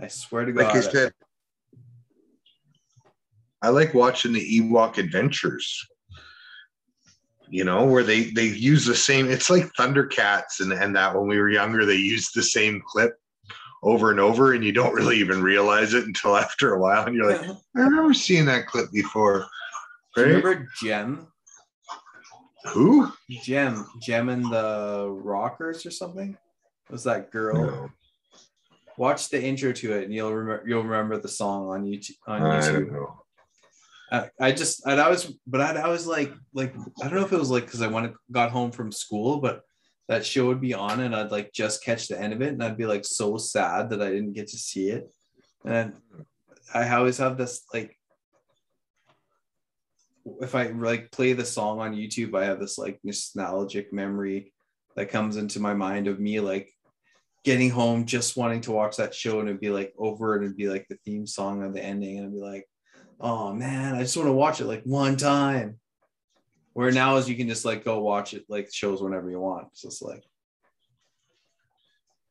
I 0.00 0.08
swear 0.08 0.44
to 0.44 0.52
like 0.52 0.68
God. 0.68 0.76
I 0.76 0.80
said, 0.80 1.12
I 3.62 3.70
like 3.70 3.94
watching 3.94 4.32
the 4.32 4.60
Ewok 4.60 4.98
Adventures. 4.98 5.86
You 7.48 7.64
know, 7.64 7.84
where 7.86 8.02
they 8.02 8.24
they 8.24 8.46
use 8.46 8.84
the 8.84 8.94
same. 8.94 9.30
It's 9.30 9.48
like 9.48 9.72
Thundercats 9.78 10.60
and 10.60 10.72
and 10.72 10.96
that 10.96 11.14
when 11.14 11.28
we 11.28 11.38
were 11.38 11.48
younger, 11.48 11.86
they 11.86 11.94
used 11.94 12.34
the 12.34 12.42
same 12.42 12.82
clip 12.84 13.14
over 13.82 14.10
and 14.10 14.18
over, 14.18 14.52
and 14.52 14.64
you 14.64 14.72
don't 14.72 14.94
really 14.94 15.16
even 15.18 15.42
realize 15.42 15.94
it 15.94 16.04
until 16.04 16.36
after 16.36 16.74
a 16.74 16.80
while, 16.80 17.06
and 17.06 17.14
you're 17.14 17.30
like, 17.30 17.40
I 17.76 17.80
remember 17.80 18.12
seeing 18.12 18.44
that 18.46 18.66
clip 18.66 18.90
before. 18.92 19.46
Right? 20.16 20.26
remember 20.26 20.68
Jem? 20.80 21.28
Who? 22.68 23.12
Jem, 23.42 23.86
Jem 24.00 24.28
and 24.28 24.44
the 24.44 25.08
Rockers 25.10 25.86
or 25.86 25.90
something? 25.90 26.36
Was 26.90 27.04
that 27.04 27.30
girl? 27.30 27.54
No, 27.54 27.90
Watch 28.98 29.28
the 29.28 29.42
intro 29.42 29.72
to 29.72 29.92
it, 29.92 30.04
and 30.04 30.14
you'll 30.14 30.34
remember. 30.34 30.66
You'll 30.66 30.82
remember 30.82 31.18
the 31.18 31.28
song 31.28 31.68
on 31.68 31.84
YouTube. 31.84 32.16
On 32.26 32.42
I 32.42 32.60
YouTube. 32.60 32.72
don't 32.72 32.92
know. 32.92 33.22
I, 34.10 34.30
I 34.40 34.52
just 34.52 34.86
and 34.86 35.00
I 35.00 35.10
was 35.10 35.32
but 35.46 35.60
I, 35.60 35.80
I 35.80 35.88
was 35.88 36.06
like 36.06 36.32
like 36.54 36.74
I 37.02 37.08
don't 37.08 37.18
know 37.18 37.26
if 37.26 37.32
it 37.32 37.38
was 37.38 37.50
like 37.50 37.64
because 37.64 37.82
I 37.82 37.88
went 37.88 38.14
got 38.30 38.52
home 38.52 38.70
from 38.70 38.92
school 38.92 39.38
but 39.38 39.62
that 40.08 40.24
show 40.24 40.46
would 40.46 40.60
be 40.60 40.74
on 40.74 41.00
and 41.00 41.14
I'd 41.14 41.32
like 41.32 41.52
just 41.52 41.82
catch 41.84 42.06
the 42.06 42.20
end 42.20 42.32
of 42.32 42.40
it 42.40 42.52
and 42.52 42.62
I'd 42.62 42.76
be 42.76 42.86
like 42.86 43.04
so 43.04 43.36
sad 43.36 43.90
that 43.90 44.00
I 44.00 44.10
didn't 44.10 44.34
get 44.34 44.46
to 44.48 44.58
see 44.58 44.90
it 44.90 45.12
and 45.64 45.94
I 46.72 46.88
always 46.94 47.18
have 47.18 47.36
this 47.36 47.64
like 47.74 47.96
if 50.40 50.54
I 50.54 50.68
like 50.68 51.12
play 51.12 51.32
the 51.32 51.44
song 51.44 51.80
on 51.80 51.94
YouTube 51.94 52.36
I 52.36 52.44
have 52.44 52.60
this 52.60 52.78
like 52.78 52.98
nostalgic 53.04 53.92
memory 53.92 54.52
that 54.96 55.10
comes 55.10 55.36
into 55.36 55.60
my 55.60 55.74
mind 55.74 56.08
of 56.08 56.20
me 56.20 56.40
like 56.40 56.72
getting 57.44 57.70
home 57.70 58.06
just 58.06 58.36
wanting 58.36 58.60
to 58.62 58.72
watch 58.72 58.96
that 58.96 59.14
show 59.14 59.40
and 59.40 59.48
it'd 59.48 59.60
be 59.60 59.70
like 59.70 59.94
over 59.98 60.34
and 60.34 60.44
it'd 60.44 60.56
be 60.56 60.68
like 60.68 60.86
the 60.88 60.98
theme 61.04 61.26
song 61.26 61.62
of 61.62 61.74
the 61.74 61.82
ending 61.82 62.18
and 62.18 62.26
I'd 62.26 62.32
be 62.32 62.40
like 62.40 62.66
oh 63.20 63.52
man, 63.52 63.94
I 63.94 64.02
just 64.02 64.16
want 64.16 64.28
to 64.28 64.32
watch 64.32 64.60
it 64.60 64.66
like 64.66 64.82
one 64.84 65.16
time. 65.16 65.78
Where 66.72 66.92
now 66.92 67.16
is 67.16 67.28
you 67.28 67.36
can 67.36 67.48
just 67.48 67.64
like 67.64 67.84
go 67.84 68.00
watch 68.00 68.34
it 68.34 68.44
like 68.48 68.72
shows 68.72 69.00
whenever 69.00 69.30
you 69.30 69.40
want. 69.40 69.68
It's 69.72 69.82
just 69.82 70.02
like 70.02 70.22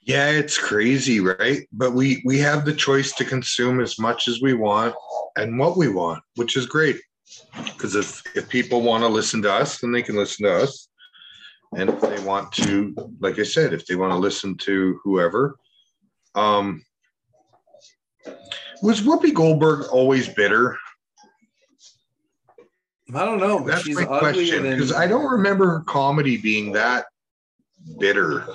Yeah, 0.02 0.30
it's 0.30 0.58
crazy, 0.58 1.20
right? 1.20 1.68
But 1.72 1.94
we 1.94 2.22
we 2.26 2.38
have 2.40 2.64
the 2.64 2.74
choice 2.74 3.14
to 3.14 3.26
consume 3.26 3.80
as 3.80 3.98
much 3.98 4.28
as 4.28 4.42
we 4.42 4.54
want 4.54 4.94
and 5.36 5.58
what 5.58 5.78
we 5.78 5.88
want, 5.88 6.22
which 6.36 6.56
is 6.58 6.68
great. 6.68 6.98
Because 7.64 7.96
if 7.96 8.22
if 8.36 8.50
people 8.50 8.82
want 8.82 9.04
to 9.04 9.08
listen 9.08 9.42
to 9.44 9.52
us, 9.52 9.80
then 9.80 9.92
they 9.92 10.02
can 10.02 10.16
listen 10.16 10.46
to 10.46 10.56
us. 10.56 10.90
And 11.76 11.90
if 11.90 12.00
they 12.02 12.20
want 12.24 12.52
to, 12.54 12.96
like 13.20 13.40
I 13.40 13.44
said, 13.44 13.74
if 13.74 13.86
they 13.86 13.96
want 13.96 14.12
to 14.12 14.18
listen 14.18 14.56
to 14.58 15.00
whoever, 15.04 15.58
um, 16.36 16.84
was 18.82 19.02
Whoopi 19.02 19.34
Goldberg 19.34 19.88
always 19.92 20.30
bitter? 20.30 20.78
I 23.14 23.24
don't 23.24 23.40
know, 23.40 23.64
That's 23.64 23.84
she's 23.84 23.96
my 23.96 24.06
question 24.06 24.64
because 24.64 24.92
I 24.92 25.06
don't 25.06 25.30
remember 25.30 25.70
her 25.70 25.80
comedy 25.82 26.38
being 26.38 26.72
that 26.72 27.06
bitter. 28.00 28.46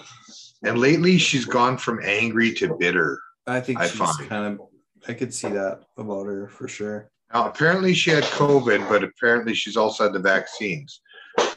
And 0.62 0.78
lately, 0.78 1.18
she's 1.18 1.44
gone 1.44 1.78
from 1.78 2.00
angry 2.02 2.52
to 2.54 2.74
bitter. 2.76 3.20
I 3.46 3.60
think 3.60 3.80
I 3.80 3.86
she's 3.86 3.98
find. 3.98 4.28
kind 4.28 4.60
of 4.60 4.66
I 5.08 5.14
could 5.14 5.32
see 5.32 5.48
that 5.48 5.82
about 5.96 6.26
her 6.26 6.48
for 6.48 6.68
sure. 6.68 7.10
Now, 7.32 7.48
apparently, 7.48 7.94
she 7.94 8.10
had 8.10 8.24
COVID, 8.24 8.88
but 8.88 9.04
apparently, 9.04 9.54
she's 9.54 9.76
also 9.76 10.04
had 10.04 10.12
the 10.12 10.18
vaccines. 10.18 11.00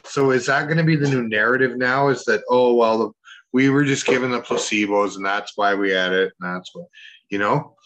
So, 0.04 0.30
is 0.30 0.46
that 0.46 0.66
going 0.66 0.76
to 0.76 0.84
be 0.84 0.96
the 0.96 1.08
new 1.08 1.28
narrative 1.28 1.76
now? 1.76 2.08
Is 2.08 2.24
that 2.24 2.42
oh 2.48 2.74
well, 2.74 3.14
we 3.52 3.70
were 3.70 3.84
just 3.84 4.06
given 4.06 4.30
the 4.30 4.40
placebos, 4.40 5.16
and 5.16 5.26
that's 5.26 5.56
why 5.56 5.74
we 5.74 5.90
had 5.90 6.12
it, 6.12 6.32
and 6.40 6.56
that's 6.56 6.74
what 6.74 6.86
you 7.28 7.38
know? 7.38 7.76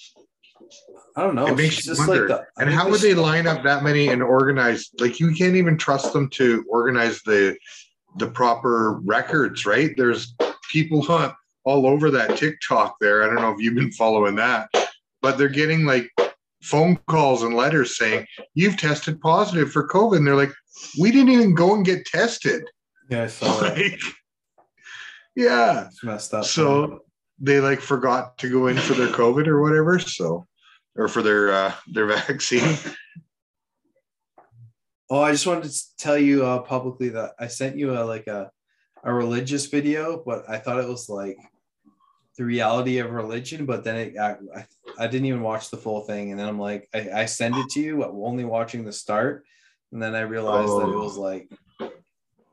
I 1.16 1.22
don't 1.22 1.34
know. 1.34 1.46
it 1.46 1.56
makes 1.56 1.86
you 1.86 1.94
wonder. 1.96 2.28
like 2.28 2.40
the 2.56 2.62
and 2.62 2.70
how 2.70 2.90
would 2.90 3.00
they 3.00 3.14
line 3.14 3.46
up 3.46 3.62
that 3.64 3.82
many 3.82 4.08
and 4.08 4.22
organize? 4.22 4.90
Like, 5.00 5.18
you 5.18 5.34
can't 5.34 5.56
even 5.56 5.78
trust 5.78 6.12
them 6.12 6.28
to 6.30 6.64
organize 6.68 7.22
the 7.22 7.56
the 8.16 8.28
proper 8.28 9.00
records, 9.04 9.64
right? 9.64 9.94
There's 9.96 10.34
people 10.70 11.04
all 11.64 11.86
over 11.86 12.10
that 12.10 12.36
TikTok 12.36 12.96
there. 13.00 13.22
I 13.22 13.26
don't 13.26 13.36
know 13.36 13.52
if 13.52 13.60
you've 13.60 13.74
been 13.74 13.92
following 13.92 14.36
that, 14.36 14.68
but 15.22 15.38
they're 15.38 15.48
getting 15.48 15.84
like 15.84 16.10
phone 16.62 16.98
calls 17.06 17.42
and 17.42 17.54
letters 17.54 17.96
saying 17.96 18.26
you've 18.54 18.76
tested 18.76 19.20
positive 19.20 19.70
for 19.70 19.88
COVID. 19.88 20.16
And 20.16 20.26
they're 20.26 20.36
like, 20.36 20.52
we 21.00 21.10
didn't 21.10 21.30
even 21.30 21.54
go 21.54 21.74
and 21.74 21.84
get 21.84 22.06
tested. 22.06 22.62
Yeah, 23.10 23.24
I 23.24 23.26
saw 23.28 23.60
that. 23.60 23.98
Yeah. 25.34 25.86
It's 25.86 26.02
messed 26.02 26.34
up. 26.34 26.44
So 26.44 27.00
they 27.38 27.60
like 27.60 27.80
forgot 27.80 28.38
to 28.38 28.50
go 28.50 28.66
in 28.66 28.76
for 28.76 28.94
their 28.94 29.08
COVID 29.08 29.46
or 29.46 29.62
whatever. 29.62 29.98
So, 29.98 30.46
or 30.96 31.08
for 31.08 31.22
their 31.22 31.52
uh, 31.52 31.72
their 31.86 32.06
vaccine. 32.06 32.76
Oh, 35.10 35.22
I 35.22 35.32
just 35.32 35.46
wanted 35.46 35.70
to 35.70 35.96
tell 35.96 36.18
you 36.18 36.44
uh, 36.44 36.58
publicly 36.58 37.08
that 37.08 37.32
I 37.40 37.46
sent 37.46 37.76
you 37.76 37.98
a 37.98 38.04
like 38.04 38.26
a 38.26 38.50
a 39.02 39.12
religious 39.12 39.64
video, 39.64 40.22
but 40.24 40.48
I 40.50 40.58
thought 40.58 40.80
it 40.80 40.88
was 40.88 41.08
like 41.08 41.38
the 42.38 42.44
reality 42.44 42.98
of 42.98 43.10
religion. 43.10 43.66
But 43.66 43.84
then 43.84 43.96
it, 43.96 44.16
I, 44.18 44.36
I 44.56 44.66
I 44.98 45.06
didn't 45.06 45.26
even 45.26 45.42
watch 45.42 45.70
the 45.70 45.76
full 45.76 46.00
thing, 46.02 46.30
and 46.30 46.40
then 46.40 46.48
I'm 46.48 46.58
like, 46.58 46.88
I, 46.94 47.10
I 47.10 47.24
send 47.26 47.56
it 47.56 47.68
to 47.70 47.80
you, 47.80 48.04
only 48.04 48.44
watching 48.44 48.84
the 48.84 48.92
start, 48.92 49.44
and 49.92 50.02
then 50.02 50.14
I 50.14 50.20
realized 50.20 50.72
that 50.72 50.88
it 50.88 50.96
was 50.96 51.18
Oh. 51.18 51.20
like 51.20 51.50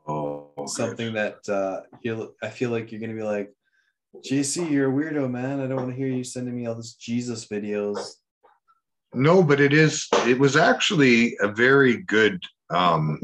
Oh, 0.08 0.52
something 0.68 1.14
that 1.14 1.48
uh, 1.50 1.82
you 2.02 2.36
I 2.44 2.50
feel 2.50 2.70
like 2.70 2.92
you're 2.92 3.02
gonna 3.02 3.14
be 3.14 3.24
like, 3.24 3.54
JC, 4.18 4.70
you're 4.70 4.92
a 4.92 4.94
weirdo, 4.94 5.30
man. 5.30 5.60
I 5.62 5.68
don't 5.68 5.78
want 5.78 5.90
to 5.90 5.96
hear 5.96 6.08
you 6.08 6.24
sending 6.24 6.56
me 6.56 6.68
all 6.68 6.76
this 6.76 6.94
Jesus 6.94 7.48
videos. 7.48 8.00
No, 9.14 9.42
but 9.42 9.60
it 9.60 9.74
is. 9.74 10.08
It 10.28 10.38
was 10.38 10.56
actually 10.58 11.38
a 11.42 11.48
very 11.48 11.98
good. 12.04 12.44
Um, 12.70 13.20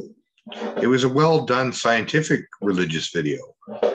it 0.81 0.87
was 0.87 1.03
a 1.03 1.09
well 1.09 1.45
done 1.45 1.71
scientific 1.71 2.45
religious 2.61 3.09
video, 3.11 3.50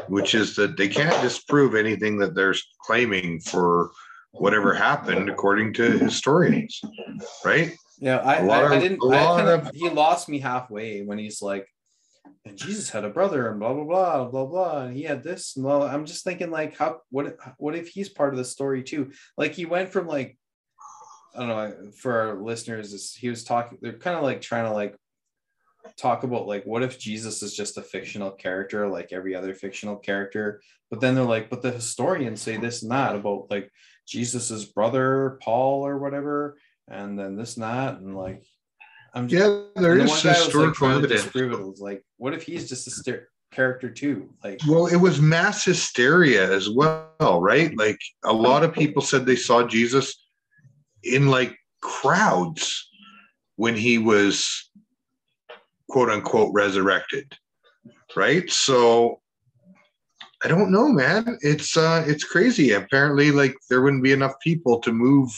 which 0.09 0.35
is 0.35 0.57
that 0.57 0.77
they 0.77 0.89
can't 0.89 1.21
disprove 1.23 1.75
anything 1.75 2.19
that 2.19 2.35
they're 2.35 2.55
claiming 2.85 3.41
for 3.41 3.91
whatever 4.33 4.75
happened 4.75 5.29
according 5.29 5.73
to 5.75 5.99
historians, 5.99 6.81
right? 7.45 7.75
Yeah, 7.99 8.19
I, 8.19 8.47
I, 8.47 8.69
I 8.75 8.79
didn't. 8.79 9.01
a 9.03 9.07
I 9.07 9.25
lot 9.25 9.37
kinda, 9.39 9.55
of- 9.55 9.71
he 9.75 9.89
lost 9.89 10.29
me 10.29 10.39
halfway 10.39 11.03
when 11.03 11.19
he's 11.19 11.41
like, 11.41 11.67
and 12.45 12.57
Jesus 12.57 12.91
had 12.91 13.05
a 13.05 13.11
brother 13.11 13.51
and 13.51 13.59
blah 13.59 13.73
blah 13.73 13.85
blah 13.85 14.25
blah 14.27 14.47
blah, 14.47 14.83
and 14.83 14.97
he 14.97 15.03
had 15.05 15.23
this. 15.23 15.57
And 15.57 15.65
well, 15.65 15.83
I'm 15.83 16.05
just 16.05 16.23
thinking 16.25 16.51
like, 16.51 16.77
how 16.77 17.01
what 17.11 17.37
what 17.59 17.75
if 17.75 17.89
he's 17.89 18.09
part 18.09 18.35
of 18.35 18.39
the 18.39 18.45
story 18.45 18.83
too? 18.83 19.13
Like 19.39 19.53
he 19.55 19.65
went 19.65 19.91
from 19.91 20.07
like, 20.07 20.37
I 21.35 21.39
don't 21.41 21.49
know. 21.49 21.91
For 21.97 22.13
our 22.21 22.43
listeners, 22.43 23.15
he 23.15 23.29
was 23.31 23.43
talking. 23.45 23.79
They're 23.81 23.99
kind 23.99 24.17
of 24.17 24.23
like 24.23 24.41
trying 24.43 24.65
to 24.67 24.73
like 24.73 24.97
talk 25.97 26.23
about 26.25 26.47
like 26.47 26.65
what 26.65 26.83
if 26.83 26.99
Jesus 26.99 27.43
is 27.43 27.55
just 27.57 27.79
a 27.79 27.83
fictional 27.83 28.31
character 28.31 28.89
like 28.89 29.13
every 29.13 29.35
other 29.35 29.55
fictional 29.55 29.97
character, 29.97 30.61
but 30.91 31.01
then 31.01 31.15
they're 31.15 31.25
like, 31.25 31.51
but 31.51 31.63
the 31.63 31.71
historians 31.71 32.43
say 32.43 32.57
this 32.57 32.83
and 32.83 32.91
that 32.93 33.17
about 33.17 33.51
like 33.51 33.71
Jesus's 34.07 34.65
brother 34.65 35.39
Paul 35.43 35.87
or 35.87 35.99
whatever 35.99 36.59
and 36.89 37.19
then 37.19 37.37
this 37.37 37.57
and 37.57 37.65
that 37.65 37.99
and 37.99 38.17
like 38.17 38.45
I'm 39.15 39.29
just 39.29 39.43
Yeah, 39.43 39.81
there 39.83 39.99
is 39.99 39.99
the 39.99 40.05
is 40.05 40.11
one 40.11 40.23
guy 40.23 40.29
was 40.29 40.39
like 40.39 40.45
historical 40.47 40.89
evidence. 40.91 41.27
it. 41.27 41.37
It 41.37 41.67
was 41.67 41.81
like, 41.81 42.05
what 42.19 42.35
if 42.35 42.43
he's 42.43 42.69
just 42.69 42.87
a 42.87 42.91
ster- 42.91 43.29
character 43.51 43.89
too? 43.89 44.29
Like, 44.45 44.61
Well, 44.69 44.87
it 44.87 44.97
was 44.97 45.21
mass 45.21 45.65
hysteria 45.65 46.53
as 46.53 46.69
well, 46.69 47.41
right? 47.41 47.77
Like 47.77 47.99
a 48.25 48.33
lot 48.33 48.63
of 48.63 48.75
people 48.75 49.01
said 49.01 49.25
they 49.25 49.37
saw 49.37 49.67
Jesus 49.67 50.23
in 51.03 51.29
like 51.29 51.57
crowds 51.81 52.91
when 53.57 53.75
he 53.75 53.97
was 53.97 54.71
quote 55.89 56.11
unquote 56.11 56.53
resurrected. 56.53 57.37
Right? 58.15 58.51
So 58.51 59.21
I 60.45 60.49
don't 60.49 60.71
know, 60.71 60.89
man. 60.89 61.39
It's 61.41 61.77
uh 61.77 62.05
it's 62.07 62.25
crazy. 62.25 62.73
Apparently 62.73 63.31
like 63.31 63.55
there 63.69 63.83
wouldn't 63.83 64.05
be 64.05 64.13
enough 64.13 64.39
people 64.41 64.81
to 64.81 64.93
move 64.93 65.31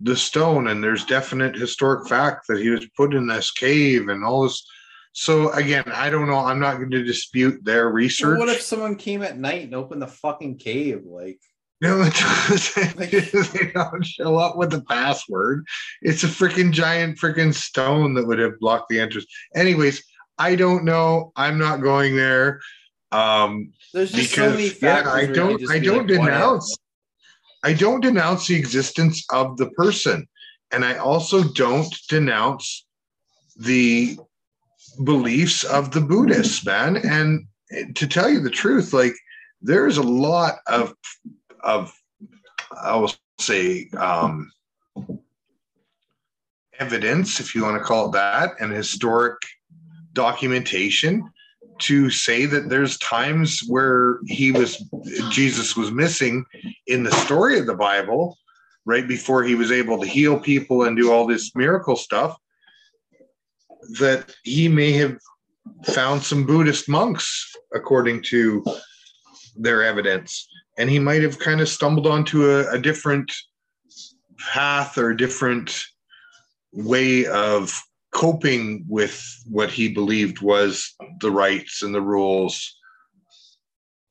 the 0.00 0.16
stone 0.16 0.68
and 0.68 0.82
there's 0.82 1.04
definite 1.04 1.54
historic 1.54 2.08
fact 2.08 2.46
that 2.48 2.60
he 2.60 2.70
was 2.70 2.86
put 2.96 3.14
in 3.14 3.26
this 3.26 3.50
cave 3.50 4.08
and 4.08 4.24
all 4.24 4.44
this 4.44 4.64
so 5.12 5.50
again, 5.52 5.84
I 5.92 6.08
don't 6.10 6.28
know. 6.28 6.38
I'm 6.38 6.60
not 6.60 6.76
going 6.76 6.90
to 6.92 7.02
dispute 7.02 7.64
their 7.64 7.86
well, 7.86 7.94
research. 7.94 8.38
what 8.38 8.48
if 8.48 8.62
someone 8.62 8.96
came 8.96 9.22
at 9.22 9.38
night 9.38 9.64
and 9.64 9.74
opened 9.74 10.02
the 10.02 10.06
fucking 10.06 10.58
cave? 10.58 11.02
Like, 11.04 11.40
No, 11.80 12.02
it 12.02 12.14
doesn't. 12.14 12.96
they 12.98 13.72
don't 13.72 14.04
show 14.04 14.36
up 14.36 14.56
with 14.56 14.70
the 14.70 14.82
password. 14.82 15.66
It's 16.02 16.24
a 16.24 16.28
freaking 16.28 16.72
giant 16.72 17.18
freaking 17.18 17.54
stone 17.54 18.14
that 18.14 18.26
would 18.26 18.38
have 18.38 18.58
blocked 18.60 18.88
the 18.90 19.00
entrance. 19.00 19.26
Anyways, 19.54 20.04
I 20.38 20.56
don't 20.56 20.84
know. 20.84 21.32
I'm 21.36 21.58
not 21.58 21.80
going 21.80 22.16
there. 22.16 22.60
Um, 23.12 23.72
there's 23.92 24.12
just 24.12 24.34
so 24.34 24.50
many 24.50 24.68
because 24.68 25.04
yeah. 25.04 25.10
I 25.10 25.26
don't. 25.26 25.70
I 25.70 25.78
don't 25.78 26.08
like, 26.08 26.18
denounce. 26.18 26.76
I 27.62 27.72
don't 27.72 28.00
denounce 28.00 28.46
the 28.46 28.56
existence 28.56 29.24
of 29.32 29.56
the 29.56 29.70
person, 29.70 30.26
and 30.70 30.84
I 30.84 30.96
also 30.96 31.42
don't 31.42 31.94
denounce 32.08 32.86
the 33.56 34.18
beliefs 35.04 35.64
of 35.64 35.90
the 35.90 36.00
Buddhists, 36.00 36.64
man. 36.64 36.98
And 36.98 37.46
to 37.96 38.06
tell 38.06 38.28
you 38.28 38.40
the 38.40 38.50
truth, 38.50 38.92
like 38.92 39.14
there's 39.60 39.98
a 39.98 40.02
lot 40.02 40.56
of 40.66 40.94
of 41.62 41.92
I 42.82 42.96
will 42.96 43.12
say 43.38 43.88
um, 43.96 44.50
evidence, 46.78 47.40
if 47.40 47.54
you 47.54 47.62
want 47.62 47.76
to 47.76 47.84
call 47.84 48.08
it 48.08 48.12
that, 48.12 48.52
and 48.60 48.72
historic 48.72 49.36
documentation 50.12 51.30
to 51.78 52.10
say 52.10 52.46
that 52.46 52.68
there's 52.68 52.98
times 52.98 53.62
where 53.66 54.18
he 54.26 54.52
was 54.52 54.84
Jesus 55.30 55.76
was 55.76 55.90
missing 55.90 56.44
in 56.86 57.02
the 57.02 57.12
story 57.12 57.58
of 57.58 57.66
the 57.66 57.74
Bible 57.74 58.36
right 58.84 59.06
before 59.06 59.42
he 59.42 59.54
was 59.54 59.70
able 59.70 59.98
to 60.00 60.06
heal 60.06 60.38
people 60.38 60.84
and 60.84 60.96
do 60.96 61.12
all 61.12 61.26
this 61.26 61.54
miracle 61.54 61.96
stuff 61.96 62.36
that 63.98 64.34
he 64.42 64.68
may 64.68 64.92
have 64.92 65.16
found 65.86 66.22
some 66.22 66.44
Buddhist 66.44 66.88
monks 66.88 67.50
according 67.74 68.22
to 68.24 68.64
their 69.56 69.82
evidence 69.82 70.48
and 70.80 70.88
he 70.88 70.98
might 70.98 71.22
have 71.22 71.38
kind 71.38 71.60
of 71.60 71.68
stumbled 71.68 72.06
onto 72.06 72.50
a, 72.50 72.70
a 72.70 72.78
different 72.78 73.30
path 74.38 74.96
or 74.96 75.10
a 75.10 75.16
different 75.16 75.84
way 76.72 77.26
of 77.26 77.78
coping 78.14 78.86
with 78.88 79.22
what 79.46 79.70
he 79.70 79.92
believed 79.92 80.40
was 80.40 80.94
the 81.20 81.30
rights 81.30 81.82
and 81.82 81.94
the 81.94 82.00
rules. 82.00 82.78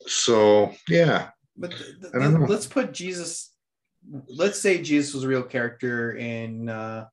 So 0.05 0.71
yeah, 0.87 1.29
but 1.57 1.73
let's 2.13 2.67
put 2.67 2.93
Jesus. 2.93 3.51
Let's 4.27 4.59
say 4.59 4.81
Jesus 4.81 5.15
was 5.15 5.23
a 5.23 5.27
real 5.27 5.43
character 5.43 6.15
in 6.15 6.69
uh, 6.69 7.07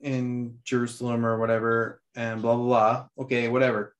in 0.00 0.58
Jerusalem 0.64 1.26
or 1.26 1.38
whatever, 1.38 2.00
and 2.16 2.40
blah 2.40 2.56
blah 2.56 2.64
blah. 2.64 3.24
Okay, 3.24 3.48
whatever. 3.48 3.94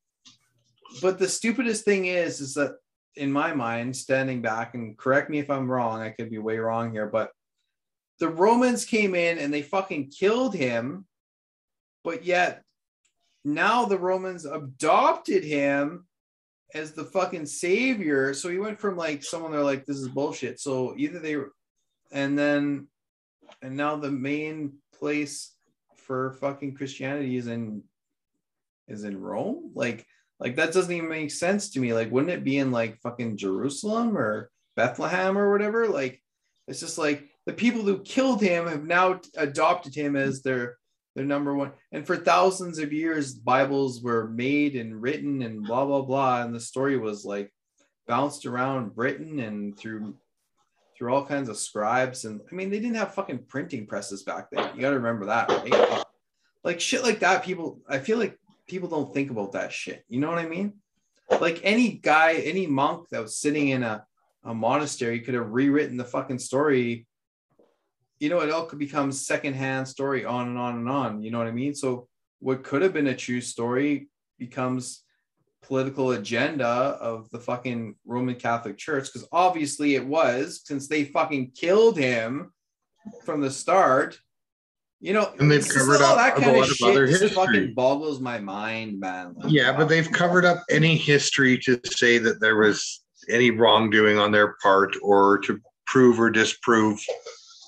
But 1.02 1.18
the 1.18 1.28
stupidest 1.28 1.84
thing 1.84 2.06
is, 2.06 2.40
is 2.40 2.54
that 2.54 2.76
in 3.18 3.30
my 3.30 3.52
mind, 3.52 3.96
standing 3.96 4.40
back 4.40 4.74
and 4.74 4.96
correct 4.96 5.28
me 5.28 5.38
if 5.38 5.50
I'm 5.50 5.70
wrong, 5.70 6.00
I 6.00 6.10
could 6.10 6.30
be 6.30 6.38
way 6.38 6.58
wrong 6.58 6.92
here, 6.92 7.06
but 7.06 7.30
the 8.20 8.28
Romans 8.28 8.84
came 8.84 9.14
in 9.14 9.38
and 9.38 9.52
they 9.52 9.62
fucking 9.62 10.10
killed 10.10 10.54
him 10.54 11.04
but 12.08 12.24
yet 12.24 12.62
now 13.44 13.84
the 13.84 13.98
Romans 13.98 14.44
adopted 14.46 15.44
him 15.44 16.06
as 16.74 16.92
the 16.92 17.04
fucking 17.04 17.44
savior. 17.44 18.34
So 18.34 18.48
he 18.48 18.58
went 18.58 18.80
from 18.80 18.96
like 18.96 19.22
someone 19.22 19.52
they're 19.52 19.62
like, 19.62 19.84
this 19.84 19.98
is 19.98 20.08
bullshit. 20.08 20.60
So 20.60 20.94
either 20.96 21.18
they, 21.18 21.36
and 22.10 22.38
then, 22.38 22.88
and 23.60 23.76
now 23.76 23.96
the 23.96 24.10
main 24.10 24.74
place 24.98 25.54
for 25.96 26.32
fucking 26.40 26.76
Christianity 26.76 27.36
is 27.36 27.46
in, 27.46 27.82
is 28.86 29.04
in 29.04 29.20
Rome. 29.20 29.72
Like, 29.74 30.06
like 30.40 30.56
that 30.56 30.72
doesn't 30.72 30.92
even 30.92 31.08
make 31.08 31.30
sense 31.30 31.70
to 31.70 31.80
me. 31.80 31.92
Like, 31.92 32.10
wouldn't 32.10 32.32
it 32.32 32.44
be 32.44 32.58
in 32.58 32.70
like 32.70 33.00
fucking 33.00 33.36
Jerusalem 33.36 34.16
or 34.16 34.50
Bethlehem 34.76 35.36
or 35.36 35.50
whatever? 35.50 35.88
Like, 35.88 36.22
it's 36.66 36.80
just 36.80 36.98
like 36.98 37.28
the 37.46 37.52
people 37.52 37.82
who 37.82 38.02
killed 38.02 38.40
him 38.40 38.66
have 38.66 38.84
now 38.84 39.20
adopted 39.36 39.94
him 39.94 40.16
as 40.16 40.42
their 40.42 40.76
they're 41.14 41.24
number 41.24 41.54
one. 41.54 41.72
And 41.90 42.06
for 42.06 42.16
thousands 42.16 42.78
of 42.78 42.92
years, 42.92 43.34
Bibles 43.34 44.00
were 44.00 44.28
made 44.28 44.76
and 44.76 45.02
written 45.02 45.42
and 45.42 45.64
blah 45.64 45.84
blah 45.84 46.02
blah. 46.02 46.42
And 46.42 46.54
the 46.54 46.60
story 46.60 46.96
was 46.96 47.24
like 47.24 47.52
bounced 48.06 48.46
around 48.46 48.94
Britain 48.94 49.40
and 49.40 49.76
through 49.76 50.14
through 50.96 51.12
all 51.12 51.24
kinds 51.24 51.48
of 51.48 51.56
scribes. 51.56 52.24
And 52.24 52.40
I 52.50 52.54
mean, 52.54 52.70
they 52.70 52.78
didn't 52.78 52.96
have 52.96 53.14
fucking 53.14 53.46
printing 53.48 53.86
presses 53.86 54.22
back 54.22 54.48
then. 54.50 54.70
You 54.74 54.80
got 54.80 54.90
to 54.90 54.96
remember 54.96 55.26
that, 55.26 55.48
right? 55.48 56.04
Like 56.64 56.80
shit 56.80 57.02
like 57.02 57.20
that. 57.20 57.44
People, 57.44 57.80
I 57.88 57.98
feel 57.98 58.18
like 58.18 58.38
people 58.68 58.88
don't 58.88 59.12
think 59.12 59.30
about 59.30 59.52
that 59.52 59.72
shit. 59.72 60.04
You 60.08 60.20
know 60.20 60.28
what 60.28 60.38
I 60.38 60.46
mean? 60.46 60.74
Like 61.40 61.60
any 61.62 61.92
guy, 61.92 62.34
any 62.34 62.66
monk 62.66 63.08
that 63.10 63.22
was 63.22 63.38
sitting 63.38 63.68
in 63.68 63.82
a, 63.82 64.04
a 64.44 64.54
monastery 64.54 65.20
could 65.20 65.34
have 65.34 65.50
rewritten 65.50 65.96
the 65.96 66.04
fucking 66.04 66.38
story 66.38 67.06
you 68.18 68.28
know, 68.28 68.40
it 68.40 68.50
all 68.50 68.66
could 68.66 68.78
become 68.78 69.12
secondhand 69.12 69.86
story 69.86 70.24
on 70.24 70.48
and 70.48 70.58
on 70.58 70.76
and 70.76 70.88
on. 70.88 71.22
You 71.22 71.30
know 71.30 71.38
what 71.38 71.46
I 71.46 71.52
mean? 71.52 71.74
So 71.74 72.08
what 72.40 72.64
could 72.64 72.82
have 72.82 72.92
been 72.92 73.06
a 73.08 73.16
true 73.16 73.40
story 73.40 74.08
becomes 74.38 75.04
political 75.62 76.12
agenda 76.12 76.66
of 76.66 77.28
the 77.30 77.38
fucking 77.38 77.96
Roman 78.04 78.36
Catholic 78.36 78.76
Church 78.76 79.06
because 79.06 79.28
obviously 79.32 79.94
it 79.94 80.06
was 80.06 80.62
since 80.64 80.88
they 80.88 81.04
fucking 81.04 81.52
killed 81.52 81.96
him 81.96 82.52
from 83.24 83.40
the 83.40 83.50
start. 83.50 84.18
You 85.00 85.12
know, 85.12 85.32
and 85.38 85.50
they've 85.50 85.66
covered 85.66 86.00
up 86.00 86.16
that 86.16 86.34
kind 86.34 86.56
of, 86.56 86.64
of 86.64 86.68
shit. 86.70 86.88
Other 86.88 87.06
history. 87.06 87.28
fucking 87.28 87.74
boggles 87.74 88.20
my 88.20 88.38
mind, 88.38 88.98
man. 88.98 89.34
Like, 89.36 89.52
yeah, 89.52 89.70
wow. 89.70 89.78
but 89.78 89.88
they've 89.88 90.10
covered 90.10 90.44
up 90.44 90.64
any 90.70 90.96
history 90.96 91.56
to 91.58 91.80
say 91.84 92.18
that 92.18 92.40
there 92.40 92.56
was 92.56 93.04
any 93.30 93.52
wrongdoing 93.52 94.18
on 94.18 94.32
their 94.32 94.56
part 94.60 94.96
or 95.02 95.38
to 95.40 95.60
prove 95.86 96.18
or 96.18 96.30
disprove 96.30 97.00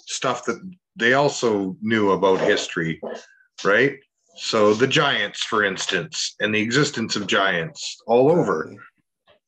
stuff 0.06 0.44
that 0.44 0.60
they 0.96 1.14
also 1.14 1.76
knew 1.80 2.10
about 2.10 2.40
history, 2.40 3.00
right? 3.64 3.96
So 4.36 4.74
the 4.74 4.86
giants, 4.86 5.44
for 5.44 5.64
instance, 5.64 6.34
and 6.40 6.54
the 6.54 6.60
existence 6.60 7.14
of 7.14 7.26
giants 7.26 7.96
all 8.06 8.30
over, 8.30 8.74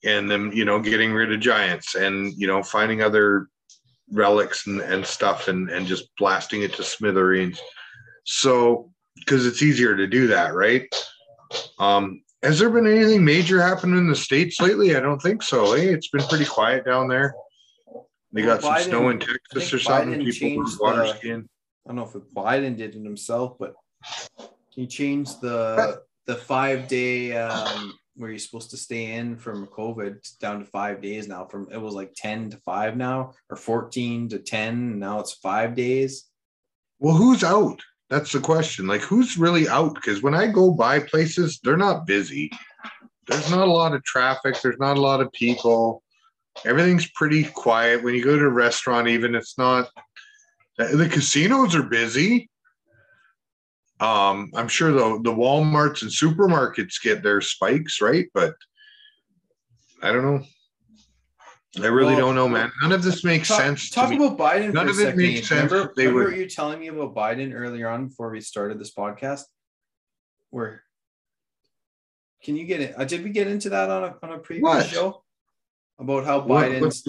and 0.04 0.30
them, 0.30 0.52
you 0.52 0.64
know, 0.64 0.80
getting 0.80 1.12
rid 1.12 1.32
of 1.32 1.40
giants 1.40 1.94
and 1.94 2.32
you 2.36 2.46
know 2.46 2.62
finding 2.62 3.02
other 3.02 3.48
relics 4.12 4.66
and, 4.66 4.80
and 4.80 5.04
stuff 5.04 5.48
and 5.48 5.70
and 5.70 5.86
just 5.86 6.14
blasting 6.16 6.62
it 6.62 6.74
to 6.74 6.84
smithereens. 6.84 7.60
So 8.24 8.90
because 9.16 9.46
it's 9.46 9.62
easier 9.62 9.96
to 9.96 10.06
do 10.06 10.26
that, 10.28 10.54
right? 10.54 10.86
Um, 11.78 12.22
has 12.42 12.58
there 12.58 12.70
been 12.70 12.86
anything 12.86 13.24
major 13.24 13.62
happening 13.62 13.98
in 13.98 14.08
the 14.08 14.16
states 14.16 14.60
lately? 14.60 14.96
I 14.96 15.00
don't 15.00 15.20
think 15.20 15.42
so. 15.42 15.74
Hey, 15.74 15.88
it's 15.88 16.08
been 16.08 16.24
pretty 16.24 16.44
quiet 16.44 16.84
down 16.84 17.08
there. 17.08 17.34
They 18.32 18.42
got 18.42 18.62
some 18.62 18.78
snow 18.80 19.10
in 19.10 19.18
Texas 19.18 19.72
or 19.72 19.78
something. 19.78 20.20
Biden 20.20 20.38
People 20.38 20.64
with 20.64 20.78
water 20.80 21.02
the. 21.22 21.48
I 21.84 21.88
don't 21.88 21.96
know 21.96 22.04
if 22.04 22.12
Biden 22.34 22.76
did 22.76 22.94
it 22.94 23.04
himself, 23.04 23.58
but 23.58 23.74
he 24.70 24.86
changed 24.86 25.40
the 25.40 26.02
the 26.26 26.36
five 26.36 26.88
day 26.88 27.36
um, 27.36 27.94
where 28.16 28.30
you're 28.30 28.38
supposed 28.38 28.70
to 28.70 28.76
stay 28.76 29.12
in 29.12 29.36
from 29.36 29.66
COVID 29.66 30.38
down 30.38 30.60
to 30.60 30.64
five 30.64 31.00
days 31.00 31.28
now. 31.28 31.44
From 31.46 31.68
it 31.72 31.80
was 31.80 31.94
like 31.94 32.14
ten 32.14 32.50
to 32.50 32.56
five 32.58 32.96
now, 32.96 33.32
or 33.50 33.56
fourteen 33.56 34.28
to 34.30 34.38
ten. 34.38 34.98
Now 34.98 35.20
it's 35.20 35.32
five 35.34 35.74
days. 35.74 36.24
Well, 36.98 37.14
who's 37.14 37.42
out? 37.42 37.80
That's 38.10 38.32
the 38.32 38.40
question. 38.40 38.86
Like, 38.86 39.00
who's 39.00 39.38
really 39.38 39.68
out? 39.68 39.94
Because 39.94 40.22
when 40.22 40.34
I 40.34 40.46
go 40.46 40.70
by 40.70 41.00
places, 41.00 41.58
they're 41.64 41.76
not 41.76 42.06
busy. 42.06 42.50
There's 43.26 43.50
not 43.50 43.66
a 43.66 43.72
lot 43.72 43.94
of 43.94 44.04
traffic. 44.04 44.60
There's 44.60 44.78
not 44.78 44.98
a 44.98 45.00
lot 45.00 45.20
of 45.20 45.32
people 45.32 46.02
everything's 46.64 47.10
pretty 47.10 47.44
quiet. 47.44 48.02
When 48.02 48.14
you 48.14 48.24
go 48.24 48.38
to 48.38 48.44
a 48.44 48.50
restaurant, 48.50 49.08
even 49.08 49.34
it's 49.34 49.58
not 49.58 49.88
the 50.78 51.08
casinos 51.10 51.74
are 51.74 51.82
busy. 51.82 52.48
Um, 54.02 54.50
I'm 54.54 54.68
sure 54.68 54.92
the 54.92 55.20
the 55.22 55.32
Walmarts 55.32 56.02
and 56.02 56.10
supermarkets 56.10 57.02
get 57.02 57.22
their 57.22 57.40
spikes, 57.40 58.00
right? 58.00 58.26
But 58.34 58.54
I 60.02 60.12
don't 60.12 60.24
know. 60.24 60.44
I 61.82 61.86
really 61.86 62.14
well, 62.14 62.26
don't 62.26 62.34
know, 62.34 62.48
man. 62.48 62.70
None 62.82 62.92
of 62.92 63.02
this 63.02 63.24
makes 63.24 63.48
talk, 63.48 63.60
sense. 63.60 63.88
Talk 63.88 64.12
about 64.12 64.36
Biden. 64.36 64.74
None 64.74 64.88
of 64.88 64.98
it 64.98 65.16
makes 65.16 65.48
sense. 65.48 65.70
Remember, 65.70 65.92
they 65.96 66.06
remember 66.06 66.30
were 66.30 66.36
you 66.36 66.46
telling 66.46 66.80
me 66.80 66.88
about 66.88 67.14
Biden 67.14 67.54
earlier 67.54 67.88
on 67.88 68.08
before 68.08 68.30
we 68.30 68.40
started 68.40 68.78
this 68.78 68.92
podcast? 68.92 69.44
Where 70.50 70.82
can 72.42 72.56
you 72.56 72.66
get 72.66 72.80
it? 72.80 72.94
Uh, 72.98 73.04
did 73.04 73.22
we 73.24 73.30
get 73.30 73.46
into 73.46 73.70
that 73.70 73.88
on 73.88 74.04
a 74.04 74.16
on 74.22 74.32
a 74.32 74.38
previous 74.38 74.64
what? 74.64 74.86
show? 74.86 75.22
about 75.98 76.24
how 76.24 76.40
Biden's 76.40 77.06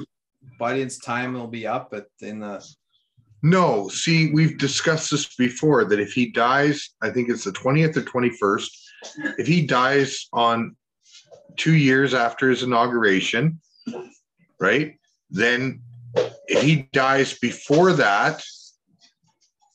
Biden's 0.60 0.98
time 0.98 1.34
will 1.34 1.48
be 1.48 1.68
up 1.68 1.94
at 1.94 2.06
in 2.22 2.40
the 2.40 2.64
no, 3.44 3.90
see, 3.90 4.32
we've 4.32 4.58
discussed 4.58 5.12
this 5.12 5.36
before 5.36 5.84
that 5.84 6.00
if 6.00 6.14
he 6.14 6.32
dies, 6.32 6.92
I 7.02 7.10
think 7.10 7.30
it's 7.30 7.44
the 7.44 7.52
20th 7.52 7.98
or 7.98 8.02
21st, 8.02 8.70
if 9.38 9.46
he 9.46 9.68
dies 9.68 10.28
on 10.32 10.78
two 11.58 11.76
years 11.76 12.14
after 12.14 12.50
his 12.50 12.64
inauguration, 12.64 13.60
right? 14.62 14.96
Then 15.30 15.82
if 16.48 16.64
he 16.64 16.88
dies 16.94 17.38
before 17.38 17.92
that, 17.94 18.42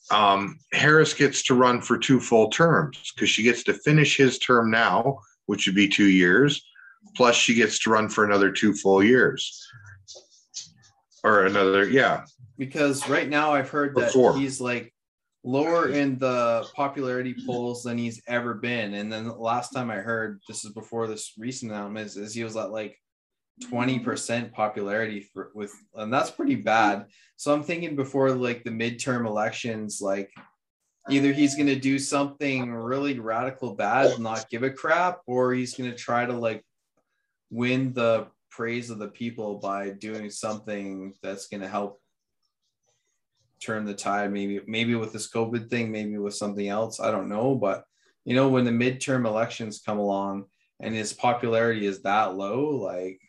um, 0.09 0.57
Harris 0.73 1.13
gets 1.13 1.43
to 1.43 1.53
run 1.53 1.79
for 1.79 1.99
two 1.99 2.19
full 2.19 2.49
terms 2.49 3.11
because 3.13 3.29
she 3.29 3.43
gets 3.43 3.63
to 3.65 3.73
finish 3.73 4.17
his 4.17 4.39
term 4.39 4.71
now, 4.71 5.19
which 5.45 5.67
would 5.67 5.75
be 5.75 5.87
two 5.87 6.09
years, 6.09 6.59
plus 7.15 7.35
she 7.35 7.53
gets 7.53 7.77
to 7.79 7.91
run 7.91 8.09
for 8.09 8.25
another 8.25 8.51
two 8.51 8.73
full 8.73 9.03
years 9.03 9.63
or 11.23 11.45
another 11.45 11.87
yeah 11.87 12.23
because 12.59 13.07
right 13.09 13.29
now 13.29 13.53
i've 13.53 13.69
heard 13.69 13.95
that 13.95 14.13
Before. 14.13 14.37
he's 14.37 14.61
like 14.61 14.93
lower 15.43 15.89
in 15.89 16.19
the 16.19 16.67
popularity 16.75 17.33
polls 17.47 17.83
than 17.83 17.97
he's 17.97 18.21
ever 18.27 18.53
been 18.53 18.93
and 18.93 19.11
then 19.11 19.23
the 19.23 19.33
last 19.33 19.69
time 19.69 19.89
i 19.89 19.95
heard 19.95 20.41
this 20.47 20.65
is 20.65 20.73
before 20.73 21.07
this 21.07 21.33
recent 21.39 21.71
announcement 21.71 22.05
is, 22.05 22.17
is 22.17 22.33
he 22.35 22.43
was 22.43 22.57
at 22.57 22.71
like 22.71 22.99
20% 23.71 24.53
popularity 24.53 25.19
for 25.19 25.51
with 25.53 25.73
and 25.95 26.13
that's 26.13 26.31
pretty 26.31 26.55
bad 26.55 27.05
so 27.37 27.53
i'm 27.53 27.63
thinking 27.63 27.95
before 27.95 28.31
like 28.31 28.63
the 28.63 28.69
midterm 28.69 29.25
elections 29.25 29.99
like 30.01 30.29
either 31.09 31.33
he's 31.33 31.55
going 31.55 31.67
to 31.67 31.79
do 31.79 31.97
something 31.97 32.71
really 32.71 33.19
radical 33.19 33.75
bad 33.75 34.11
and 34.11 34.23
not 34.23 34.49
give 34.49 34.63
a 34.63 34.69
crap 34.69 35.19
or 35.25 35.53
he's 35.53 35.75
going 35.75 35.89
to 35.89 35.97
try 35.97 36.25
to 36.25 36.33
like 36.33 36.63
win 37.49 37.93
the 37.93 38.27
praise 38.49 38.89
of 38.89 38.99
the 38.99 39.07
people 39.07 39.59
by 39.59 39.89
doing 39.89 40.29
something 40.29 41.13
that's 41.21 41.47
going 41.47 41.61
to 41.61 41.67
help 41.67 41.99
turn 43.59 43.85
the 43.85 43.93
tide 43.93 44.31
maybe 44.31 44.61
maybe 44.67 44.95
with 44.95 45.11
this 45.13 45.29
covid 45.29 45.69
thing 45.69 45.91
maybe 45.91 46.17
with 46.17 46.33
something 46.33 46.67
else 46.67 46.99
i 46.99 47.11
don't 47.11 47.29
know 47.29 47.55
but 47.55 47.83
you 48.25 48.35
know 48.35 48.49
when 48.49 48.65
the 48.65 48.71
midterm 48.71 49.25
elections 49.25 49.81
come 49.85 49.99
along 49.99 50.45
and 50.79 50.95
his 50.95 51.13
popularity 51.13 51.85
is 51.85 52.01
that 52.01 52.35
low 52.35 52.69
like 52.69 53.19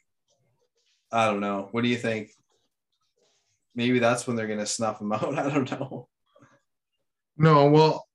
i 1.13 1.27
don't 1.27 1.41
know. 1.41 1.69
What 1.73 1.83
do 1.83 1.89
you 1.89 1.97
think? 1.97 2.31
Maybe 3.75 3.99
that's 3.99 4.27
when 4.27 4.37
they're 4.37 4.47
going 4.47 4.59
to 4.59 4.67
snuff 4.67 5.01
him 5.01 5.13
out. 5.13 5.39
I 5.39 5.49
don't 5.49 5.71
know. 5.71 6.09
No, 7.37 7.71
well, 7.71 8.07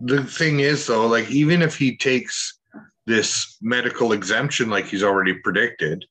the 0.00 0.24
thing 0.24 0.60
is 0.60 0.86
though, 0.86 1.06
like 1.06 1.30
even 1.30 1.62
if 1.62 1.76
he 1.76 1.96
takes 1.96 2.58
this 3.06 3.56
medical 3.62 4.12
exemption 4.12 4.68
like 4.68 4.86
he's 4.86 5.02
already 5.02 5.34
predicted 5.34 6.04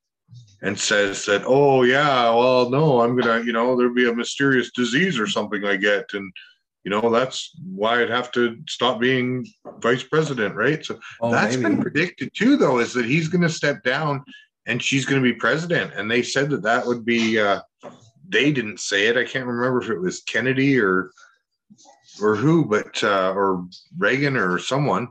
and 0.65 0.79
says 0.79 1.25
that, 1.25 1.43
oh 1.45 1.83
yeah, 1.83 2.23
well, 2.33 2.71
no, 2.71 3.01
I'm 3.01 3.15
gonna, 3.15 3.43
you 3.43 3.53
know, 3.53 3.77
there'll 3.77 3.93
be 3.93 4.09
a 4.09 4.13
mysterious 4.13 4.71
disease 4.71 5.19
or 5.19 5.27
something 5.27 5.63
I 5.63 5.75
get, 5.75 6.13
and 6.13 6.33
you 6.83 6.89
know, 6.89 7.11
that's 7.11 7.51
why 7.63 8.01
I'd 8.01 8.09
have 8.09 8.31
to 8.31 8.57
stop 8.67 8.99
being 8.99 9.45
vice 9.79 10.01
president, 10.01 10.55
right? 10.55 10.83
So 10.83 10.99
oh, 11.21 11.31
that's 11.31 11.55
maybe. 11.57 11.75
been 11.75 11.81
predicted 11.83 12.31
too, 12.33 12.57
though, 12.57 12.79
is 12.79 12.93
that 12.93 13.05
he's 13.05 13.27
gonna 13.27 13.49
step 13.49 13.83
down 13.83 14.23
and 14.65 14.81
she's 14.81 15.05
gonna 15.05 15.21
be 15.21 15.33
president. 15.33 15.93
And 15.93 16.09
they 16.09 16.23
said 16.23 16.49
that 16.49 16.63
that 16.63 16.85
would 16.85 17.05
be 17.05 17.39
uh 17.39 17.61
they 18.27 18.51
didn't 18.51 18.79
say 18.79 19.05
it. 19.05 19.17
I 19.17 19.23
can't 19.23 19.45
remember 19.45 19.83
if 19.83 19.89
it 19.89 19.99
was 19.99 20.21
Kennedy 20.21 20.79
or 20.79 21.11
or 22.19 22.35
who, 22.35 22.65
but 22.65 23.03
uh, 23.03 23.33
or 23.35 23.67
Reagan 23.97 24.35
or 24.35 24.57
someone 24.57 25.09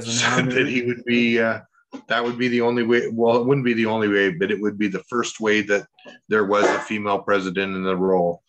said 0.00 0.50
that 0.50 0.68
he 0.68 0.82
would 0.82 1.04
be. 1.04 1.40
Uh, 1.40 1.60
that 2.08 2.22
would 2.22 2.38
be 2.38 2.48
the 2.48 2.60
only 2.60 2.82
way. 2.82 3.08
Well, 3.12 3.36
it 3.40 3.46
wouldn't 3.46 3.64
be 3.64 3.74
the 3.74 3.86
only 3.86 4.08
way, 4.08 4.30
but 4.32 4.50
it 4.50 4.60
would 4.60 4.78
be 4.78 4.88
the 4.88 5.02
first 5.08 5.40
way 5.40 5.62
that 5.62 5.86
there 6.28 6.44
was 6.44 6.64
a 6.64 6.78
female 6.80 7.18
president 7.20 7.74
in 7.74 7.82
the 7.82 7.96
role 7.96 8.42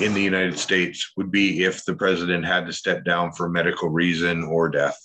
in 0.00 0.14
the 0.14 0.22
United 0.22 0.58
States. 0.58 1.12
Would 1.16 1.30
be 1.30 1.64
if 1.64 1.84
the 1.84 1.94
president 1.94 2.44
had 2.44 2.66
to 2.66 2.72
step 2.72 3.04
down 3.04 3.32
for 3.32 3.48
medical 3.48 3.88
reason 3.88 4.44
or 4.44 4.68
death. 4.68 4.98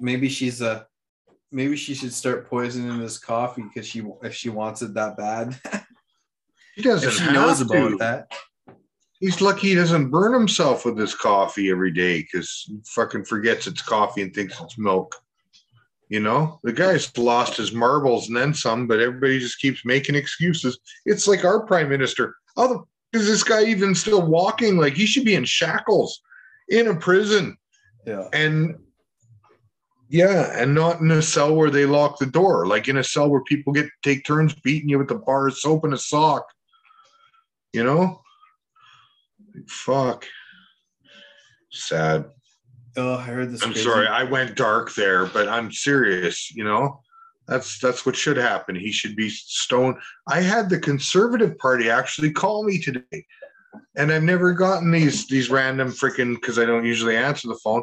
maybe 0.00 0.28
she's 0.28 0.62
a 0.62 0.86
maybe 1.52 1.76
she 1.76 1.94
should 1.94 2.12
start 2.12 2.48
poisoning 2.48 3.00
his 3.00 3.18
coffee 3.18 3.62
because 3.62 3.86
she 3.86 4.02
if 4.22 4.34
she 4.34 4.48
wants 4.48 4.82
it 4.82 4.94
that 4.94 5.16
bad 5.16 5.58
He 6.76 6.82
doesn't 6.82 7.10
she 7.10 7.32
knows 7.32 7.58
to. 7.58 7.64
about 7.64 7.98
that 7.98 8.32
He's 9.18 9.42
lucky 9.42 9.68
he 9.68 9.74
doesn't 9.74 10.10
burn 10.10 10.32
himself 10.32 10.86
with 10.86 10.96
his 10.96 11.14
coffee 11.14 11.70
every 11.70 11.90
day 11.92 12.20
because 12.22 12.70
fucking 12.86 13.24
forgets 13.26 13.66
it's 13.66 13.82
coffee 13.82 14.22
and 14.22 14.32
thinks 14.34 14.58
it's 14.60 14.78
milk. 14.78 15.14
You 16.10 16.20
know, 16.20 16.60
the 16.62 16.72
guy's 16.72 17.16
lost 17.16 17.56
his 17.56 17.72
marbles 17.72 18.28
and 18.28 18.36
then 18.36 18.52
some, 18.52 18.86
but 18.86 19.00
everybody 19.00 19.38
just 19.38 19.60
keeps 19.60 19.84
making 19.84 20.16
excuses. 20.16 20.78
It's 21.06 21.26
like 21.26 21.44
our 21.44 21.64
prime 21.64 21.88
minister. 21.88 22.34
How 22.56 22.66
the 22.66 23.18
is 23.18 23.26
this 23.26 23.42
guy 23.42 23.64
even 23.64 23.94
still 23.94 24.26
walking? 24.26 24.76
Like 24.76 24.92
he 24.92 25.06
should 25.06 25.24
be 25.24 25.34
in 25.34 25.44
shackles 25.44 26.20
in 26.68 26.86
a 26.88 26.94
prison 26.94 27.56
yeah 28.06 28.28
and 28.32 28.76
yeah, 30.10 30.60
and 30.60 30.74
not 30.74 31.00
in 31.00 31.10
a 31.12 31.22
cell 31.22 31.54
where 31.54 31.70
they 31.70 31.86
lock 31.86 32.18
the 32.18 32.26
door, 32.26 32.66
like 32.66 32.88
in 32.88 32.96
a 32.96 33.04
cell 33.04 33.30
where 33.30 33.44
people 33.44 33.72
get 33.72 33.86
take 34.02 34.24
turns 34.24 34.52
beating 34.52 34.88
you 34.88 34.98
with 34.98 35.06
the 35.06 35.14
bar 35.14 35.46
of 35.46 35.56
soap 35.56 35.84
and 35.84 35.94
a 35.94 35.98
sock. 35.98 36.44
You 37.72 37.84
know? 37.84 38.20
Fuck. 39.68 40.26
Sad. 41.70 42.24
Oh 42.96 43.14
i 43.14 43.22
heard 43.22 43.50
this 43.50 43.62
I'm 43.62 43.72
crazy- 43.72 43.84
sorry, 43.88 44.06
I 44.06 44.24
went 44.24 44.56
dark 44.56 44.94
there, 44.94 45.26
but 45.26 45.48
I'm 45.48 45.72
serious, 45.72 46.50
you 46.54 46.64
know? 46.64 47.00
That's 47.50 47.80
that's 47.80 48.06
what 48.06 48.14
should 48.14 48.36
happen. 48.36 48.76
He 48.76 48.92
should 48.92 49.16
be 49.16 49.28
stoned. 49.28 49.96
I 50.28 50.40
had 50.40 50.70
the 50.70 50.78
conservative 50.78 51.58
party 51.58 51.90
actually 51.90 52.30
call 52.30 52.62
me 52.62 52.80
today. 52.80 53.26
And 53.96 54.12
I've 54.12 54.22
never 54.22 54.52
gotten 54.52 54.92
these 54.92 55.26
these 55.26 55.50
random 55.50 55.88
freaking 55.88 56.34
because 56.36 56.60
I 56.60 56.64
don't 56.64 56.84
usually 56.84 57.16
answer 57.16 57.48
the 57.48 57.58
phone. 57.62 57.82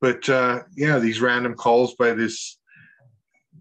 But 0.00 0.28
uh 0.28 0.62
yeah, 0.76 0.98
these 0.98 1.20
random 1.20 1.54
calls 1.54 1.94
by 1.94 2.14
this 2.14 2.58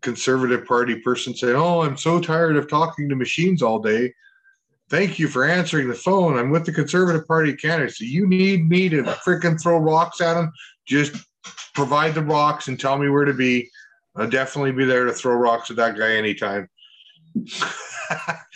conservative 0.02 0.66
party 0.66 1.00
person 1.02 1.36
saying, 1.36 1.56
Oh, 1.56 1.82
I'm 1.84 1.98
so 1.98 2.20
tired 2.20 2.56
of 2.56 2.68
talking 2.68 3.08
to 3.10 3.16
machines 3.16 3.62
all 3.62 3.78
day. 3.80 4.14
Thank 4.90 5.20
you 5.20 5.28
for 5.28 5.46
answering 5.46 5.88
the 5.90 5.96
phone. 5.96 6.38
I'm 6.38 6.52
with 6.52 6.66
the 6.66 6.72
Conservative 6.72 7.28
Party 7.28 7.56
Canada. 7.56 7.92
So 7.92 8.06
you 8.06 8.28
need 8.28 8.70
me 8.70 8.88
to 8.90 9.02
freaking 9.04 9.60
throw 9.60 9.78
rocks 9.78 10.22
at 10.22 10.36
them? 10.36 10.52
Just 10.86 11.16
provide 11.74 12.16
the 12.16 12.24
rocks 12.24 12.68
and 12.68 12.80
tell 12.80 12.98
me 12.98 13.10
where 13.10 13.26
to 13.26 13.34
be. 13.34 13.70
I'll 14.16 14.30
definitely 14.30 14.72
be 14.72 14.86
there 14.86 15.06
to 15.06 15.14
throw 15.14 15.36
rocks 15.36 15.70
at 15.70 15.78
that 15.78 15.98
guy 15.98 16.16
anytime. 16.16 16.70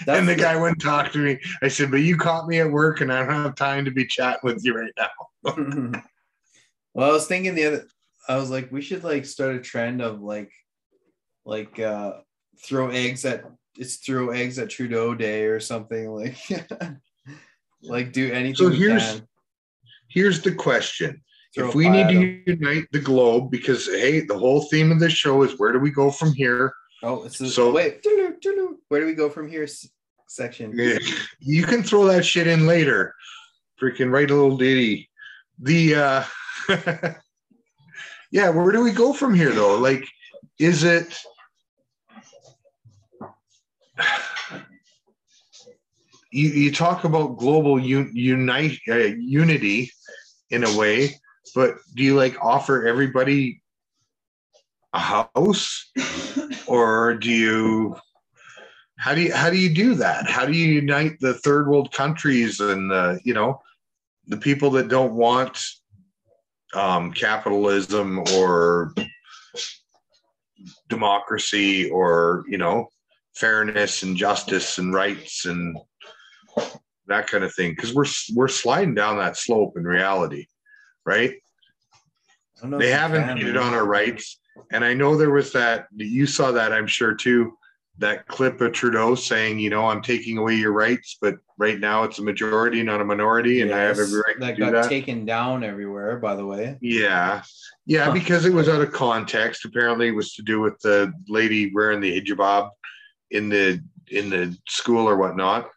and 0.07 0.27
the 0.27 0.35
guy 0.37 0.55
wouldn't 0.55 0.81
talk 0.81 1.11
to 1.11 1.17
me. 1.17 1.39
I 1.61 1.67
said, 1.67 1.91
But 1.91 1.97
you 1.97 2.15
caught 2.15 2.47
me 2.47 2.59
at 2.59 2.71
work 2.71 3.01
and 3.01 3.11
I 3.11 3.19
don't 3.25 3.43
have 3.43 3.55
time 3.55 3.83
to 3.85 3.91
be 3.91 4.05
chatting 4.05 4.39
with 4.43 4.63
you 4.63 4.73
right 4.73 4.93
now. 4.97 5.09
well 6.93 7.09
i 7.09 7.13
was 7.13 7.27
thinking 7.27 7.55
the 7.55 7.65
other 7.65 7.87
i 8.27 8.35
was 8.35 8.49
like 8.49 8.69
we 8.73 8.81
should 8.81 9.05
like 9.05 9.25
start 9.25 9.55
a 9.55 9.59
trend 9.61 10.01
of 10.01 10.21
like 10.21 10.51
like 11.45 11.79
uh 11.79 12.13
throw 12.61 12.89
eggs 12.89 13.23
at 13.23 13.45
it's 13.77 13.95
throw 13.97 14.31
eggs 14.31 14.59
at 14.59 14.69
trudeau 14.69 15.15
day 15.15 15.45
or 15.45 15.61
something 15.61 16.09
like 16.09 16.37
like 17.83 18.11
do 18.11 18.31
anything 18.33 18.55
So 18.55 18.69
here's-. 18.69 19.21
Here's 20.09 20.41
the 20.41 20.53
question. 20.53 21.21
If 21.55 21.73
we 21.73 21.89
need 21.89 22.07
to 22.09 22.15
'em. 22.15 22.43
unite 22.45 22.85
the 22.91 22.99
globe, 22.99 23.49
because 23.49 23.87
hey, 23.87 24.21
the 24.21 24.37
whole 24.37 24.61
theme 24.69 24.91
of 24.91 24.99
this 24.99 25.13
show 25.13 25.41
is 25.43 25.57
where 25.57 25.71
do 25.71 25.79
we 25.79 25.91
go 25.91 26.11
from 26.11 26.33
here? 26.33 26.73
oh 27.01 27.23
it's 27.23 27.37
so- 27.55 27.71
wait 27.71 28.05
where 28.89 28.99
do 28.99 29.05
we 29.05 29.13
go 29.13 29.29
from 29.29 29.47
here 29.49 29.65
section 30.27 30.73
You 31.39 31.63
can 31.63 31.81
throw 31.81 32.05
that 32.05 32.25
shit 32.25 32.45
in 32.47 32.67
later. 32.67 33.15
Freaking 33.81 34.11
write 34.11 34.31
a 34.31 34.35
little 34.35 34.57
ditty. 34.57 35.09
The 35.59 35.95
uh 35.95 36.23
yeah, 38.31 38.49
where 38.49 38.71
do 38.71 38.83
we 38.83 38.91
go 38.91 39.13
from 39.13 39.33
here 39.33 39.51
though? 39.51 39.77
Like, 39.77 40.05
is 40.59 40.83
it 40.83 41.17
you, 46.31 46.49
you 46.49 46.71
talk 46.71 47.03
about 47.05 47.37
global 47.37 47.75
un, 47.75 48.11
unite 48.13 48.77
uh, 48.87 48.95
unity 48.95 49.91
in 50.51 50.63
a 50.63 50.77
way, 50.77 51.15
but 51.53 51.75
do 51.95 52.03
you 52.03 52.15
like 52.15 52.37
offer 52.41 52.87
everybody 52.87 53.61
a 54.93 54.99
house, 54.99 55.91
or 56.67 57.15
do 57.15 57.29
you? 57.29 57.95
How 58.97 59.15
do 59.15 59.21
you 59.21 59.33
how 59.33 59.49
do 59.49 59.57
you 59.57 59.73
do 59.73 59.95
that? 59.95 60.29
How 60.29 60.45
do 60.45 60.53
you 60.53 60.73
unite 60.73 61.19
the 61.19 61.33
third 61.33 61.67
world 61.67 61.91
countries 61.93 62.59
and 62.59 62.91
the 62.91 63.19
you 63.23 63.33
know 63.33 63.61
the 64.27 64.37
people 64.37 64.71
that 64.71 64.89
don't 64.89 65.13
want 65.13 65.61
um, 66.73 67.11
capitalism 67.13 68.23
or 68.33 68.93
democracy 70.89 71.89
or 71.89 72.43
you 72.47 72.57
know 72.57 72.89
fairness 73.35 74.03
and 74.03 74.17
justice 74.17 74.77
and 74.77 74.93
rights 74.93 75.45
and 75.45 75.77
that 77.07 77.27
kind 77.27 77.43
of 77.43 77.53
thing 77.53 77.71
because 77.71 77.93
we're 77.93 78.05
we're 78.35 78.47
sliding 78.47 78.93
down 78.93 79.17
that 79.17 79.37
slope 79.37 79.73
in 79.77 79.83
reality 79.83 80.45
right? 81.09 81.33
I 82.57 82.61
don't 82.61 82.71
know 82.71 82.77
they 82.79 82.91
haven't 82.91 83.39
can, 83.39 83.57
on 83.57 83.73
our 83.73 83.85
rights. 83.85 84.39
and 84.71 84.83
i 84.83 84.93
know 84.93 85.15
there 85.15 85.31
was 85.31 85.51
that 85.53 85.87
you 85.95 86.25
saw 86.25 86.51
that 86.51 86.73
i'm 86.73 86.87
sure 86.87 87.13
too 87.15 87.53
that 87.99 88.27
clip 88.27 88.59
of 88.61 88.71
trudeau 88.73 89.15
saying 89.15 89.59
you 89.59 89.69
know 89.69 89.85
i'm 89.87 90.01
taking 90.01 90.37
away 90.37 90.55
your 90.55 90.73
rights 90.73 91.17
but 91.21 91.35
right 91.57 91.79
now 91.79 92.03
it's 92.03 92.19
a 92.19 92.21
majority 92.21 92.81
not 92.83 93.01
a 93.01 93.05
minority 93.05 93.61
and 93.61 93.73
i 93.73 93.79
have 93.79 93.99
every 93.99 94.19
right 94.27 94.35
to 94.35 94.45
that 94.45 94.57
got 94.57 94.71
that. 94.71 94.89
taken 94.89 95.25
down 95.25 95.63
everywhere 95.63 96.17
by 96.17 96.35
the 96.35 96.45
way. 96.45 96.77
Yeah. 96.81 97.43
Yeah 97.85 98.05
Huh. 98.05 98.11
because 98.13 98.45
it 98.45 98.53
was 98.53 98.69
out 98.69 98.81
of 98.81 98.91
context. 98.91 99.65
Apparently 99.65 100.07
it 100.09 100.15
was 100.21 100.33
to 100.35 100.43
do 100.43 100.59
with 100.61 100.77
the 100.79 101.11
lady 101.27 101.71
wearing 101.73 101.99
the 102.01 102.13
hijab 102.21 102.69
in 103.31 103.49
the 103.49 103.81
in 104.11 104.29
the 104.29 104.57
school 104.67 105.07
or 105.07 105.17
whatnot. 105.17 105.69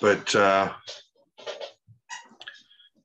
But 0.00 0.34
uh 0.34 0.72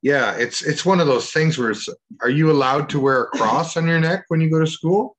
yeah 0.02 0.36
it's 0.36 0.61
it's 0.61 0.86
one 0.86 0.99
of 0.99 1.07
those 1.07 1.32
things 1.32 1.57
where 1.57 1.73
are 2.22 2.30
you 2.30 2.52
allowed 2.52 2.90
to 2.90 2.99
wear 2.99 3.23
a 3.23 3.28
cross 3.28 3.78
on 3.78 3.88
your 3.88 3.99
neck 3.99 4.26
when 4.28 4.41
you 4.41 4.49
go 4.49 4.60
to 4.60 4.68
school? 4.68 5.15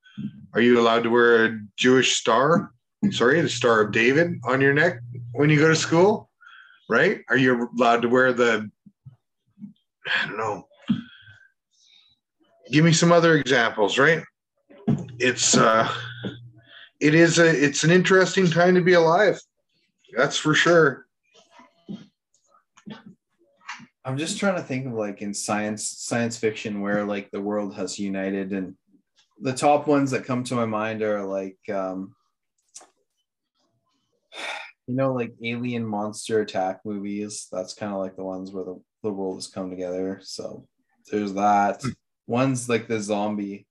Are 0.53 0.61
you 0.61 0.79
allowed 0.79 1.03
to 1.03 1.09
wear 1.09 1.45
a 1.45 1.59
jewish 1.77 2.15
star 2.15 2.71
sorry 3.11 3.41
the 3.41 3.49
star 3.49 3.81
of 3.81 3.91
david 3.91 4.39
on 4.45 4.61
your 4.61 4.73
neck 4.73 4.99
when 5.33 5.49
you 5.49 5.57
go 5.57 5.67
to 5.67 5.75
school? 5.75 6.29
Right? 6.89 7.21
Are 7.29 7.37
you 7.37 7.69
allowed 7.77 8.01
to 8.01 8.09
wear 8.09 8.33
the 8.33 8.69
i 10.05 10.27
don't 10.27 10.37
know. 10.37 10.67
Give 12.71 12.83
me 12.83 12.93
some 12.93 13.11
other 13.11 13.35
examples 13.35 13.97
right? 13.97 14.23
It's 15.19 15.55
uh 15.55 15.89
it 16.99 17.15
is 17.15 17.39
a 17.39 17.47
it's 17.47 17.83
an 17.83 17.91
interesting 17.91 18.49
time 18.49 18.75
to 18.75 18.81
be 18.81 18.93
alive. 18.93 19.39
That's 20.15 20.37
for 20.37 20.53
sure 20.53 21.05
I'm 24.05 24.17
just 24.17 24.37
trying 24.37 24.55
to 24.55 24.61
think 24.61 24.85
of 24.85 24.93
like 24.93 25.21
in 25.21 25.33
science 25.33 25.87
science 25.87 26.37
fiction 26.37 26.81
where 26.81 27.05
like 27.05 27.31
the 27.31 27.41
world 27.41 27.75
has 27.75 27.97
united 27.97 28.51
and 28.51 28.75
the 29.39 29.53
top 29.53 29.87
ones 29.87 30.11
that 30.11 30.25
come 30.25 30.43
to 30.43 30.55
my 30.55 30.65
mind 30.65 31.01
are 31.01 31.23
like 31.23 31.57
um 31.69 32.13
you 34.87 34.95
know 34.95 35.13
like 35.13 35.33
alien 35.41 35.85
monster 35.85 36.41
attack 36.41 36.81
movies? 36.83 37.47
That's 37.51 37.73
kind 37.73 37.93
of 37.93 37.99
like 37.99 38.17
the 38.17 38.25
ones 38.25 38.51
where 38.51 38.65
the, 38.65 38.81
the 39.03 39.11
world 39.11 39.37
has 39.37 39.47
come 39.47 39.69
together. 39.69 40.19
So 40.21 40.67
there's 41.09 41.33
that. 41.33 41.81
Hmm. 41.81 41.89
one's 42.27 42.67
like 42.67 42.87
the 42.87 42.99
zombie 42.99 43.67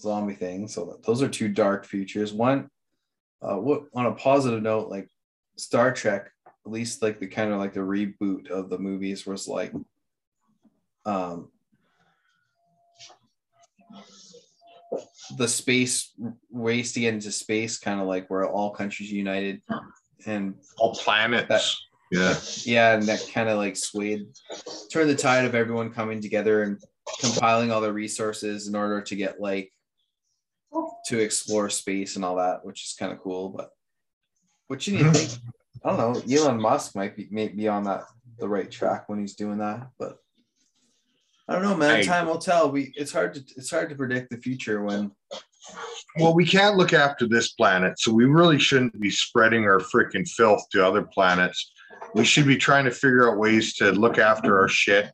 zombie 0.00 0.34
thing. 0.34 0.66
So 0.66 0.98
those 1.04 1.20
are 1.20 1.28
two 1.28 1.48
dark 1.48 1.84
futures. 1.84 2.32
One 2.32 2.70
uh 3.42 3.56
what 3.56 3.84
on 3.94 4.06
a 4.06 4.12
positive 4.12 4.62
note 4.62 4.88
like 4.88 5.08
star 5.56 5.92
trek 5.92 6.31
at 6.64 6.72
least 6.72 7.02
like 7.02 7.18
the 7.18 7.26
kind 7.26 7.52
of 7.52 7.58
like 7.58 7.74
the 7.74 7.80
reboot 7.80 8.48
of 8.50 8.70
the 8.70 8.78
movies 8.78 9.26
was 9.26 9.48
like 9.48 9.72
um 11.04 11.48
the 15.38 15.48
space 15.48 16.12
race 16.52 16.92
to 16.92 17.00
get 17.00 17.14
into 17.14 17.32
space 17.32 17.78
kind 17.78 18.00
of 18.00 18.06
like 18.06 18.28
where 18.28 18.48
all 18.48 18.70
countries 18.70 19.10
united 19.10 19.60
and 20.26 20.54
All 20.78 20.94
planets. 20.94 21.48
That- 21.48 21.64
yeah. 22.12 22.36
yeah 22.64 22.94
and 22.94 23.04
that 23.08 23.26
kind 23.32 23.48
of 23.48 23.56
like 23.56 23.74
swayed 23.74 24.26
turned 24.92 25.08
the 25.08 25.14
tide 25.14 25.46
of 25.46 25.54
everyone 25.54 25.90
coming 25.90 26.20
together 26.20 26.62
and 26.62 26.78
compiling 27.20 27.72
all 27.72 27.80
the 27.80 27.92
resources 27.92 28.68
in 28.68 28.76
order 28.76 29.00
to 29.00 29.16
get 29.16 29.40
like 29.40 29.72
to 31.06 31.18
explore 31.18 31.70
space 31.70 32.16
and 32.16 32.24
all 32.24 32.36
that 32.36 32.64
which 32.66 32.84
is 32.84 32.94
kind 32.98 33.12
of 33.12 33.18
cool 33.20 33.48
but 33.48 33.70
what 34.68 34.86
you 34.86 34.94
need 34.98 35.04
to 35.04 35.10
think 35.12 35.40
i 35.84 35.88
don't 35.88 35.98
know 35.98 36.34
elon 36.34 36.60
musk 36.60 36.94
might 36.94 37.16
be 37.16 37.28
may 37.30 37.48
be 37.48 37.68
on 37.68 37.84
that 37.84 38.04
the 38.38 38.48
right 38.48 38.70
track 38.70 39.08
when 39.08 39.18
he's 39.18 39.34
doing 39.34 39.58
that 39.58 39.88
but 39.98 40.18
i 41.48 41.52
don't 41.52 41.62
know 41.62 41.76
man 41.76 41.96
I- 41.96 42.02
time 42.02 42.26
will 42.26 42.38
tell 42.38 42.70
we 42.70 42.92
it's 42.96 43.12
hard 43.12 43.34
to 43.34 43.40
it's 43.56 43.70
hard 43.70 43.88
to 43.90 43.96
predict 43.96 44.30
the 44.30 44.38
future 44.38 44.82
when 44.82 45.12
Well, 46.18 46.34
we 46.34 46.44
can't 46.44 46.76
look 46.76 46.92
after 46.92 47.26
this 47.26 47.52
planet, 47.52 47.98
so 47.98 48.12
we 48.12 48.24
really 48.24 48.58
shouldn't 48.58 49.00
be 49.00 49.10
spreading 49.10 49.64
our 49.64 49.78
freaking 49.78 50.28
filth 50.28 50.68
to 50.70 50.84
other 50.86 51.02
planets. 51.02 51.72
We 52.14 52.24
should 52.24 52.46
be 52.46 52.56
trying 52.56 52.84
to 52.84 52.90
figure 52.90 53.30
out 53.30 53.38
ways 53.38 53.74
to 53.76 53.92
look 53.92 54.18
after 54.18 54.58
our 54.58 54.68
shit 54.68 55.10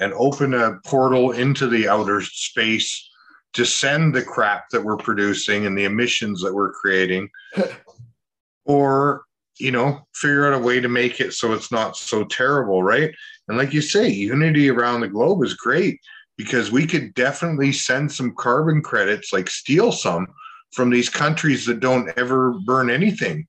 and 0.00 0.12
open 0.14 0.54
a 0.54 0.78
portal 0.84 1.32
into 1.32 1.68
the 1.68 1.88
outer 1.88 2.22
space 2.22 3.08
to 3.52 3.64
send 3.64 4.14
the 4.14 4.22
crap 4.22 4.70
that 4.70 4.82
we're 4.82 4.96
producing 4.96 5.66
and 5.66 5.76
the 5.76 5.84
emissions 5.84 6.40
that 6.42 6.52
we're 6.54 6.72
creating. 6.72 7.28
or, 8.64 9.22
you 9.58 9.70
know, 9.70 10.06
figure 10.14 10.46
out 10.46 10.60
a 10.60 10.64
way 10.64 10.80
to 10.80 10.88
make 10.88 11.20
it 11.20 11.32
so 11.32 11.52
it's 11.52 11.70
not 11.70 11.96
so 11.96 12.24
terrible, 12.24 12.82
right? 12.82 13.14
And 13.48 13.58
like 13.58 13.72
you 13.72 13.82
say, 13.82 14.08
unity 14.08 14.70
around 14.70 15.00
the 15.00 15.08
globe 15.08 15.42
is 15.42 15.54
great 15.54 16.00
because 16.36 16.72
we 16.72 16.86
could 16.86 17.14
definitely 17.14 17.72
send 17.72 18.10
some 18.10 18.34
carbon 18.36 18.82
credits, 18.82 19.32
like 19.32 19.50
steal 19.50 19.92
some 19.92 20.26
from 20.72 20.90
these 20.90 21.08
countries 21.08 21.66
that 21.66 21.80
don't 21.80 22.10
ever 22.16 22.52
burn 22.64 22.90
anything. 22.90 23.46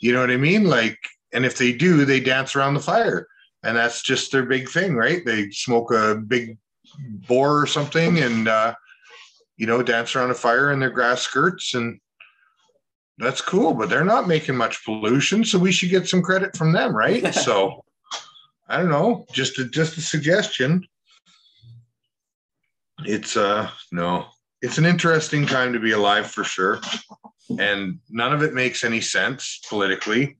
You 0.00 0.12
know 0.12 0.20
what 0.20 0.30
I 0.30 0.36
mean? 0.36 0.64
Like, 0.64 0.98
and 1.32 1.44
if 1.44 1.58
they 1.58 1.72
do, 1.72 2.04
they 2.04 2.20
dance 2.20 2.54
around 2.54 2.74
the 2.74 2.80
fire. 2.80 3.26
And 3.62 3.76
that's 3.76 4.02
just 4.02 4.32
their 4.32 4.44
big 4.44 4.68
thing, 4.68 4.94
right? 4.94 5.24
They 5.24 5.50
smoke 5.50 5.92
a 5.92 6.14
big 6.14 6.56
boar 7.28 7.60
or 7.60 7.66
something 7.66 8.18
and, 8.20 8.48
uh, 8.48 8.74
you 9.56 9.66
know, 9.66 9.82
dance 9.82 10.14
around 10.14 10.30
a 10.30 10.34
fire 10.34 10.72
in 10.72 10.80
their 10.80 10.90
grass 10.90 11.22
skirts. 11.22 11.74
And 11.74 12.00
that's 13.20 13.40
cool, 13.40 13.74
but 13.74 13.88
they're 13.88 14.04
not 14.04 14.26
making 14.26 14.56
much 14.56 14.84
pollution. 14.84 15.44
So 15.44 15.58
we 15.58 15.72
should 15.72 15.90
get 15.90 16.08
some 16.08 16.22
credit 16.22 16.56
from 16.56 16.72
them, 16.72 16.96
right? 16.96 17.34
so 17.46 17.84
I 18.68 18.78
don't 18.78 18.88
know, 18.88 19.26
just 19.32 19.58
a, 19.58 19.66
just 19.66 19.98
a 19.98 20.00
suggestion 20.00 20.86
it's 23.06 23.36
uh 23.36 23.70
no 23.92 24.26
it's 24.62 24.78
an 24.78 24.84
interesting 24.84 25.46
time 25.46 25.72
to 25.72 25.80
be 25.80 25.92
alive 25.92 26.30
for 26.30 26.44
sure 26.44 26.80
and 27.58 27.98
none 28.08 28.32
of 28.32 28.42
it 28.42 28.54
makes 28.54 28.84
any 28.84 29.00
sense 29.00 29.60
politically 29.68 30.36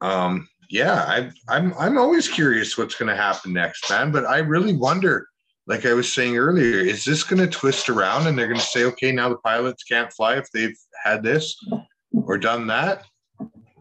um 0.00 0.48
yeah 0.70 1.04
I, 1.06 1.30
i'm 1.48 1.74
i'm 1.78 1.98
always 1.98 2.28
curious 2.28 2.76
what's 2.76 2.94
going 2.94 3.08
to 3.08 3.20
happen 3.20 3.52
next 3.52 3.88
man 3.90 4.10
but 4.10 4.26
i 4.26 4.38
really 4.38 4.72
wonder 4.72 5.28
like 5.66 5.86
i 5.86 5.94
was 5.94 6.12
saying 6.12 6.36
earlier 6.36 6.78
is 6.78 7.04
this 7.04 7.22
going 7.22 7.40
to 7.40 7.46
twist 7.46 7.88
around 7.88 8.26
and 8.26 8.38
they're 8.38 8.48
going 8.48 8.60
to 8.60 8.66
say 8.66 8.84
okay 8.84 9.12
now 9.12 9.28
the 9.28 9.36
pilots 9.36 9.84
can't 9.84 10.12
fly 10.12 10.36
if 10.36 10.50
they've 10.52 10.76
had 11.06 11.22
this 11.22 11.56
or 12.12 12.38
done 12.38 12.66
that 12.66 13.04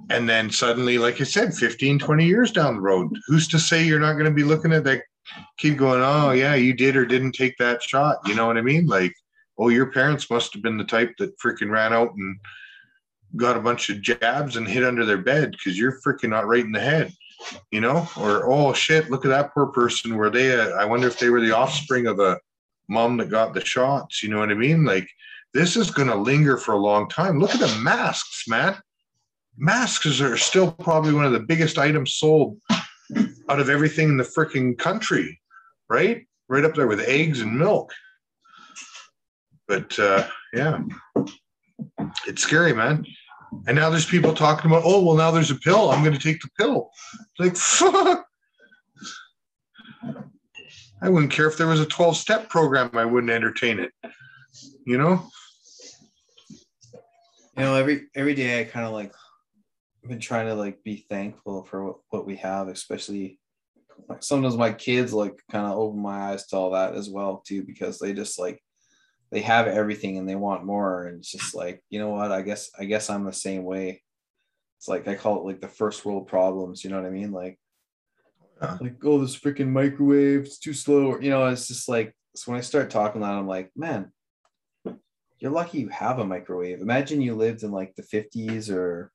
and 0.09 0.29
then 0.29 0.49
suddenly 0.49 0.97
like 0.97 1.19
i 1.19 1.23
said 1.23 1.53
15 1.53 1.99
20 1.99 2.25
years 2.25 2.51
down 2.51 2.75
the 2.75 2.81
road 2.81 3.09
who's 3.27 3.47
to 3.47 3.59
say 3.59 3.83
you're 3.83 3.99
not 3.99 4.13
going 4.13 4.25
to 4.25 4.31
be 4.31 4.43
looking 4.43 4.71
at 4.71 4.83
that 4.83 5.01
keep 5.57 5.77
going, 5.77 6.01
oh 6.01 6.31
yeah, 6.31 6.55
you 6.55 6.73
did 6.73 6.95
or 6.95 7.05
didn't 7.05 7.33
take 7.33 7.57
that 7.57 7.81
shot. 7.81 8.17
You 8.25 8.35
know 8.35 8.47
what 8.47 8.57
I 8.57 8.61
mean? 8.61 8.85
Like, 8.85 9.13
oh, 9.57 9.69
your 9.69 9.91
parents 9.91 10.29
must 10.29 10.53
have 10.53 10.63
been 10.63 10.77
the 10.77 10.83
type 10.83 11.15
that 11.17 11.37
freaking 11.39 11.71
ran 11.71 11.93
out 11.93 12.13
and 12.15 12.37
got 13.35 13.57
a 13.57 13.61
bunch 13.61 13.89
of 13.89 14.01
jabs 14.01 14.55
and 14.55 14.67
hid 14.67 14.83
under 14.83 15.05
their 15.05 15.17
bed 15.17 15.51
because 15.51 15.77
you're 15.77 15.99
freaking 16.01 16.29
not 16.29 16.47
right 16.47 16.63
in 16.63 16.71
the 16.71 16.79
head. 16.79 17.11
You 17.71 17.81
know, 17.81 18.07
or 18.17 18.51
oh 18.51 18.73
shit, 18.73 19.11
look 19.11 19.25
at 19.25 19.29
that 19.29 19.53
poor 19.53 19.67
person. 19.67 20.15
Were 20.15 20.29
they? 20.29 20.49
A, 20.49 20.75
I 20.75 20.85
wonder 20.85 21.07
if 21.07 21.19
they 21.19 21.29
were 21.29 21.41
the 21.41 21.51
offspring 21.51 22.07
of 22.07 22.19
a 22.19 22.39
mom 22.87 23.17
that 23.17 23.29
got 23.29 23.53
the 23.53 23.63
shots. 23.63 24.23
You 24.23 24.29
know 24.29 24.39
what 24.39 24.49
I 24.49 24.55
mean? 24.55 24.83
Like, 24.83 25.07
this 25.55 25.77
is 25.77 25.89
going 25.89 26.09
to 26.09 26.15
linger 26.15 26.57
for 26.57 26.73
a 26.73 26.77
long 26.77 27.07
time. 27.07 27.39
Look 27.39 27.55
at 27.55 27.61
the 27.61 27.79
masks, 27.81 28.43
man. 28.45 28.75
Masks 29.57 30.19
are 30.19 30.35
still 30.35 30.69
probably 30.69 31.13
one 31.13 31.23
of 31.23 31.31
the 31.31 31.39
biggest 31.39 31.77
items 31.77 32.15
sold 32.15 32.59
out 33.49 33.61
of 33.61 33.69
everything 33.69 34.09
in 34.09 34.17
the 34.17 34.25
freaking 34.25 34.77
country, 34.77 35.39
right? 35.89 36.25
Right 36.49 36.65
up 36.65 36.75
there 36.75 36.87
with 36.87 36.99
eggs 36.99 37.39
and 37.39 37.57
milk. 37.57 37.93
But 39.65 39.97
uh, 39.97 40.27
yeah, 40.53 40.81
it's 42.27 42.41
scary, 42.41 42.73
man. 42.73 43.05
And 43.65 43.77
now 43.77 43.89
there's 43.89 44.05
people 44.05 44.33
talking 44.33 44.69
about, 44.69 44.83
oh, 44.85 45.05
well, 45.05 45.15
now 45.15 45.31
there's 45.31 45.51
a 45.51 45.55
pill. 45.55 45.89
I'm 45.89 46.03
going 46.03 46.17
to 46.17 46.21
take 46.21 46.41
the 46.41 46.49
pill. 46.59 46.89
It's 47.39 47.39
like, 47.39 47.55
fuck. 47.55 48.25
I 51.01 51.07
wouldn't 51.07 51.31
care 51.31 51.47
if 51.47 51.57
there 51.57 51.67
was 51.67 51.79
a 51.79 51.85
12 51.85 52.17
step 52.17 52.49
program, 52.49 52.89
I 52.93 53.05
wouldn't 53.05 53.31
entertain 53.31 53.79
it. 53.79 53.93
You 54.85 54.97
know? 54.97 55.29
You 57.57 57.63
know 57.63 57.75
every 57.75 58.07
every 58.15 58.33
day 58.33 58.61
i 58.61 58.63
kind 58.63 58.85
of 58.85 58.93
like 58.93 59.13
i've 60.03 60.09
been 60.09 60.19
trying 60.19 60.47
to 60.47 60.55
like 60.55 60.83
be 60.83 61.05
thankful 61.09 61.63
for 61.63 61.85
what, 61.85 61.97
what 62.09 62.25
we 62.25 62.35
have 62.35 62.67
especially 62.67 63.39
like 64.09 64.23
sometimes 64.23 64.57
my 64.57 64.71
kids 64.71 65.13
like 65.13 65.41
kind 65.51 65.65
of 65.65 65.77
open 65.77 66.01
my 66.01 66.31
eyes 66.31 66.45
to 66.47 66.55
all 66.55 66.71
that 66.71 66.95
as 66.95 67.09
well 67.09 67.41
too 67.45 67.63
because 67.63 67.99
they 67.99 68.13
just 68.13 68.37
like 68.39 68.61
they 69.31 69.41
have 69.41 69.67
everything 69.67 70.17
and 70.17 70.27
they 70.27 70.35
want 70.35 70.65
more 70.65 71.07
and 71.07 71.19
it's 71.19 71.31
just 71.31 71.55
like 71.55 71.83
you 71.89 71.99
know 71.99 72.09
what 72.09 72.31
i 72.31 72.41
guess 72.41 72.69
i 72.79 72.85
guess 72.85 73.09
i'm 73.09 73.25
the 73.25 73.33
same 73.33 73.63
way. 73.63 74.01
It's 74.77 74.87
like 74.87 75.07
i 75.07 75.15
call 75.15 75.37
it 75.39 75.45
like 75.45 75.61
the 75.61 75.67
first 75.67 76.05
world 76.05 76.27
problems 76.27 76.83
you 76.83 76.89
know 76.89 76.97
what 76.97 77.07
i 77.07 77.11
mean? 77.11 77.31
Like 77.31 77.57
like 78.79 79.03
oh 79.03 79.19
this 79.19 79.37
freaking 79.37 79.69
microwave 79.69 80.41
it's 80.41 80.57
too 80.57 80.73
slow 80.73 81.19
you 81.19 81.29
know 81.29 81.45
it's 81.47 81.67
just 81.67 81.89
like 81.89 82.15
so 82.35 82.51
when 82.51 82.57
i 82.57 82.61
start 82.61 82.89
talking 82.89 83.21
that 83.21 83.31
i'm 83.31 83.47
like 83.47 83.69
man 83.75 84.11
you're 85.39 85.51
lucky 85.51 85.79
you 85.79 85.89
have 85.89 86.19
a 86.19 86.25
microwave. 86.25 86.81
Imagine 86.81 87.21
you 87.21 87.35
lived 87.35 87.63
in 87.63 87.71
like 87.71 87.95
the 87.95 88.03
50s 88.03 88.71
or 88.71 89.11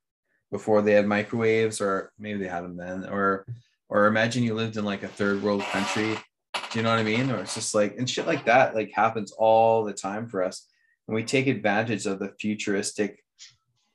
before 0.51 0.83
they 0.83 0.93
had 0.93 1.07
microwaves, 1.07 1.81
or 1.81 2.13
maybe 2.19 2.41
they 2.41 2.49
had 2.49 2.65
them 2.65 2.77
then, 2.77 3.09
or 3.09 3.47
or 3.89 4.07
imagine 4.07 4.43
you 4.43 4.55
lived 4.55 4.77
in 4.77 4.85
like 4.85 5.03
a 5.03 5.09
third 5.09 5.43
world 5.43 5.63
country. 5.63 6.19
Do 6.55 6.79
you 6.79 6.83
know 6.83 6.91
what 6.91 6.99
I 6.99 7.05
mean? 7.05 7.31
Or 7.31 7.39
it's 7.39 7.55
just 7.55 7.75
like 7.75 7.97
and 7.97 8.09
shit 8.09 8.27
like 8.27 8.45
that 8.45 8.75
like 8.75 8.93
happens 8.93 9.33
all 9.33 9.85
the 9.85 9.93
time 9.93 10.29
for 10.29 10.43
us. 10.43 10.69
And 11.07 11.15
we 11.15 11.25
take 11.25 11.47
advantage 11.47 12.07
of 12.07 12.19
the 12.19 12.33
futuristic 12.41 13.25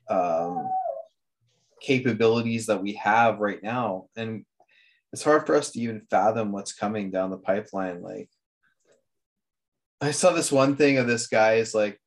um 0.10 0.70
capabilities 1.82 2.66
that 2.68 2.82
we 2.82 2.94
have 2.94 3.40
right 3.40 3.62
now. 3.62 4.06
And 4.16 4.46
it's 5.14 5.24
hard 5.24 5.46
for 5.46 5.56
us 5.56 5.72
to 5.72 5.80
even 5.80 6.08
fathom 6.10 6.52
what's 6.52 6.74
coming 6.74 7.12
down 7.12 7.32
the 7.32 7.38
pipeline. 7.38 8.02
Like 8.02 8.30
I 10.02 10.12
saw 10.12 10.32
this 10.32 10.52
one 10.52 10.76
thing 10.76 10.98
of 10.98 11.08
this 11.08 11.28
guy 11.28 11.56
is 11.56 11.74
like 11.74 12.00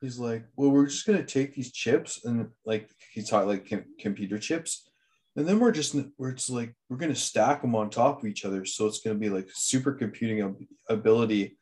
he's 0.00 0.18
like, 0.18 0.44
well, 0.56 0.70
we're 0.70 0.86
just 0.86 1.06
gonna 1.06 1.24
take 1.24 1.54
these 1.54 1.72
chips 1.72 2.24
and 2.24 2.48
like 2.64 2.90
he 3.12 3.22
taught 3.22 3.46
like 3.46 3.68
com- 3.68 3.84
computer 3.98 4.38
chips, 4.38 4.88
and 5.36 5.46
then 5.46 5.60
we're 5.60 5.72
just 5.72 5.94
we're 6.18 6.32
just 6.32 6.50
like 6.50 6.74
we're 6.88 6.96
gonna 6.96 7.14
stack 7.14 7.62
them 7.62 7.74
on 7.74 7.90
top 7.90 8.20
of 8.20 8.28
each 8.28 8.44
other, 8.44 8.64
so 8.64 8.86
it's 8.86 9.00
gonna 9.00 9.18
be 9.18 9.30
like 9.30 9.48
supercomputing 9.48 10.44
ab- 10.44 10.66
ability. 10.88 11.56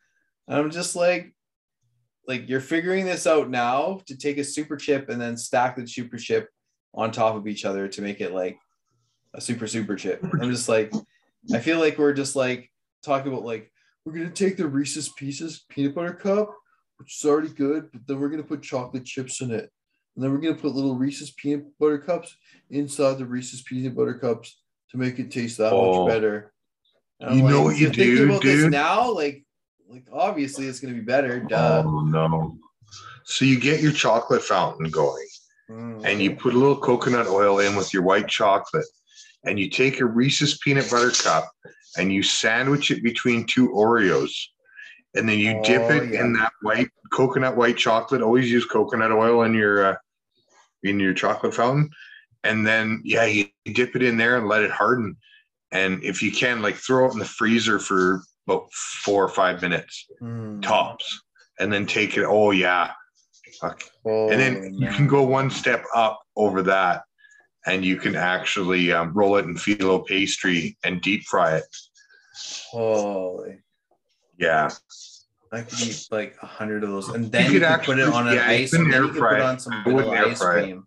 And 0.47 0.57
I'm 0.57 0.71
just 0.71 0.95
like, 0.95 1.33
like 2.27 2.49
you're 2.49 2.61
figuring 2.61 3.05
this 3.05 3.27
out 3.27 3.49
now 3.49 4.01
to 4.07 4.17
take 4.17 4.37
a 4.37 4.43
super 4.43 4.77
chip 4.77 5.09
and 5.09 5.21
then 5.21 5.37
stack 5.37 5.75
the 5.75 5.87
super 5.87 6.17
chip 6.17 6.49
on 6.93 7.11
top 7.11 7.35
of 7.35 7.47
each 7.47 7.65
other 7.65 7.87
to 7.87 8.01
make 8.01 8.19
it 8.19 8.33
like 8.33 8.57
a 9.33 9.41
super 9.41 9.67
super 9.67 9.95
chip. 9.95 10.23
I'm 10.41 10.49
just 10.49 10.69
like, 10.69 10.91
I 11.53 11.59
feel 11.59 11.79
like 11.79 11.97
we're 11.97 12.13
just 12.13 12.35
like 12.35 12.71
talking 13.03 13.31
about 13.31 13.45
like 13.45 13.71
we're 14.05 14.13
gonna 14.13 14.29
take 14.29 14.57
the 14.57 14.67
Reese's 14.67 15.09
Pieces 15.09 15.65
peanut 15.69 15.93
butter 15.93 16.13
cup 16.13 16.55
which 16.99 17.15
is 17.17 17.25
already 17.29 17.47
good, 17.49 17.89
but 17.91 18.01
then 18.05 18.19
we're 18.19 18.29
gonna 18.29 18.43
put 18.43 18.61
chocolate 18.61 19.05
chips 19.05 19.41
in 19.41 19.51
it. 19.51 19.71
And 20.15 20.23
then 20.23 20.31
we're 20.31 20.39
gonna 20.39 20.55
put 20.55 20.75
little 20.75 20.95
Reese's 20.95 21.31
peanut 21.31 21.65
butter 21.79 21.97
cups 21.97 22.35
inside 22.69 23.17
the 23.17 23.25
Reese's 23.25 23.61
peanut 23.61 23.95
butter 23.95 24.13
cups 24.15 24.61
to 24.91 24.97
make 24.97 25.17
it 25.17 25.31
taste 25.31 25.57
that 25.59 25.71
Oh. 25.73 26.05
much 26.05 26.13
better. 26.13 26.53
And 27.21 27.29
I'm 27.31 27.37
You 27.37 27.43
know 27.49 27.61
what 27.63 27.75
you 27.77 27.83
"You're 27.85 27.93
thinking 27.93 28.15
do, 28.15 28.25
about 28.29 28.41
this 28.43 28.69
now, 28.69 29.11
like 29.11 29.45
like 29.89 30.05
obviously 30.11 30.67
it's 30.67 30.79
gonna 30.79 30.93
be 30.93 30.99
better. 31.01 31.39
Duh. 31.39 31.83
Oh 31.85 32.01
no. 32.01 32.57
So 33.23 33.45
you 33.45 33.59
get 33.59 33.81
your 33.81 33.91
chocolate 33.91 34.43
fountain 34.43 34.89
going 34.89 35.25
Mm. 35.69 36.03
and 36.03 36.19
you 36.21 36.35
put 36.35 36.53
a 36.55 36.57
little 36.57 36.77
coconut 36.79 37.27
oil 37.27 37.59
in 37.59 37.75
with 37.75 37.93
your 37.93 38.01
white 38.01 38.27
chocolate 38.27 38.85
and 39.45 39.59
you 39.59 39.69
take 39.69 39.99
a 39.99 40.05
Reese's 40.05 40.57
peanut 40.57 40.89
butter 40.89 41.11
cup 41.11 41.47
and 41.97 42.11
you 42.11 42.23
sandwich 42.23 42.89
it 42.91 43.03
between 43.03 43.45
two 43.45 43.69
Oreos 43.69 44.31
and 45.15 45.27
then 45.27 45.39
you 45.39 45.61
dip 45.63 45.83
Oh, 45.83 45.95
it 45.95 46.13
yeah. 46.13 46.21
in 46.21 46.33
that 46.33 46.51
white 46.61 46.89
coconut 47.11 47.55
white 47.55 47.77
chocolate. 47.77 48.21
Always 48.21 48.51
use 48.51 48.65
coconut 48.65 49.11
oil 49.11 49.43
in 49.43 49.53
your 49.53 49.85
uh, 49.85 49.95
in 50.83 50.99
your 50.99 51.13
chocolate 51.13 51.53
fountain, 51.53 51.89
and 52.43 52.65
then 52.65 53.01
yeah, 53.03 53.25
you 53.25 53.47
dip 53.73 53.95
it 53.95 54.03
in 54.03 54.17
there 54.17 54.37
and 54.37 54.47
let 54.47 54.63
it 54.63 54.71
harden. 54.71 55.17
And 55.71 56.03
if 56.03 56.23
you 56.23 56.31
can, 56.31 56.61
like 56.61 56.75
throw 56.75 57.07
it 57.07 57.13
in 57.13 57.19
the 57.19 57.25
freezer 57.25 57.79
for 57.79 58.21
about 58.47 58.71
four 58.73 59.23
or 59.23 59.29
five 59.29 59.61
minutes 59.61 60.05
Mm. 60.21 60.61
tops, 60.61 61.21
and 61.59 61.71
then 61.71 61.85
take 61.85 62.17
it. 62.17 62.25
Oh 62.25 62.51
yeah, 62.51 62.91
Fuck. 63.61 63.83
Oh, 64.05 64.29
and 64.29 64.39
then 64.39 64.73
you 64.73 64.89
can 64.89 65.07
go 65.07 65.23
one 65.23 65.49
step 65.49 65.83
up 65.95 66.19
over 66.35 66.61
that, 66.63 67.03
and 67.65 67.83
you 67.85 67.97
can 67.97 68.15
actually 68.15 68.91
um, 68.91 69.13
roll 69.13 69.37
it 69.37 69.45
in 69.45 69.55
phyllo 69.55 70.05
pastry 70.05 70.77
and 70.83 71.01
deep 71.01 71.23
fry 71.23 71.57
it. 71.57 71.63
Holy. 72.71 73.59
Yeah, 74.39 74.69
I 75.51 75.61
could 75.61 75.81
eat 75.81 76.07
like 76.11 76.37
a 76.41 76.45
hundred 76.45 76.83
of 76.83 76.89
those, 76.89 77.09
and 77.09 77.31
then 77.31 77.51
you, 77.51 77.59
could 77.59 77.67
could 77.67 77.81
put 77.83 77.99
it 77.99 78.07
on 78.07 78.27
an 78.27 78.35
yeah, 78.35 78.51
you 78.51 78.63
ice, 78.63 78.71
can 78.71 78.83
and 78.83 78.93
then 78.93 79.03
you 79.03 79.09
could 79.11 79.21
put 79.21 79.41
on 79.41 79.59
some 79.59 79.83
vanilla 79.83 80.11
ice 80.27 80.37
fry 80.41 80.59
it. 80.59 80.63
cream. 80.63 80.85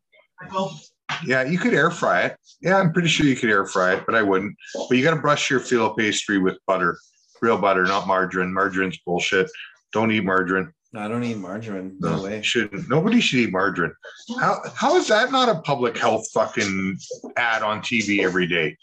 yeah, 1.27 1.43
you 1.45 1.59
could 1.59 1.75
air 1.75 1.91
fry 1.91 2.23
it. 2.23 2.37
Yeah, 2.61 2.79
I'm 2.79 2.93
pretty 2.93 3.09
sure 3.09 3.27
you 3.27 3.37
could 3.37 3.51
air 3.51 3.67
fry 3.67 3.95
it, 3.95 4.05
but 4.07 4.15
I 4.15 4.23
wouldn't. 4.23 4.57
But 4.89 4.97
you 4.97 5.03
got 5.05 5.15
to 5.15 5.21
brush 5.21 5.51
your 5.51 5.61
phyllo 5.61 5.97
pastry 5.97 6.39
with 6.39 6.57
butter, 6.67 6.97
real 7.41 7.59
butter, 7.59 7.85
not 7.85 8.07
margarine. 8.07 8.53
Margarine's 8.53 8.99
bullshit. 9.05 9.51
Don't 9.93 10.11
eat 10.13 10.25
margarine. 10.25 10.73
No, 10.95 11.01
I 11.01 11.09
don't 11.09 11.25
eat 11.25 11.39
margarine. 11.39 11.97
No, 12.01 12.17
No, 12.17 12.23
way. 12.25 12.43
shouldn't. 12.43 12.89
Nobody 12.89 13.21
should 13.21 13.41
eat 13.41 13.51
margarine. 13.53 13.93
How 14.39 14.61
how 14.75 14.97
is 14.97 15.09
that 15.09 15.33
not 15.33 15.49
a 15.49 15.61
public 15.63 15.97
health 15.99 16.29
fucking 16.33 16.99
ad 17.37 17.63
on 17.63 17.81
TV 17.81 18.23
every 18.25 18.47
day? 18.47 18.77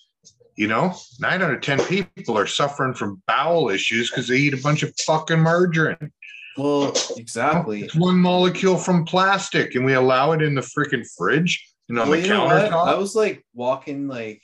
You 0.60 0.68
know, 0.68 0.94
nine 1.22 1.42
out 1.42 1.54
of 1.54 1.62
ten 1.62 1.80
people 1.86 2.38
are 2.38 2.46
suffering 2.46 2.94
from 2.94 3.24
bowel 3.26 3.70
issues 3.70 4.12
because 4.12 4.28
they 4.28 4.36
eat 4.36 4.54
a 4.54 4.62
bunch 4.62 4.84
of 4.84 4.94
fucking 5.00 5.40
margarine. 5.40 6.12
Well, 6.58 6.92
exactly. 7.16 7.84
It's 7.84 7.96
one 7.96 8.18
molecule 8.18 8.76
from 8.76 9.06
plastic, 9.06 9.76
and 9.76 9.86
we 9.86 9.94
allow 9.94 10.34
it 10.34 10.42
in 10.42 10.56
the 10.56 10.62
freaking 10.62 11.08
fridge 11.18 11.66
and 11.88 11.98
on 11.98 12.10
Well, 12.10 12.22
the 12.22 12.28
countertop. 12.28 12.88
I 12.90 12.96
was 12.96 13.16
like 13.16 13.46
walking 13.54 14.10
like 14.10 14.42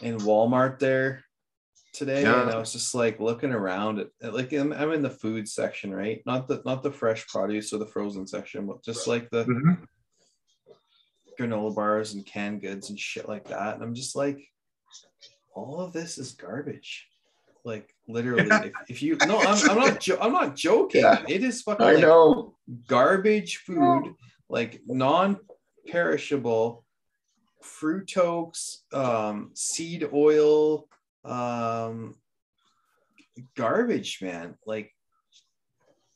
in 0.00 0.18
Walmart 0.18 0.80
there 0.80 1.22
today, 1.94 2.22
Yeah. 2.22 2.42
and 2.42 2.50
I 2.50 2.58
was 2.58 2.72
just 2.72 2.92
like 2.92 3.20
looking 3.20 3.52
around 3.52 4.00
at, 4.00 4.08
at, 4.20 4.34
like 4.34 4.52
I'm, 4.52 4.72
I'm 4.72 4.90
in 4.90 5.02
the 5.02 5.10
food 5.10 5.48
section, 5.48 5.94
right? 5.94 6.22
Not 6.26 6.48
the 6.48 6.60
not 6.64 6.82
the 6.82 6.90
fresh 6.90 7.24
produce 7.28 7.72
or 7.72 7.78
the 7.78 7.86
frozen 7.86 8.26
section, 8.26 8.66
but 8.66 8.82
just 8.82 9.06
like 9.06 9.30
the 9.30 9.44
Mhm. 9.44 9.86
granola 11.38 11.72
bars 11.72 12.14
and 12.14 12.26
canned 12.26 12.62
goods 12.62 12.90
and 12.90 12.98
shit 12.98 13.28
like 13.28 13.44
that. 13.44 13.76
And 13.76 13.84
I'm 13.84 13.94
just 13.94 14.16
like, 14.16 14.40
all 15.54 15.80
of 15.80 15.92
this 15.92 16.18
is 16.18 16.32
garbage. 16.32 17.08
Like 17.64 17.94
literally, 18.08 18.48
if, 18.50 18.72
if 18.88 19.02
you 19.02 19.16
no, 19.26 19.40
I'm, 19.40 19.70
I'm 19.70 19.78
not 19.78 20.00
jo- 20.00 20.18
I'm 20.20 20.32
not 20.32 20.56
joking. 20.56 21.02
Yeah. 21.02 21.22
It 21.28 21.44
is 21.44 21.62
fucking 21.62 21.86
I 21.86 21.92
like 21.92 22.02
know. 22.02 22.54
garbage 22.86 23.58
food, 23.58 24.14
like 24.48 24.80
non-perishable 24.86 26.84
fructose, 27.62 28.78
um, 28.92 29.50
seed 29.54 30.08
oil, 30.12 30.88
um, 31.24 32.16
garbage, 33.56 34.20
man. 34.20 34.56
Like 34.66 34.92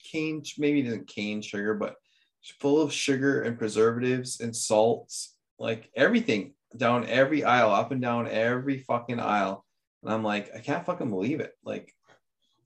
cane, 0.02 0.42
maybe 0.58 0.80
it 0.80 0.86
isn't 0.86 1.06
cane 1.06 1.42
sugar, 1.42 1.74
but 1.74 1.96
full 2.60 2.80
of 2.80 2.92
sugar 2.92 3.42
and 3.42 3.58
preservatives 3.58 4.40
and 4.40 4.54
salts, 4.54 5.36
like 5.58 5.90
everything 5.96 6.54
down 6.76 7.06
every 7.06 7.44
aisle, 7.44 7.70
up 7.70 7.92
and 7.92 8.00
down 8.00 8.28
every 8.28 8.78
fucking 8.78 9.20
aisle. 9.20 9.64
And 10.02 10.12
I'm 10.12 10.22
like, 10.22 10.50
I 10.54 10.60
can't 10.60 10.86
fucking 10.86 11.10
believe 11.10 11.40
it. 11.40 11.52
Like, 11.64 11.92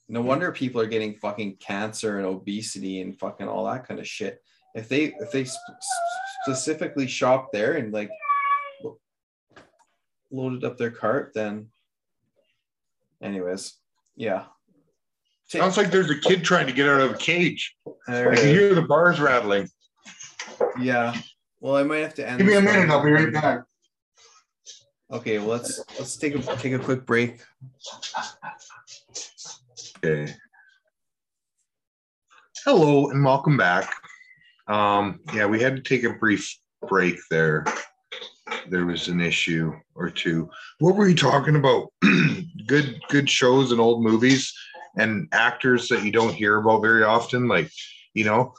no 0.08 0.20
wonder 0.20 0.50
people 0.52 0.80
are 0.80 0.86
getting 0.86 1.14
fucking 1.14 1.56
cancer 1.56 2.18
and 2.18 2.26
obesity 2.26 3.00
and 3.00 3.18
fucking 3.18 3.48
all 3.48 3.64
that 3.66 3.86
kind 3.86 4.00
of 4.00 4.08
shit. 4.08 4.42
If 4.74 4.88
they 4.88 5.14
if 5.20 5.30
they 5.30 5.44
sp- 5.46 5.78
specifically 6.42 7.06
shop 7.06 7.50
there 7.52 7.74
and 7.74 7.92
like 7.92 8.10
loaded 10.30 10.64
up 10.64 10.78
their 10.78 10.90
cart, 10.90 11.32
then 11.34 11.68
anyways, 13.22 13.74
yeah. 14.16 14.44
Sounds 15.46 15.76
like 15.76 15.90
there's 15.90 16.10
a 16.10 16.18
kid 16.18 16.44
trying 16.44 16.66
to 16.66 16.72
get 16.72 16.88
out 16.88 17.00
of 17.00 17.12
a 17.12 17.16
cage. 17.16 17.76
There 18.06 18.32
I 18.32 18.36
can 18.36 18.46
hear 18.46 18.74
the 18.74 18.82
bars 18.82 19.20
rattling. 19.20 19.68
yeah. 20.80 21.14
Well, 21.60 21.76
I 21.76 21.82
might 21.82 21.98
have 21.98 22.14
to 22.14 22.28
end. 22.28 22.38
Give 22.38 22.46
me 22.46 22.54
a 22.54 22.60
minute. 22.60 22.88
I'll 22.90 23.04
be 23.04 23.10
right 23.10 23.32
back. 23.32 23.60
Okay, 25.12 25.38
well 25.38 25.48
let's 25.48 25.82
let's 25.98 26.16
take 26.16 26.36
a 26.36 26.56
take 26.56 26.72
a 26.72 26.78
quick 26.78 27.04
break. 27.04 27.40
Okay. 30.04 30.32
Hello 32.64 33.10
and 33.10 33.24
welcome 33.24 33.56
back. 33.56 33.92
Um, 34.68 35.18
yeah, 35.34 35.46
we 35.46 35.60
had 35.60 35.74
to 35.74 35.82
take 35.82 36.04
a 36.04 36.14
brief 36.14 36.56
break 36.88 37.18
there. 37.28 37.64
There 38.68 38.86
was 38.86 39.08
an 39.08 39.20
issue 39.20 39.72
or 39.96 40.10
two. 40.10 40.48
What 40.78 40.94
were 40.94 41.08
you 41.08 41.16
talking 41.16 41.56
about? 41.56 41.92
good, 42.66 43.00
good 43.08 43.28
shows 43.28 43.72
and 43.72 43.80
old 43.80 44.04
movies 44.04 44.52
and 44.96 45.26
actors 45.32 45.88
that 45.88 46.04
you 46.04 46.12
don't 46.12 46.34
hear 46.34 46.58
about 46.58 46.82
very 46.82 47.02
often. 47.02 47.48
Like, 47.48 47.70
you 48.14 48.24
know, 48.24 48.54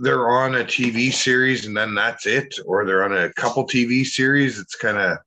they're 0.00 0.30
on 0.30 0.56
a 0.56 0.64
TV 0.64 1.12
series 1.12 1.66
and 1.66 1.76
then 1.76 1.94
that's 1.94 2.26
it, 2.26 2.54
or 2.64 2.84
they're 2.84 3.04
on 3.04 3.16
a 3.16 3.32
couple 3.34 3.66
TV 3.66 4.04
series. 4.04 4.58
It's 4.58 4.74
kind 4.74 4.98
of, 4.98 5.18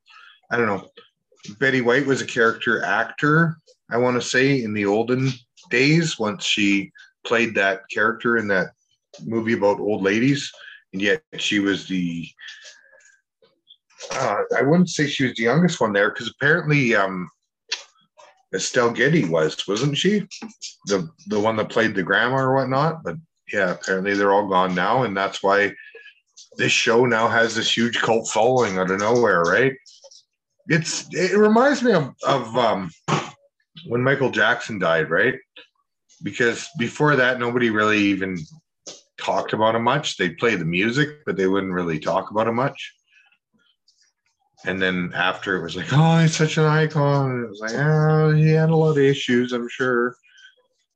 I 0.52 0.58
don't 0.58 0.68
know. 0.68 0.88
Betty 1.60 1.82
White 1.82 2.06
was 2.06 2.22
a 2.22 2.26
character 2.26 2.84
actor, 2.84 3.58
I 3.90 3.98
want 3.98 4.22
to 4.22 4.28
say, 4.28 4.64
in 4.64 4.74
the 4.74 4.86
olden 4.86 5.32
days 5.70 6.20
once 6.20 6.46
she 6.46 6.92
played 7.26 7.56
that 7.56 7.82
character 7.92 8.38
in 8.38 8.48
that 8.50 8.72
movie 9.26 9.54
about 9.54 9.80
old 9.80 10.04
ladies. 10.04 10.52
And 10.94 11.02
yet 11.02 11.24
she 11.38 11.60
was 11.60 11.88
the, 11.88 12.28
uh, 14.14 14.38
I 14.58 14.62
wouldn't 14.62 14.90
say 14.90 15.08
she 15.08 15.26
was 15.26 15.36
the 15.36 15.44
youngest 15.44 15.80
one 15.82 15.94
there 15.94 16.12
because 16.12 16.30
apparently 16.30 16.96
um, 16.96 17.30
Estelle 18.54 18.92
Getty 18.92 19.26
was, 19.26 19.68
wasn't 19.68 19.98
she? 19.98 20.28
The, 20.86 21.10
the 21.28 21.40
one 21.40 21.56
that 21.58 21.70
played 21.70 21.96
the 21.96 22.04
grandma 22.04 22.38
or 22.38 22.56
whatnot. 22.56 23.04
But 23.04 23.16
yeah, 23.54 23.72
apparently 23.72 24.14
they're 24.14 24.34
all 24.34 24.48
gone 24.48 24.76
now. 24.76 25.04
And 25.04 25.16
that's 25.16 25.44
why 25.44 25.74
this 26.58 26.72
show 26.72 27.06
now 27.06 27.28
has 27.28 27.56
this 27.56 27.76
huge 27.76 28.00
cult 28.00 28.28
following 28.30 28.78
out 28.78 28.92
of 28.92 29.00
nowhere, 29.00 29.44
right? 29.44 29.74
It's 30.68 31.08
it 31.12 31.38
reminds 31.38 31.82
me 31.84 31.94
of, 31.94 32.14
of 32.26 32.56
um, 32.56 32.92
when 33.88 34.04
Michael 34.04 34.32
Jackson 34.32 34.80
died, 34.80 35.10
right? 35.10 35.36
Because 36.24 36.70
before 36.78 37.16
that, 37.16 37.40
nobody 37.40 37.70
really 37.70 38.00
even 38.00 38.38
talked 39.18 39.54
about 39.54 39.76
him 39.76 39.84
much. 39.84 40.18
They 40.18 40.30
play 40.30 40.56
the 40.56 40.66
music, 40.66 41.26
but 41.26 41.36
they 41.36 41.48
wouldn't 41.48 41.74
really 41.74 42.00
talk 42.00 42.32
about 42.32 42.48
him 42.48 42.56
much. 42.56 42.94
And 44.66 44.80
then 44.80 45.12
after 45.16 45.58
it 45.58 45.64
was 45.64 45.76
like, 45.76 45.92
oh, 45.92 46.20
he's 46.20 46.36
such 46.36 46.58
an 46.58 46.66
icon. 46.66 47.44
It 47.44 47.50
was 47.50 47.60
like, 47.60 47.74
oh, 47.74 48.32
he 48.32 48.50
had 48.50 48.70
a 48.70 48.76
lot 48.76 48.92
of 48.92 48.98
issues, 49.00 49.54
I'm 49.54 49.68
sure. 49.68 50.16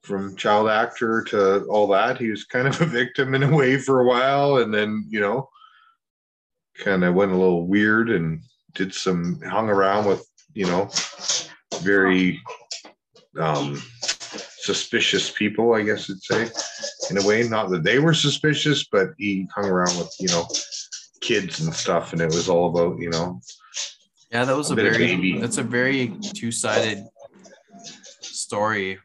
From 0.06 0.36
child 0.36 0.69
actor 0.69 1.23
to 1.30 1.65
all 1.65 1.88
that. 1.88 2.19
He 2.19 2.30
was 2.30 2.45
kind 2.45 2.68
of 2.68 2.80
a 2.80 2.86
victim 2.86 3.34
in 3.34 3.41
a 3.44 3.56
way 3.56 3.77
for 3.77 4.02
a 4.02 4.07
while. 4.07 4.57
And 4.57 4.72
then, 4.72 5.06
you 5.10 5.19
know, 5.19 5.49
kind 6.77 7.03
of 7.03 7.15
went 7.15 7.32
a 7.32 7.36
little 7.36 7.65
weird 7.65 8.11
and 8.11 8.41
did 8.76 8.94
some 8.94 9.41
hung 9.41 9.68
around 9.68 10.06
with, 10.06 10.23
you 10.53 10.68
know, 10.68 10.90
very 11.82 12.40
um 13.40 13.82
suspicious 14.65 15.32
people, 15.32 15.73
I 15.73 15.82
guess 15.84 16.07
you'd 16.07 16.22
say, 16.22 16.49
in 17.10 17.18
a 17.18 17.26
way. 17.26 17.48
Not 17.48 17.69
that 17.72 17.84
they 17.84 17.99
were 17.99 18.14
suspicious, 18.14 18.88
but 18.91 19.10
he 19.18 19.48
hung 19.56 19.65
around 19.65 19.98
with, 19.98 20.14
you 20.19 20.27
know, 20.27 20.48
kids 21.22 21.61
and 21.61 21.73
stuff, 21.73 22.14
and 22.14 22.22
it 22.22 22.27
was 22.27 22.48
all 22.48 22.69
about, 22.69 22.99
you 22.99 23.10
know, 23.10 23.41
Yeah, 24.32 24.45
that 24.45 24.56
was 24.56 24.69
A 24.69 24.73
a 24.73 24.76
very 24.76 25.40
that's 25.40 25.57
a 25.57 25.64
very 25.64 26.14
two-sided 26.34 27.03
story. 28.22 28.99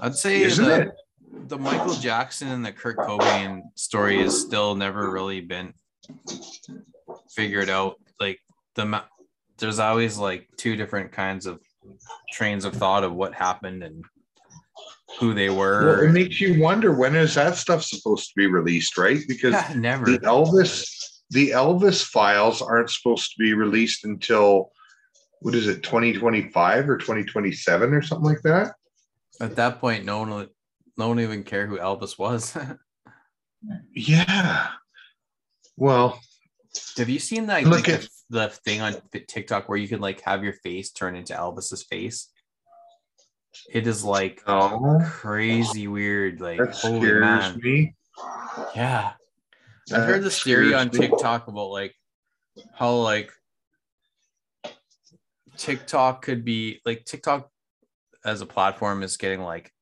I'd 0.00 0.14
say 0.14 0.42
isn't 0.42 0.64
the, 0.64 0.80
it? 0.82 0.88
the 1.48 1.58
Michael 1.58 1.94
Jackson 1.94 2.48
and 2.48 2.64
the 2.64 2.72
Kurt 2.72 2.96
Cobain 2.98 3.62
story 3.74 4.20
has 4.20 4.38
still 4.38 4.74
never 4.74 5.10
really 5.10 5.40
been 5.40 5.74
figured 7.30 7.70
out. 7.70 7.96
Like 8.20 8.40
the 8.74 9.02
there's 9.58 9.78
always 9.78 10.18
like 10.18 10.48
two 10.56 10.76
different 10.76 11.12
kinds 11.12 11.46
of 11.46 11.60
trains 12.32 12.64
of 12.64 12.74
thought 12.74 13.04
of 13.04 13.12
what 13.14 13.34
happened 13.34 13.82
and 13.82 14.04
who 15.18 15.34
they 15.34 15.48
Well, 15.48 15.58
were. 15.58 16.04
it 16.04 16.12
makes 16.12 16.40
you 16.40 16.60
wonder 16.60 16.92
when 16.94 17.16
is 17.16 17.34
that 17.34 17.56
stuff 17.56 17.82
supposed 17.82 18.28
to 18.28 18.32
be 18.36 18.46
released, 18.46 18.96
right? 18.98 19.20
Because 19.26 19.52
Yeah, 19.52 19.72
never. 19.76 20.04
the 20.06 20.18
Elvis, 20.20 20.86
the 21.30 21.50
Elvis 21.50 22.04
files 22.04 22.62
aren't 22.62 22.90
supposed 22.90 23.32
to 23.32 23.38
be 23.38 23.52
released 23.54 24.04
until 24.04 24.70
what 25.40 25.54
is 25.54 25.66
it, 25.68 25.82
2025 25.82 26.88
or 26.90 26.96
2027 26.98 27.94
or 27.94 28.02
something 28.02 28.26
like 28.28 28.42
that? 28.42 28.74
At 29.40 29.56
that 29.56 29.80
point, 29.80 30.04
no 30.04 30.18
one 30.20 30.48
no 30.96 31.08
one 31.08 31.20
even 31.20 31.44
care 31.44 31.66
who 31.66 31.78
Elvis 31.78 32.18
was. 32.18 32.56
Yeah. 33.92 34.68
Well, 35.76 36.20
Have 36.96 37.08
you 37.08 37.18
seen 37.18 37.46
that 37.46 37.64
Look 37.64 37.88
like, 37.88 37.88
at- 37.88 38.08
the, 38.30 38.48
thing 38.48 38.80
on 38.80 38.94
TikTok 39.26 39.68
where 39.68 39.78
you 39.78 39.88
can 39.88 40.00
like 40.00 40.20
have 40.22 40.44
your 40.44 40.52
face 40.52 40.90
turn 40.90 41.16
into 41.16 41.32
Elvis's 41.32 41.82
face? 41.82 42.30
It 43.72 43.86
is 43.86 44.04
like 44.04 44.42
no, 44.46 45.00
crazy 45.04 45.88
weird. 45.88 46.40
Like 46.40 46.58
that 46.58 46.74
holy 46.74 47.12
man. 47.14 47.58
me. 47.60 47.94
Yeah. 48.76 49.12
That 49.88 50.00
I've 50.00 50.06
heard 50.06 50.22
this 50.22 50.42
theory 50.42 50.74
on 50.74 50.88
me. 50.88 50.98
TikTok 50.98 51.48
about 51.48 51.70
like 51.70 51.94
how 52.74 52.94
like 52.94 53.32
TikTok 55.56 56.22
could 56.22 56.44
be 56.44 56.80
like 56.84 57.04
TikTok 57.04 57.50
as 58.24 58.40
a 58.40 58.46
platform 58.46 59.02
is 59.02 59.16
getting 59.16 59.40
like 59.40 59.72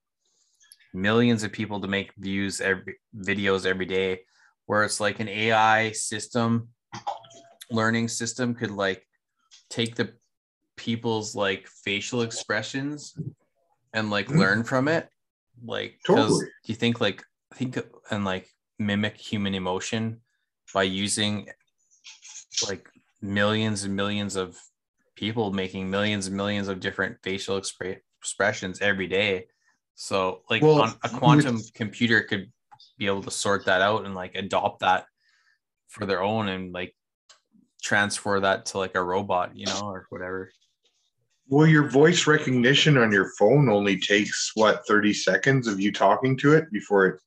millions 0.93 1.43
of 1.43 1.53
people 1.53 1.81
to 1.81 1.89
make 1.89 2.13
views 2.17 2.61
every 2.61 2.97
videos 3.17 3.67
every 3.67 3.87
day 3.87 4.21
where 4.67 4.83
it's 4.85 5.01
like 5.01 5.21
an 5.21 5.29
AI 5.29 5.93
system 5.93 6.69
learning 7.71 8.09
system 8.09 8.55
could 8.55 8.71
like 8.71 9.07
take 9.71 9.95
the 9.97 10.15
people's 10.77 11.35
like 11.35 11.67
facial 11.67 12.23
expressions 12.23 13.15
and 13.93 14.11
like 14.11 14.27
Mhm. 14.29 14.39
learn 14.39 14.65
from 14.65 14.89
it 14.89 15.09
like 15.65 15.99
because 16.03 16.29
Totally. 16.31 16.47
do 16.65 16.73
you 16.73 16.75
think 16.75 17.01
like 17.01 17.25
think 17.55 17.79
and 18.11 18.25
like 18.25 18.49
mimic 18.79 19.17
human 19.17 19.55
emotion 19.55 20.21
by 20.75 20.83
using 20.83 21.49
like 22.69 22.89
millions 23.23 23.85
and 23.85 23.97
millions 23.97 24.37
of 24.37 24.59
people 25.17 25.53
making 25.53 25.91
millions 25.91 26.27
and 26.27 26.37
millions 26.37 26.69
of 26.69 26.81
different 26.81 27.17
facial 27.23 27.59
expre- 27.59 28.01
expressions 28.31 28.81
every 28.81 29.07
day 29.07 29.47
so 29.95 30.43
like 30.51 30.61
Well, 30.61 30.83
on, 30.83 30.93
a 31.05 31.09
quantum 31.09 31.55
with- 31.55 31.73
computer 31.75 32.23
could 32.23 32.51
be 32.99 33.07
able 33.07 33.23
to 33.23 33.31
sort 33.31 33.65
that 33.67 33.81
out 33.83 34.05
and 34.05 34.15
like 34.17 34.35
adopt 34.35 34.81
that 34.81 35.07
for 35.87 36.07
their 36.07 36.23
own 36.23 36.49
and 36.49 36.73
like 36.73 36.93
transfer 37.83 38.41
that 38.41 38.67
to 38.67 38.79
like 38.79 38.97
a 38.97 39.03
robot 39.03 39.57
you 39.57 39.67
know 39.67 39.81
or 39.85 40.07
whatever 40.11 40.51
Well, 41.49 41.69
your 41.69 41.89
voice 41.89 42.27
recognition 42.27 42.99
on 42.99 43.13
your 43.13 43.31
phone 43.39 43.69
only 43.71 43.97
takes 44.01 44.51
what 44.57 44.83
30 44.89 45.15
seconds 45.15 45.69
of 45.69 45.79
you 45.79 45.93
talking 45.93 46.37
to 46.39 46.55
it 46.55 46.65
before 46.73 47.07
it 47.07 47.21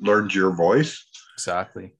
learns 0.00 0.34
your 0.34 0.52
voice. 0.56 1.04
exactly 1.36 1.92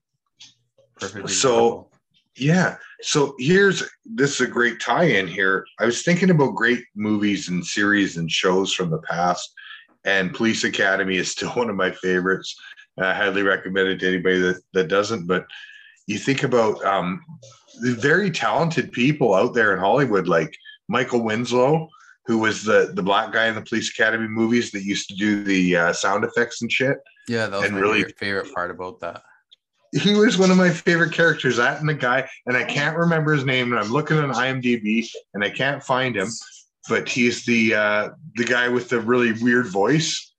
perfectly 0.99 1.31
So-. 1.33 1.91
Yeah. 2.37 2.79
So 3.03 3.35
here's 3.39 3.83
this 4.05 4.41
is 4.41 4.49
a 4.49 4.51
great 4.51 4.81
tie-in 4.81 5.27
here. 5.27 5.65
I 5.79 5.85
was 5.85 6.03
thinking 6.03 6.31
about 6.31 6.55
great 6.55 6.85
movies 6.95 7.49
and 7.49 7.65
series 7.65 8.17
and 8.17 8.31
shows 8.31 8.73
from 8.73 8.91
the 8.91 9.01
past, 9.03 9.53
and 10.05 10.35
Police 10.35 10.65
Academy 10.65 11.17
is 11.17 11.31
still 11.33 11.51
one 11.51 11.71
of 11.71 11.77
my 11.77 11.91
favorites. 11.91 12.57
I 12.99 13.13
highly 13.13 13.43
recommend 13.43 13.89
it 13.89 14.01
to 14.01 14.09
anybody 14.09 14.41
that, 14.41 14.63
that 14.73 14.89
doesn't. 14.89 15.27
But 15.27 15.47
you 16.07 16.19
think 16.19 16.43
about 16.43 16.83
um, 16.85 17.23
the 17.83 17.93
very 17.93 18.31
talented 18.31 18.93
people 18.93 19.35
out 19.35 19.53
there 19.53 19.75
in 19.75 19.81
Hollywood, 19.81 20.29
like 20.29 20.57
Michael 20.89 21.23
Winslow, 21.23 21.91
who 22.27 22.39
was 22.39 22.65
the 22.65 22.93
the 22.95 23.03
black 23.03 23.33
guy 23.33 23.47
in 23.47 23.55
the 23.55 23.63
Police 23.63 23.91
Academy 23.91 24.29
movies 24.29 24.71
that 24.71 24.83
used 24.83 25.09
to 25.09 25.17
do 25.17 25.45
the 25.45 25.77
uh, 25.77 25.93
sound 25.93 26.25
effects 26.25 26.63
and 26.63 26.71
shit 26.71 26.99
yeah 27.29 27.47
that 27.47 27.57
was 27.57 27.67
and 27.67 27.75
my 27.75 27.81
really- 27.81 27.99
favorite, 28.03 28.19
favorite 28.19 28.55
part 28.55 28.71
about 28.71 29.01
that 29.01 29.23
he 29.93 30.15
was 30.15 30.39
one 30.39 30.51
of 30.51 30.57
my 30.57 30.71
favorite 30.71 31.13
characters. 31.13 31.57
That 31.57 31.81
and 31.81 31.89
the 31.89 31.95
guy, 31.95 32.29
and 32.47 32.57
I 32.57 32.65
can't 32.65 32.97
remember 32.97 33.33
his 33.33 33.45
name. 33.45 33.73
And 33.73 33.81
I'm 33.81 33.91
looking 33.91 34.19
on 34.19 34.33
IMDb, 34.33 35.07
and 35.35 35.45
I 35.45 35.51
can't 35.51 35.83
find 35.83 36.17
him. 36.17 36.29
But 36.89 37.09
he's 37.09 37.45
the 37.45 37.75
uh, 37.75 38.09
the 38.37 38.45
guy 38.45 38.69
with 38.69 38.89
the 38.89 39.01
really 39.01 39.33
weird 39.33 39.67
voice. 39.67 40.33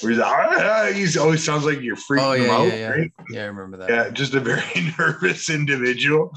Where 0.00 0.12
he's, 0.12 0.20
ah, 0.20 0.90
he's 0.94 1.16
always 1.16 1.42
sounds 1.42 1.64
like 1.64 1.80
you're 1.80 1.96
freaking 1.96 2.22
oh 2.22 2.32
him 2.32 2.50
out. 2.50 2.68
yeah 2.68 2.76
yeah. 2.76 2.90
Right? 2.90 3.12
yeah 3.30 3.42
i 3.42 3.46
remember 3.46 3.78
that 3.78 3.90
Yeah, 3.90 4.10
just 4.10 4.34
a 4.34 4.40
very 4.40 4.92
nervous 4.98 5.50
individual. 5.50 6.30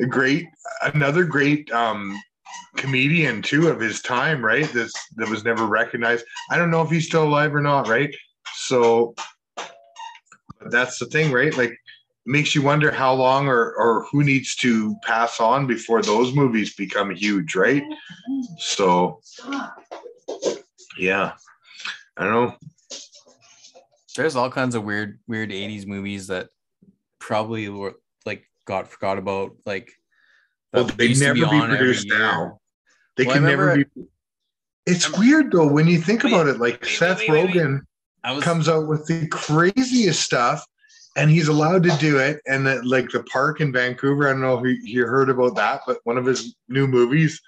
A 0.00 0.06
great, 0.06 0.46
another 0.94 1.24
great 1.24 1.70
um, 1.72 2.20
comedian 2.76 3.42
too 3.42 3.68
of 3.68 3.80
his 3.80 4.02
time. 4.02 4.44
Right, 4.44 4.70
this 4.72 4.92
that 5.16 5.28
was 5.28 5.44
never 5.44 5.66
recognized. 5.66 6.24
I 6.50 6.58
don't 6.58 6.70
know 6.70 6.82
if 6.82 6.90
he's 6.90 7.06
still 7.06 7.24
alive 7.24 7.54
or 7.54 7.60
not. 7.60 7.88
Right, 7.88 8.14
so 8.54 9.14
that's 10.70 10.98
the 10.98 11.06
thing, 11.06 11.32
right? 11.32 11.56
Like 11.56 11.76
makes 12.28 12.54
you 12.54 12.60
wonder 12.60 12.90
how 12.92 13.14
long 13.14 13.48
or 13.48 13.72
or 13.72 14.04
who 14.12 14.22
needs 14.22 14.54
to 14.56 14.94
pass 15.02 15.40
on 15.40 15.66
before 15.66 16.02
those 16.02 16.34
movies 16.34 16.74
become 16.74 17.10
huge, 17.10 17.54
right? 17.56 17.82
So 18.58 19.20
yeah. 20.98 21.32
I 22.16 22.24
don't 22.24 22.32
know. 22.32 22.56
there's 24.16 24.36
all 24.36 24.50
kinds 24.50 24.74
of 24.74 24.84
weird 24.84 25.20
weird 25.26 25.50
80s 25.50 25.86
movies 25.86 26.26
that 26.26 26.48
probably 27.18 27.68
were 27.68 27.94
like 28.26 28.44
got 28.66 28.88
forgot 28.88 29.18
about 29.18 29.52
like 29.64 29.92
Well, 30.72 30.84
they 30.84 31.14
never 31.14 31.34
be 31.34 31.44
every 31.44 31.76
produced 31.76 32.08
now. 32.08 32.60
They 33.16 33.24
Well, 33.24 33.36
can 33.36 33.44
never 33.44 33.76
be 33.76 33.84
it's 34.84 35.16
weird 35.18 35.50
though 35.52 35.68
when 35.68 35.86
you 35.86 35.98
think 35.98 36.24
Wait, 36.24 36.32
about 36.32 36.46
it. 36.48 36.58
Like 36.58 36.82
wait, 36.82 36.90
Seth 36.90 37.20
wait. 37.20 37.30
Rogen 37.30 37.80
comes 38.42 38.68
out 38.68 38.86
with 38.86 39.06
the 39.06 39.28
craziest 39.28 40.20
stuff 40.22 40.66
and 41.18 41.30
he's 41.30 41.48
allowed 41.48 41.82
to 41.82 41.96
do 41.98 42.18
it. 42.18 42.40
And 42.46 42.64
that 42.68 42.86
like 42.86 43.10
the 43.10 43.24
park 43.24 43.60
in 43.60 43.72
Vancouver, 43.72 44.28
I 44.28 44.32
don't 44.32 44.40
know 44.40 44.64
if 44.64 44.78
you 44.84 45.04
heard 45.04 45.28
about 45.28 45.56
that, 45.56 45.80
but 45.84 45.98
one 46.04 46.16
of 46.16 46.24
his 46.24 46.54
new 46.68 46.86
movies 46.86 47.42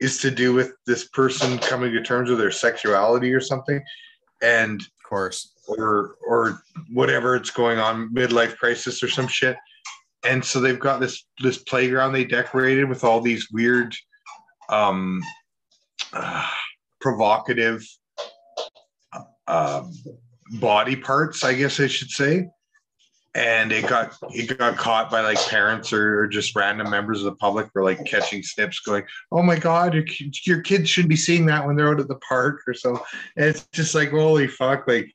is 0.00 0.18
to 0.18 0.32
do 0.32 0.52
with 0.52 0.72
this 0.84 1.06
person 1.08 1.58
coming 1.58 1.92
to 1.92 2.02
terms 2.02 2.28
with 2.28 2.40
their 2.40 2.50
sexuality 2.50 3.32
or 3.32 3.40
something. 3.40 3.80
And 4.42 4.80
of 4.80 5.08
course 5.08 5.54
or 5.68 6.16
or 6.26 6.62
whatever 6.92 7.36
it's 7.36 7.50
going 7.50 7.78
on, 7.78 8.12
midlife 8.12 8.56
crisis 8.56 9.00
or 9.02 9.08
some 9.08 9.28
shit. 9.28 9.56
And 10.24 10.44
so 10.44 10.60
they've 10.60 10.78
got 10.78 10.98
this 10.98 11.24
this 11.40 11.58
playground 11.58 12.12
they 12.12 12.24
decorated 12.24 12.88
with 12.88 13.04
all 13.04 13.20
these 13.20 13.48
weird 13.52 13.94
um 14.70 15.22
uh, 16.12 16.46
provocative 17.00 17.86
um, 19.46 19.92
body 20.54 20.96
parts, 20.96 21.44
I 21.44 21.54
guess 21.54 21.78
I 21.78 21.86
should 21.86 22.10
say. 22.10 22.48
And 23.38 23.70
it 23.70 23.86
got 23.86 24.16
it 24.30 24.58
got 24.58 24.76
caught 24.76 25.12
by 25.12 25.20
like 25.20 25.38
parents 25.46 25.92
or, 25.92 26.26
just 26.26 26.56
random 26.56 26.90
members 26.90 27.20
of 27.20 27.26
the 27.26 27.36
public 27.36 27.68
were 27.72 27.84
like 27.84 28.04
catching 28.04 28.42
snips, 28.42 28.80
going, 28.80 29.04
"Oh 29.30 29.44
my 29.44 29.56
god, 29.56 29.94
your, 29.94 30.04
your 30.44 30.60
kids 30.60 30.90
shouldn't 30.90 31.08
be 31.08 31.16
seeing 31.16 31.46
that 31.46 31.64
when 31.64 31.76
they're 31.76 31.88
out 31.88 32.00
at 32.00 32.08
the 32.08 32.16
park 32.16 32.62
or 32.66 32.74
so." 32.74 33.00
And 33.36 33.46
it's 33.46 33.68
just 33.72 33.94
like, 33.94 34.10
holy 34.10 34.48
fuck, 34.48 34.88
like 34.88 35.12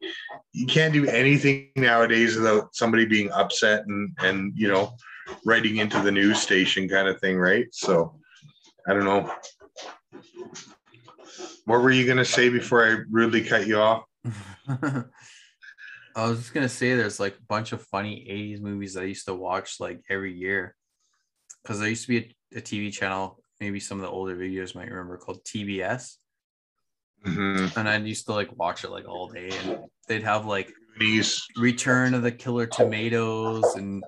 you 0.53 0.65
can't 0.65 0.93
do 0.93 1.05
anything 1.05 1.69
nowadays 1.75 2.37
without 2.37 2.73
somebody 2.73 3.05
being 3.05 3.29
upset 3.31 3.85
and 3.87 4.15
and 4.19 4.53
you 4.55 4.69
know 4.69 4.95
writing 5.45 5.77
into 5.77 5.99
the 5.99 6.11
news 6.11 6.39
station 6.39 6.87
kind 6.87 7.09
of 7.09 7.19
thing, 7.19 7.37
right? 7.37 7.67
So 7.73 8.15
I 8.87 8.93
don't 8.93 9.03
know. 9.03 9.29
What 11.65 11.81
were 11.81 11.91
you 11.91 12.07
gonna 12.07 12.23
say 12.23 12.47
before 12.47 12.85
I 12.85 13.03
rudely 13.11 13.43
cut 13.43 13.67
you 13.67 13.79
off? 13.79 14.05
I 16.15 16.27
was 16.27 16.39
just 16.39 16.53
gonna 16.53 16.69
say 16.69 16.95
there's 16.95 17.19
like 17.19 17.35
a 17.37 17.45
bunch 17.47 17.71
of 17.71 17.81
funny 17.83 18.25
80s 18.29 18.61
movies 18.61 18.93
that 18.93 19.03
I 19.03 19.07
used 19.07 19.25
to 19.25 19.33
watch 19.33 19.79
like 19.79 20.01
every 20.09 20.33
year. 20.33 20.75
Because 21.61 21.79
there 21.79 21.89
used 21.89 22.03
to 22.03 22.07
be 22.09 22.35
a, 22.53 22.59
a 22.59 22.61
TV 22.61 22.91
channel, 22.91 23.41
maybe 23.59 23.79
some 23.79 23.97
of 23.97 24.03
the 24.03 24.09
older 24.09 24.35
videos 24.35 24.75
might 24.75 24.89
remember 24.89 25.17
called 25.17 25.43
TBS. 25.45 26.17
Mhm. 27.25 27.77
And 27.77 27.87
I 27.87 27.97
used 27.97 28.25
to 28.25 28.33
like 28.33 28.55
watch 28.57 28.83
it 28.83 28.91
like 28.91 29.07
all 29.07 29.29
day 29.29 29.49
and 29.63 29.79
they'd 30.07 30.23
have 30.23 30.45
like 30.45 30.73
These, 30.99 31.41
Return 31.57 32.13
of 32.13 32.21
the 32.21 32.31
Killer 32.31 32.65
Tomatoes 32.65 33.75
and 33.75 34.03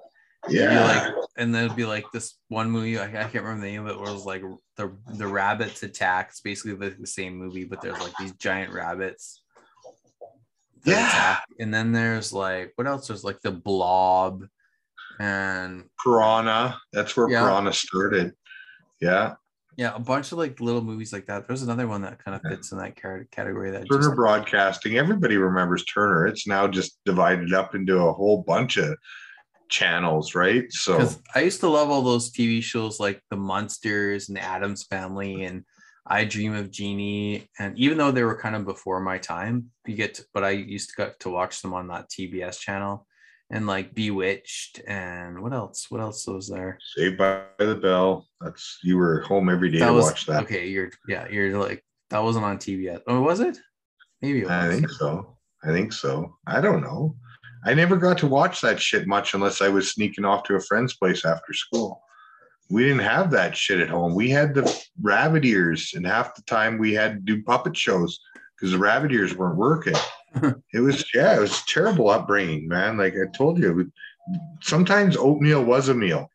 yeah, 0.48 0.86
like, 0.86 1.14
and 1.38 1.56
then 1.56 1.66
it'd 1.66 1.78
be 1.78 1.86
like 1.86 2.06
this 2.12 2.36
one 2.50 2.70
movie. 2.70 3.00
I, 3.00 3.06
I 3.06 3.08
can't 3.08 3.36
remember 3.36 3.62
the 3.62 3.72
name 3.72 3.88
of 3.88 3.96
it. 3.96 4.00
Where 4.00 4.10
it 4.10 4.14
was 4.14 4.26
like 4.26 4.44
the 4.78 4.96
the 5.08 5.28
rabbits 5.28 5.82
attack. 5.82 6.28
It's 6.30 6.42
basically 6.42 6.76
the, 6.76 6.96
the 7.00 7.08
same 7.08 7.36
movie, 7.36 7.64
but 7.64 7.82
there's 7.82 8.00
like 8.00 8.14
these 8.20 8.34
giant 8.34 8.74
rabbits. 8.74 9.42
Yeah. 10.86 11.08
attack. 11.08 11.44
And 11.60 11.74
then 11.74 11.92
there's 11.92 12.34
like 12.34 12.74
what 12.76 12.88
else? 12.88 13.08
There's 13.08 13.24
like 13.24 13.42
the 13.42 13.52
Blob, 13.52 14.46
and 15.20 15.86
Piranha. 16.04 16.78
That's 16.94 17.16
where 17.16 17.30
Yeah. 17.30 17.42
Piranha 17.42 17.74
started. 17.74 18.34
Yeah, 19.02 19.36
yeah, 19.78 19.94
a 19.94 20.00
bunch 20.00 20.32
of 20.32 20.38
like 20.38 20.60
little 20.62 20.82
movies 20.82 21.12
like 21.12 21.26
that. 21.26 21.48
There's 21.48 21.64
another 21.64 21.88
one 21.88 22.02
that 22.04 22.24
kind 22.24 22.36
of 22.36 22.42
fits 22.50 22.72
in 22.72 22.78
that 22.78 22.96
category. 22.96 23.72
That 23.72 23.90
Turner 23.90 24.04
just, 24.04 24.16
Broadcasting. 24.16 24.98
Everybody 24.98 25.36
remembers 25.36 25.84
Turner. 25.86 26.28
It's 26.28 26.48
now 26.48 26.68
just 26.68 26.98
divided 27.06 27.54
up 27.54 27.76
into 27.76 27.98
a 27.98 28.14
whole 28.14 28.42
bunch 28.42 28.78
of 28.78 28.96
channels, 29.70 30.34
right? 30.34 30.72
So 30.72 31.10
I 31.34 31.42
used 31.42 31.60
to 31.60 31.68
love 31.68 31.90
all 31.90 32.02
those 32.02 32.32
TV 32.32 32.64
shows 32.64 33.00
like 33.02 33.22
The 33.30 33.36
Munsters 33.36 34.30
and 34.30 34.38
The 34.38 34.42
Addams 34.42 34.84
Family 34.84 35.44
and 35.44 35.66
I 36.08 36.24
Dream 36.26 36.54
of 36.54 36.70
Jeannie. 36.72 37.50
And 37.60 37.78
even 37.78 37.98
though 37.98 38.12
they 38.12 38.24
were 38.24 38.38
kind 38.38 38.56
of 38.56 38.66
before 38.66 39.00
my 39.00 39.18
time, 39.18 39.72
you 39.88 39.96
get 39.96 40.16
to, 40.16 40.26
but 40.34 40.44
I 40.44 40.52
used 40.52 40.90
to 40.92 40.96
get 40.96 41.20
to 41.22 41.30
watch 41.30 41.62
them 41.62 41.74
on 41.74 41.88
that 41.88 42.10
TBS 42.10 42.60
channel. 42.60 43.08
and 43.52 43.68
like 43.68 43.94
Bewitched 43.94 44.82
and 44.88 45.42
what 45.42 45.54
else? 45.54 45.88
What 45.90 46.02
else 46.02 46.26
was 46.28 46.48
there? 46.50 46.78
Saved 46.96 47.18
by 47.18 47.44
the 47.60 47.76
Bell. 47.76 48.28
That's 48.42 48.80
you 48.84 48.98
were 48.98 49.22
home 49.22 49.50
every 49.50 49.72
day 49.72 49.80
That 49.80 49.88
to 49.88 49.94
was 49.94 50.06
watch 50.06 50.26
that. 50.28 50.44
okay. 50.44 50.68
You're 50.68 50.92
yeah. 51.08 51.28
You're 51.30 51.58
like 51.58 51.84
that 52.10 52.24
wasn't 52.24 52.46
on 52.46 52.58
TV 52.58 52.84
yet. 52.84 53.02
Oh, 53.08 53.22
was 53.22 53.40
it? 53.40 53.58
Maybe 54.22 54.42
it 54.42 54.44
was. 54.46 54.52
I 54.52 54.70
think 54.70 54.90
so. 54.90 55.38
I 55.64 55.70
think 55.72 55.92
so. 55.94 56.36
I 56.48 56.62
don't 56.62 56.82
know. 56.82 57.16
I 57.66 57.74
never 57.74 57.98
got 57.98 58.18
to 58.20 58.28
watch 58.28 58.62
that 58.62 58.80
shit 58.80 59.08
much 59.08 59.34
unless 59.34 59.60
I 59.62 59.70
was 59.70 59.92
sneaking 59.92 60.24
off 60.26 60.44
to 60.44 60.56
a 60.56 60.60
friend's 60.60 60.96
place 60.96 61.26
after 61.26 61.52
school. 61.54 62.00
We 62.70 62.84
didn't 62.84 63.00
have 63.00 63.32
that 63.32 63.56
shit 63.56 63.80
at 63.80 63.90
home. 63.90 64.16
We 64.16 64.30
had 64.30 64.54
the 64.56 64.86
rabbit 65.02 65.46
ears, 65.46 65.92
and 65.94 66.06
half 66.06 66.36
the 66.36 66.42
time 66.44 66.78
we 66.78 66.94
had 66.94 67.14
to 67.14 67.20
do 67.20 67.44
puppet 67.44 67.78
shows 67.78 68.20
because 68.56 68.72
the 68.72 68.78
rabbit 68.80 69.12
ears 69.12 69.36
weren't 69.36 69.58
working. 69.58 69.96
it 70.74 70.80
was 70.80 71.06
yeah, 71.14 71.36
it 71.36 71.42
was 71.42 71.64
terrible 71.66 72.10
upbringing, 72.10 72.68
man. 72.68 72.98
Like 72.98 73.14
I 73.14 73.32
told 73.36 73.60
you, 73.60 73.92
sometimes 74.62 75.16
oatmeal 75.16 75.64
was 75.64 75.90
a 75.90 75.94
meal, 75.94 76.30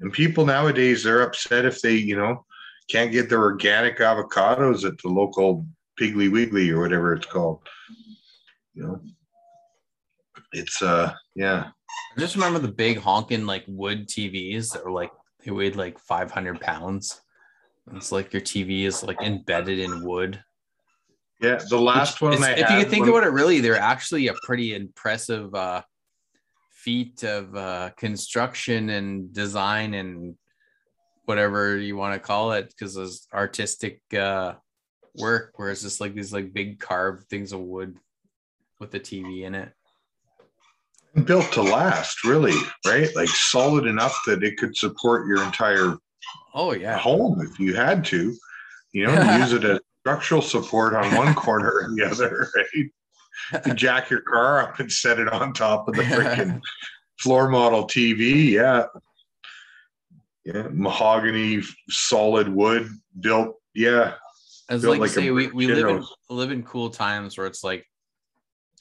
and 0.00 0.12
people 0.12 0.46
nowadays 0.46 1.02
they're 1.02 1.22
upset 1.22 1.64
if 1.64 1.80
they 1.80 1.94
you 1.94 2.16
know 2.16 2.44
can't 2.88 3.12
get 3.12 3.28
their 3.28 3.42
organic 3.42 3.98
avocados 3.98 4.84
at 4.84 4.96
the 4.98 5.08
local 5.08 5.66
Piggly 6.00 6.30
Wiggly 6.30 6.70
or 6.70 6.80
whatever 6.80 7.14
it's 7.14 7.26
called. 7.26 7.60
You 8.74 8.82
know, 8.84 9.00
it's 10.52 10.80
uh 10.82 11.12
yeah. 11.34 11.70
I 12.16 12.20
just 12.20 12.34
remember 12.34 12.58
the 12.58 12.68
big 12.68 12.98
honking 12.98 13.46
like 13.46 13.64
wood 13.66 14.08
TVs 14.08 14.72
that 14.72 14.84
were 14.84 14.92
like 14.92 15.10
they 15.48 15.52
weighed 15.52 15.76
like 15.76 15.98
500 15.98 16.60
pounds. 16.60 17.22
It's 17.94 18.12
like 18.12 18.34
your 18.34 18.42
TV 18.42 18.84
is 18.84 19.02
like 19.02 19.22
embedded 19.22 19.78
in 19.78 20.04
wood. 20.04 20.42
Yeah, 21.40 21.58
the 21.70 21.80
last 21.80 22.20
one 22.20 22.34
if 22.34 22.70
you 22.70 22.84
think 22.84 23.06
when- 23.06 23.10
about 23.10 23.26
it, 23.26 23.32
really, 23.32 23.60
they're 23.60 23.76
actually 23.76 24.28
a 24.28 24.34
pretty 24.42 24.74
impressive 24.74 25.54
uh, 25.54 25.82
feat 26.70 27.24
of 27.24 27.56
uh, 27.56 27.90
construction 27.96 28.90
and 28.90 29.32
design 29.32 29.94
and 29.94 30.34
whatever 31.24 31.78
you 31.78 31.96
want 31.96 32.12
to 32.12 32.20
call 32.20 32.52
it, 32.52 32.68
because 32.68 32.96
it's 32.96 33.26
artistic 33.32 34.02
uh, 34.12 34.52
work. 35.14 35.54
Where 35.56 35.70
it's 35.70 35.82
just 35.82 36.02
like 36.02 36.14
these 36.14 36.32
like 36.32 36.52
big 36.52 36.78
carved 36.78 37.30
things 37.30 37.54
of 37.54 37.60
wood 37.60 37.96
with 38.80 38.90
the 38.90 39.00
TV 39.00 39.44
in 39.44 39.54
it. 39.54 39.72
Built 41.24 41.52
to 41.52 41.62
last, 41.62 42.24
really, 42.24 42.54
right? 42.86 43.14
Like 43.14 43.28
solid 43.28 43.86
enough 43.86 44.18
that 44.26 44.42
it 44.42 44.56
could 44.56 44.76
support 44.76 45.26
your 45.26 45.42
entire 45.42 45.96
Oh 46.54 46.72
yeah, 46.72 46.98
home 46.98 47.40
if 47.40 47.58
you 47.60 47.74
had 47.74 48.04
to. 48.06 48.34
You 48.92 49.06
know, 49.06 49.38
use 49.38 49.52
it 49.52 49.64
as 49.64 49.80
structural 50.00 50.42
support 50.42 50.94
on 50.94 51.14
one 51.14 51.34
corner 51.34 51.70
or 51.70 51.90
the 51.94 52.04
other, 52.04 52.48
right? 52.56 53.62
To 53.64 53.74
jack 53.74 54.10
your 54.10 54.22
car 54.22 54.62
up 54.62 54.80
and 54.80 54.90
set 54.90 55.18
it 55.18 55.28
on 55.28 55.52
top 55.52 55.86
of 55.88 55.94
the 55.94 56.02
freaking 56.04 56.60
floor 57.20 57.48
model 57.48 57.84
TV. 57.84 58.50
Yeah. 58.50 58.86
Yeah. 60.44 60.68
Mahogany, 60.70 61.62
solid 61.90 62.48
wood 62.48 62.88
built. 63.20 63.56
Yeah. 63.74 64.14
As 64.70 64.82
built 64.82 64.92
like, 64.92 65.00
like 65.02 65.10
say, 65.10 65.30
we, 65.30 65.48
we 65.48 65.66
live 65.66 65.88
in 65.88 66.04
live 66.28 66.50
in 66.50 66.62
cool 66.62 66.90
times 66.90 67.38
where 67.38 67.46
it's 67.46 67.62
like, 67.62 67.86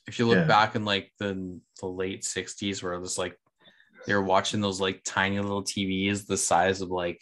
if 0.08 0.20
you 0.20 0.26
look 0.28 0.38
Yeah. 0.38 0.48
back 0.48 0.76
in 0.76 0.86
like 0.86 1.12
the 1.20 1.60
the 1.80 1.88
late 1.88 2.24
'60s, 2.24 2.82
where 2.82 2.94
it 2.94 3.00
was 3.00 3.18
like 3.18 3.38
they 4.06 4.14
were 4.14 4.24
watching 4.24 4.62
those 4.62 4.80
like 4.80 5.02
tiny 5.04 5.40
little 5.40 5.64
TVs 5.64 6.26
the 6.26 6.38
size 6.38 6.82
of 6.82 6.90
like 6.90 7.22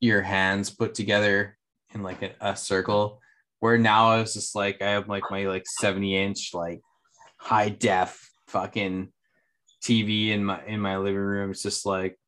your 0.00 0.20
hands 0.20 0.70
put 0.70 0.94
together 0.94 1.56
in 1.94 2.02
like 2.02 2.22
a, 2.22 2.32
a 2.40 2.56
circle. 2.56 3.20
Where 3.60 3.78
now 3.78 4.10
I 4.10 4.20
was 4.20 4.34
just 4.34 4.54
like 4.54 4.82
I 4.82 4.90
have 4.90 5.08
like 5.08 5.30
my 5.30 5.44
like 5.46 5.64
70 5.66 6.16
inch 6.16 6.50
like 6.52 6.80
high 7.38 7.68
def 7.70 8.28
fucking 8.48 9.12
TV 9.82 10.30
in 10.30 10.44
my 10.44 10.64
in 10.66 10.80
my 10.80 10.96
living 10.98 11.16
room. 11.16 11.50
It's 11.50 11.62
just 11.62 11.86
like 11.86 12.18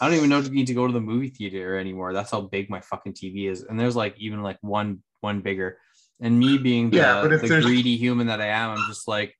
I 0.00 0.08
don't 0.08 0.16
even 0.16 0.30
know 0.30 0.38
if 0.38 0.46
you 0.46 0.54
need 0.54 0.66
to 0.68 0.74
go 0.74 0.86
to 0.86 0.92
the 0.92 1.00
movie 1.00 1.28
theater 1.28 1.76
anymore. 1.78 2.14
That's 2.14 2.30
how 2.30 2.40
big 2.40 2.70
my 2.70 2.80
fucking 2.80 3.12
TV 3.12 3.50
is. 3.50 3.62
And 3.62 3.78
there's 3.78 3.96
like 3.96 4.14
even 4.18 4.42
like 4.42 4.58
one 4.62 5.02
one 5.20 5.40
bigger. 5.40 5.78
And 6.20 6.38
me 6.38 6.58
being 6.58 6.90
the, 6.90 6.98
Yeah, 6.98 7.22
but 7.22 7.32
if 7.32 7.40
the 7.42 7.48
there's- 7.48 7.64
greedy 7.64 7.96
human 7.96 8.26
that 8.26 8.40
I 8.40 8.46
am, 8.48 8.70
I'm 8.70 8.86
just 8.88 9.08
like, 9.08 9.34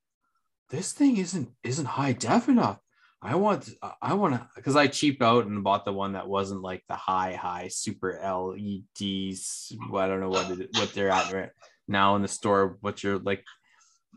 this 0.71 0.93
thing 0.93 1.17
isn't 1.19 1.51
isn't 1.63 1.85
high 1.87 2.13
def 2.13 2.49
enough. 2.49 2.79
I 3.23 3.35
want 3.35 3.69
I 4.01 4.15
want 4.15 4.35
to 4.35 4.49
because 4.57 4.77
I 4.77 4.87
cheaped 4.87 5.21
out 5.21 5.45
and 5.47 5.63
bought 5.65 5.85
the 5.85 5.93
one 5.93 6.13
that 6.15 6.27
wasn't 6.29 6.63
like 6.63 6.83
the 6.89 6.95
high 6.97 7.35
high 7.35 7.69
super 7.69 8.19
LEDs. 8.23 9.73
I 9.95 10.07
don't 10.07 10.21
know 10.21 10.31
what 10.31 10.51
it, 10.51 10.71
what 10.75 10.93
they're 10.95 11.11
at 11.11 11.33
right 11.33 11.51
now 11.89 12.17
in 12.17 12.23
the 12.23 12.29
store. 12.29 12.79
What 12.81 13.03
you're 13.03 13.19
like, 13.19 13.45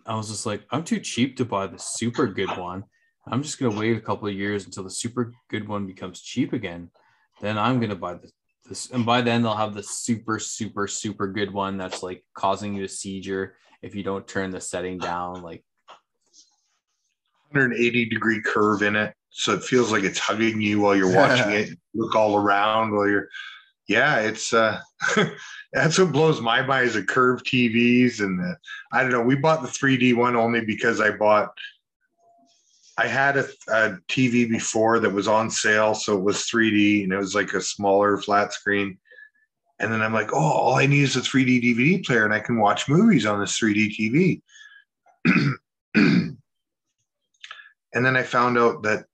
I 0.06 0.15
was 0.15 0.30
just 0.30 0.45
like, 0.45 0.64
I'm 0.72 0.84
too 0.84 0.99
cheap 0.99 1.38
to 1.38 1.45
buy 1.45 1.68
the 1.68 1.80
super 1.80 2.27
good 2.27 2.56
one. 2.57 2.84
I'm 3.27 3.41
just 3.44 3.60
gonna 3.60 3.77
wait 3.77 3.98
a 3.98 4.02
couple 4.02 4.27
of 4.27 4.34
years 4.35 4.65
until 4.65 4.84
the 4.84 4.90
super 4.91 5.34
good 5.49 5.68
one 5.68 5.85
becomes 5.88 6.22
cheap 6.22 6.53
again. 6.53 6.90
Then 7.41 7.57
I'm 7.57 7.80
gonna 7.80 7.95
buy 7.95 8.14
the 8.14 8.30
this, 8.68 8.91
and 8.91 9.06
by 9.06 9.22
then 9.22 9.41
they'll 9.41 9.56
have 9.56 9.73
the 9.73 9.84
super 9.84 10.40
super 10.40 10.88
super 10.88 11.27
good 11.27 11.52
one 11.52 11.77
that's 11.77 12.02
like 12.03 12.23
causing 12.34 12.73
you 12.73 12.85
a 12.85 12.90
seizure 12.90 13.56
if 13.81 13.94
you 13.94 14.03
don't 14.03 14.27
turn 14.27 14.52
the 14.52 14.61
setting 14.61 14.98
down. 14.98 15.41
Like 15.41 15.64
180 17.53 18.06
degree 18.06 18.41
curve 18.41 18.81
in 18.81 18.95
it. 18.95 19.14
So 19.30 19.53
it 19.53 19.64
feels 19.64 19.91
like 19.91 20.03
it's 20.03 20.19
hugging 20.19 20.61
you 20.61 20.81
while 20.81 20.95
you're 20.95 21.15
watching 21.15 21.52
it. 21.52 21.77
Look 21.94 22.15
all 22.15 22.38
around 22.38 22.91
while 22.91 23.07
you're, 23.07 23.30
yeah, 23.88 24.19
it's, 24.19 24.53
uh, 24.53 24.80
that's 25.73 25.99
what 25.99 26.11
blows 26.11 26.41
my 26.41 26.61
mind 26.61 26.88
is 26.88 26.94
the 26.95 27.03
curved 27.03 27.45
TVs. 27.45 28.22
And 28.22 28.40
the, 28.40 28.57
I 28.91 29.02
don't 29.02 29.11
know, 29.11 29.22
we 29.22 29.35
bought 29.35 29.61
the 29.61 29.68
3D 29.68 30.15
one 30.15 30.35
only 30.35 30.61
because 30.61 30.99
I 30.99 31.11
bought, 31.11 31.49
I 32.97 33.07
had 33.07 33.37
a, 33.37 33.45
a 33.69 33.97
TV 34.07 34.49
before 34.49 34.99
that 34.99 35.09
was 35.09 35.27
on 35.27 35.49
sale. 35.49 35.95
So 35.95 36.17
it 36.17 36.23
was 36.23 36.43
3D 36.43 37.03
and 37.03 37.13
it 37.13 37.17
was 37.17 37.33
like 37.35 37.53
a 37.53 37.61
smaller 37.61 38.17
flat 38.17 38.53
screen. 38.53 38.97
And 39.79 39.91
then 39.91 40.01
I'm 40.01 40.13
like, 40.13 40.31
oh, 40.33 40.37
all 40.37 40.75
I 40.75 40.85
need 40.85 41.01
is 41.01 41.15
a 41.15 41.21
3D 41.21 41.63
DVD 41.63 42.05
player 42.05 42.25
and 42.25 42.33
I 42.33 42.39
can 42.39 42.59
watch 42.59 42.87
movies 42.87 43.25
on 43.25 43.39
this 43.39 43.59
3D 43.59 43.95
TV. 43.97 44.41
and 45.95 46.37
then 47.93 48.15
I 48.15 48.23
found 48.23 48.57
out 48.57 48.83
that 48.83 49.05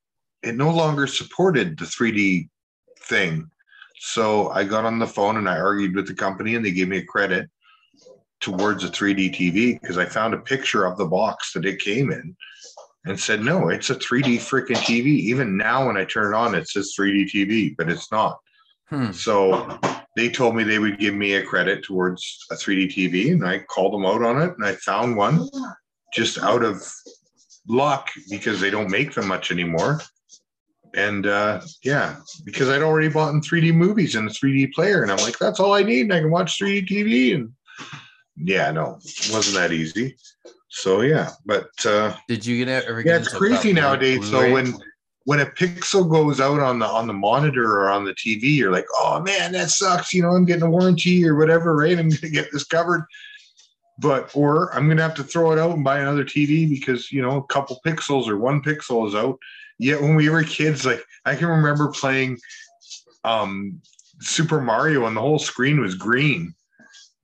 it 0.44 0.56
no 0.56 0.70
longer 0.72 1.08
supported 1.08 1.78
the 1.78 1.86
3D 1.86 2.50
thing. 3.04 3.50
So 4.00 4.50
I 4.50 4.64
got 4.64 4.86
on 4.86 5.00
the 5.00 5.08
phone 5.08 5.38
and 5.38 5.50
I 5.50 5.58
argued 5.58 5.96
with 5.96 6.08
the 6.08 6.14
company, 6.14 6.56
and 6.56 6.64
they 6.64 6.72
gave 6.72 6.88
me 6.88 7.00
a 7.00 7.06
credit 7.06 7.50
towards 8.40 8.86
a 8.86 8.88
3D 8.88 9.36
TV 9.36 9.80
because 9.82 9.98
I 9.98 10.06
found 10.06 10.34
a 10.34 10.38
picture 10.38 10.86
of 10.86 10.98
the 10.98 11.06
box 11.06 11.52
that 11.54 11.66
it 11.66 11.80
came 11.80 12.12
in 12.12 12.36
and 13.06 13.20
said, 13.20 13.42
no, 13.42 13.70
it's 13.70 13.90
a 13.90 13.96
3D 13.96 14.38
freaking 14.38 14.76
TV. 14.78 15.06
Even 15.06 15.58
now, 15.58 15.88
when 15.88 15.98
I 15.98 16.06
turn 16.06 16.34
it 16.34 16.38
on, 16.38 16.56
it 16.56 16.68
says 16.68 16.94
3D 17.00 17.32
TV, 17.32 17.76
but 17.78 17.90
it's 17.90 18.12
not. 18.12 18.40
hmm, 18.90 19.12
So 19.12 19.80
they 20.16 20.30
told 20.30 20.56
me 20.56 20.64
they 20.64 20.80
would 20.80 21.00
give 21.00 21.14
me 21.14 21.36
a 21.36 21.44
credit 21.46 21.84
towards 21.84 22.46
a 22.52 22.56
3D 22.56 22.88
TV, 22.94 23.32
and 23.32 23.46
I 23.48 23.60
called 23.60 23.94
them 23.94 24.06
out 24.06 24.24
on 24.24 24.42
it, 24.42 24.54
and 24.58 24.66
I 24.66 24.74
found 24.74 25.16
one 25.16 25.48
just 26.14 26.40
out 26.40 26.64
of 26.64 26.84
luck 27.68 28.10
because 28.30 28.60
they 28.60 28.70
don't 28.70 28.92
make 28.92 29.14
them 29.14 29.28
much 29.28 29.52
anymore. 29.52 30.02
And 30.96 31.28
uh, 31.28 31.62
yeah, 31.84 32.16
because 32.44 32.68
I'd 32.68 32.82
already 32.82 33.10
bought 33.10 33.34
in 33.34 33.42
3D 33.42 33.74
movies 33.74 34.16
and 34.16 34.28
a 34.28 34.34
3D 34.34 34.74
player, 34.74 35.04
and 35.04 35.12
I'm 35.12 35.20
like, 35.20 35.38
that's 35.38 35.60
all 35.60 35.74
I 35.74 35.84
need, 35.84 36.02
and 36.02 36.14
I 36.14 36.20
can 36.20 36.32
watch 36.32 36.60
3D 36.60 36.88
TV. 36.90 37.36
And 37.36 37.54
yeah, 38.36 38.72
no, 38.72 38.98
it 39.04 39.30
wasn't 39.32 39.58
that 39.58 39.72
easy. 39.72 40.18
So 40.70 41.02
yeah, 41.02 41.32
but 41.46 41.70
uh, 41.86 42.16
did 42.28 42.46
you 42.46 42.64
get 42.64 42.86
ever? 42.86 43.02
Get 43.02 43.10
yeah, 43.10 43.18
it's 43.18 43.34
crazy 43.34 43.74
nowadays. 43.74 44.30
So 44.30 44.52
when 44.52 44.76
when 45.26 45.40
a 45.40 45.46
pixel 45.46 46.10
goes 46.10 46.40
out 46.40 46.60
on 46.60 46.80
the 46.80 46.86
on 46.86 47.08
the 47.08 47.14
monitor 47.14 47.64
or 47.64 47.90
on 47.90 48.06
the 48.06 48.14
TV, 48.14 48.56
you're 48.56 48.72
like, 48.72 48.86
oh 49.00 49.20
man, 49.20 49.52
that 49.54 49.72
sucks. 49.72 50.14
You 50.14 50.22
know, 50.22 50.30
I'm 50.30 50.46
getting 50.46 50.64
a 50.64 50.70
warranty 50.70 51.26
or 51.28 51.36
whatever, 51.36 51.76
right? 51.76 51.98
I'm 51.98 52.10
gonna 52.10 52.32
get 52.32 52.52
this 52.52 52.64
covered. 52.64 53.06
But 53.98 54.32
or 54.36 54.74
I'm 54.76 54.88
gonna 54.88 55.02
have 55.02 55.16
to 55.16 55.24
throw 55.24 55.52
it 55.52 55.60
out 55.60 55.76
and 55.76 55.84
buy 55.84 56.00
another 56.00 56.24
TV 56.24 56.70
because 56.70 57.12
you 57.12 57.22
know 57.22 57.38
a 57.38 57.48
couple 57.48 57.82
pixels 57.86 58.28
or 58.28 58.38
one 58.38 58.62
pixel 58.62 59.08
is 59.08 59.16
out. 59.16 59.40
Yet 59.80 60.02
when 60.02 60.16
we 60.16 60.30
were 60.30 60.44
kids, 60.44 60.86
like 60.86 61.04
I 61.26 61.36
can 61.36 61.48
remember 61.48 61.90
playing 61.90 62.38
um 63.24 63.82
Super 64.22 64.62
Mario 64.62 65.08
and 65.08 65.18
the 65.18 65.22
whole 65.22 65.40
screen 65.40 65.82
was 65.82 65.96
green 65.96 66.54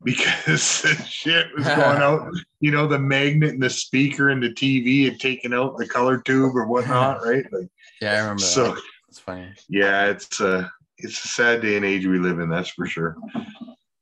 because 0.05 0.81
the 0.83 0.95
shit 1.05 1.47
was 1.57 1.65
going 1.75 2.01
out. 2.01 2.31
You 2.61 2.71
know, 2.71 2.87
the 2.87 2.99
magnet 2.99 3.51
and 3.51 3.61
the 3.61 3.69
speaker 3.69 4.29
and 4.29 4.41
the 4.41 4.51
TV 4.51 5.05
had 5.05 5.19
taken 5.19 5.53
out 5.53 5.77
the 5.77 5.87
color 5.87 6.21
tube 6.21 6.55
or 6.55 6.65
whatnot, 6.67 7.21
right? 7.25 7.45
Like 7.51 7.67
yeah, 7.99 8.13
I 8.13 8.19
remember. 8.19 8.41
so 8.41 8.71
that. 8.71 8.81
It's 9.09 9.19
funny. 9.19 9.47
yeah, 9.67 10.05
it's 10.05 10.39
uh 10.39 10.67
it's 10.97 11.23
a 11.25 11.27
sad 11.27 11.61
day 11.61 11.75
and 11.75 11.85
age 11.85 12.05
we 12.05 12.19
live 12.19 12.39
in, 12.39 12.49
that's 12.49 12.69
for 12.69 12.85
sure. 12.85 13.17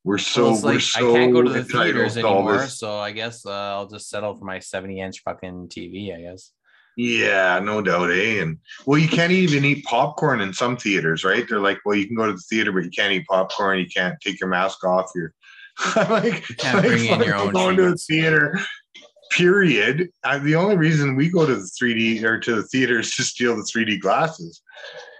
We're 0.04 0.18
so 0.18 0.52
Well, 0.52 0.62
we're 0.62 0.74
like 0.74 0.82
so 0.82 1.16
I 1.16 1.18
can't 1.18 1.34
go 1.34 1.42
to 1.42 1.50
the 1.50 1.64
theaters 1.64 2.18
anymore, 2.18 2.68
so 2.68 2.98
I 2.98 3.12
guess 3.12 3.46
uh, 3.46 3.52
I'll 3.52 3.88
just 3.88 4.10
settle 4.10 4.36
for 4.36 4.46
my 4.46 4.60
70 4.60 5.00
inch 5.00 5.22
fucking 5.24 5.70
TV. 5.70 6.16
I 6.16 6.22
guess. 6.22 6.52
Yeah, 6.96 7.60
no 7.60 7.82
doubt, 7.82 8.12
eh? 8.12 8.42
And 8.42 8.60
well, 8.86 9.00
you 9.00 9.08
can't 9.08 9.32
even 9.32 9.66
eat 9.66 9.84
popcorn 9.86 10.42
in 10.42 10.54
some 10.54 10.78
theaters, 10.78 11.24
right? 11.24 11.44
They're 11.50 11.60
like, 11.60 11.80
well, 11.86 11.96
you 11.96 12.06
can 12.06 12.16
go 12.16 12.28
to 12.28 12.34
the 12.34 12.46
theater, 12.50 12.72
but 12.72 12.84
you 12.84 12.92
can't 12.92 13.14
eat 13.14 13.26
popcorn. 13.26 13.80
You 13.80 13.88
can't 13.88 14.20
take 14.22 14.40
your 14.40 14.50
mask 14.50 14.84
off. 14.84 15.10
You're 15.16 15.34
I'm 15.80 16.10
like, 16.10 16.44
can't 16.58 16.78
like, 16.78 16.88
bring 16.88 17.06
in 17.06 17.20
your 17.22 17.34
fucking 17.34 17.48
own 17.48 17.54
going 17.54 17.78
to 17.78 17.88
a 17.88 17.96
theater, 17.96 18.60
period. 19.32 20.10
I, 20.24 20.38
the 20.38 20.56
only 20.56 20.78
reason 20.78 21.16
we 21.16 21.30
go 21.30 21.46
to 21.46 21.56
the 21.56 21.70
3D 21.82 22.24
or 22.24 22.40
to 22.40 22.56
the 22.56 22.64
theater 22.64 23.00
is 23.00 23.16
to 23.16 23.24
steal 23.24 23.56
the 23.56 23.64
3D 23.64 24.00
glasses 24.00 24.62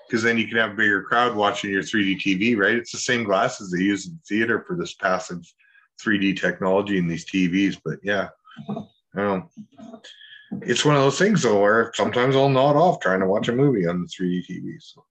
because 0.08 0.24
then 0.24 0.38
you 0.38 0.48
can 0.48 0.58
have 0.58 0.72
a 0.72 0.76
bigger 0.76 1.02
crowd 1.02 1.36
watching 1.36 1.72
your 1.72 1.82
3D 1.82 2.22
TV, 2.22 2.56
right? 2.56 2.76
It's 2.76 2.92
the 2.92 3.00
same 3.00 3.24
glasses 3.24 3.72
they 3.72 3.84
use 3.84 4.08
in 4.08 4.14
the 4.14 4.20
theater 4.28 4.64
for 4.68 4.76
this 4.76 4.94
passive 4.94 5.42
3D 6.00 6.40
technology 6.40 6.98
in 6.98 7.08
these 7.08 7.26
TVs. 7.26 7.80
But 7.84 7.98
yeah, 8.04 8.30
um, 9.18 9.50
it's 10.62 10.86
one 10.86 10.96
of 10.96 11.02
those 11.02 11.18
things 11.18 11.42
though 11.42 11.60
where 11.60 11.92
sometimes 11.96 12.36
I'll 12.36 12.50
nod 12.50 12.76
off 12.76 13.00
trying 13.00 13.22
to 13.22 13.28
watch 13.28 13.48
a 13.48 13.54
movie 13.54 13.88
on 13.88 14.02
the 14.02 14.08
3D 14.08 14.46
TV. 14.48 14.76
So 14.80 15.04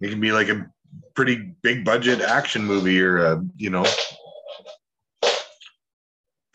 it 0.00 0.10
can 0.10 0.20
be 0.20 0.32
like 0.32 0.48
a 0.48 0.66
pretty 1.14 1.54
big 1.62 1.84
budget 1.84 2.20
action 2.20 2.64
movie 2.64 3.00
or 3.02 3.18
a, 3.18 3.44
you 3.56 3.70
know. 3.70 3.84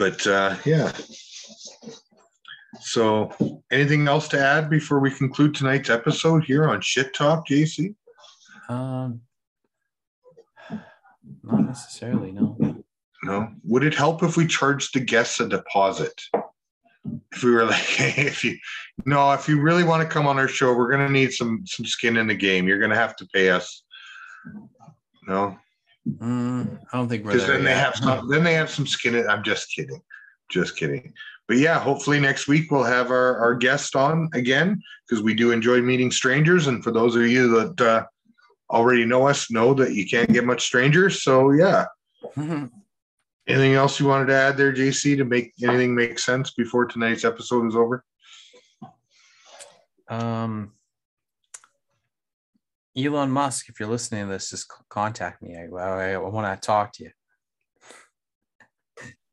But 0.01 0.25
uh, 0.25 0.55
yeah. 0.65 0.91
So, 2.79 3.31
anything 3.71 4.07
else 4.07 4.27
to 4.29 4.39
add 4.39 4.67
before 4.67 4.99
we 4.99 5.11
conclude 5.11 5.53
tonight's 5.53 5.91
episode 5.91 6.43
here 6.43 6.67
on 6.67 6.81
Shit 6.81 7.13
Talk, 7.13 7.47
JC? 7.47 7.93
Um, 8.67 9.21
not 11.43 11.67
necessarily. 11.67 12.31
No. 12.31 12.83
No. 13.23 13.49
Would 13.63 13.83
it 13.83 13.93
help 13.93 14.23
if 14.23 14.37
we 14.37 14.47
charged 14.47 14.95
the 14.95 15.01
guests 15.01 15.39
a 15.39 15.47
deposit? 15.47 16.19
If 17.31 17.43
we 17.43 17.51
were 17.51 17.65
like, 17.65 17.85
if 17.99 18.43
you, 18.43 18.57
no, 19.05 19.31
if 19.33 19.47
you 19.47 19.61
really 19.61 19.83
want 19.83 20.01
to 20.01 20.09
come 20.11 20.25
on 20.25 20.39
our 20.39 20.47
show, 20.47 20.75
we're 20.75 20.89
gonna 20.89 21.09
need 21.09 21.31
some 21.31 21.61
some 21.67 21.85
skin 21.85 22.17
in 22.17 22.25
the 22.25 22.33
game. 22.33 22.67
You're 22.67 22.79
gonna 22.79 22.95
have 22.95 23.15
to 23.17 23.27
pay 23.31 23.51
us. 23.51 23.83
No, 25.27 25.59
Mm, 26.07 26.79
I 26.91 26.97
don't 26.97 27.07
think 27.07 27.23
we're 27.23 27.33
because 27.33 27.47
then 27.47 27.63
they 27.63 27.75
have 27.75 27.95
some. 27.95 28.27
Then 28.29 28.43
they 28.43 28.53
have 28.53 28.69
some 28.69 28.87
skin. 28.87 29.15
In, 29.15 29.27
I'm 29.29 29.43
just 29.43 29.73
kidding, 29.73 30.01
just 30.49 30.75
kidding. 30.75 31.13
But 31.47 31.57
yeah, 31.57 31.79
hopefully 31.79 32.19
next 32.19 32.47
week 32.47 32.71
we'll 32.71 32.83
have 32.83 33.11
our 33.11 33.37
our 33.37 33.55
guest 33.55 33.95
on 33.95 34.29
again 34.33 34.81
because 35.07 35.23
we 35.23 35.33
do 35.33 35.51
enjoy 35.51 35.81
meeting 35.81 36.11
strangers. 36.11 36.67
And 36.67 36.83
for 36.83 36.91
those 36.91 37.15
of 37.15 37.27
you 37.27 37.49
that 37.49 37.81
uh, 37.81 38.05
already 38.69 39.05
know 39.05 39.27
us, 39.27 39.51
know 39.51 39.73
that 39.75 39.93
you 39.93 40.07
can't 40.07 40.31
get 40.31 40.45
much 40.45 40.63
strangers. 40.63 41.23
So 41.23 41.51
yeah. 41.51 41.85
Anything 43.47 43.73
else 43.73 43.99
you 43.99 44.05
wanted 44.05 44.27
to 44.27 44.35
add 44.35 44.55
there, 44.55 44.71
JC, 44.71 45.17
to 45.17 45.25
make 45.25 45.51
anything 45.63 45.95
make 45.95 46.19
sense 46.19 46.51
before 46.51 46.85
tonight's 46.85 47.25
episode 47.25 47.67
is 47.67 47.75
over? 47.75 48.05
um, 50.11 50.73
Elon 52.97 53.31
Musk, 53.31 53.69
if 53.69 53.79
you're 53.79 53.89
listening 53.89 54.25
to 54.25 54.31
this, 54.31 54.49
just 54.49 54.71
contact 54.89 55.41
me. 55.41 55.55
I, 55.55 55.67
I, 55.75 56.11
I 56.13 56.17
want 56.17 56.61
to 56.61 56.65
talk 56.65 56.91
to 56.93 57.03
you. 57.05 57.11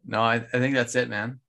No, 0.07 0.21
I, 0.23 0.37
I 0.37 0.41
think 0.59 0.75
that's 0.75 0.95
it, 0.95 1.09
man. 1.09 1.41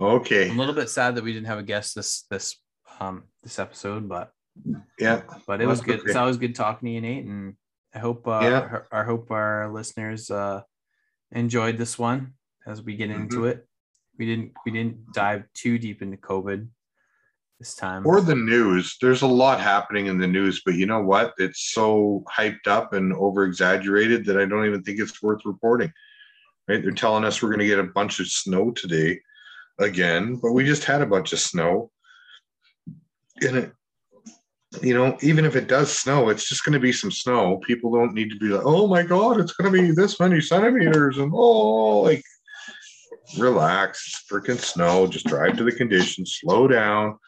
Okay. 0.00 0.48
I'm 0.48 0.56
a 0.56 0.58
little 0.60 0.74
bit 0.74 0.90
sad 0.90 1.16
that 1.16 1.24
we 1.24 1.32
didn't 1.32 1.46
have 1.48 1.58
a 1.58 1.62
guest 1.64 1.94
this 1.96 2.22
this 2.30 2.56
um 3.00 3.24
this 3.42 3.58
episode, 3.58 4.08
but 4.08 4.30
Yeah. 4.98 5.22
but 5.46 5.60
it 5.60 5.66
was 5.66 5.80
good. 5.80 6.00
okay. 6.00 6.06
It's 6.08 6.16
always 6.16 6.36
good 6.36 6.54
talking 6.54 6.86
to 6.86 6.92
you, 6.92 7.00
Nate, 7.00 7.24
and 7.24 7.54
I 7.92 7.98
hope 7.98 8.28
uh, 8.28 8.40
Yeah. 8.42 8.78
I 8.92 9.02
hope 9.02 9.30
our 9.32 9.68
listeners 9.72 10.30
uh 10.30 10.62
enjoyed 11.32 11.78
this 11.78 11.98
one 11.98 12.34
as 12.66 12.80
we 12.82 12.94
get 12.96 13.10
into 13.10 13.38
Mm-hmm. 13.38 13.46
it. 13.46 13.66
We 14.18 14.26
didn't 14.26 14.52
we 14.64 14.70
didn't 14.72 15.12
dive 15.12 15.44
too 15.54 15.78
deep 15.78 16.00
into 16.00 16.16
COVID 16.16 16.68
this 17.58 17.74
time. 17.74 18.06
Or 18.06 18.20
the 18.20 18.34
news. 18.34 18.96
There's 19.00 19.22
a 19.22 19.26
lot 19.26 19.60
happening 19.60 20.06
in 20.06 20.18
the 20.18 20.26
news, 20.26 20.62
but 20.64 20.74
you 20.74 20.86
know 20.86 21.02
what? 21.02 21.34
It's 21.38 21.72
so 21.72 22.24
hyped 22.30 22.66
up 22.66 22.92
and 22.92 23.12
over 23.14 23.44
exaggerated 23.44 24.24
that 24.26 24.38
I 24.38 24.44
don't 24.44 24.66
even 24.66 24.82
think 24.82 25.00
it's 25.00 25.22
worth 25.22 25.44
reporting. 25.44 25.92
Right? 26.68 26.82
They're 26.82 26.92
telling 26.92 27.24
us 27.24 27.42
we're 27.42 27.48
going 27.48 27.60
to 27.60 27.66
get 27.66 27.78
a 27.78 27.84
bunch 27.84 28.20
of 28.20 28.28
snow 28.28 28.70
today 28.70 29.20
again, 29.78 30.36
but 30.36 30.52
we 30.52 30.64
just 30.64 30.84
had 30.84 31.02
a 31.02 31.06
bunch 31.06 31.32
of 31.32 31.40
snow. 31.40 31.90
And 33.40 33.56
it, 33.56 33.72
you 34.82 34.94
know, 34.94 35.16
even 35.22 35.44
if 35.44 35.56
it 35.56 35.66
does 35.66 35.96
snow, 35.96 36.28
it's 36.28 36.48
just 36.48 36.64
going 36.64 36.74
to 36.74 36.78
be 36.78 36.92
some 36.92 37.10
snow. 37.10 37.56
People 37.58 37.90
don't 37.90 38.14
need 38.14 38.30
to 38.30 38.38
be 38.38 38.48
like, 38.48 38.66
oh 38.66 38.86
my 38.86 39.02
God, 39.02 39.40
it's 39.40 39.54
going 39.54 39.72
to 39.72 39.80
be 39.80 39.90
this 39.92 40.20
many 40.20 40.40
centimeters. 40.40 41.18
And 41.18 41.32
oh, 41.34 42.00
like, 42.00 42.22
relax. 43.38 44.06
It's 44.06 44.30
freaking 44.30 44.60
snow. 44.60 45.06
Just 45.06 45.26
drive 45.26 45.56
to 45.56 45.64
the 45.64 45.72
conditions, 45.72 46.38
slow 46.40 46.68
down. 46.68 47.18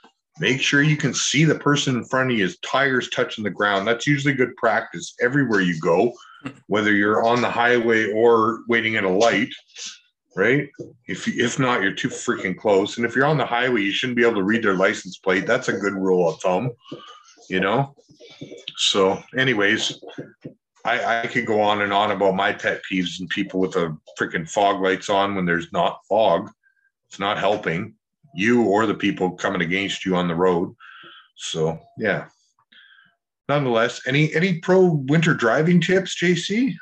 Make 0.41 0.62
sure 0.62 0.81
you 0.81 0.97
can 0.97 1.12
see 1.12 1.45
the 1.45 1.55
person 1.55 1.97
in 1.97 2.05
front 2.05 2.33
of 2.33 2.39
you, 2.39 2.49
tires 2.62 3.11
touching 3.11 3.45
the 3.45 3.51
ground. 3.51 3.87
That's 3.87 4.07
usually 4.07 4.33
good 4.33 4.57
practice 4.57 5.15
everywhere 5.21 5.61
you 5.61 5.79
go, 5.79 6.15
whether 6.67 6.95
you're 6.95 7.23
on 7.27 7.43
the 7.43 7.51
highway 7.51 8.11
or 8.11 8.61
waiting 8.67 8.97
at 8.97 9.05
a 9.05 9.09
light, 9.09 9.51
right? 10.35 10.71
If 11.07 11.29
if 11.29 11.59
not, 11.59 11.83
you're 11.83 11.93
too 11.93 12.09
freaking 12.09 12.57
close. 12.57 12.97
And 12.97 13.05
if 13.05 13.15
you're 13.15 13.27
on 13.27 13.37
the 13.37 13.45
highway, 13.45 13.83
you 13.83 13.93
shouldn't 13.93 14.17
be 14.17 14.25
able 14.25 14.37
to 14.37 14.43
read 14.43 14.65
their 14.65 14.77
license 14.77 15.19
plate. 15.19 15.47
That's 15.47 15.69
a 15.69 15.75
good 15.75 15.93
rule 15.93 16.31
of 16.31 16.41
thumb, 16.41 16.71
you 17.51 17.61
know. 17.61 17.95
So, 18.79 19.23
anyways, 19.37 20.03
I 20.87 21.25
I 21.25 21.27
could 21.27 21.45
go 21.45 21.61
on 21.61 21.83
and 21.83 21.93
on 21.93 22.12
about 22.12 22.35
my 22.35 22.55
pet 22.55 22.81
peeves 22.91 23.21
and 23.21 23.29
people 23.29 23.61
with 23.61 23.73
the 23.73 23.95
freaking 24.19 24.49
fog 24.49 24.81
lights 24.81 25.11
on 25.11 25.35
when 25.35 25.45
there's 25.45 25.71
not 25.71 26.01
fog. 26.09 26.51
It's 27.11 27.19
not 27.19 27.37
helping 27.37 27.95
you 28.35 28.65
or 28.65 28.86
the 28.86 28.94
people 28.94 29.32
coming 29.32 29.62
against 29.62 30.05
you 30.05 30.16
on 30.16 30.28
the 30.28 30.35
road. 30.35 30.74
So 31.36 31.81
yeah. 31.98 32.27
Nonetheless, 33.48 34.01
any 34.07 34.35
any 34.35 34.59
pro 34.61 35.02
winter 35.09 35.35
driving 35.35 35.81
tips, 35.81 36.20
JC, 36.23 36.74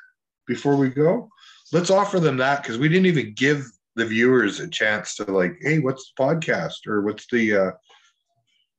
before 0.46 0.76
we 0.76 0.90
go? 0.90 1.30
Let's 1.72 1.90
offer 1.90 2.20
them 2.20 2.36
that 2.38 2.62
because 2.62 2.78
we 2.78 2.88
didn't 2.88 3.06
even 3.06 3.34
give 3.34 3.64
the 3.94 4.06
viewers 4.06 4.60
a 4.60 4.68
chance 4.68 5.16
to 5.16 5.24
like, 5.24 5.56
hey, 5.60 5.78
what's 5.78 6.12
the 6.16 6.22
podcast 6.22 6.86
or 6.86 7.02
what's 7.02 7.26
the 7.30 7.56
uh, 7.56 7.70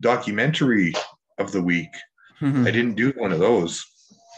documentary 0.02 0.94
of 1.38 1.52
the 1.52 1.62
week? 1.62 1.90
I 2.42 2.72
didn't 2.72 2.96
do 2.96 3.12
one 3.18 3.34
of 3.34 3.40
those 3.40 3.86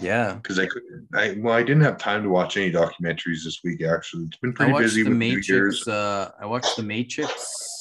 yeah. 0.01 0.33
because 0.33 0.59
I 0.59 0.65
couldn't. 0.65 1.07
I 1.13 1.35
well, 1.39 1.53
I 1.53 1.63
didn't 1.63 1.83
have 1.83 1.97
time 1.97 2.23
to 2.23 2.29
watch 2.29 2.57
any 2.57 2.71
documentaries 2.71 3.43
this 3.43 3.59
week. 3.63 3.83
Actually, 3.83 4.25
it's 4.25 4.37
been 4.37 4.53
pretty 4.53 4.73
busy 4.73 5.03
the 5.03 5.09
with 5.09 5.17
Matrix. 5.17 5.87
Uh, 5.87 6.31
I 6.39 6.45
watched 6.45 6.75
the 6.75 6.83
Matrix. 6.83 7.80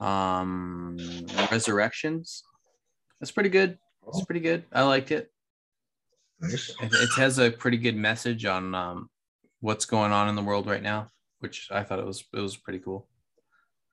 Um, 0.00 0.96
Resurrections. 1.50 2.42
That's 3.20 3.30
pretty 3.30 3.50
good. 3.50 3.78
It's 4.08 4.24
pretty 4.24 4.40
good. 4.40 4.64
I 4.72 4.82
liked 4.82 5.10
it. 5.10 5.30
Nice. 6.40 6.70
It, 6.80 6.90
it 6.92 7.10
has 7.16 7.38
a 7.38 7.50
pretty 7.50 7.76
good 7.76 7.96
message 7.96 8.44
on 8.46 8.74
um, 8.74 9.10
what's 9.60 9.84
going 9.84 10.10
on 10.12 10.28
in 10.28 10.34
the 10.36 10.42
world 10.42 10.66
right 10.66 10.82
now, 10.82 11.08
which 11.40 11.68
I 11.70 11.82
thought 11.82 11.98
it 11.98 12.06
was 12.06 12.24
it 12.32 12.40
was 12.40 12.56
pretty 12.56 12.78
cool. 12.78 13.08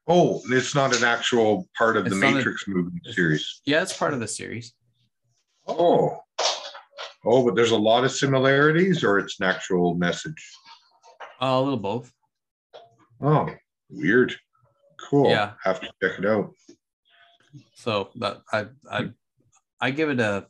Oh, 0.07 0.41
it's 0.49 0.73
not 0.73 0.95
an 0.95 1.03
actual 1.03 1.67
part 1.77 1.97
of 1.97 2.05
the 2.05 2.11
It's 2.15 2.23
a- 2.23 2.31
Matrix 2.31 2.63
movie 2.67 3.01
series. 3.11 3.61
Yeah, 3.65 3.81
it's 3.81 3.95
part 3.95 4.13
of 4.13 4.21
the 4.21 4.27
series. 4.27 4.73
Oh, 5.67 6.21
oh, 7.25 7.43
but 7.45 7.55
there's 7.55 7.71
a 7.71 7.77
lot 7.77 8.05
of 8.05 8.11
similarities, 8.13 9.03
or 9.03 9.19
it's 9.19 9.37
an 9.41 9.45
actual 9.47 9.95
message. 9.95 10.41
Uh, 11.41 11.47
a 11.47 11.61
little 11.61 11.77
both. 11.77 12.13
Oh, 13.21 13.49
weird. 13.89 14.33
Cool. 14.99 15.29
Yeah. 15.29 15.53
have 15.63 15.79
to 15.81 15.87
check 16.01 16.19
it 16.19 16.25
out. 16.25 16.51
So 17.75 18.09
that 18.15 18.41
I 18.51 18.65
I 18.89 19.09
I 19.79 19.91
give 19.91 20.09
it 20.09 20.19
a 20.19 20.47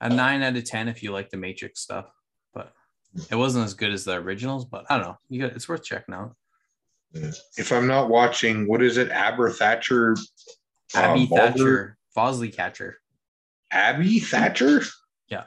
a 0.00 0.08
nine 0.08 0.42
out 0.42 0.56
of 0.56 0.64
ten 0.64 0.88
if 0.88 1.02
you 1.02 1.12
like 1.12 1.30
the 1.30 1.36
Matrix 1.36 1.80
stuff, 1.80 2.06
but 2.54 2.72
it 3.30 3.36
wasn't 3.36 3.64
as 3.64 3.74
good 3.74 3.92
as 3.92 4.04
the 4.04 4.14
originals. 4.14 4.64
But 4.64 4.86
I 4.90 4.96
don't 4.96 5.06
know. 5.06 5.18
You 5.28 5.42
got 5.42 5.52
it's 5.52 5.68
worth 5.68 5.84
checking 5.84 6.14
out. 6.14 6.34
If 7.12 7.72
I'm 7.72 7.86
not 7.86 8.08
watching, 8.08 8.68
what 8.68 8.82
is 8.82 8.96
it? 8.96 9.10
Aber 9.10 9.50
Thatcher. 9.50 10.16
uh, 10.94 10.98
Abby 10.98 11.26
Balder? 11.26 11.50
Thatcher, 11.52 11.98
Fuzzly 12.16 12.54
Catcher, 12.54 12.98
Abby 13.70 14.18
Hatcher. 14.20 14.82
Yeah. 15.28 15.44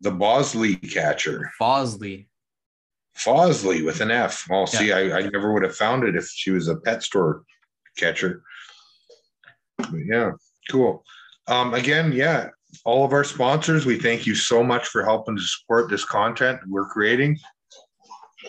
The 0.00 0.10
Bosley 0.10 0.76
catcher. 0.76 1.50
Fuzzly. 1.60 2.26
Fuzzly 3.18 3.84
with 3.84 4.00
an 4.00 4.10
F. 4.10 4.44
Well, 4.50 4.66
see, 4.66 4.92
I, 4.92 5.18
I 5.18 5.22
never 5.22 5.52
would 5.52 5.62
have 5.62 5.76
found 5.76 6.04
it 6.04 6.16
if 6.16 6.26
she 6.26 6.50
was 6.50 6.68
a 6.68 6.76
pet 6.76 7.02
store 7.02 7.44
catcher. 7.96 8.42
But 9.78 10.04
yeah, 10.04 10.32
cool. 10.70 11.04
Um, 11.46 11.74
again, 11.74 12.12
yeah, 12.12 12.48
all 12.84 13.04
of 13.04 13.12
our 13.12 13.24
sponsors, 13.24 13.86
we 13.86 13.98
thank 13.98 14.26
you 14.26 14.34
so 14.34 14.62
much 14.62 14.88
for 14.88 15.04
helping 15.04 15.36
to 15.36 15.42
support 15.42 15.90
this 15.90 16.04
content 16.04 16.60
we're 16.66 16.88
creating. 16.88 17.38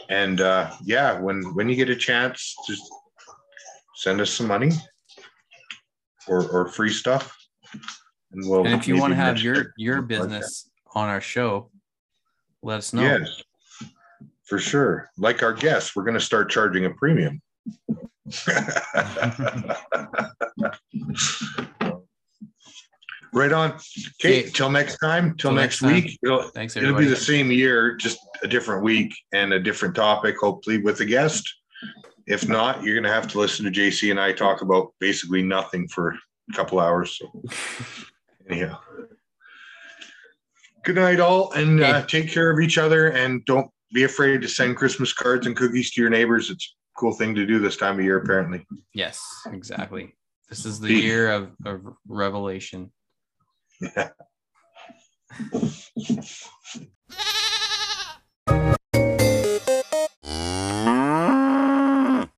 And 0.10 0.42
uh, 0.42 0.72
yeah, 0.84 1.20
when 1.20 1.42
when 1.54 1.70
you 1.70 1.76
get 1.76 1.90
a 1.90 1.96
chance, 1.96 2.56
just 2.68 2.84
send 3.96 4.20
us 4.22 4.32
some 4.32 4.48
money 4.48 4.72
or 6.28 6.48
or 6.50 6.68
free 6.68 6.92
stuff. 6.92 7.36
And 8.32 8.50
we'll 8.50 8.66
And 8.66 8.76
if 8.76 8.88
you 8.88 8.98
want 8.98 9.12
to 9.12 9.16
have 9.16 9.40
your 9.42 9.74
your 9.78 10.02
business 10.02 10.70
on 10.94 11.08
our 11.08 11.22
show, 11.22 11.72
let 12.62 12.78
us 12.78 12.94
know. 12.94 13.04
Yes, 13.04 13.42
for 14.46 14.60
sure. 14.60 15.10
Like 15.18 15.44
our 15.44 15.54
guests, 15.54 15.96
we're 15.96 16.04
going 16.04 16.16
to 16.16 16.20
start 16.20 16.50
charging 16.50 16.86
a 16.86 16.92
premium. 16.92 17.42
right 23.34 23.52
on. 23.52 23.78
Okay, 24.24 24.44
till 24.44 24.70
next 24.70 24.98
time. 24.98 25.36
Till 25.38 25.52
Till 25.52 25.52
next, 25.52 25.82
next 25.82 25.94
time. 25.94 25.94
week. 25.94 26.20
It'll, 26.24 26.44
Thanks 26.50 26.76
it'll 26.76 26.96
be 26.96 27.06
the 27.06 27.16
same 27.16 27.52
year, 27.52 27.96
just 27.96 28.18
a 28.42 28.48
different 28.48 28.84
week 28.84 29.14
and 29.34 29.54
a 29.54 29.60
different 29.60 29.96
topic, 29.96 30.36
hopefully 30.40 30.80
with 30.80 31.00
a 31.02 31.06
guest. 31.06 31.48
If 32.28 32.48
not, 32.48 32.84
you're 32.84 32.96
gonna 32.96 33.14
have 33.14 33.28
to 33.30 33.38
listen 33.38 33.66
to 33.66 33.72
JC 33.72 34.10
and 34.10 34.20
I 34.20 34.32
talk 34.32 34.62
about 34.62 34.94
basically 35.00 35.44
nothing 35.44 35.88
for 35.88 36.16
a 36.50 36.54
couple 36.56 36.80
hours. 36.80 37.20
So 37.20 37.44
anyhow. 38.50 38.80
Good 40.84 40.96
night, 40.96 41.20
all, 41.20 41.52
and 41.54 41.82
uh, 41.82 42.06
take 42.06 42.30
care 42.30 42.52
of 42.52 42.60
each 42.60 42.78
other, 42.78 43.10
and 43.10 43.44
don't 43.46 43.68
be 43.94 44.04
afraid 44.04 44.42
to 44.42 44.48
send 44.48 44.78
Christmas 44.78 45.14
cards 45.14 45.48
and 45.48 45.56
cookies 45.56 45.92
to 45.92 46.02
your 46.02 46.10
neighbors. 46.10 46.50
It's 46.50 46.76
a 46.96 47.00
cool 47.00 47.14
thing 47.14 47.36
to 47.36 47.46
do 47.46 47.60
this 47.60 47.78
time 47.78 48.00
of 48.00 48.06
year, 48.06 48.18
apparently. 48.18 48.66
Yes, 48.94 49.24
exactly. 49.48 50.14
This 50.50 50.66
is 50.66 50.80
the 50.80 50.94
year 50.94 51.32
of, 51.32 51.52
of 51.66 51.82
revelation. 52.08 52.92
Yeah. 53.82 54.10